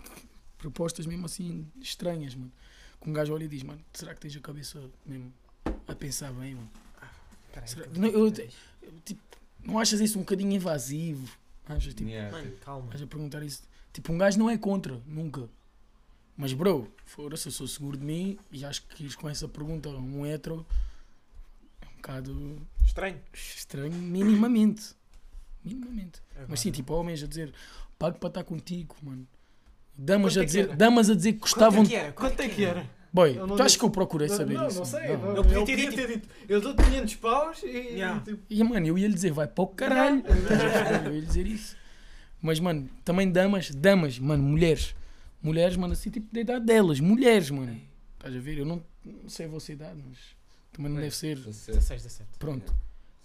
propostas 0.58 1.06
mesmo 1.06 1.26
assim 1.26 1.68
estranhas, 1.82 2.34
mano. 2.34 2.52
Que 3.02 3.10
um 3.10 3.14
gajo 3.14 3.34
olha 3.34 3.44
e 3.44 3.48
diz, 3.50 3.62
mano, 3.64 3.82
será 3.94 4.16
que 4.16 4.22
tens 4.22 4.36
a 4.38 4.40
cabeça 4.40 4.82
mesmo 5.06 5.32
a 5.86 5.94
pensar 5.94 6.32
bem, 6.32 6.56
mano? 6.56 6.70
Peraí, 7.54 7.68
Será- 7.68 7.88
não, 7.94 8.08
eu- 8.08 8.32
tenho- 8.32 8.50
Não 9.62 9.78
achas 9.78 10.00
isso 10.00 10.18
um 10.18 10.22
bocadinho 10.22 10.54
invasivo? 10.54 11.30
Achas 11.68 11.94
tipo. 11.94 12.10
Yeah, 12.10 12.32
Mano, 12.32 12.50
tipo, 12.50 12.66
calma. 12.66 12.86
Estás 12.86 13.02
a 13.04 13.08
perguntar 13.08 13.44
isso. 13.44 13.62
Tipo, 13.92 14.14
um 14.14 14.18
gajo 14.18 14.40
não 14.40 14.50
é 14.50 14.58
contra, 14.58 15.02
nunca. 15.06 15.50
Mas, 16.38 16.52
bro, 16.54 16.92
fora-se, 17.06 17.48
eu 17.48 17.52
sou 17.52 17.68
seguro 17.68 17.98
de 17.98 18.06
mim 18.06 18.38
e 18.52 18.66
acho 18.66 18.82
que 18.88 19.16
com 19.16 19.30
essa 19.30 19.48
pergunta 19.48 19.88
a 19.90 19.94
um 19.98 20.26
hetero 20.26 20.66
é 21.82 21.86
um 21.86 21.96
bocado 21.96 22.62
Estranho. 22.84 23.20
estranho, 23.34 23.94
minimamente. 23.94 24.94
Minimamente. 25.64 26.22
Agora- 26.34 26.48
Mas 26.50 26.60
sim, 26.60 26.72
tipo, 26.72 26.94
homens 26.94 27.24
a 27.24 27.28
dizer, 27.28 27.54
pago 27.98 28.18
para 28.20 28.28
estar 28.28 28.44
contigo, 28.44 28.96
mano. 29.02 29.26
Damas 29.98 30.34
Quanto 30.34 30.40
a 30.40 30.42
é 30.42 30.46
que 30.46 30.48
dizer, 30.48 30.76
damas 30.76 31.10
a 31.10 31.16
dizer 31.16 31.34
que 31.34 31.40
Quanto 31.40 31.52
gostavam 31.54 31.84
é 31.84 31.86
que 31.88 31.96
era? 31.96 32.12
Quanto 32.12 32.40
é 32.42 32.50
que 32.50 32.66
era? 32.66 32.90
Boy, 33.14 33.34
tu 33.36 33.44
achas 33.54 33.66
disse- 33.68 33.80
que 33.80 33.86
eu 33.86 33.90
procurei 33.90 34.28
Não, 34.28 34.36
saber 34.36 34.54
não, 34.56 34.68
isso? 34.68 34.78
não 34.80 34.86
sei. 34.86 35.16
Não. 35.18 35.36
Eu, 35.38 35.44
Eu 35.46 35.66
podia 35.66 35.90
ter 35.90 36.08
dito-. 36.16 36.30
Eu 36.50 36.60
dou 36.60 36.76
500 36.76 37.16
paus 37.16 37.64
e. 37.64 37.68
e, 37.68 37.70
Yeah. 37.94 38.20
tipo, 38.20 38.44
E, 38.50 38.62
mano, 38.62 38.86
eu 38.86 38.98
ia 38.98 39.08
lhe 39.08 39.14
dizer, 39.14 39.32
vai 39.32 39.48
para 39.48 39.64
o 39.64 39.68
caralho. 39.68 40.22
eu 41.06 41.14
ia 41.14 41.20
lhe 41.22 41.26
dizer 41.26 41.48
isso. 41.48 41.78
Mas, 42.42 42.60
mano, 42.60 42.90
também 43.06 43.32
damas, 43.32 43.72
damas, 43.72 44.20
mano, 44.20 44.44
mulheres. 44.44 44.94
Mulheres, 45.46 45.78
mano, 45.78 45.94
assim, 45.94 46.10
tipo, 46.10 46.34
da 46.34 46.42
idade 46.42 46.66
delas. 46.66 47.00
Mulheres, 47.00 47.52
mano. 47.52 47.80
Estás 48.18 48.36
a 48.36 48.40
ver? 48.40 48.58
Eu 48.58 48.66
não, 48.66 48.84
não 49.06 49.30
sei 49.30 49.46
a 49.46 49.50
vossa 49.50 49.72
idade, 49.72 50.02
mas 50.04 50.18
também 50.74 50.92
não 50.92 51.00
deve 51.00 51.16
ser. 51.16 51.36
16, 51.38 52.02
17. 52.02 52.30
Pronto. 52.40 52.74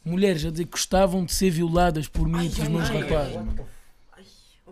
Mulheres 0.04 0.44
a 0.44 0.50
dizer 0.50 0.66
que 0.66 0.70
gostavam 0.70 1.24
de 1.24 1.32
ser 1.32 1.48
violadas 1.48 2.08
por 2.08 2.28
mim 2.28 2.44
e 2.44 2.50
pelos 2.50 2.68
meus 2.68 2.90
ai, 2.90 3.00
rapazes. 3.00 3.36
ai. 3.38 3.42
mano. 3.42 3.68
Oh. 4.66 4.70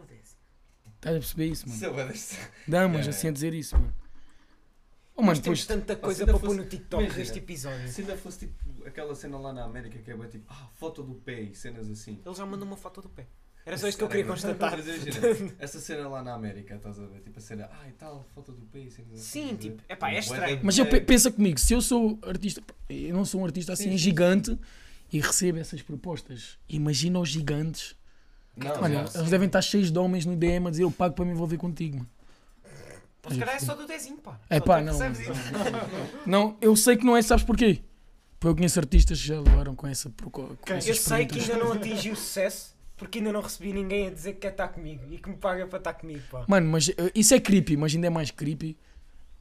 Estás 0.96 1.16
a 1.16 1.18
perceber 1.20 1.46
isso, 1.46 1.68
mano? 1.68 2.00
é 2.00 2.14
Damas 2.68 2.96
Yeah, 2.98 3.08
assim 3.08 3.28
a 3.28 3.30
dizer 3.30 3.54
isso, 3.54 3.76
mano. 3.78 3.94
Oh, 5.16 5.22
mano, 5.22 5.40
temos 5.40 5.60
depois. 5.60 5.66
tanta 5.66 5.96
coisa 5.96 6.26
para 6.26 6.38
pôr 6.38 6.54
no 6.54 6.66
TikTok 6.66 7.02
Imagina. 7.02 7.24
deste 7.24 7.38
episódio. 7.38 7.88
Se 7.88 8.02
ainda 8.02 8.16
fosse 8.18 8.40
tipo 8.40 8.86
aquela 8.86 9.14
cena 9.14 9.38
lá 9.38 9.54
na 9.54 9.64
América 9.64 9.98
que 9.98 10.10
é 10.10 10.26
tipo, 10.26 10.44
ah, 10.48 10.68
foto 10.74 11.02
do 11.02 11.14
pé 11.14 11.40
e 11.40 11.54
cenas 11.54 11.88
assim. 11.88 12.20
Ele 12.24 12.34
já 12.34 12.44
mandou 12.44 12.68
uma 12.68 12.76
foto 12.76 13.00
do 13.00 13.08
pé. 13.08 13.26
Era 13.68 13.76
só 13.76 13.86
isto 13.86 13.98
que 13.98 14.04
eu 14.04 14.08
queria 14.08 14.24
Caralho, 14.24 14.56
constatar. 14.56 14.78
mas 14.78 14.86
imagina, 14.88 15.54
essa 15.60 15.78
cena 15.78 16.08
lá 16.08 16.22
na 16.22 16.32
América, 16.32 16.74
estás 16.76 16.98
a 16.98 17.04
ver? 17.04 17.20
Tipo 17.20 17.38
a 17.38 17.42
cena, 17.42 17.70
ah 17.70 17.86
e 17.86 17.92
tal, 17.92 18.26
foto 18.34 18.50
do 18.50 18.66
cenas 18.72 18.96
assim. 19.12 19.16
Sim, 19.16 19.40
estás 19.52 19.52
a 19.52 19.68
ver? 19.68 19.76
tipo, 19.76 19.82
é 20.06 20.18
estranho. 20.18 20.60
Mas 20.62 20.78
eu 20.78 20.86
pe- 20.86 21.02
pensa 21.02 21.30
comigo, 21.30 21.60
se 21.60 21.74
eu 21.74 21.82
sou 21.82 22.18
artista, 22.22 22.62
eu 22.88 23.14
não 23.14 23.26
sou 23.26 23.42
um 23.42 23.44
artista 23.44 23.74
assim 23.74 23.84
Sim, 23.84 23.90
sim, 23.90 23.98
gigante 23.98 24.58
e 25.12 25.20
recebo 25.20 25.58
essas 25.58 25.82
propostas. 25.82 26.58
Imagina 26.66 27.20
os 27.20 27.28
gigantes. 27.28 27.94
Não, 28.56 28.80
Mano, 28.80 28.94
não, 28.94 29.00
eles 29.02 29.12
sim. 29.12 29.24
devem 29.28 29.46
estar 29.46 29.60
cheios 29.60 29.90
de 29.92 29.98
homens 29.98 30.24
no 30.24 30.34
DM 30.34 30.66
a 30.66 30.70
dizer 30.70 30.84
eu 30.84 30.90
pago 30.90 31.14
para 31.14 31.26
me 31.26 31.32
envolver 31.32 31.58
contigo, 31.58 31.98
mano. 31.98 32.10
Pô, 33.20 33.30
se 33.30 33.38
calhar 33.38 33.54
é 33.56 33.58
só 33.60 33.74
do 33.74 33.86
dezinho, 33.86 34.16
pá. 34.16 34.40
É 34.48 34.58
Só 34.60 34.64
pá, 34.64 34.78
tu 34.80 34.84
não. 34.86 34.98
Não, 36.24 36.56
eu 36.62 36.74
sei 36.74 36.96
que 36.96 37.04
não 37.04 37.14
é, 37.14 37.20
sabes 37.20 37.44
porquê? 37.44 37.82
Porque 38.40 38.50
eu 38.50 38.54
conheço 38.56 38.78
artistas 38.78 39.20
que 39.20 39.26
já 39.26 39.38
levaram 39.38 39.74
com 39.74 39.86
essa 39.86 40.10
com 40.32 40.56
Eu 40.86 40.94
sei 40.94 41.26
que 41.26 41.38
ainda 41.38 41.58
não 41.58 41.72
atingi 41.72 42.10
o 42.10 42.16
sucesso 42.16 42.77
porque 42.98 43.18
ainda 43.18 43.32
não 43.32 43.40
recebi 43.40 43.72
ninguém 43.72 44.08
a 44.08 44.10
dizer 44.10 44.34
que 44.34 44.40
quer 44.40 44.50
estar 44.52 44.68
comigo 44.68 45.02
e 45.10 45.18
que 45.18 45.30
me 45.30 45.36
paga 45.36 45.66
para 45.66 45.78
estar 45.78 45.94
comigo, 45.94 46.22
pá. 46.30 46.44
Mano, 46.48 46.68
mas 46.70 46.88
eh, 46.90 46.94
isso 47.14 47.32
é 47.34 47.40
creepy, 47.40 47.76
mas 47.76 47.94
ainda 47.94 48.08
é 48.08 48.10
mais 48.10 48.30
creepy 48.30 48.76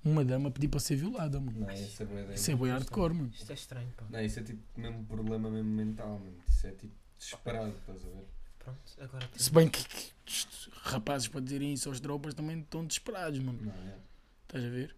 uma 0.05 0.23
dama 0.23 0.49
pedir 0.49 0.67
para 0.69 0.79
ser 0.79 0.95
violada, 0.95 1.39
mano. 1.39 1.59
Não, 1.59 1.73
isso 1.73 2.01
é 2.01 2.05
bué 2.05 2.23
da- 2.23 2.33
Isso 2.33 2.51
é 2.51 2.55
boi 2.55 2.69
hardcore, 2.69 3.13
mano. 3.13 3.31
Isto 3.33 3.51
é 3.51 3.55
estranho, 3.55 3.89
pá. 3.97 4.05
Não, 4.09 4.21
isso 4.21 4.39
é 4.39 4.43
tipo 4.43 4.61
mesmo 4.79 5.03
problema 5.05 5.49
mesmo 5.49 5.69
mental, 5.71 6.19
mano. 6.19 6.37
Isso 6.47 6.67
é 6.67 6.71
tipo 6.71 6.93
desesperado, 7.17 7.73
estás 7.79 8.01
a 8.05 8.07
ver? 8.07 8.25
Pronto, 8.59 8.79
agora 9.01 9.29
Se 9.35 9.51
bem 9.51 9.67
que, 9.67 9.83
que 9.85 10.11
isto, 10.25 10.71
rapazes 10.83 11.27
para 11.27 11.41
dizerem 11.41 11.73
isso 11.73 11.89
aos 11.89 11.99
drogas 11.99 12.33
também 12.33 12.59
estão 12.59 12.85
desesperados, 12.85 13.39
mano. 13.39 13.59
Não, 13.61 13.71
é. 13.73 13.95
Estás 14.43 14.63
a 14.63 14.69
ver? 14.69 14.95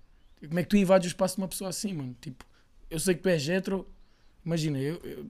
Como 0.48 0.60
é 0.60 0.64
que 0.64 0.70
tu 0.70 0.78
invades 0.78 1.08
o 1.08 1.10
espaço 1.10 1.36
de 1.36 1.42
uma 1.42 1.48
pessoa 1.48 1.70
assim, 1.70 1.94
mano? 1.94 2.16
Tipo, 2.22 2.46
eu 2.90 3.00
sei 3.00 3.16
que 3.16 3.22
tu 3.22 3.30
és 3.30 3.48
hetero, 3.48 3.88
imagina, 4.46 4.78
eu, 4.80 4.96
eu- 5.04 5.26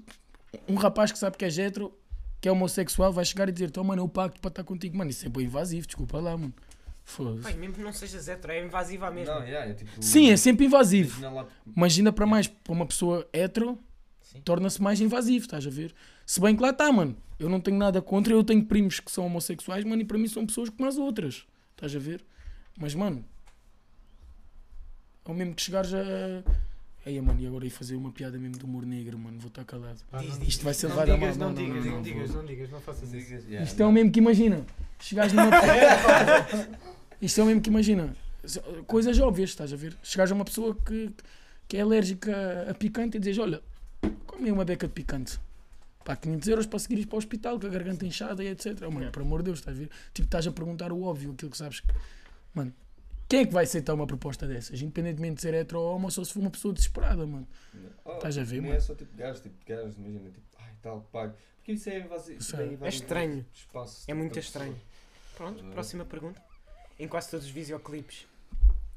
um 0.67 0.75
rapaz 0.75 1.11
que 1.11 1.17
sabe 1.19 1.38
que 1.38 1.45
é 1.45 1.47
hetero, 1.47 1.93
que 2.42 2.48
é 2.48 2.52
homossexual, 2.52 3.12
vai 3.12 3.26
chegar 3.26 3.50
e 3.50 3.52
dizer, 3.52 3.70
então, 3.70 3.84
mano, 3.84 4.02
eu 4.02 4.08
pacto 4.08 4.40
para 4.40 4.50
estar 4.50 4.64
contigo. 4.64 4.98
Mano, 4.98 5.10
isso 5.10 5.26
é 5.26 5.30
bem 5.30 5.46
invasivo, 5.46 5.86
desculpa 5.86 6.20
lá, 6.20 6.38
mano. 6.38 6.54
Foda-se. 7.04 7.42
Pai, 7.42 7.54
mesmo 7.54 7.76
que 7.76 7.82
não 7.82 7.92
sejas 7.92 8.28
hetero, 8.28 8.54
é 8.54 8.64
invasiva 8.64 9.10
mesmo. 9.10 9.34
Não, 9.34 9.44
yeah, 9.44 9.72
é 9.72 9.74
tipo. 9.74 9.92
Sim, 10.00 10.30
é 10.30 10.38
sempre 10.38 10.66
invasivo. 10.66 11.20
Imagina 11.20 11.44
lá, 11.76 11.86
ainda 11.86 12.14
para 12.14 12.26
mais, 12.26 12.48
para 12.48 12.72
uma 12.72 12.86
pessoa 12.86 13.28
hetero, 13.34 13.80
Sim. 14.22 14.42
torna-se 14.42 14.82
mais 14.82 15.02
invasivo, 15.02 15.46
estás 15.46 15.66
a 15.66 15.70
ver? 15.70 15.94
Se 16.26 16.40
bem 16.40 16.56
que 16.56 16.62
lá 16.62 16.70
está, 16.70 16.92
mano. 16.92 17.18
Eu 17.40 17.50
não 17.50 17.60
tenho 17.60 17.78
nada 17.78 18.02
contra, 18.02 18.34
eu 18.34 18.44
tenho 18.44 18.64
primos 18.64 19.00
que 19.00 19.12
são 19.12 19.26
homossexuais, 19.26 19.84
mano, 19.84 20.02
e 20.02 20.06
para 20.06 20.18
mim 20.18 20.28
são 20.28 20.46
pessoas 20.46 20.70
como 20.70 20.88
as 20.88 20.98
outras. 20.98 21.48
Estás 21.72 21.96
a 21.96 22.00
ver? 22.00 22.24
Mas, 22.78 22.94
mano, 22.94 23.26
ao 25.26 25.34
mesmo 25.34 25.56
que 25.56 25.62
chegares 25.62 25.94
a. 25.94 26.44
Aí, 27.06 27.20
mano, 27.22 27.39
e 27.39 27.47
agora 27.47 27.64
ia 27.66 27.72
fazer 27.72 27.95
uma 27.95 28.12
piada 28.12 28.38
mesmo 28.38 28.58
de 28.58 28.66
humor 28.66 28.86
negro, 28.86 29.18
mano, 29.18 29.39
vou 29.39 29.47
estar 29.47 29.64
calado. 29.64 30.00
pá, 30.12 30.20
Diz, 30.20 30.30
não- 30.32 30.39
diz. 30.39 30.47
Isto 30.50 30.64
vai 30.66 30.74
ser 30.74 30.88
Não 30.89 30.95
levado 30.97 31.10
a 31.12 31.18
mal. 31.18 31.30
não 31.30 31.38
Não, 31.38 31.47
não, 31.47 31.54
digas, 31.56 31.76
não, 31.86 31.91
não 31.91 31.97
não, 31.97 32.02
digas, 32.04 32.30
não 32.36 32.45
digas, 32.45 32.70
não 32.70 32.82
faças 32.82 33.04
isso. 33.14 33.26
digas, 33.26 33.43
yeah, 33.45 33.64
Isto 33.66 33.82
é 33.82 33.86
o 33.86 33.91
mesmo 33.91 34.12
que 34.12 34.20
imagina. 34.20 34.66
Chegares 35.00 35.32
numa. 35.34 35.50
Isto 37.22 37.41
é 37.41 37.43
o 37.43 37.47
mesmo 37.47 37.62
que 37.62 37.70
imagina. 37.70 38.16
Coisas 38.88 39.20
óbvias, 39.20 39.50
estás 39.52 39.72
a 39.74 39.76
ver? 39.76 39.95
Chegares 40.04 40.32
a 40.32 40.36
uma 40.36 40.45
pessoa 40.45 40.76
que, 40.86 41.12
que 41.68 41.78
é 41.78 41.82
alérgica 41.82 42.68
a 42.70 42.74
picante 42.74 43.18
e 43.18 43.20
dizes: 43.20 43.38
Olha, 43.38 43.62
come 44.26 44.52
uma 44.52 44.66
beca 44.66 44.88
de 44.88 44.93
picante. 44.93 45.39
Pá, 46.04 46.16
500 46.16 46.47
euros 46.47 46.66
para 46.66 46.80
seguir 46.80 47.06
para 47.06 47.16
o 47.16 47.18
hospital 47.20 47.60
com 47.60 47.68
a 47.68 47.70
garganta 47.70 48.06
inchada 48.06 48.43
e 48.43 48.47
etc. 48.47 48.78
Oh, 48.88 48.91
mano, 48.91 49.12
por 49.12 49.22
amor 49.22 49.39
de 49.39 49.45
Deus, 49.45 49.60
estás 49.60 49.76
a 49.76 49.80
ver? 49.80 49.89
Tipo, 50.14 50.26
estás 50.28 50.47
a 50.47 50.52
perguntar 50.52 50.91
o 50.91 51.02
óbvio, 51.04 51.32
aquilo 51.32 51.52
que 51.52 51.58
sabes 51.58 51.82
que. 51.82 51.88
Mano, 52.54 52.74
quem 53.30 53.41
é 53.41 53.45
que 53.45 53.53
vai 53.53 53.63
aceitar 53.63 53.93
uma 53.93 54.07
proposta 54.07 54.45
dessas? 54.47 54.82
Independentemente 54.82 55.36
de 55.36 55.41
ser 55.41 55.53
hetero 55.53 55.80
ou 55.80 55.95
homo, 55.95 56.05
ou 56.07 56.11
só 56.11 56.23
se 56.23 56.34
for 56.34 56.39
uma 56.39 56.49
pessoa 56.51 56.73
desesperada, 56.73 57.25
mano. 57.25 57.47
Oh, 58.03 58.13
Estás 58.13 58.38
a 58.38 58.43
ver, 58.43 58.53
nem 58.53 58.61
mano? 58.63 58.73
é 58.75 58.80
só 58.80 58.95
tipo 58.95 59.15
gajos, 59.15 59.41
tipo 59.41 59.55
gajos, 59.65 59.95
imagina, 59.97 60.32
tipo, 60.32 60.45
ai 60.57 60.73
tal, 60.82 61.01
pago. 61.11 61.36
Porque 61.57 61.73
isso 61.73 61.89
é 61.89 61.99
invasivo. 61.99 62.39
É- 62.84 62.86
É 62.88 62.89
estranho. 62.89 63.45
Espaço, 63.53 64.01
É 64.03 64.05
tipo, 64.07 64.17
muito 64.17 64.34
da 64.34 64.39
estranho. 64.39 64.73
pessoa. 64.73 64.89
Pronto, 65.38 65.63
Ah. 65.65 65.69
próxima 65.71 66.03
pergunta. 66.05 66.41
Em 66.97 67.07
quase 67.07 67.30
todos 67.30 67.45
os 67.45 67.51
videoclipes 67.51 68.25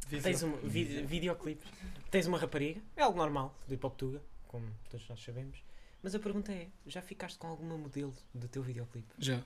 Visão. 0.09 0.23
tens 0.31 0.43
um 0.43 0.57
vi- 0.67 1.03
videoclipes, 1.07 1.71
tens 2.11 2.27
uma 2.27 2.37
rapariga, 2.39 2.81
é 2.97 3.03
algo 3.03 3.17
normal 3.17 3.57
de 3.69 3.77
Portuga, 3.77 4.21
como 4.49 4.67
todos 4.91 5.09
nós 5.09 5.23
sabemos. 5.23 5.63
Mas 6.03 6.15
a 6.15 6.19
pergunta 6.19 6.51
é: 6.53 6.67
já 6.87 7.01
ficaste 7.01 7.39
com 7.39 7.47
alguma 7.47 7.77
modelo 7.79 8.13
do 8.35 8.49
teu 8.49 8.61
videoclipe? 8.63 9.15
Já. 9.19 9.41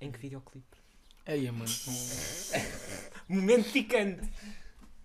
Em 0.00 0.12
que 0.12 0.18
videoclipe? 0.20 0.76
Aí, 1.26 1.50
mano. 1.50 1.64
Momento 3.28 3.70
picante! 3.72 4.28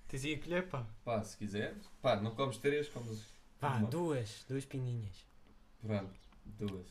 Dizia 0.10 0.38
que 0.38 0.48
lhe 0.48 0.56
é 0.56 0.62
pá. 0.62 0.86
Pá, 1.04 1.24
se 1.24 1.36
quiseres, 1.38 1.78
pá, 2.02 2.16
não 2.18 2.32
comes 2.36 2.58
três, 2.58 2.88
comes. 2.90 3.26
Vá, 3.60 3.78
uma. 3.78 3.90
duas, 3.90 4.46
duas 4.48 4.64
pininhas. 4.66 5.16
Pronto, 5.82 6.14
duas. 6.60 6.86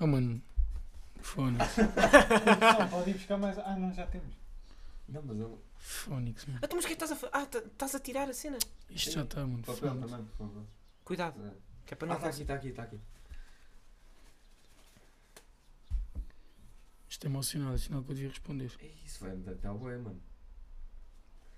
Oh, 0.00 0.06
mano. 0.06 0.42
Fónix. 1.20 1.76
Não, 1.76 2.88
pode 2.88 3.10
ir 3.10 3.14
buscar 3.14 3.36
mais. 3.38 3.58
Ah, 3.58 3.76
não, 3.76 3.92
já 3.92 4.06
temos. 4.06 4.34
Não, 5.08 5.22
mas 5.22 5.38
eu. 5.38 5.58
Fónix, 5.78 6.44
mano. 6.46 6.58
Ah, 6.62 6.66
então, 6.66 6.76
mas 6.76 6.84
o 6.84 6.88
que 6.88 6.94
é 6.94 6.96
que 6.96 7.04
estás 7.04 7.12
a 7.12 7.16
fa- 7.16 7.30
Ah, 7.32 7.46
tá- 7.46 7.58
estás 7.58 7.94
a 7.94 8.00
tirar 8.00 8.28
a 8.28 8.34
cena? 8.34 8.58
Isto 8.90 9.10
já 9.12 9.22
está, 9.22 9.40
mano. 9.46 9.62
Papel 9.64 9.76
Fónix. 9.90 10.10
também, 10.10 10.26
por 10.26 10.36
favor. 10.36 10.64
Cuidado, 11.04 11.46
É. 11.46 11.50
que 11.86 11.94
é 11.94 11.96
para 11.96 12.06
Ah, 12.06 12.10
não 12.10 12.16
está 12.16 12.28
aqui, 12.28 12.32
fazer. 12.34 12.42
está 12.42 12.54
aqui, 12.54 12.68
está 12.68 12.82
aqui. 12.82 13.00
Isto 17.08 17.24
é 17.26 17.30
emocional, 17.30 17.74
é 17.74 17.78
sinal 17.78 18.02
que 18.02 18.10
eu 18.10 18.14
devia 18.14 18.30
responder. 18.30 18.70
Ei, 18.80 18.94
Isso 19.04 19.20
vai 19.24 19.34
me 19.34 19.42
dar 19.42 19.54
tal 19.56 19.78
bué, 19.78 19.96
mano. 19.96 20.20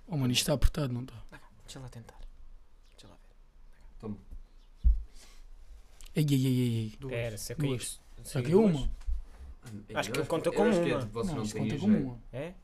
Oh, 0.06 0.16
mano, 0.16 0.32
isto 0.32 0.42
está 0.42 0.52
apertado, 0.54 0.92
não 0.92 1.02
está? 1.02 1.14
Deixa 1.64 1.80
lá 1.80 1.88
tentar. 1.88 2.18
Deixa 2.92 3.06
lá 3.08 3.14
ver. 3.14 3.34
Toma. 3.98 4.16
Ei, 6.14 6.26
ei, 6.28 6.46
ei, 6.46 6.46
ei, 6.46 6.76
ei. 6.84 6.96
Duas. 6.98 7.12
Era, 7.14 7.38
se 7.38 7.54
Duas. 7.54 7.68
caísse- 7.70 8.00
se 8.24 8.30
Só 8.32 8.42
que 8.42 8.50
duas- 8.50 8.74
uma. 8.74 8.90
Acho 9.94 10.10
que 10.12 10.24
conta 10.24 10.50
como 10.50 10.70
acho 10.70 10.82
que 10.82 10.90
é, 10.90 10.96
uma. 10.96 11.04
Não, 11.24 11.34
não 11.34 11.42
isto 11.42 11.58
conta 11.58 11.78
como 11.78 11.96
uma. 11.98 12.18
É? 12.32 12.54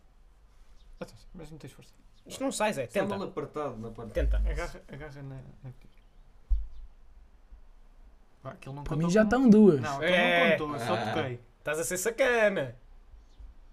Mas 1.34 1.50
não 1.50 1.58
tens 1.58 1.72
força. 1.72 1.92
Isto 2.26 2.42
não 2.42 2.50
sai, 2.50 2.72
Zé. 2.72 2.84
Está 2.84 3.00
Tenta. 3.02 3.16
mal 3.18 3.28
apertado 3.28 3.76
na 3.76 3.90
parte. 3.90 4.12
Tenta. 4.12 4.38
Agarra, 4.38 4.82
agarra 4.88 5.22
na. 5.22 5.40
Pá, 8.42 8.56
não 8.66 8.84
Para 8.84 8.96
mim 8.96 9.10
já 9.10 9.22
estão 9.22 9.48
duas. 9.48 9.80
Não, 9.80 9.96
aquele 9.96 10.12
É. 10.12 10.58
não 10.58 10.66
contou, 10.68 10.86
só 10.86 10.94
Ah. 10.94 11.06
toquei. 11.14 11.40
Estás 11.66 11.80
a 11.80 11.84
ser 11.84 11.98
sacana. 11.98 12.76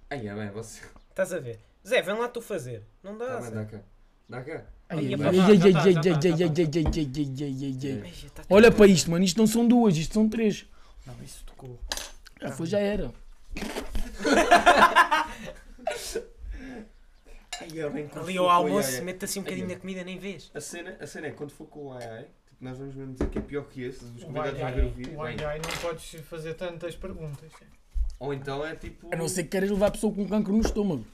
Ai, 0.10 0.28
é 0.28 0.34
bem, 0.34 0.50
você. 0.50 0.82
Estás 1.12 1.32
a 1.32 1.40
ver? 1.40 1.60
Zé, 1.88 2.02
vem 2.02 2.18
lá 2.18 2.28
tu 2.28 2.42
fazer. 2.42 2.82
Não 3.04 3.16
dá, 3.16 3.40
Tá 3.40 3.42
bem, 3.42 3.52
dá 3.52 3.66
cá. 3.66 3.80
Dá 4.28 4.42
cá. 4.42 4.66
Ai, 4.90 4.98
Ai, 4.98 5.06
ai, 5.06 5.10
já 5.12 5.14
ai, 5.14 5.22
tá, 5.22 5.28
ai, 5.28 5.34
já 5.44 5.54
ai, 5.54 5.62
tá, 5.62 5.68
ai, 5.68 5.74
já 5.94 6.00
ai, 6.00 6.02
tá, 6.02 6.10
ai, 6.10 6.24
já 6.24 6.46
ai, 6.46 6.50
tá. 6.50 6.54
ai, 6.58 6.74
ai, 6.74 6.76
ai, 7.06 7.62
ai, 7.62 7.92
ai. 7.92 8.02
Ai, 8.04 8.12
já 8.16 8.30
tá 8.30 8.42
Olha 8.50 8.72
para 8.72 8.88
isto, 8.88 9.12
mano. 9.12 9.24
Isto 9.24 9.38
não 9.38 9.46
são 9.46 9.68
duas, 9.68 9.96
isto 9.96 10.16
são 10.16 10.28
três. 10.28 10.66
Não, 11.06 11.14
isso 11.24 11.46
tocou. 11.46 11.80
Já 12.42 12.52
foi, 12.52 12.66
já 12.66 12.80
era. 12.80 13.12
Ali 18.16 18.38
ao 18.40 18.50
almoço, 18.50 19.04
mete 19.04 19.26
assim 19.26 19.40
um 19.40 19.44
bocadinho 19.44 19.68
da 19.68 19.76
comida, 19.76 20.04
nem 20.04 20.18
vês. 20.18 20.50
A 20.56 20.60
cena, 20.60 20.98
a 21.00 21.06
cena 21.06 21.28
é 21.28 21.32
quando 21.32 21.52
for 21.52 21.68
com 21.68 21.90
o 21.90 21.94
ai 21.94 22.08
ai, 22.08 22.26
tipo, 22.48 22.58
nós 22.60 22.76
vamos 22.76 22.96
mesmo 22.96 23.14
dizer 23.14 23.30
que 23.30 23.38
é 23.38 23.42
pior 23.42 23.66
que 23.66 23.84
esse, 23.84 24.04
os 24.04 24.24
O 24.24 24.26
convidados 24.26 24.60
ai 24.64 24.74
vão 24.74 24.82
ver 24.82 24.88
o 24.88 24.92
vídeo. 24.92 25.16
o 25.16 25.22
ai, 25.22 25.36
não 25.36 25.80
podes 25.80 26.16
fazer 26.28 26.56
tantas 26.56 26.96
perguntas. 26.96 27.52
Ou 28.24 28.34
então 28.34 28.66
é 28.66 28.74
tipo. 28.74 29.14
A 29.14 29.18
não 29.18 29.28
ser 29.28 29.44
que 29.44 29.50
queres 29.50 29.70
levar 29.70 29.88
a 29.88 29.92
pessoa 29.92 30.14
com 30.14 30.26
cancro 30.26 30.54
no 30.54 30.62
estômago. 30.62 31.06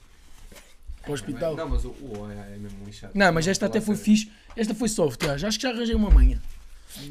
Para 1.02 1.10
o 1.10 1.14
hospital. 1.14 1.56
Não, 1.56 1.68
mas 1.68 1.84
o, 1.84 1.92
ai 2.28 2.54
é 2.54 2.56
mesmo 2.56 2.84
lixado. 2.84 3.12
Não, 3.16 3.32
mas 3.32 3.48
esta 3.48 3.66
até 3.66 3.80
foi 3.80 3.96
fixe. 3.96 4.30
Esta 4.54 4.76
foi 4.76 4.88
soft, 4.88 5.20
já. 5.24 5.36
Já 5.36 5.48
acho 5.48 5.58
que 5.58 5.64
já 5.64 5.70
arranjei 5.70 5.96
uma 5.96 6.08
manha. 6.08 6.40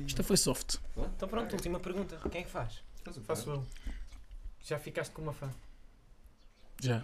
Esta 0.05 0.23
foi 0.23 0.37
soft. 0.37 0.77
Então 0.95 1.27
pronto, 1.27 1.51
última 1.51 1.81
pergunta. 1.81 2.17
Quem 2.31 2.41
é 2.41 2.43
que 2.45 2.49
faz? 2.49 2.81
Faço 3.25 3.49
eu. 3.49 3.65
Já 4.63 4.79
ficaste 4.79 5.11
com 5.11 5.21
uma 5.21 5.33
fã. 5.33 5.49
Já. 6.81 7.03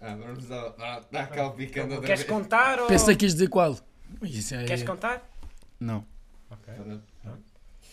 Ah, 0.00 0.14
vamos 0.14 0.46
dar, 0.46 0.68
dar, 0.70 1.00
dar 1.10 1.26
cá 1.30 1.48
o 1.48 1.52
picando 1.52 1.94
outra 1.94 2.06
Queres 2.06 2.22
vez. 2.22 2.30
contar 2.32 2.78
ou... 2.78 2.86
Pensei 2.86 3.16
que 3.16 3.24
ias 3.24 3.32
dizer 3.32 3.48
qual. 3.48 3.76
Isso 4.22 4.54
é... 4.54 4.64
Queres 4.66 4.84
contar? 4.84 5.28
Não. 5.80 6.06
Ok. 6.48 6.74
Tá 7.24 7.32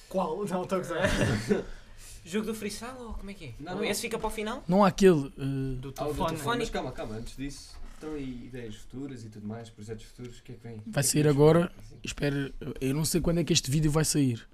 Qual? 0.08 0.46
Não, 0.46 0.64
estou 0.64 0.78
a 0.78 0.82
gozar. 0.82 1.10
Jogo 2.28 2.46
do 2.48 2.54
freestyle 2.56 2.98
ou 3.00 3.14
como 3.14 3.32
é 3.32 3.34
que 3.34 3.46
é? 3.46 3.54
Não, 3.60 3.74
Ou 3.74 3.78
não. 3.80 3.86
Esse 3.86 4.02
fica 4.02 4.20
para 4.20 4.28
o 4.28 4.30
final? 4.32 4.64
Não 4.68 4.84
há 4.84 4.88
aquele. 4.90 5.28
eh, 5.38 5.80
Do 5.80 5.94
Ah, 5.98 6.04
o 6.04 6.08
do 6.08 6.14
telefone. 6.14 6.30
telefone. 6.30 6.60
Mas 6.60 6.70
calma, 6.70 6.92
calma, 6.92 7.16
antes 7.16 7.36
disso, 7.38 7.78
estão 7.94 8.14
aí 8.14 8.46
ideias 8.48 8.76
futuras 8.76 9.24
e 9.24 9.30
tudo 9.30 9.48
mais, 9.48 9.70
projetos 9.70 10.06
futuros, 10.06 10.40
o 10.40 10.44
que 10.44 10.52
é 10.52 10.56
que 10.56 10.62
vem? 10.68 10.82
Vai 10.86 11.04
sair 11.04 11.28
agora. 11.28 11.72
espera, 12.04 12.54
eu 12.82 12.94
não 12.94 13.06
sei 13.06 13.22
quando 13.22 13.40
é 13.40 13.44
que 13.44 13.54
este 13.54 13.72
vídeo 13.72 13.90
vai 13.90 14.04
sair. 14.06 14.48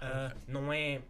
Ah, 0.00 0.34
não 0.46 0.72
é... 0.72 1.00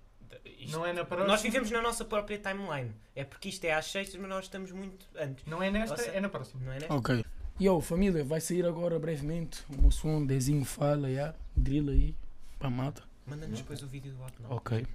isto- 0.61 0.73
Não 0.77 0.87
é 0.87 0.93
na 0.93 1.05
próxima. 1.05 1.27
Nós 1.29 1.43
vivemos 1.43 1.71
na 1.71 1.83
nossa 1.83 2.05
própria 2.05 2.39
timeline. 2.39 2.93
É 3.17 3.25
porque 3.25 3.49
isto 3.49 3.65
é 3.65 3.73
às 3.73 3.87
sextas, 3.87 4.21
mas 4.21 4.29
nós 4.31 4.45
estamos 4.45 4.71
muito 4.71 5.05
antes. 5.17 5.45
Não 5.47 5.63
é 5.63 5.71
nesta, 5.71 5.97
Nossa. 5.97 6.09
é 6.11 6.21
na 6.21 6.29
próxima. 6.29 6.63
Não 6.65 6.73
é, 6.73 6.79
né? 6.81 6.87
Ok. 6.91 7.25
Yo, 7.61 7.81
família, 7.81 8.25
vai 8.25 8.41
sair 8.41 8.65
agora 8.67 8.99
brevemente 8.99 9.63
o 9.77 9.81
meu 9.81 9.91
som, 9.91 10.25
Dezinho 10.25 10.65
fala, 10.65 11.13
já. 11.13 11.35
Drill 11.57 11.89
aí. 11.91 12.15
Para 12.59 12.69
a 12.69 12.71
malta. 12.71 13.03
Manda-nos 13.27 13.59
depois 13.61 13.83
o 13.83 13.87
vídeo 13.87 14.13
do 14.13 14.23
Hotmail. 14.23 14.53
Ok. 14.55 14.87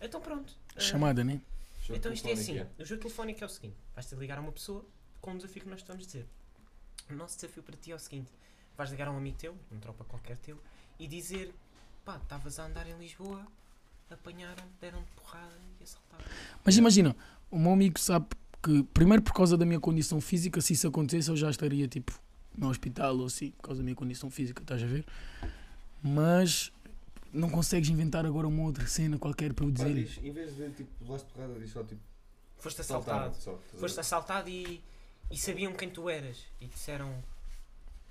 Então 0.00 0.20
pronto. 0.20 0.56
Ah, 0.76 0.80
Chamada, 0.80 1.22
né? 1.22 1.40
Jogo 1.82 1.98
Então 1.98 2.12
isto 2.12 2.28
é 2.28 2.32
assim, 2.32 2.44
telefónico, 2.54 2.82
o 2.82 2.84
jogo 2.84 3.00
telefónico 3.02 3.44
é 3.44 3.46
o 3.46 3.50
seguinte, 3.50 3.76
vais-te 3.94 4.14
ligar 4.14 4.38
a 4.38 4.40
uma 4.40 4.52
pessoa 4.52 4.84
com 5.20 5.32
um 5.32 5.36
desafio 5.36 5.62
que 5.62 5.68
nós 5.68 5.80
estamos 5.80 6.04
a 6.04 6.06
dizer. 6.06 6.26
O 7.10 7.14
nosso 7.14 7.36
desafio 7.36 7.62
para 7.62 7.76
ti 7.76 7.92
é 7.92 7.94
o 7.94 7.98
seguinte, 7.98 8.30
vais 8.76 8.90
ligar 8.90 9.08
a 9.08 9.10
um 9.10 9.16
amigo 9.16 9.36
teu, 9.36 9.56
um 9.72 9.78
tropa 9.78 10.04
qualquer 10.04 10.36
teu, 10.38 10.58
e 10.98 11.06
dizer, 11.06 11.52
pá, 12.04 12.16
estavas 12.16 12.58
a 12.58 12.66
andar 12.66 12.86
em 12.86 12.96
Lisboa, 12.98 13.46
apanharam, 14.10 14.64
deram-te 14.80 15.10
porrada 15.12 15.54
e 15.80 15.84
assaltaram. 15.84 16.24
Mas 16.64 16.76
imagina, 16.76 17.16
o 17.50 17.58
meu 17.58 17.72
amigo 17.72 17.98
sabe 17.98 18.26
que, 18.62 18.82
primeiro 18.94 19.22
por 19.22 19.32
causa 19.32 19.56
da 19.56 19.64
minha 19.64 19.80
condição 19.80 20.20
física, 20.20 20.60
se 20.60 20.74
isso 20.74 20.86
acontecesse, 20.86 21.30
eu 21.30 21.36
já 21.36 21.50
estaria 21.50 21.88
tipo 21.88 22.12
no 22.56 22.68
hospital 22.68 23.16
ou 23.18 23.26
assim, 23.26 23.50
por 23.52 23.62
causa 23.62 23.80
da 23.80 23.84
minha 23.84 23.96
condição 23.96 24.30
física, 24.30 24.62
estás 24.62 24.82
a 24.82 24.86
ver? 24.86 25.04
Mas 26.02 26.72
não 27.32 27.48
consegues 27.50 27.88
inventar 27.88 28.24
agora 28.26 28.46
uma 28.48 28.62
outra 28.64 28.86
cena 28.86 29.18
qualquer 29.18 29.52
para 29.52 29.64
eu 29.64 29.72
Pá, 29.72 29.84
dizer. 29.84 29.94
diz, 30.04 30.18
em 30.24 30.32
vez 30.32 30.56
de 30.56 30.70
tipo, 30.70 30.90
levaste 31.04 31.28
porrada, 31.32 31.54
diz 31.58 31.70
só 31.70 31.82
tipo, 31.84 32.00
Foste 32.58 32.80
assaltado. 32.82 33.34
só. 33.36 33.52
ver? 33.52 33.78
Foste 33.78 34.00
assaltado 34.00 34.48
e, 34.50 34.82
e 35.30 35.36
sabiam 35.38 35.72
quem 35.72 35.88
tu 35.90 36.08
eras. 36.10 36.38
E 36.60 36.66
disseram, 36.66 37.22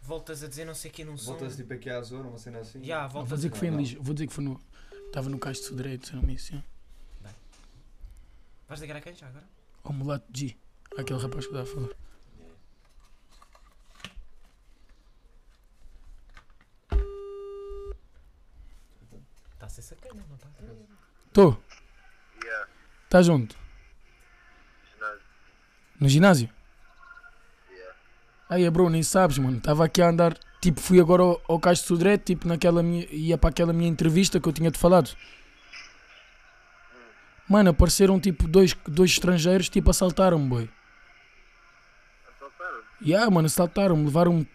voltas 0.01 0.43
a 0.43 0.47
dizer 0.47 0.65
não 0.65 0.73
sei 0.73 0.89
o 0.89 0.93
que 0.93 1.03
num 1.03 1.17
som. 1.17 1.31
Voltas 1.33 1.55
tipo 1.55 1.71
aqui 1.73 1.89
à 1.89 2.01
zona, 2.01 2.29
uma 2.29 2.37
cena 2.37 2.59
assim. 2.59 2.83
Já, 2.83 3.03
Não, 3.03 3.09
voltas 3.09 3.29
vou 3.29 3.35
dizer 3.37 3.51
que 3.51 3.57
foi 3.57 3.67
em 3.67 3.71
Não. 3.71 3.79
Lisboa, 3.79 4.03
vou 4.03 4.13
dizer 4.13 4.27
que 4.27 4.33
foi 4.33 4.43
no. 4.43 4.59
Estava 5.07 5.29
no 5.29 5.37
Cais 5.39 5.57
de 5.57 5.63
Sodré, 5.65 5.97
disseram-me 5.97 6.33
isso. 6.35 6.51
já. 6.53 6.63
Vais 8.67 8.79
ligar 8.81 8.97
a 8.97 9.01
quem 9.01 9.13
já 9.15 9.27
agora? 9.27 9.47
Ao 9.83 9.91
mulato 9.93 10.25
G, 10.37 10.55
aquele 10.97 11.19
rapaz 11.19 11.47
que 11.47 11.53
eu 11.55 11.61
estava 11.63 11.81
a 11.81 11.87
falar. 11.87 11.99
Está 19.53 19.65
a 19.65 19.68
ser 19.81 19.95
sacana, 19.95 20.23
não 20.27 20.35
está? 20.35 20.47
Tô, 21.33 21.57
Yeah, 22.43 22.67
estás 23.03 23.29
onde? 23.29 23.55
ginásio. 24.93 25.21
No 25.99 26.09
ginásio? 26.09 26.49
Yeah. 27.69 27.95
Aí, 28.49 28.63
é, 28.63 28.69
bro, 28.69 28.89
nem 28.89 29.03
sabes, 29.03 29.37
mano. 29.37 29.57
Estava 29.57 29.85
aqui 29.85 30.01
a 30.01 30.09
andar, 30.09 30.37
tipo, 30.61 30.79
fui 30.79 30.99
agora 30.99 31.23
ao, 31.23 31.41
ao 31.47 31.59
Cais 31.59 31.79
de 31.79 31.85
Sodré, 31.85 32.17
tipo, 32.17 32.47
naquela 32.47 32.81
minha. 32.81 33.05
ia 33.11 33.37
para 33.37 33.49
aquela 33.49 33.73
minha 33.73 33.89
entrevista 33.89 34.39
que 34.39 34.47
eu 34.47 34.53
tinha-te 34.53 34.77
falado. 34.79 35.15
Mano, 37.47 37.71
apareceram 37.71 38.19
tipo 38.19 38.47
dois, 38.47 38.75
dois 38.87 39.11
estrangeiros, 39.11 39.69
tipo, 39.69 39.89
assaltaram-me, 39.89 40.47
boy. 40.47 40.69
Assaltaram? 42.35 42.79
E 43.01 43.09
yeah, 43.09 43.29
mano, 43.29 43.47
assaltaram-me, 43.47 44.05
levaram 44.05 44.45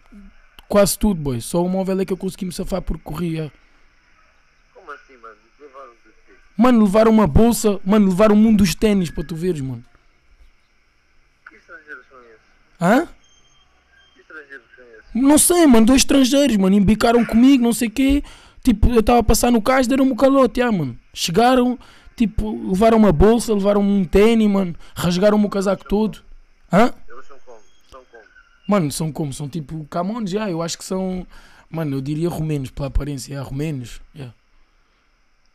quase 0.67 0.97
tudo, 0.97 1.19
boy. 1.21 1.41
Só 1.41 1.63
o 1.63 1.69
móvel 1.69 1.99
é 1.99 2.05
que 2.05 2.13
eu 2.13 2.17
consegui 2.17 2.45
me 2.45 2.53
safar 2.53 2.81
porque 2.81 3.03
corria. 3.03 3.51
Como 4.73 4.89
assim, 4.93 5.17
mano? 5.17 5.35
Levaram 5.59 5.91
de 5.91 6.11
quê? 6.25 6.33
Mano, 6.57 6.83
levaram 6.83 7.11
uma 7.11 7.27
bolsa, 7.27 7.79
mano, 7.85 8.07
levaram 8.07 8.35
um 8.35 8.55
dos 8.55 8.73
ténis 8.73 9.09
para 9.09 9.23
tu 9.23 9.35
veres, 9.35 9.61
mano. 9.61 9.83
Que 11.49 11.55
estrangeiros 11.55 12.05
são 12.09 12.19
esses? 12.19 12.41
Hã? 12.81 13.07
Que 14.13 14.21
estrangeiros 14.21 14.65
são 14.75 14.85
esses? 14.85 15.05
Não 15.13 15.37
sei, 15.37 15.67
mano, 15.67 15.85
dois 15.85 16.01
estrangeiros, 16.01 16.55
mano, 16.57 16.75
embicaram 16.75 17.25
comigo, 17.25 17.63
não 17.63 17.73
sei 17.73 17.87
o 17.87 17.91
quê. 17.91 18.23
Tipo, 18.63 18.89
eu 18.89 19.01
estava 19.01 19.19
a 19.19 19.23
passar 19.23 19.51
no 19.51 19.61
cais, 19.61 19.85
deram-me 19.85 20.11
o 20.11 20.15
calote, 20.15 20.59
ah, 20.61 20.71
mano. 20.71 20.97
Chegaram, 21.13 21.77
tipo, 22.15 22.67
levaram 22.69 22.97
uma 22.97 23.11
bolsa, 23.11 23.53
levaram 23.53 23.81
um 23.81 24.03
tênis, 24.03 24.49
mano, 24.49 24.75
rasgaram-me 24.95 25.45
o 25.45 25.49
casaco 25.49 25.85
todo. 25.87 26.23
Hã? 26.73 26.91
Eles 27.07 27.25
são 27.27 27.37
como? 27.45 27.59
São 27.91 28.03
como? 28.11 28.23
Mano, 28.67 28.91
são 28.91 29.11
como? 29.11 29.33
São 29.33 29.47
tipo 29.47 29.85
camões, 29.85 30.31
já, 30.31 30.49
eu 30.49 30.63
acho 30.63 30.77
que 30.79 30.83
são, 30.83 31.27
mano, 31.69 31.97
eu 31.97 32.01
diria 32.01 32.27
romenos, 32.27 32.71
pela 32.71 32.87
aparência, 32.87 33.35
já, 33.35 33.43
romenos, 33.43 34.01
já. 34.15 34.33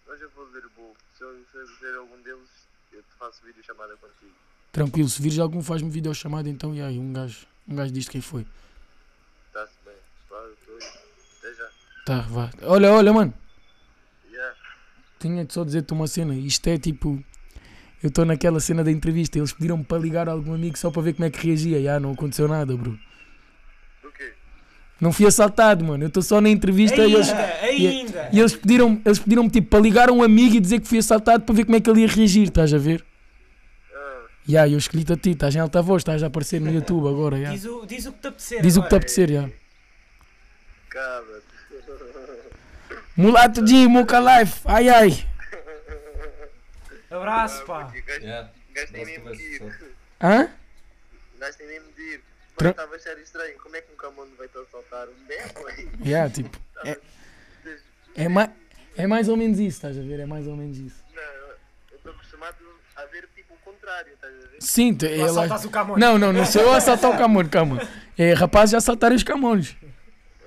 Mas 0.08 0.20
eu 0.22 0.30
vou 0.36 0.46
ver 0.46 0.64
o 0.64 0.70
bolo. 0.76 0.94
Se 1.18 1.24
eu, 1.24 1.34
se 1.50 1.56
eu 1.58 1.66
ver 1.80 1.98
algum 1.98 2.22
deles, 2.22 2.48
eu 2.92 3.02
te 3.02 3.18
faço 3.30 3.46
vídeo 3.46 3.62
chamada 3.64 3.96
contigo. 3.96 4.32
Tranquilo, 4.72 5.08
se 5.08 5.22
vires 5.22 5.38
algum 5.38 5.62
faz-me 5.62 5.88
videochamada, 5.88 6.48
então, 6.48 6.74
e 6.74 6.98
um 6.98 7.12
gajo, 7.12 7.46
um 7.68 7.76
gajo 7.76 7.92
diz 7.92 8.08
quem 8.08 8.20
foi. 8.20 8.44
Está-se 9.46 9.72
bem. 9.84 9.94
Claro, 10.28 10.56
aí. 10.68 10.88
Até 11.38 11.54
já. 11.54 11.68
Tá, 12.04 12.20
vá. 12.22 12.50
Olha, 12.62 12.92
olha, 12.92 13.12
mano. 13.12 13.32
Yeah. 14.30 14.56
Tinha 15.18 15.44
de 15.44 15.52
só 15.52 15.64
dizer-te 15.64 15.92
uma 15.92 16.06
cena. 16.06 16.34
Isto 16.34 16.68
é 16.68 16.78
tipo. 16.78 17.22
Eu 18.02 18.08
estou 18.08 18.24
naquela 18.24 18.58
cena 18.60 18.82
da 18.82 18.90
entrevista. 18.90 19.38
Eles 19.38 19.52
pediram-me 19.52 19.84
para 19.84 19.98
ligar 19.98 20.28
a 20.28 20.32
algum 20.32 20.54
amigo 20.54 20.78
só 20.78 20.90
para 20.90 21.02
ver 21.02 21.14
como 21.14 21.26
é 21.26 21.30
que 21.30 21.46
reagia. 21.46 21.82
Já 21.82 22.00
não 22.00 22.12
aconteceu 22.12 22.48
nada, 22.48 22.76
bro. 22.76 22.98
Do 24.02 24.10
quê? 24.12 24.32
Não 25.00 25.12
fui 25.12 25.26
assaltado, 25.26 25.84
mano. 25.84 26.04
Eu 26.04 26.08
estou 26.08 26.22
só 26.22 26.40
na 26.40 26.48
entrevista 26.48 27.04
e 27.04 27.12
eles. 27.12 27.28
Ainda, 27.28 27.52
ainda! 27.64 28.30
E 28.32 28.38
eles 28.38 28.54
pediram-me 28.54 29.02
eles 29.04 29.18
pediram 29.18 29.50
tipo 29.50 29.68
para 29.68 29.80
ligar 29.80 30.08
a 30.08 30.12
um 30.12 30.22
amigo 30.22 30.54
e 30.54 30.60
dizer 30.60 30.80
que 30.80 30.88
fui 30.88 30.98
assaltado 30.98 31.44
para 31.44 31.54
ver 31.54 31.64
como 31.64 31.76
é 31.76 31.80
que 31.80 31.90
ele 31.90 32.00
ia 32.00 32.08
reagir, 32.08 32.44
estás 32.44 32.72
a 32.72 32.78
ver? 32.78 33.04
Ah, 34.40 34.44
E 34.48 34.56
aí 34.56 34.72
eu 34.72 34.78
escolhi-te 34.78 35.12
a 35.12 35.16
ti, 35.16 35.30
estás 35.30 35.54
em 35.54 35.58
alta 35.60 35.80
voz, 35.82 36.00
estás 36.00 36.22
a 36.22 36.26
aparecer 36.26 36.60
no 36.60 36.70
YouTube 36.72 37.08
agora. 37.08 37.40
já. 37.40 37.50
Diz 37.50 37.64
o, 37.66 37.86
diz 37.86 38.06
o 38.06 38.12
que 38.12 38.20
te 38.20 38.26
apetecer. 38.28 38.62
Diz 38.62 38.76
o 38.76 38.82
que 38.82 38.88
te 38.88 38.94
apetecer, 38.96 39.30
já. 39.30 39.50
cabra. 40.88 41.40
Mulato 43.16 43.62
de 43.64 43.86
Moca 43.86 44.18
Life, 44.18 44.62
ai 44.64 44.88
ai. 44.88 45.26
Abraço, 47.10 47.64
pá. 47.64 47.92
Yeah. 48.20 48.50
Nossa, 48.74 48.92
mesmo 49.04 49.36
de 49.36 49.42
ir. 49.42 49.62
Hã? 50.22 50.48
Gajo 51.38 51.58
tem 51.58 51.66
mesmo 51.66 51.92
de 51.92 52.02
ir. 52.02 52.20
Mas 52.60 52.70
estava 52.70 52.92
a 52.92 52.96
achar 52.96 53.18
estranho. 53.18 53.58
Como 53.58 53.76
é 53.76 53.80
que 53.80 53.92
um 53.92 53.96
camono 53.96 54.30
vai 54.38 54.46
te 54.48 54.56
assaltar? 54.58 55.08
Bem, 55.26 55.38
foi. 55.54 55.90
Já, 56.08 56.30
tipo. 56.30 56.58
É, 56.84 56.96
é, 58.14 58.28
ma 58.28 58.50
é 58.96 59.06
mais 59.06 59.28
ou 59.28 59.36
menos 59.36 59.58
isso, 59.58 59.76
estás 59.78 59.98
a 59.98 60.02
ver? 60.02 60.20
É 60.20 60.26
mais 60.26 60.46
ou 60.46 60.56
menos 60.56 60.78
isso. 60.78 61.02
Não, 61.14 61.22
eu 61.90 61.96
estou 61.96 62.12
acostumado 62.12 62.56
a 63.02 63.06
ver 63.06 63.28
tipo 63.34 63.54
o 63.54 63.56
contrário, 63.58 64.12
estás 64.12 64.32
a 64.34 64.48
ver? 64.48 64.56
Sim, 64.60 64.94
Tu 64.94 65.06
ele- 65.06 65.22
assaltas 65.22 65.64
o 65.64 65.70
Camões. 65.70 66.00
Não, 66.00 66.18
não, 66.18 66.32
não 66.32 66.44
sou 66.46 66.62
eu 66.62 66.72
a 66.72 66.76
assaltar 66.76 67.10
o 67.10 67.18
Camões, 67.18 67.48
calma. 67.48 67.80
É 68.18 68.32
rapazes 68.34 68.74
a 68.74 68.78
assaltarem 68.78 69.16
os 69.16 69.22
Camões. 69.22 69.76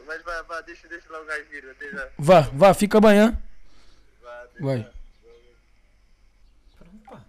Mas 0.07 0.21
vá, 0.23 0.41
vá, 0.43 0.61
deixa, 0.61 0.87
deixa 0.87 1.11
lá 1.11 1.21
o 1.21 1.25
gajo 1.25 1.45
vir, 1.49 1.65
até 1.69 1.89
já. 1.89 2.07
Vá, 2.17 2.41
vá, 2.53 2.73
fica 2.73 3.01
bem, 3.01 3.19
hã? 3.19 3.37
Vá, 4.21 4.43
até 4.43 4.59
Vai. 4.61 4.77
já. 4.79 4.89
Pronto, 6.77 6.97
pá. 7.09 7.21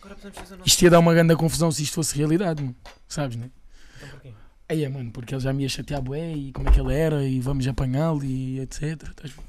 Agora 0.00 0.14
podemos 0.14 0.38
fazer 0.38 0.54
o 0.54 0.58
nosso... 0.58 0.68
Isto 0.68 0.82
ia 0.82 0.90
dar 0.90 0.98
uma 0.98 1.14
grande 1.14 1.34
confusão 1.36 1.70
se 1.72 1.82
isto 1.82 1.94
fosse 1.94 2.16
realidade, 2.16 2.62
mano. 2.62 2.76
Sabes, 3.08 3.36
né? 3.36 3.50
Então 3.96 4.08
porquê? 4.10 4.32
Aí 4.68 4.84
é, 4.84 4.88
mano, 4.88 5.10
porque 5.10 5.34
ele 5.34 5.40
já 5.40 5.52
me 5.52 5.62
ia 5.62 5.68
chatear 5.68 6.02
bué 6.02 6.32
e 6.32 6.52
como 6.52 6.68
é 6.68 6.72
que 6.72 6.78
ele 6.80 6.92
era 6.94 7.24
e 7.24 7.40
vamos 7.40 7.66
apanhá-lo 7.66 8.22
e 8.22 8.60
etc. 8.60 8.82
Estás 9.08 9.32
bem? 9.32 9.44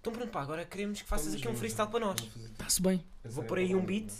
Então 0.00 0.12
pronto, 0.12 0.30
pá. 0.30 0.42
Agora 0.42 0.64
queremos 0.64 1.00
que 1.02 1.08
faças 1.08 1.26
Vamos, 1.28 1.40
aqui 1.42 1.48
um 1.48 1.56
freestyle 1.56 1.90
para 1.90 2.00
nós. 2.00 2.20
Está-se 2.52 2.80
bem. 2.82 3.04
Vou 3.24 3.44
pôr 3.44 3.58
aí 3.58 3.74
um 3.74 3.84
beat. 3.84 4.12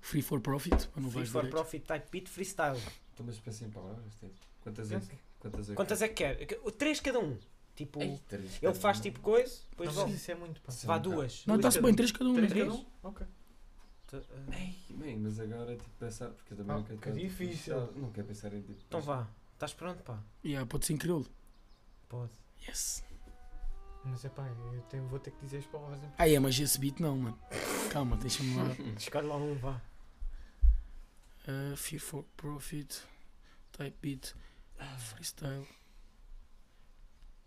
Free 0.00 0.20
for 0.22 0.40
profit, 0.40 0.86
para 0.88 1.00
não 1.00 1.10
Free 1.10 1.20
vais 1.20 1.28
for 1.30 1.38
direito. 1.42 1.54
profit 1.54 1.84
type 1.86 2.06
beat 2.10 2.28
freestyle. 2.28 2.78
Então, 3.14 3.24
mas 3.26 3.38
pensei 3.38 3.66
em 3.66 3.70
palavras. 3.70 4.12
tipo, 4.20 4.32
Quantas 4.60 4.90
é 4.92 5.00
que- 5.00 5.16
Quantas 5.40 5.66
é 5.68 5.72
que- 5.72 5.76
Quantas 5.76 6.02
é 6.02 6.08
que 6.08 6.14
quer? 6.14 6.46
Que- 6.46 6.72
Três 6.72 7.00
cada 7.00 7.20
um. 7.20 7.38
Tipo, 7.76 8.00
Ei, 8.02 8.20
três, 8.28 8.62
ele 8.62 8.74
faz 8.74 8.98
um. 8.98 9.02
tipo 9.02 9.20
coisa, 9.20 9.58
depois 9.70 9.88
Não, 9.88 9.94
volta. 9.96 10.10
mas 10.12 10.20
isso 10.20 10.30
é 10.30 10.34
muito, 10.36 10.60
pá. 10.60 10.72
Sim. 10.72 10.86
Vá 10.86 10.98
duas. 10.98 11.44
Não, 11.46 11.54
duas 11.56 11.74
está-se 11.74 11.76
cada 11.78 11.86
bem, 11.86 11.92
um. 11.92 11.96
três 11.96 12.12
cada 12.12 12.30
um. 12.30 12.34
Três 12.34 12.50
Três? 12.52 12.66
cada 12.68 12.78
um? 12.78 12.86
Ok. 13.02 13.26
T- 14.06 14.16
ah, 14.16 14.58
Ei, 14.60 14.76
bem, 14.96 15.16
mas 15.18 15.40
agora 15.40 15.72
é 15.72 15.76
tipo 15.76 15.90
pensar, 15.98 16.28
porque 16.30 16.52
eu 16.52 16.56
também 16.58 16.72
Ah, 16.72 16.78
não 16.78 16.84
quero 16.84 16.98
que 16.98 17.08
tanto 17.08 17.18
difícil. 17.18 17.74
pensar- 17.74 17.92
Não 17.98 18.10
quero 18.12 18.26
pensar 18.28 18.52
em 18.54 18.62
tipo. 18.62 18.80
Então 18.86 19.00
vá. 19.00 19.26
Estás 19.54 19.72
pronto, 19.72 20.02
pá? 20.04 20.22
Yeah, 20.44 20.66
pode 20.68 20.86
ser 20.86 20.96
crioulo. 20.98 21.26
Pode. 22.08 22.32
Yes. 22.68 23.02
Mas 24.04 24.24
é 24.24 24.28
pá, 24.28 24.46
eu 24.46 24.82
tenho- 24.82 25.06
vou 25.08 25.18
ter 25.18 25.30
que 25.30 25.40
dizer 25.40 25.58
as 25.58 25.66
palavras 25.66 26.02
em 26.02 26.12
Ah, 26.18 26.28
é, 26.28 26.38
mas 26.38 26.58
esse 26.58 26.78
beat 26.78 27.00
não, 27.00 27.16
mano. 27.16 27.38
Calma, 27.90 28.16
deixa-me 28.16 28.54
lá. 28.56 28.64
Escolhe 28.98 29.26
lá 29.26 29.36
um, 29.36 29.54
vá. 29.58 29.80
Uh, 31.48 31.76
Fear 31.76 32.00
for 32.02 32.24
Profit, 32.36 33.02
Type 33.72 33.96
Beat, 34.00 34.34
Freestyle, 34.98 35.66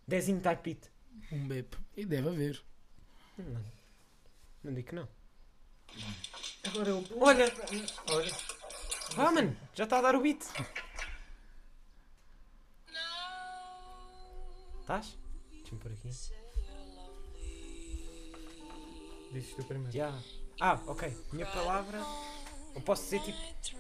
Dezinho 0.08 0.40
type 0.42 0.62
beat. 0.64 0.92
um 1.32 1.48
bep. 1.48 1.76
E 1.96 2.06
deve 2.06 2.30
haver. 2.30 2.64
Não. 3.38 3.64
Não 4.64 4.74
digo 4.74 4.88
que 4.90 4.96
não. 4.96 5.08
Agora 6.66 6.90
eu. 6.90 7.04
Olha! 7.20 7.46
Olha. 8.12 8.32
Vá, 9.16 9.32
mano! 9.32 9.56
Já 9.74 9.84
está 9.86 9.98
a 10.00 10.02
dar 10.02 10.16
o 10.16 10.22
beat. 10.22 10.44
Estás? 14.82 15.18
Deixa-me 15.52 15.80
por 15.82 15.92
aqui. 15.92 16.10
Dizes 19.32 19.56
tu 19.56 19.64
primeiro. 19.64 19.92
Já. 19.92 20.14
Ah, 20.60 20.80
ok. 20.88 21.16
Minha 21.32 21.46
palavra. 21.48 22.00
Eu 22.76 22.82
posso 22.82 23.04
dizer 23.04 23.22
tipo. 23.22 23.80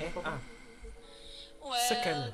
É? 0.00 0.12
Ah, 0.24 0.40
Sacana. 1.88 2.32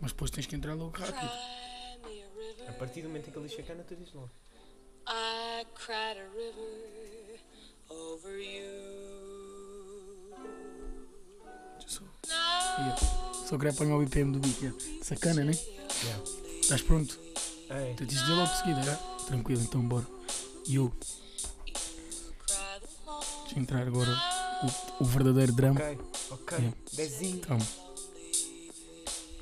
Mas 0.00 0.12
depois 0.12 0.30
tens 0.30 0.46
que 0.46 0.56
entrar 0.56 0.74
logo 0.74 0.96
rápido. 0.96 1.30
a 2.68 2.72
partir 2.72 3.02
do 3.02 3.08
momento 3.08 3.28
em 3.28 3.32
que 3.32 3.38
ele 3.38 3.48
diz 3.48 3.56
sacana, 3.56 3.82
tu 3.84 3.96
dizes 3.96 4.14
logo. 4.14 4.30
I 5.06 5.64
cried 5.74 6.18
a 6.18 6.28
river 6.36 7.40
over 7.88 8.38
you. 8.38 10.34
Só, 11.86 12.02
yeah. 12.26 12.96
Só 13.48 13.56
queria 13.56 13.72
apanhar 13.72 13.96
o 13.96 14.04
BPM 14.04 14.32
do 14.32 14.38
beat. 14.40 14.60
yeah. 14.60 14.78
Sacana, 15.02 15.44
né? 15.44 15.52
Yeah. 16.04 16.24
Estás 16.60 16.82
pronto? 16.82 17.18
Ei. 17.70 17.94
Tu 17.94 18.06
dizes 18.06 18.24
de 18.24 18.32
logo 18.32 18.50
de 18.50 18.58
seguida, 18.58 18.80
é? 18.80 19.24
Tranquilo, 19.26 19.60
então 19.62 19.82
bora. 19.82 20.06
Eu, 20.68 20.92
the 22.46 22.52
long 23.06 23.20
deixa 23.42 23.56
eu 23.56 23.62
entrar 23.62 23.86
agora 23.86 24.10
o, 25.00 25.02
o 25.02 25.06
verdadeiro 25.06 25.52
drama. 25.52 25.80
Ok, 25.80 25.98
ok. 26.30 26.58
Yeah. 26.58 26.76
Dezinho. 26.94 27.40
Calma. 27.40 27.66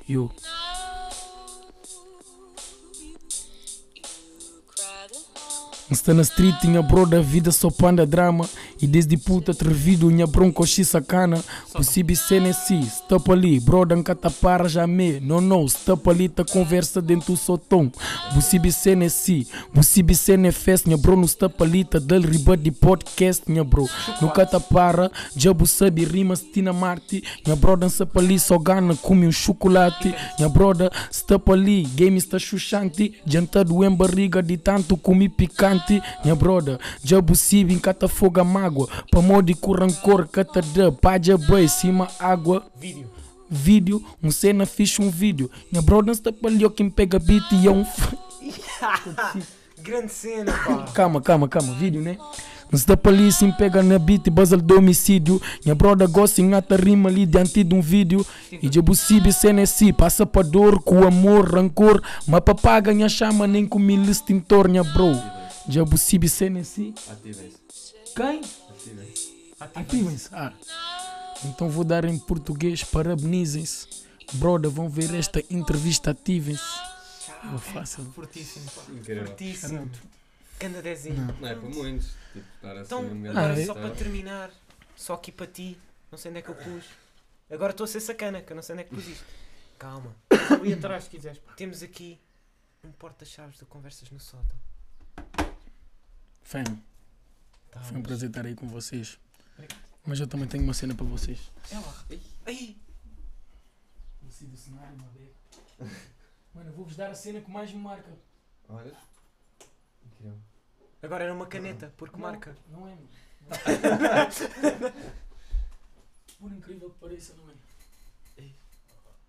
Eu, 0.08 0.30
Está 5.88 6.12
na 6.12 6.22
street, 6.22 6.56
tinha 6.60 6.82
bro 6.82 7.06
da 7.06 7.20
vida, 7.20 7.52
só 7.52 7.70
panda 7.70 8.04
drama. 8.04 8.48
E 8.82 8.86
desde 8.86 9.16
puta 9.16 9.52
atrevido, 9.52 10.10
nha 10.10 10.26
bronco 10.26 10.66
xi 10.66 10.84
sacana. 10.84 11.42
O 11.74 11.84
CBC 11.84 12.40
nesse, 12.40 12.80
stop 12.80 13.30
ali, 13.30 13.60
bro 13.60 13.84
dan 13.84 14.02
catapara 14.02 14.86
me. 14.86 15.20
Não, 15.20 15.40
não, 15.40 15.64
stop 15.66 16.10
ali, 16.10 16.28
tá 16.28 16.44
conversa 16.44 17.00
dentro 17.00 17.34
do 17.34 17.36
sotão. 17.36 17.92
CBC 18.46 18.94
nesse, 18.94 19.46
o 19.74 19.80
CBC 19.80 20.36
ne 20.36 20.52
fest, 20.52 20.86
nha 20.86 20.96
bro 20.96 21.16
no 21.16 21.24
stop 21.24 21.62
ali, 21.62 21.84
tá 21.84 21.98
dal 21.98 22.20
riba 22.20 22.56
de 22.56 22.70
podcast, 22.70 23.50
nha 23.50 23.62
bro. 23.62 23.88
No 24.20 24.30
catapara, 24.30 25.10
jabu 25.36 25.66
sabe 25.66 26.04
rimas, 26.04 26.40
tina 26.40 26.72
marti. 26.72 27.22
Nha 27.46 27.54
bro 27.56 27.76
dan 27.76 27.88
stop 27.90 28.18
ali, 28.18 28.38
só 28.38 28.58
gana, 28.58 28.96
come 28.96 29.26
um 29.26 29.32
chocolate. 29.32 30.14
Nha 30.38 30.48
broda, 30.48 30.90
stop 31.12 31.52
ali, 31.52 31.82
game 31.94 32.18
está 32.18 32.38
chuchante. 32.38 33.14
Janta 33.24 33.64
doem 33.64 33.94
barriga 33.94 34.42
de 34.42 34.56
tanto 34.56 34.96
comi 34.96 35.28
picante. 35.28 35.75
Nha 36.24 36.34
broda, 36.34 36.78
jabu 37.02 37.34
sibi, 37.34 37.78
cata 37.78 38.08
foga 38.08 38.44
mágoa. 38.44 38.88
Pa 39.10 39.20
modi 39.20 39.54
com 39.54 39.72
rancor, 39.72 40.26
cata 40.28 40.60
de 40.62 40.90
paja 40.92 41.36
boy, 41.36 41.68
cima 41.68 42.08
água. 42.18 42.64
Vídeo. 42.78 43.10
Vídeo, 43.48 44.04
um 44.22 44.30
cena 44.30 44.66
fixe 44.66 45.00
um 45.00 45.08
vídeo. 45.08 45.50
Nha 45.72 45.80
broda, 45.80 46.12
stop 46.12 46.46
ali, 46.46 46.64
ó, 46.64 46.70
quem 46.70 46.90
pega 46.90 47.18
beat 47.18 47.44
e 47.52 47.66
é 47.66 47.70
um. 47.70 47.84
Grande 49.78 50.12
cena, 50.12 50.52
pá. 50.52 50.84
Calma, 50.92 51.20
calma, 51.20 51.48
calma, 51.48 51.74
vídeo, 51.74 52.02
né? 52.02 52.16
Não 52.70 52.78
se 52.78 52.84
dá 52.84 52.96
polícia, 52.96 53.50
pega 53.52 53.80
na 53.82 53.98
beat, 53.98 54.28
basal 54.28 54.60
do 54.60 54.78
homicídio. 54.78 55.40
Minha 55.64 55.74
broda 55.74 56.06
gosta 56.06 56.40
em 56.40 56.52
ata 56.54 56.74
rima 56.74 57.08
ali 57.08 57.24
diante 57.24 57.62
de 57.62 57.74
um 57.74 57.80
vídeo. 57.80 58.26
E 58.50 58.68
de 58.68 58.82
bucibe 58.82 59.32
CNC, 59.32 59.92
passa 59.92 60.26
para 60.26 60.42
dor, 60.42 60.82
com 60.82 61.06
amor, 61.06 61.54
rancor. 61.54 62.02
Mas 62.26 62.40
papaga, 62.40 62.92
minha 62.92 63.08
chama, 63.08 63.46
nem 63.46 63.64
com 63.64 63.78
mil 63.78 64.02
extintor, 64.10 64.68
minha 64.68 64.82
bro. 64.82 65.14
De 65.68 65.82
bucibe 65.84 66.28
CNC. 66.28 66.94
Ativem-se. 67.10 67.58
Quem? 68.14 68.40
Ativem-se. 68.70 69.54
Ativem-se. 69.74 70.28
Ah. 70.32 70.52
Então 71.44 71.68
vou 71.68 71.84
dar 71.84 72.04
em 72.04 72.18
português, 72.18 72.82
parabenizem-se. 72.84 73.86
Broda, 74.34 74.68
vão 74.68 74.88
ver 74.88 75.14
esta 75.14 75.40
entrevista, 75.50 76.10
ativem-se. 76.12 76.62
Eu 77.52 77.58
faço. 77.58 78.02
Fortíssimo, 78.12 78.70
pá. 78.70 78.82
Incrível. 78.92 79.26
Fortíssimo. 79.26 79.90
Ganda 80.58 80.82
dezinho. 80.82 81.16
Não. 81.26 81.34
Não 81.40 81.48
é 81.48 81.54
para 81.54 81.68
muitos. 81.68 82.06
Tipo, 82.32 82.46
estar 82.56 82.72
assim 82.72 82.80
Então, 82.86 83.02
um 83.04 83.30
agora 83.30 83.54
Ah, 83.54 83.60
é? 83.60 83.66
só 83.66 83.74
para 83.74 83.90
terminar, 83.90 84.50
só 84.96 85.14
aqui 85.14 85.30
para 85.30 85.46
ti, 85.46 85.78
não 86.10 86.18
sei 86.18 86.30
onde 86.30 86.38
é 86.40 86.42
que 86.42 86.48
eu 86.48 86.54
pus. 86.54 86.84
Agora 87.50 87.70
estou 87.72 87.84
a 87.84 87.88
ser 87.88 88.00
sacana, 88.00 88.40
que 88.40 88.52
eu 88.52 88.56
não 88.56 88.62
sei 88.62 88.72
onde 88.74 88.82
é 88.82 88.84
que 88.84 88.94
pus 88.94 89.06
isto. 89.06 89.24
Calma. 89.78 90.14
Ali 90.60 90.72
atrás, 90.72 91.04
se 91.04 91.10
quiseres. 91.10 91.40
Temos 91.56 91.82
aqui 91.82 92.18
um 92.82 92.90
porta-chaves 92.92 93.58
de 93.58 93.64
conversas 93.66 94.10
no 94.10 94.18
sótão. 94.18 94.56
Fam, 96.46 96.62
Tá, 97.72 97.80
foi 97.82 97.96
um 97.96 98.00
mas- 98.00 98.06
prazer 98.06 98.28
estar 98.28 98.46
aí 98.46 98.54
com 98.54 98.68
vocês. 98.68 99.18
Obrigado. 99.54 99.80
Mas 100.06 100.20
eu 100.20 100.26
também 100.28 100.46
tenho 100.46 100.62
uma 100.62 100.72
cena 100.74 100.94
para 100.94 101.04
vocês. 101.04 101.50
É 101.72 101.78
lá. 101.78 102.04
Ai, 102.46 102.76
Mano, 106.54 106.70
eu 106.70 106.74
vou-vos 106.74 106.96
dar 106.96 107.10
a 107.10 107.14
cena 107.14 107.40
que 107.40 107.50
mais 107.50 107.72
me 107.72 107.78
marca. 107.80 108.10
Olha. 108.68 108.96
Incrível. 110.04 110.38
agora 111.02 111.24
era 111.24 111.34
uma 111.34 111.46
caneta, 111.46 111.92
porque 111.96 112.16
marca. 112.16 112.56
Não 112.70 112.86
é, 112.86 112.94
mano. 112.94 113.08
Por 116.38 116.52
incrível 116.52 116.90
que 116.90 116.98
pareça, 116.98 117.34
não 117.34 117.48
é. 117.50 117.54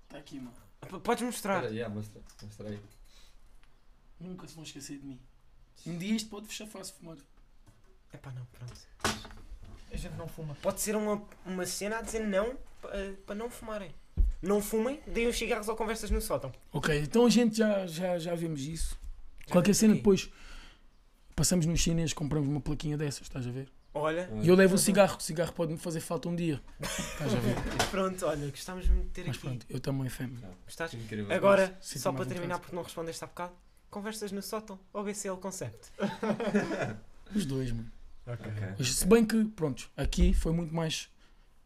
Está 0.06 0.18
aqui, 0.20 0.40
mano. 0.40 0.56
P- 0.82 1.00
Podes 1.00 1.24
mostrar. 1.24 1.56
Espera, 1.58 1.74
yeah, 1.74 1.94
mostra, 1.94 2.22
mostra 2.44 2.70
aí. 2.70 2.80
Nunca 4.20 4.48
se 4.48 4.54
vão 4.56 4.64
esquecer 4.64 5.00
de 5.00 5.06
mim. 5.06 5.20
Um 5.86 5.98
dia 5.98 6.16
isto 6.16 6.30
pode 6.30 6.48
fechar 6.48 6.68
fácil 6.68 6.96
fumar. 7.00 7.18
Epá, 8.14 8.32
não, 8.32 8.46
pronto. 8.46 8.74
A 9.92 9.96
gente 9.96 10.16
não 10.16 10.28
fuma. 10.28 10.56
Pode 10.62 10.82
ser 10.82 10.96
uma, 10.96 11.22
uma 11.46 11.66
cena 11.66 12.00
a 12.00 12.02
dizer 12.02 12.20
não 12.26 12.58
para 13.26 13.36
não 13.36 13.50
fumarem. 13.50 13.94
Não 14.42 14.62
fumem, 14.62 15.02
deem 15.08 15.28
os 15.28 15.38
cigarros 15.38 15.68
ou 15.68 15.76
conversas 15.76 16.12
no 16.12 16.22
sótão. 16.22 16.52
Ok, 16.72 16.96
então 17.00 17.26
a 17.26 17.30
gente 17.30 17.58
já, 17.58 17.88
já, 17.88 18.20
já 18.20 18.36
vimos 18.36 18.62
isso. 18.62 18.98
Já 19.48 19.54
Qualquer 19.54 19.74
cena 19.74 19.94
aqui. 19.94 20.02
depois. 20.02 20.30
Passamos 21.36 21.66
no 21.66 21.78
chinês, 21.78 22.14
compramos 22.14 22.48
uma 22.50 22.60
plaquinha 22.60 22.98
dessas, 22.98 23.22
estás 23.24 23.46
a 23.46 23.52
ver? 23.52 23.70
Olha, 23.94 24.30
E 24.44 24.48
eu 24.48 24.56
levo 24.56 24.76
um 24.76 24.78
cigarro, 24.78 25.18
o 25.18 25.22
cigarro 25.22 25.54
pode-me 25.54 25.78
fazer 25.78 26.00
falta 26.02 26.28
um 26.30 26.36
dia. 26.36 26.62
Estás 26.80 27.34
a 27.34 27.38
ver? 27.40 27.56
pronto, 27.90 28.26
olha, 28.26 28.50
gostávamos 28.50 28.88
de 28.88 29.04
ter 29.10 29.26
Mas 29.26 29.38
aqui. 29.38 29.48
pronto, 29.48 29.66
eu 29.70 29.80
também, 29.80 30.10
fam. 30.10 30.30
Gostaste? 30.66 30.98
Incrível. 30.98 31.32
Agora, 31.36 31.78
só 31.82 32.12
para 32.12 32.26
terminar, 32.26 32.60
porque 32.60 32.76
não 32.76 32.84
respondeste 32.84 33.24
há 33.24 33.28
bocado, 33.28 33.54
conversas 33.98 34.32
no 34.32 34.42
sótão 34.44 34.80
ou 34.94 35.04
BCL 35.04 35.38
Concept. 35.38 35.92
Os 37.36 37.46
dois, 37.46 37.72
mano. 37.72 37.92
Ok. 38.28 38.52
Mas 38.78 38.94
Se 38.96 39.06
bem 39.08 39.26
que, 39.26 39.44
pronto, 39.46 39.90
aqui 39.98 40.34
foi 40.34 40.54
muito 40.54 40.74
mais 40.74 41.10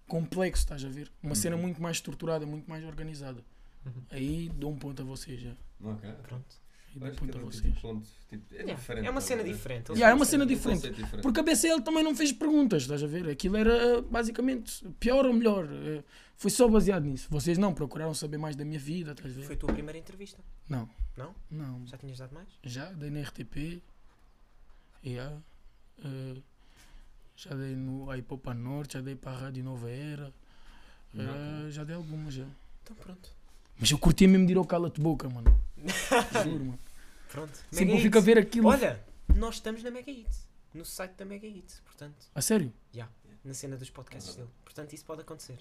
complexo, 0.08 0.64
estás 0.64 0.84
a 0.86 0.90
ver? 0.90 1.12
Uma 1.22 1.36
cena 1.36 1.56
Uhum. 1.56 1.62
muito 1.62 1.82
mais 1.82 1.98
estruturada, 1.98 2.46
muito 2.46 2.70
mais 2.70 2.84
organizada. 2.86 3.44
Uhum. 3.86 4.04
Aí 4.12 4.50
dou 4.50 4.72
um 4.72 4.78
ponto 4.78 5.02
a 5.02 5.06
vocês 5.06 5.42
já. 5.42 5.54
Ok. 5.84 6.10
Pronto. 6.24 6.61
Ponto 7.00 7.24
a 7.24 7.28
cada 7.28 7.40
vocês. 7.40 7.80
ponto, 7.80 8.08
tipo, 8.30 8.54
é 8.54 8.58
Yeah, 8.58 8.74
diferente. 8.74 9.08
é 9.08 9.10
uma 9.12 9.22
cena 9.22 9.44
ver? 9.44 9.54
diferente. 9.54 9.90
Yeah, 9.94 10.12
é 10.12 10.14
uma 10.14 10.26
cena 10.26 10.46
diferente. 10.46 10.90
diferente. 10.92 11.22
Porque 11.22 11.40
a 11.40 11.44
BCL 11.44 11.82
também 11.82 12.04
não 12.04 12.16
fez 12.16 12.32
perguntas, 12.32 12.84
estás 12.84 13.04
a 13.04 13.08
ver? 13.08 13.30
Aquilo 13.30 13.58
era 13.58 14.02
basicamente 14.02 14.86
pior 15.00 15.26
ou 15.26 15.34
melhor. 15.34 15.66
eh, 15.72 16.04
Foi 16.36 16.50
só 16.52 16.68
baseado 16.68 17.04
nisso. 17.04 17.28
Vocês 17.30 17.58
não 17.58 17.74
procuraram 17.74 18.14
saber 18.14 18.38
mais 18.38 18.56
da 18.56 18.66
minha 18.66 18.80
vida, 18.80 19.12
estás 19.12 19.32
a 19.32 19.40
ver? 19.40 19.46
Foi 19.46 19.56
a 19.56 19.60
tua 19.60 19.72
primeira 19.74 19.98
entrevista. 20.00 20.40
Não. 20.68 20.90
Não? 21.16 21.36
Não. 21.50 21.86
Já 21.88 21.98
tinhas 21.98 22.18
dado 22.18 22.34
mais? 22.34 22.48
Já 22.64 22.92
dei 22.94 23.10
na 23.12 23.22
RTP. 23.22 23.82
Yeah. 25.06 25.38
eh, 26.04 26.42
já 27.36 27.56
dei 27.56 27.76
no 27.76 28.10
aí 28.12 28.22
para 28.22 28.54
Norte, 28.54 28.94
já 28.96 29.02
dei 29.02 29.16
para 29.16 29.32
a 29.32 29.40
Rádio 29.40 29.64
Nova 29.64 29.90
Era. 29.90 30.34
Ok. 31.14 31.72
já 31.72 31.84
dei 31.84 31.96
algumas 31.96 32.34
já. 32.34 32.46
Então 32.84 32.96
pronto. 32.96 33.30
Mas 33.82 33.92
eu 33.92 33.98
curtia 33.98 34.28
mesmo 34.28 34.46
de 34.46 34.54
ir 34.54 34.58
ao 34.58 34.64
cala-te 34.66 35.02
boca, 35.02 35.28
mano. 35.28 35.60
Juro, 36.44 36.66
mano. 36.66 36.80
Pronto. 37.30 37.60
Sempre 37.72 38.00
fico 38.00 38.18
a 38.18 38.22
ver 38.22 38.38
aquilo. 38.38 38.68
Olha, 38.68 39.04
nós 39.36 39.56
estamos 39.56 39.82
na 39.84 39.90
Mega 39.92 40.12
Hits. 40.12 40.48
no 40.74 40.86
site 40.86 41.14
da 41.16 41.26
Mega 41.26 41.48
Hits, 41.48 41.82
portanto, 41.86 42.28
A 42.36 42.42
sério? 42.42 42.72
na 43.44 43.56
cena 43.56 43.76
dos 43.76 43.90
podcasts 43.90 44.36
dele. 44.36 44.50
Portanto, 44.64 44.94
isso 44.94 45.04
pode 45.04 45.22
acontecer. 45.22 45.58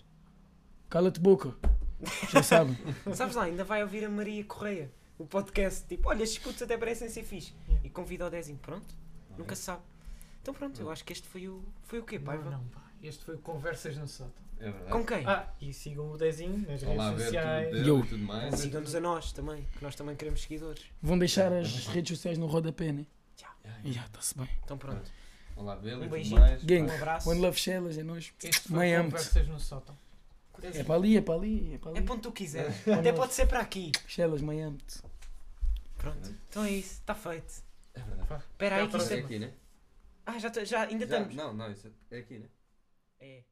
Cala-te 0.91 1.19
boca. 1.19 1.55
Já 2.31 2.43
sabem. 2.43 2.77
Sabes 3.15 3.35
lá, 3.37 3.45
ainda 3.45 3.65
vai 3.65 3.83
ouvir 3.83 4.05
a 4.05 4.09
Maria 4.11 4.45
Correia, 4.45 4.91
o 5.19 5.25
podcast, 5.25 5.87
tipo, 5.87 6.09
olha, 6.11 6.23
estes 6.23 6.39
putos 6.43 6.61
até 6.61 6.77
parecem 6.77 7.09
ser 7.09 7.23
fixe. 7.25 7.55
Yeah. 7.69 7.87
E 7.87 7.91
convida 7.91 8.27
o 8.27 8.31
Dezinho, 8.31 8.59
pronto, 8.59 8.95
nunca 9.39 9.57
se 9.57 9.63
sabe. 9.63 9.83
Então 10.43 10.53
pronto, 10.53 10.79
eu 10.81 10.91
acho 10.91 11.03
que 11.05 11.13
este 11.15 11.27
foi 11.27 11.49
o. 11.49 11.63
Foi 11.85 12.01
o 12.01 12.05
quê, 12.05 12.19
Não, 12.19 12.25
Paiva? 12.27 12.51
não, 12.51 12.65
pá. 12.67 12.83
Este 13.03 13.25
foi 13.25 13.37
o 13.37 13.39
Conversas 13.39 13.97
no 13.97 14.07
Sótão. 14.07 14.45
É 14.61 14.71
verdade. 14.71 14.91
Com 14.93 15.05
quem? 15.07 15.27
Ah, 15.27 15.49
e 15.61 15.73
sigam 15.73 16.11
o 16.13 16.17
Dezinho 16.19 16.59
nas 16.69 16.83
Vão 16.83 16.97
lá 16.97 17.09
redes 17.11 17.25
sociais. 17.25 17.67
tudo 17.69 17.77
dele 17.79 17.89
Yo. 17.89 18.01
e 18.01 18.07
tudo 18.09 18.25
mais. 18.25 18.55
Sigam-nos 18.61 18.95
a 18.95 19.01
nós 19.01 19.33
também, 19.33 19.67
que 19.77 19.83
nós 19.83 19.95
também 19.97 20.15
queremos 20.17 20.43
seguidores. 20.43 20.85
Vão 21.03 21.19
deixar 21.19 21.53
as 21.53 21.87
redes 21.87 22.17
sociais 22.17 22.37
no 22.39 22.47
rodapé, 22.47 22.93
né? 22.93 23.07
E 23.83 23.89
ya. 23.89 23.93
já, 23.93 24.05
está-se 24.07 24.37
bem. 24.37 24.49
Então 24.65 24.77
pronto. 24.77 25.11
Vão 25.57 25.65
lá 25.65 25.75
vê-lo 25.77 25.97
Um 25.97 26.01
e 26.01 26.03
tudo 26.05 26.13
beijinho. 26.13 26.41
mais. 26.41 26.63
Gang. 26.65 26.91
Um 26.91 26.95
abraço. 26.95 27.31
One 27.31 27.41
love 27.41 27.59
Shellas, 27.59 27.97
é 27.99 28.03
nós. 28.03 28.33
Mãe, 28.69 28.95
o 28.95 29.01
amo-te. 29.01 29.13
Conversas 29.17 29.49
no 29.49 29.59
Sótão. 29.61 29.97
É 30.63 30.85
para 30.85 30.95
ali, 30.95 31.17
é 31.17 31.23
para 31.23 31.35
ali, 31.35 31.75
é 31.75 31.79
para 31.79 31.91
É 31.93 31.97
ali. 31.97 32.03
para 32.05 32.13
onde 32.15 32.23
tu 32.23 32.33
quiseres. 32.33 32.87
Até 32.89 33.13
pode 33.15 33.33
ser 33.33 33.47
para 33.47 33.61
aqui. 33.61 33.93
Shellas, 34.07 34.43
mãe, 34.43 34.63
amo-te. 34.63 35.01
Pronto. 35.97 36.35
Então 36.51 36.65
é 36.65 36.71
isso, 36.73 36.95
está 37.01 37.15
feito. 37.15 37.63
É 37.95 38.01
verdade. 38.01 38.43
Espera 38.51 38.77
aí 38.77 38.89
que 38.89 38.97
isto 38.99 39.13
É 39.13 39.17
é... 39.17 39.21
aqui, 39.21 39.39
né? 39.39 39.53
Ah, 40.27 40.39
já, 40.39 40.53
já 40.65 40.83
ainda 40.83 41.07
Já- 41.07 41.17
estamos. 41.17 41.35
Não, 41.35 41.53
não, 41.55 41.73
isso 41.73 41.91
é 42.11 42.19
aqui, 42.19 42.39
né? 42.39 42.47
É. 43.21 43.43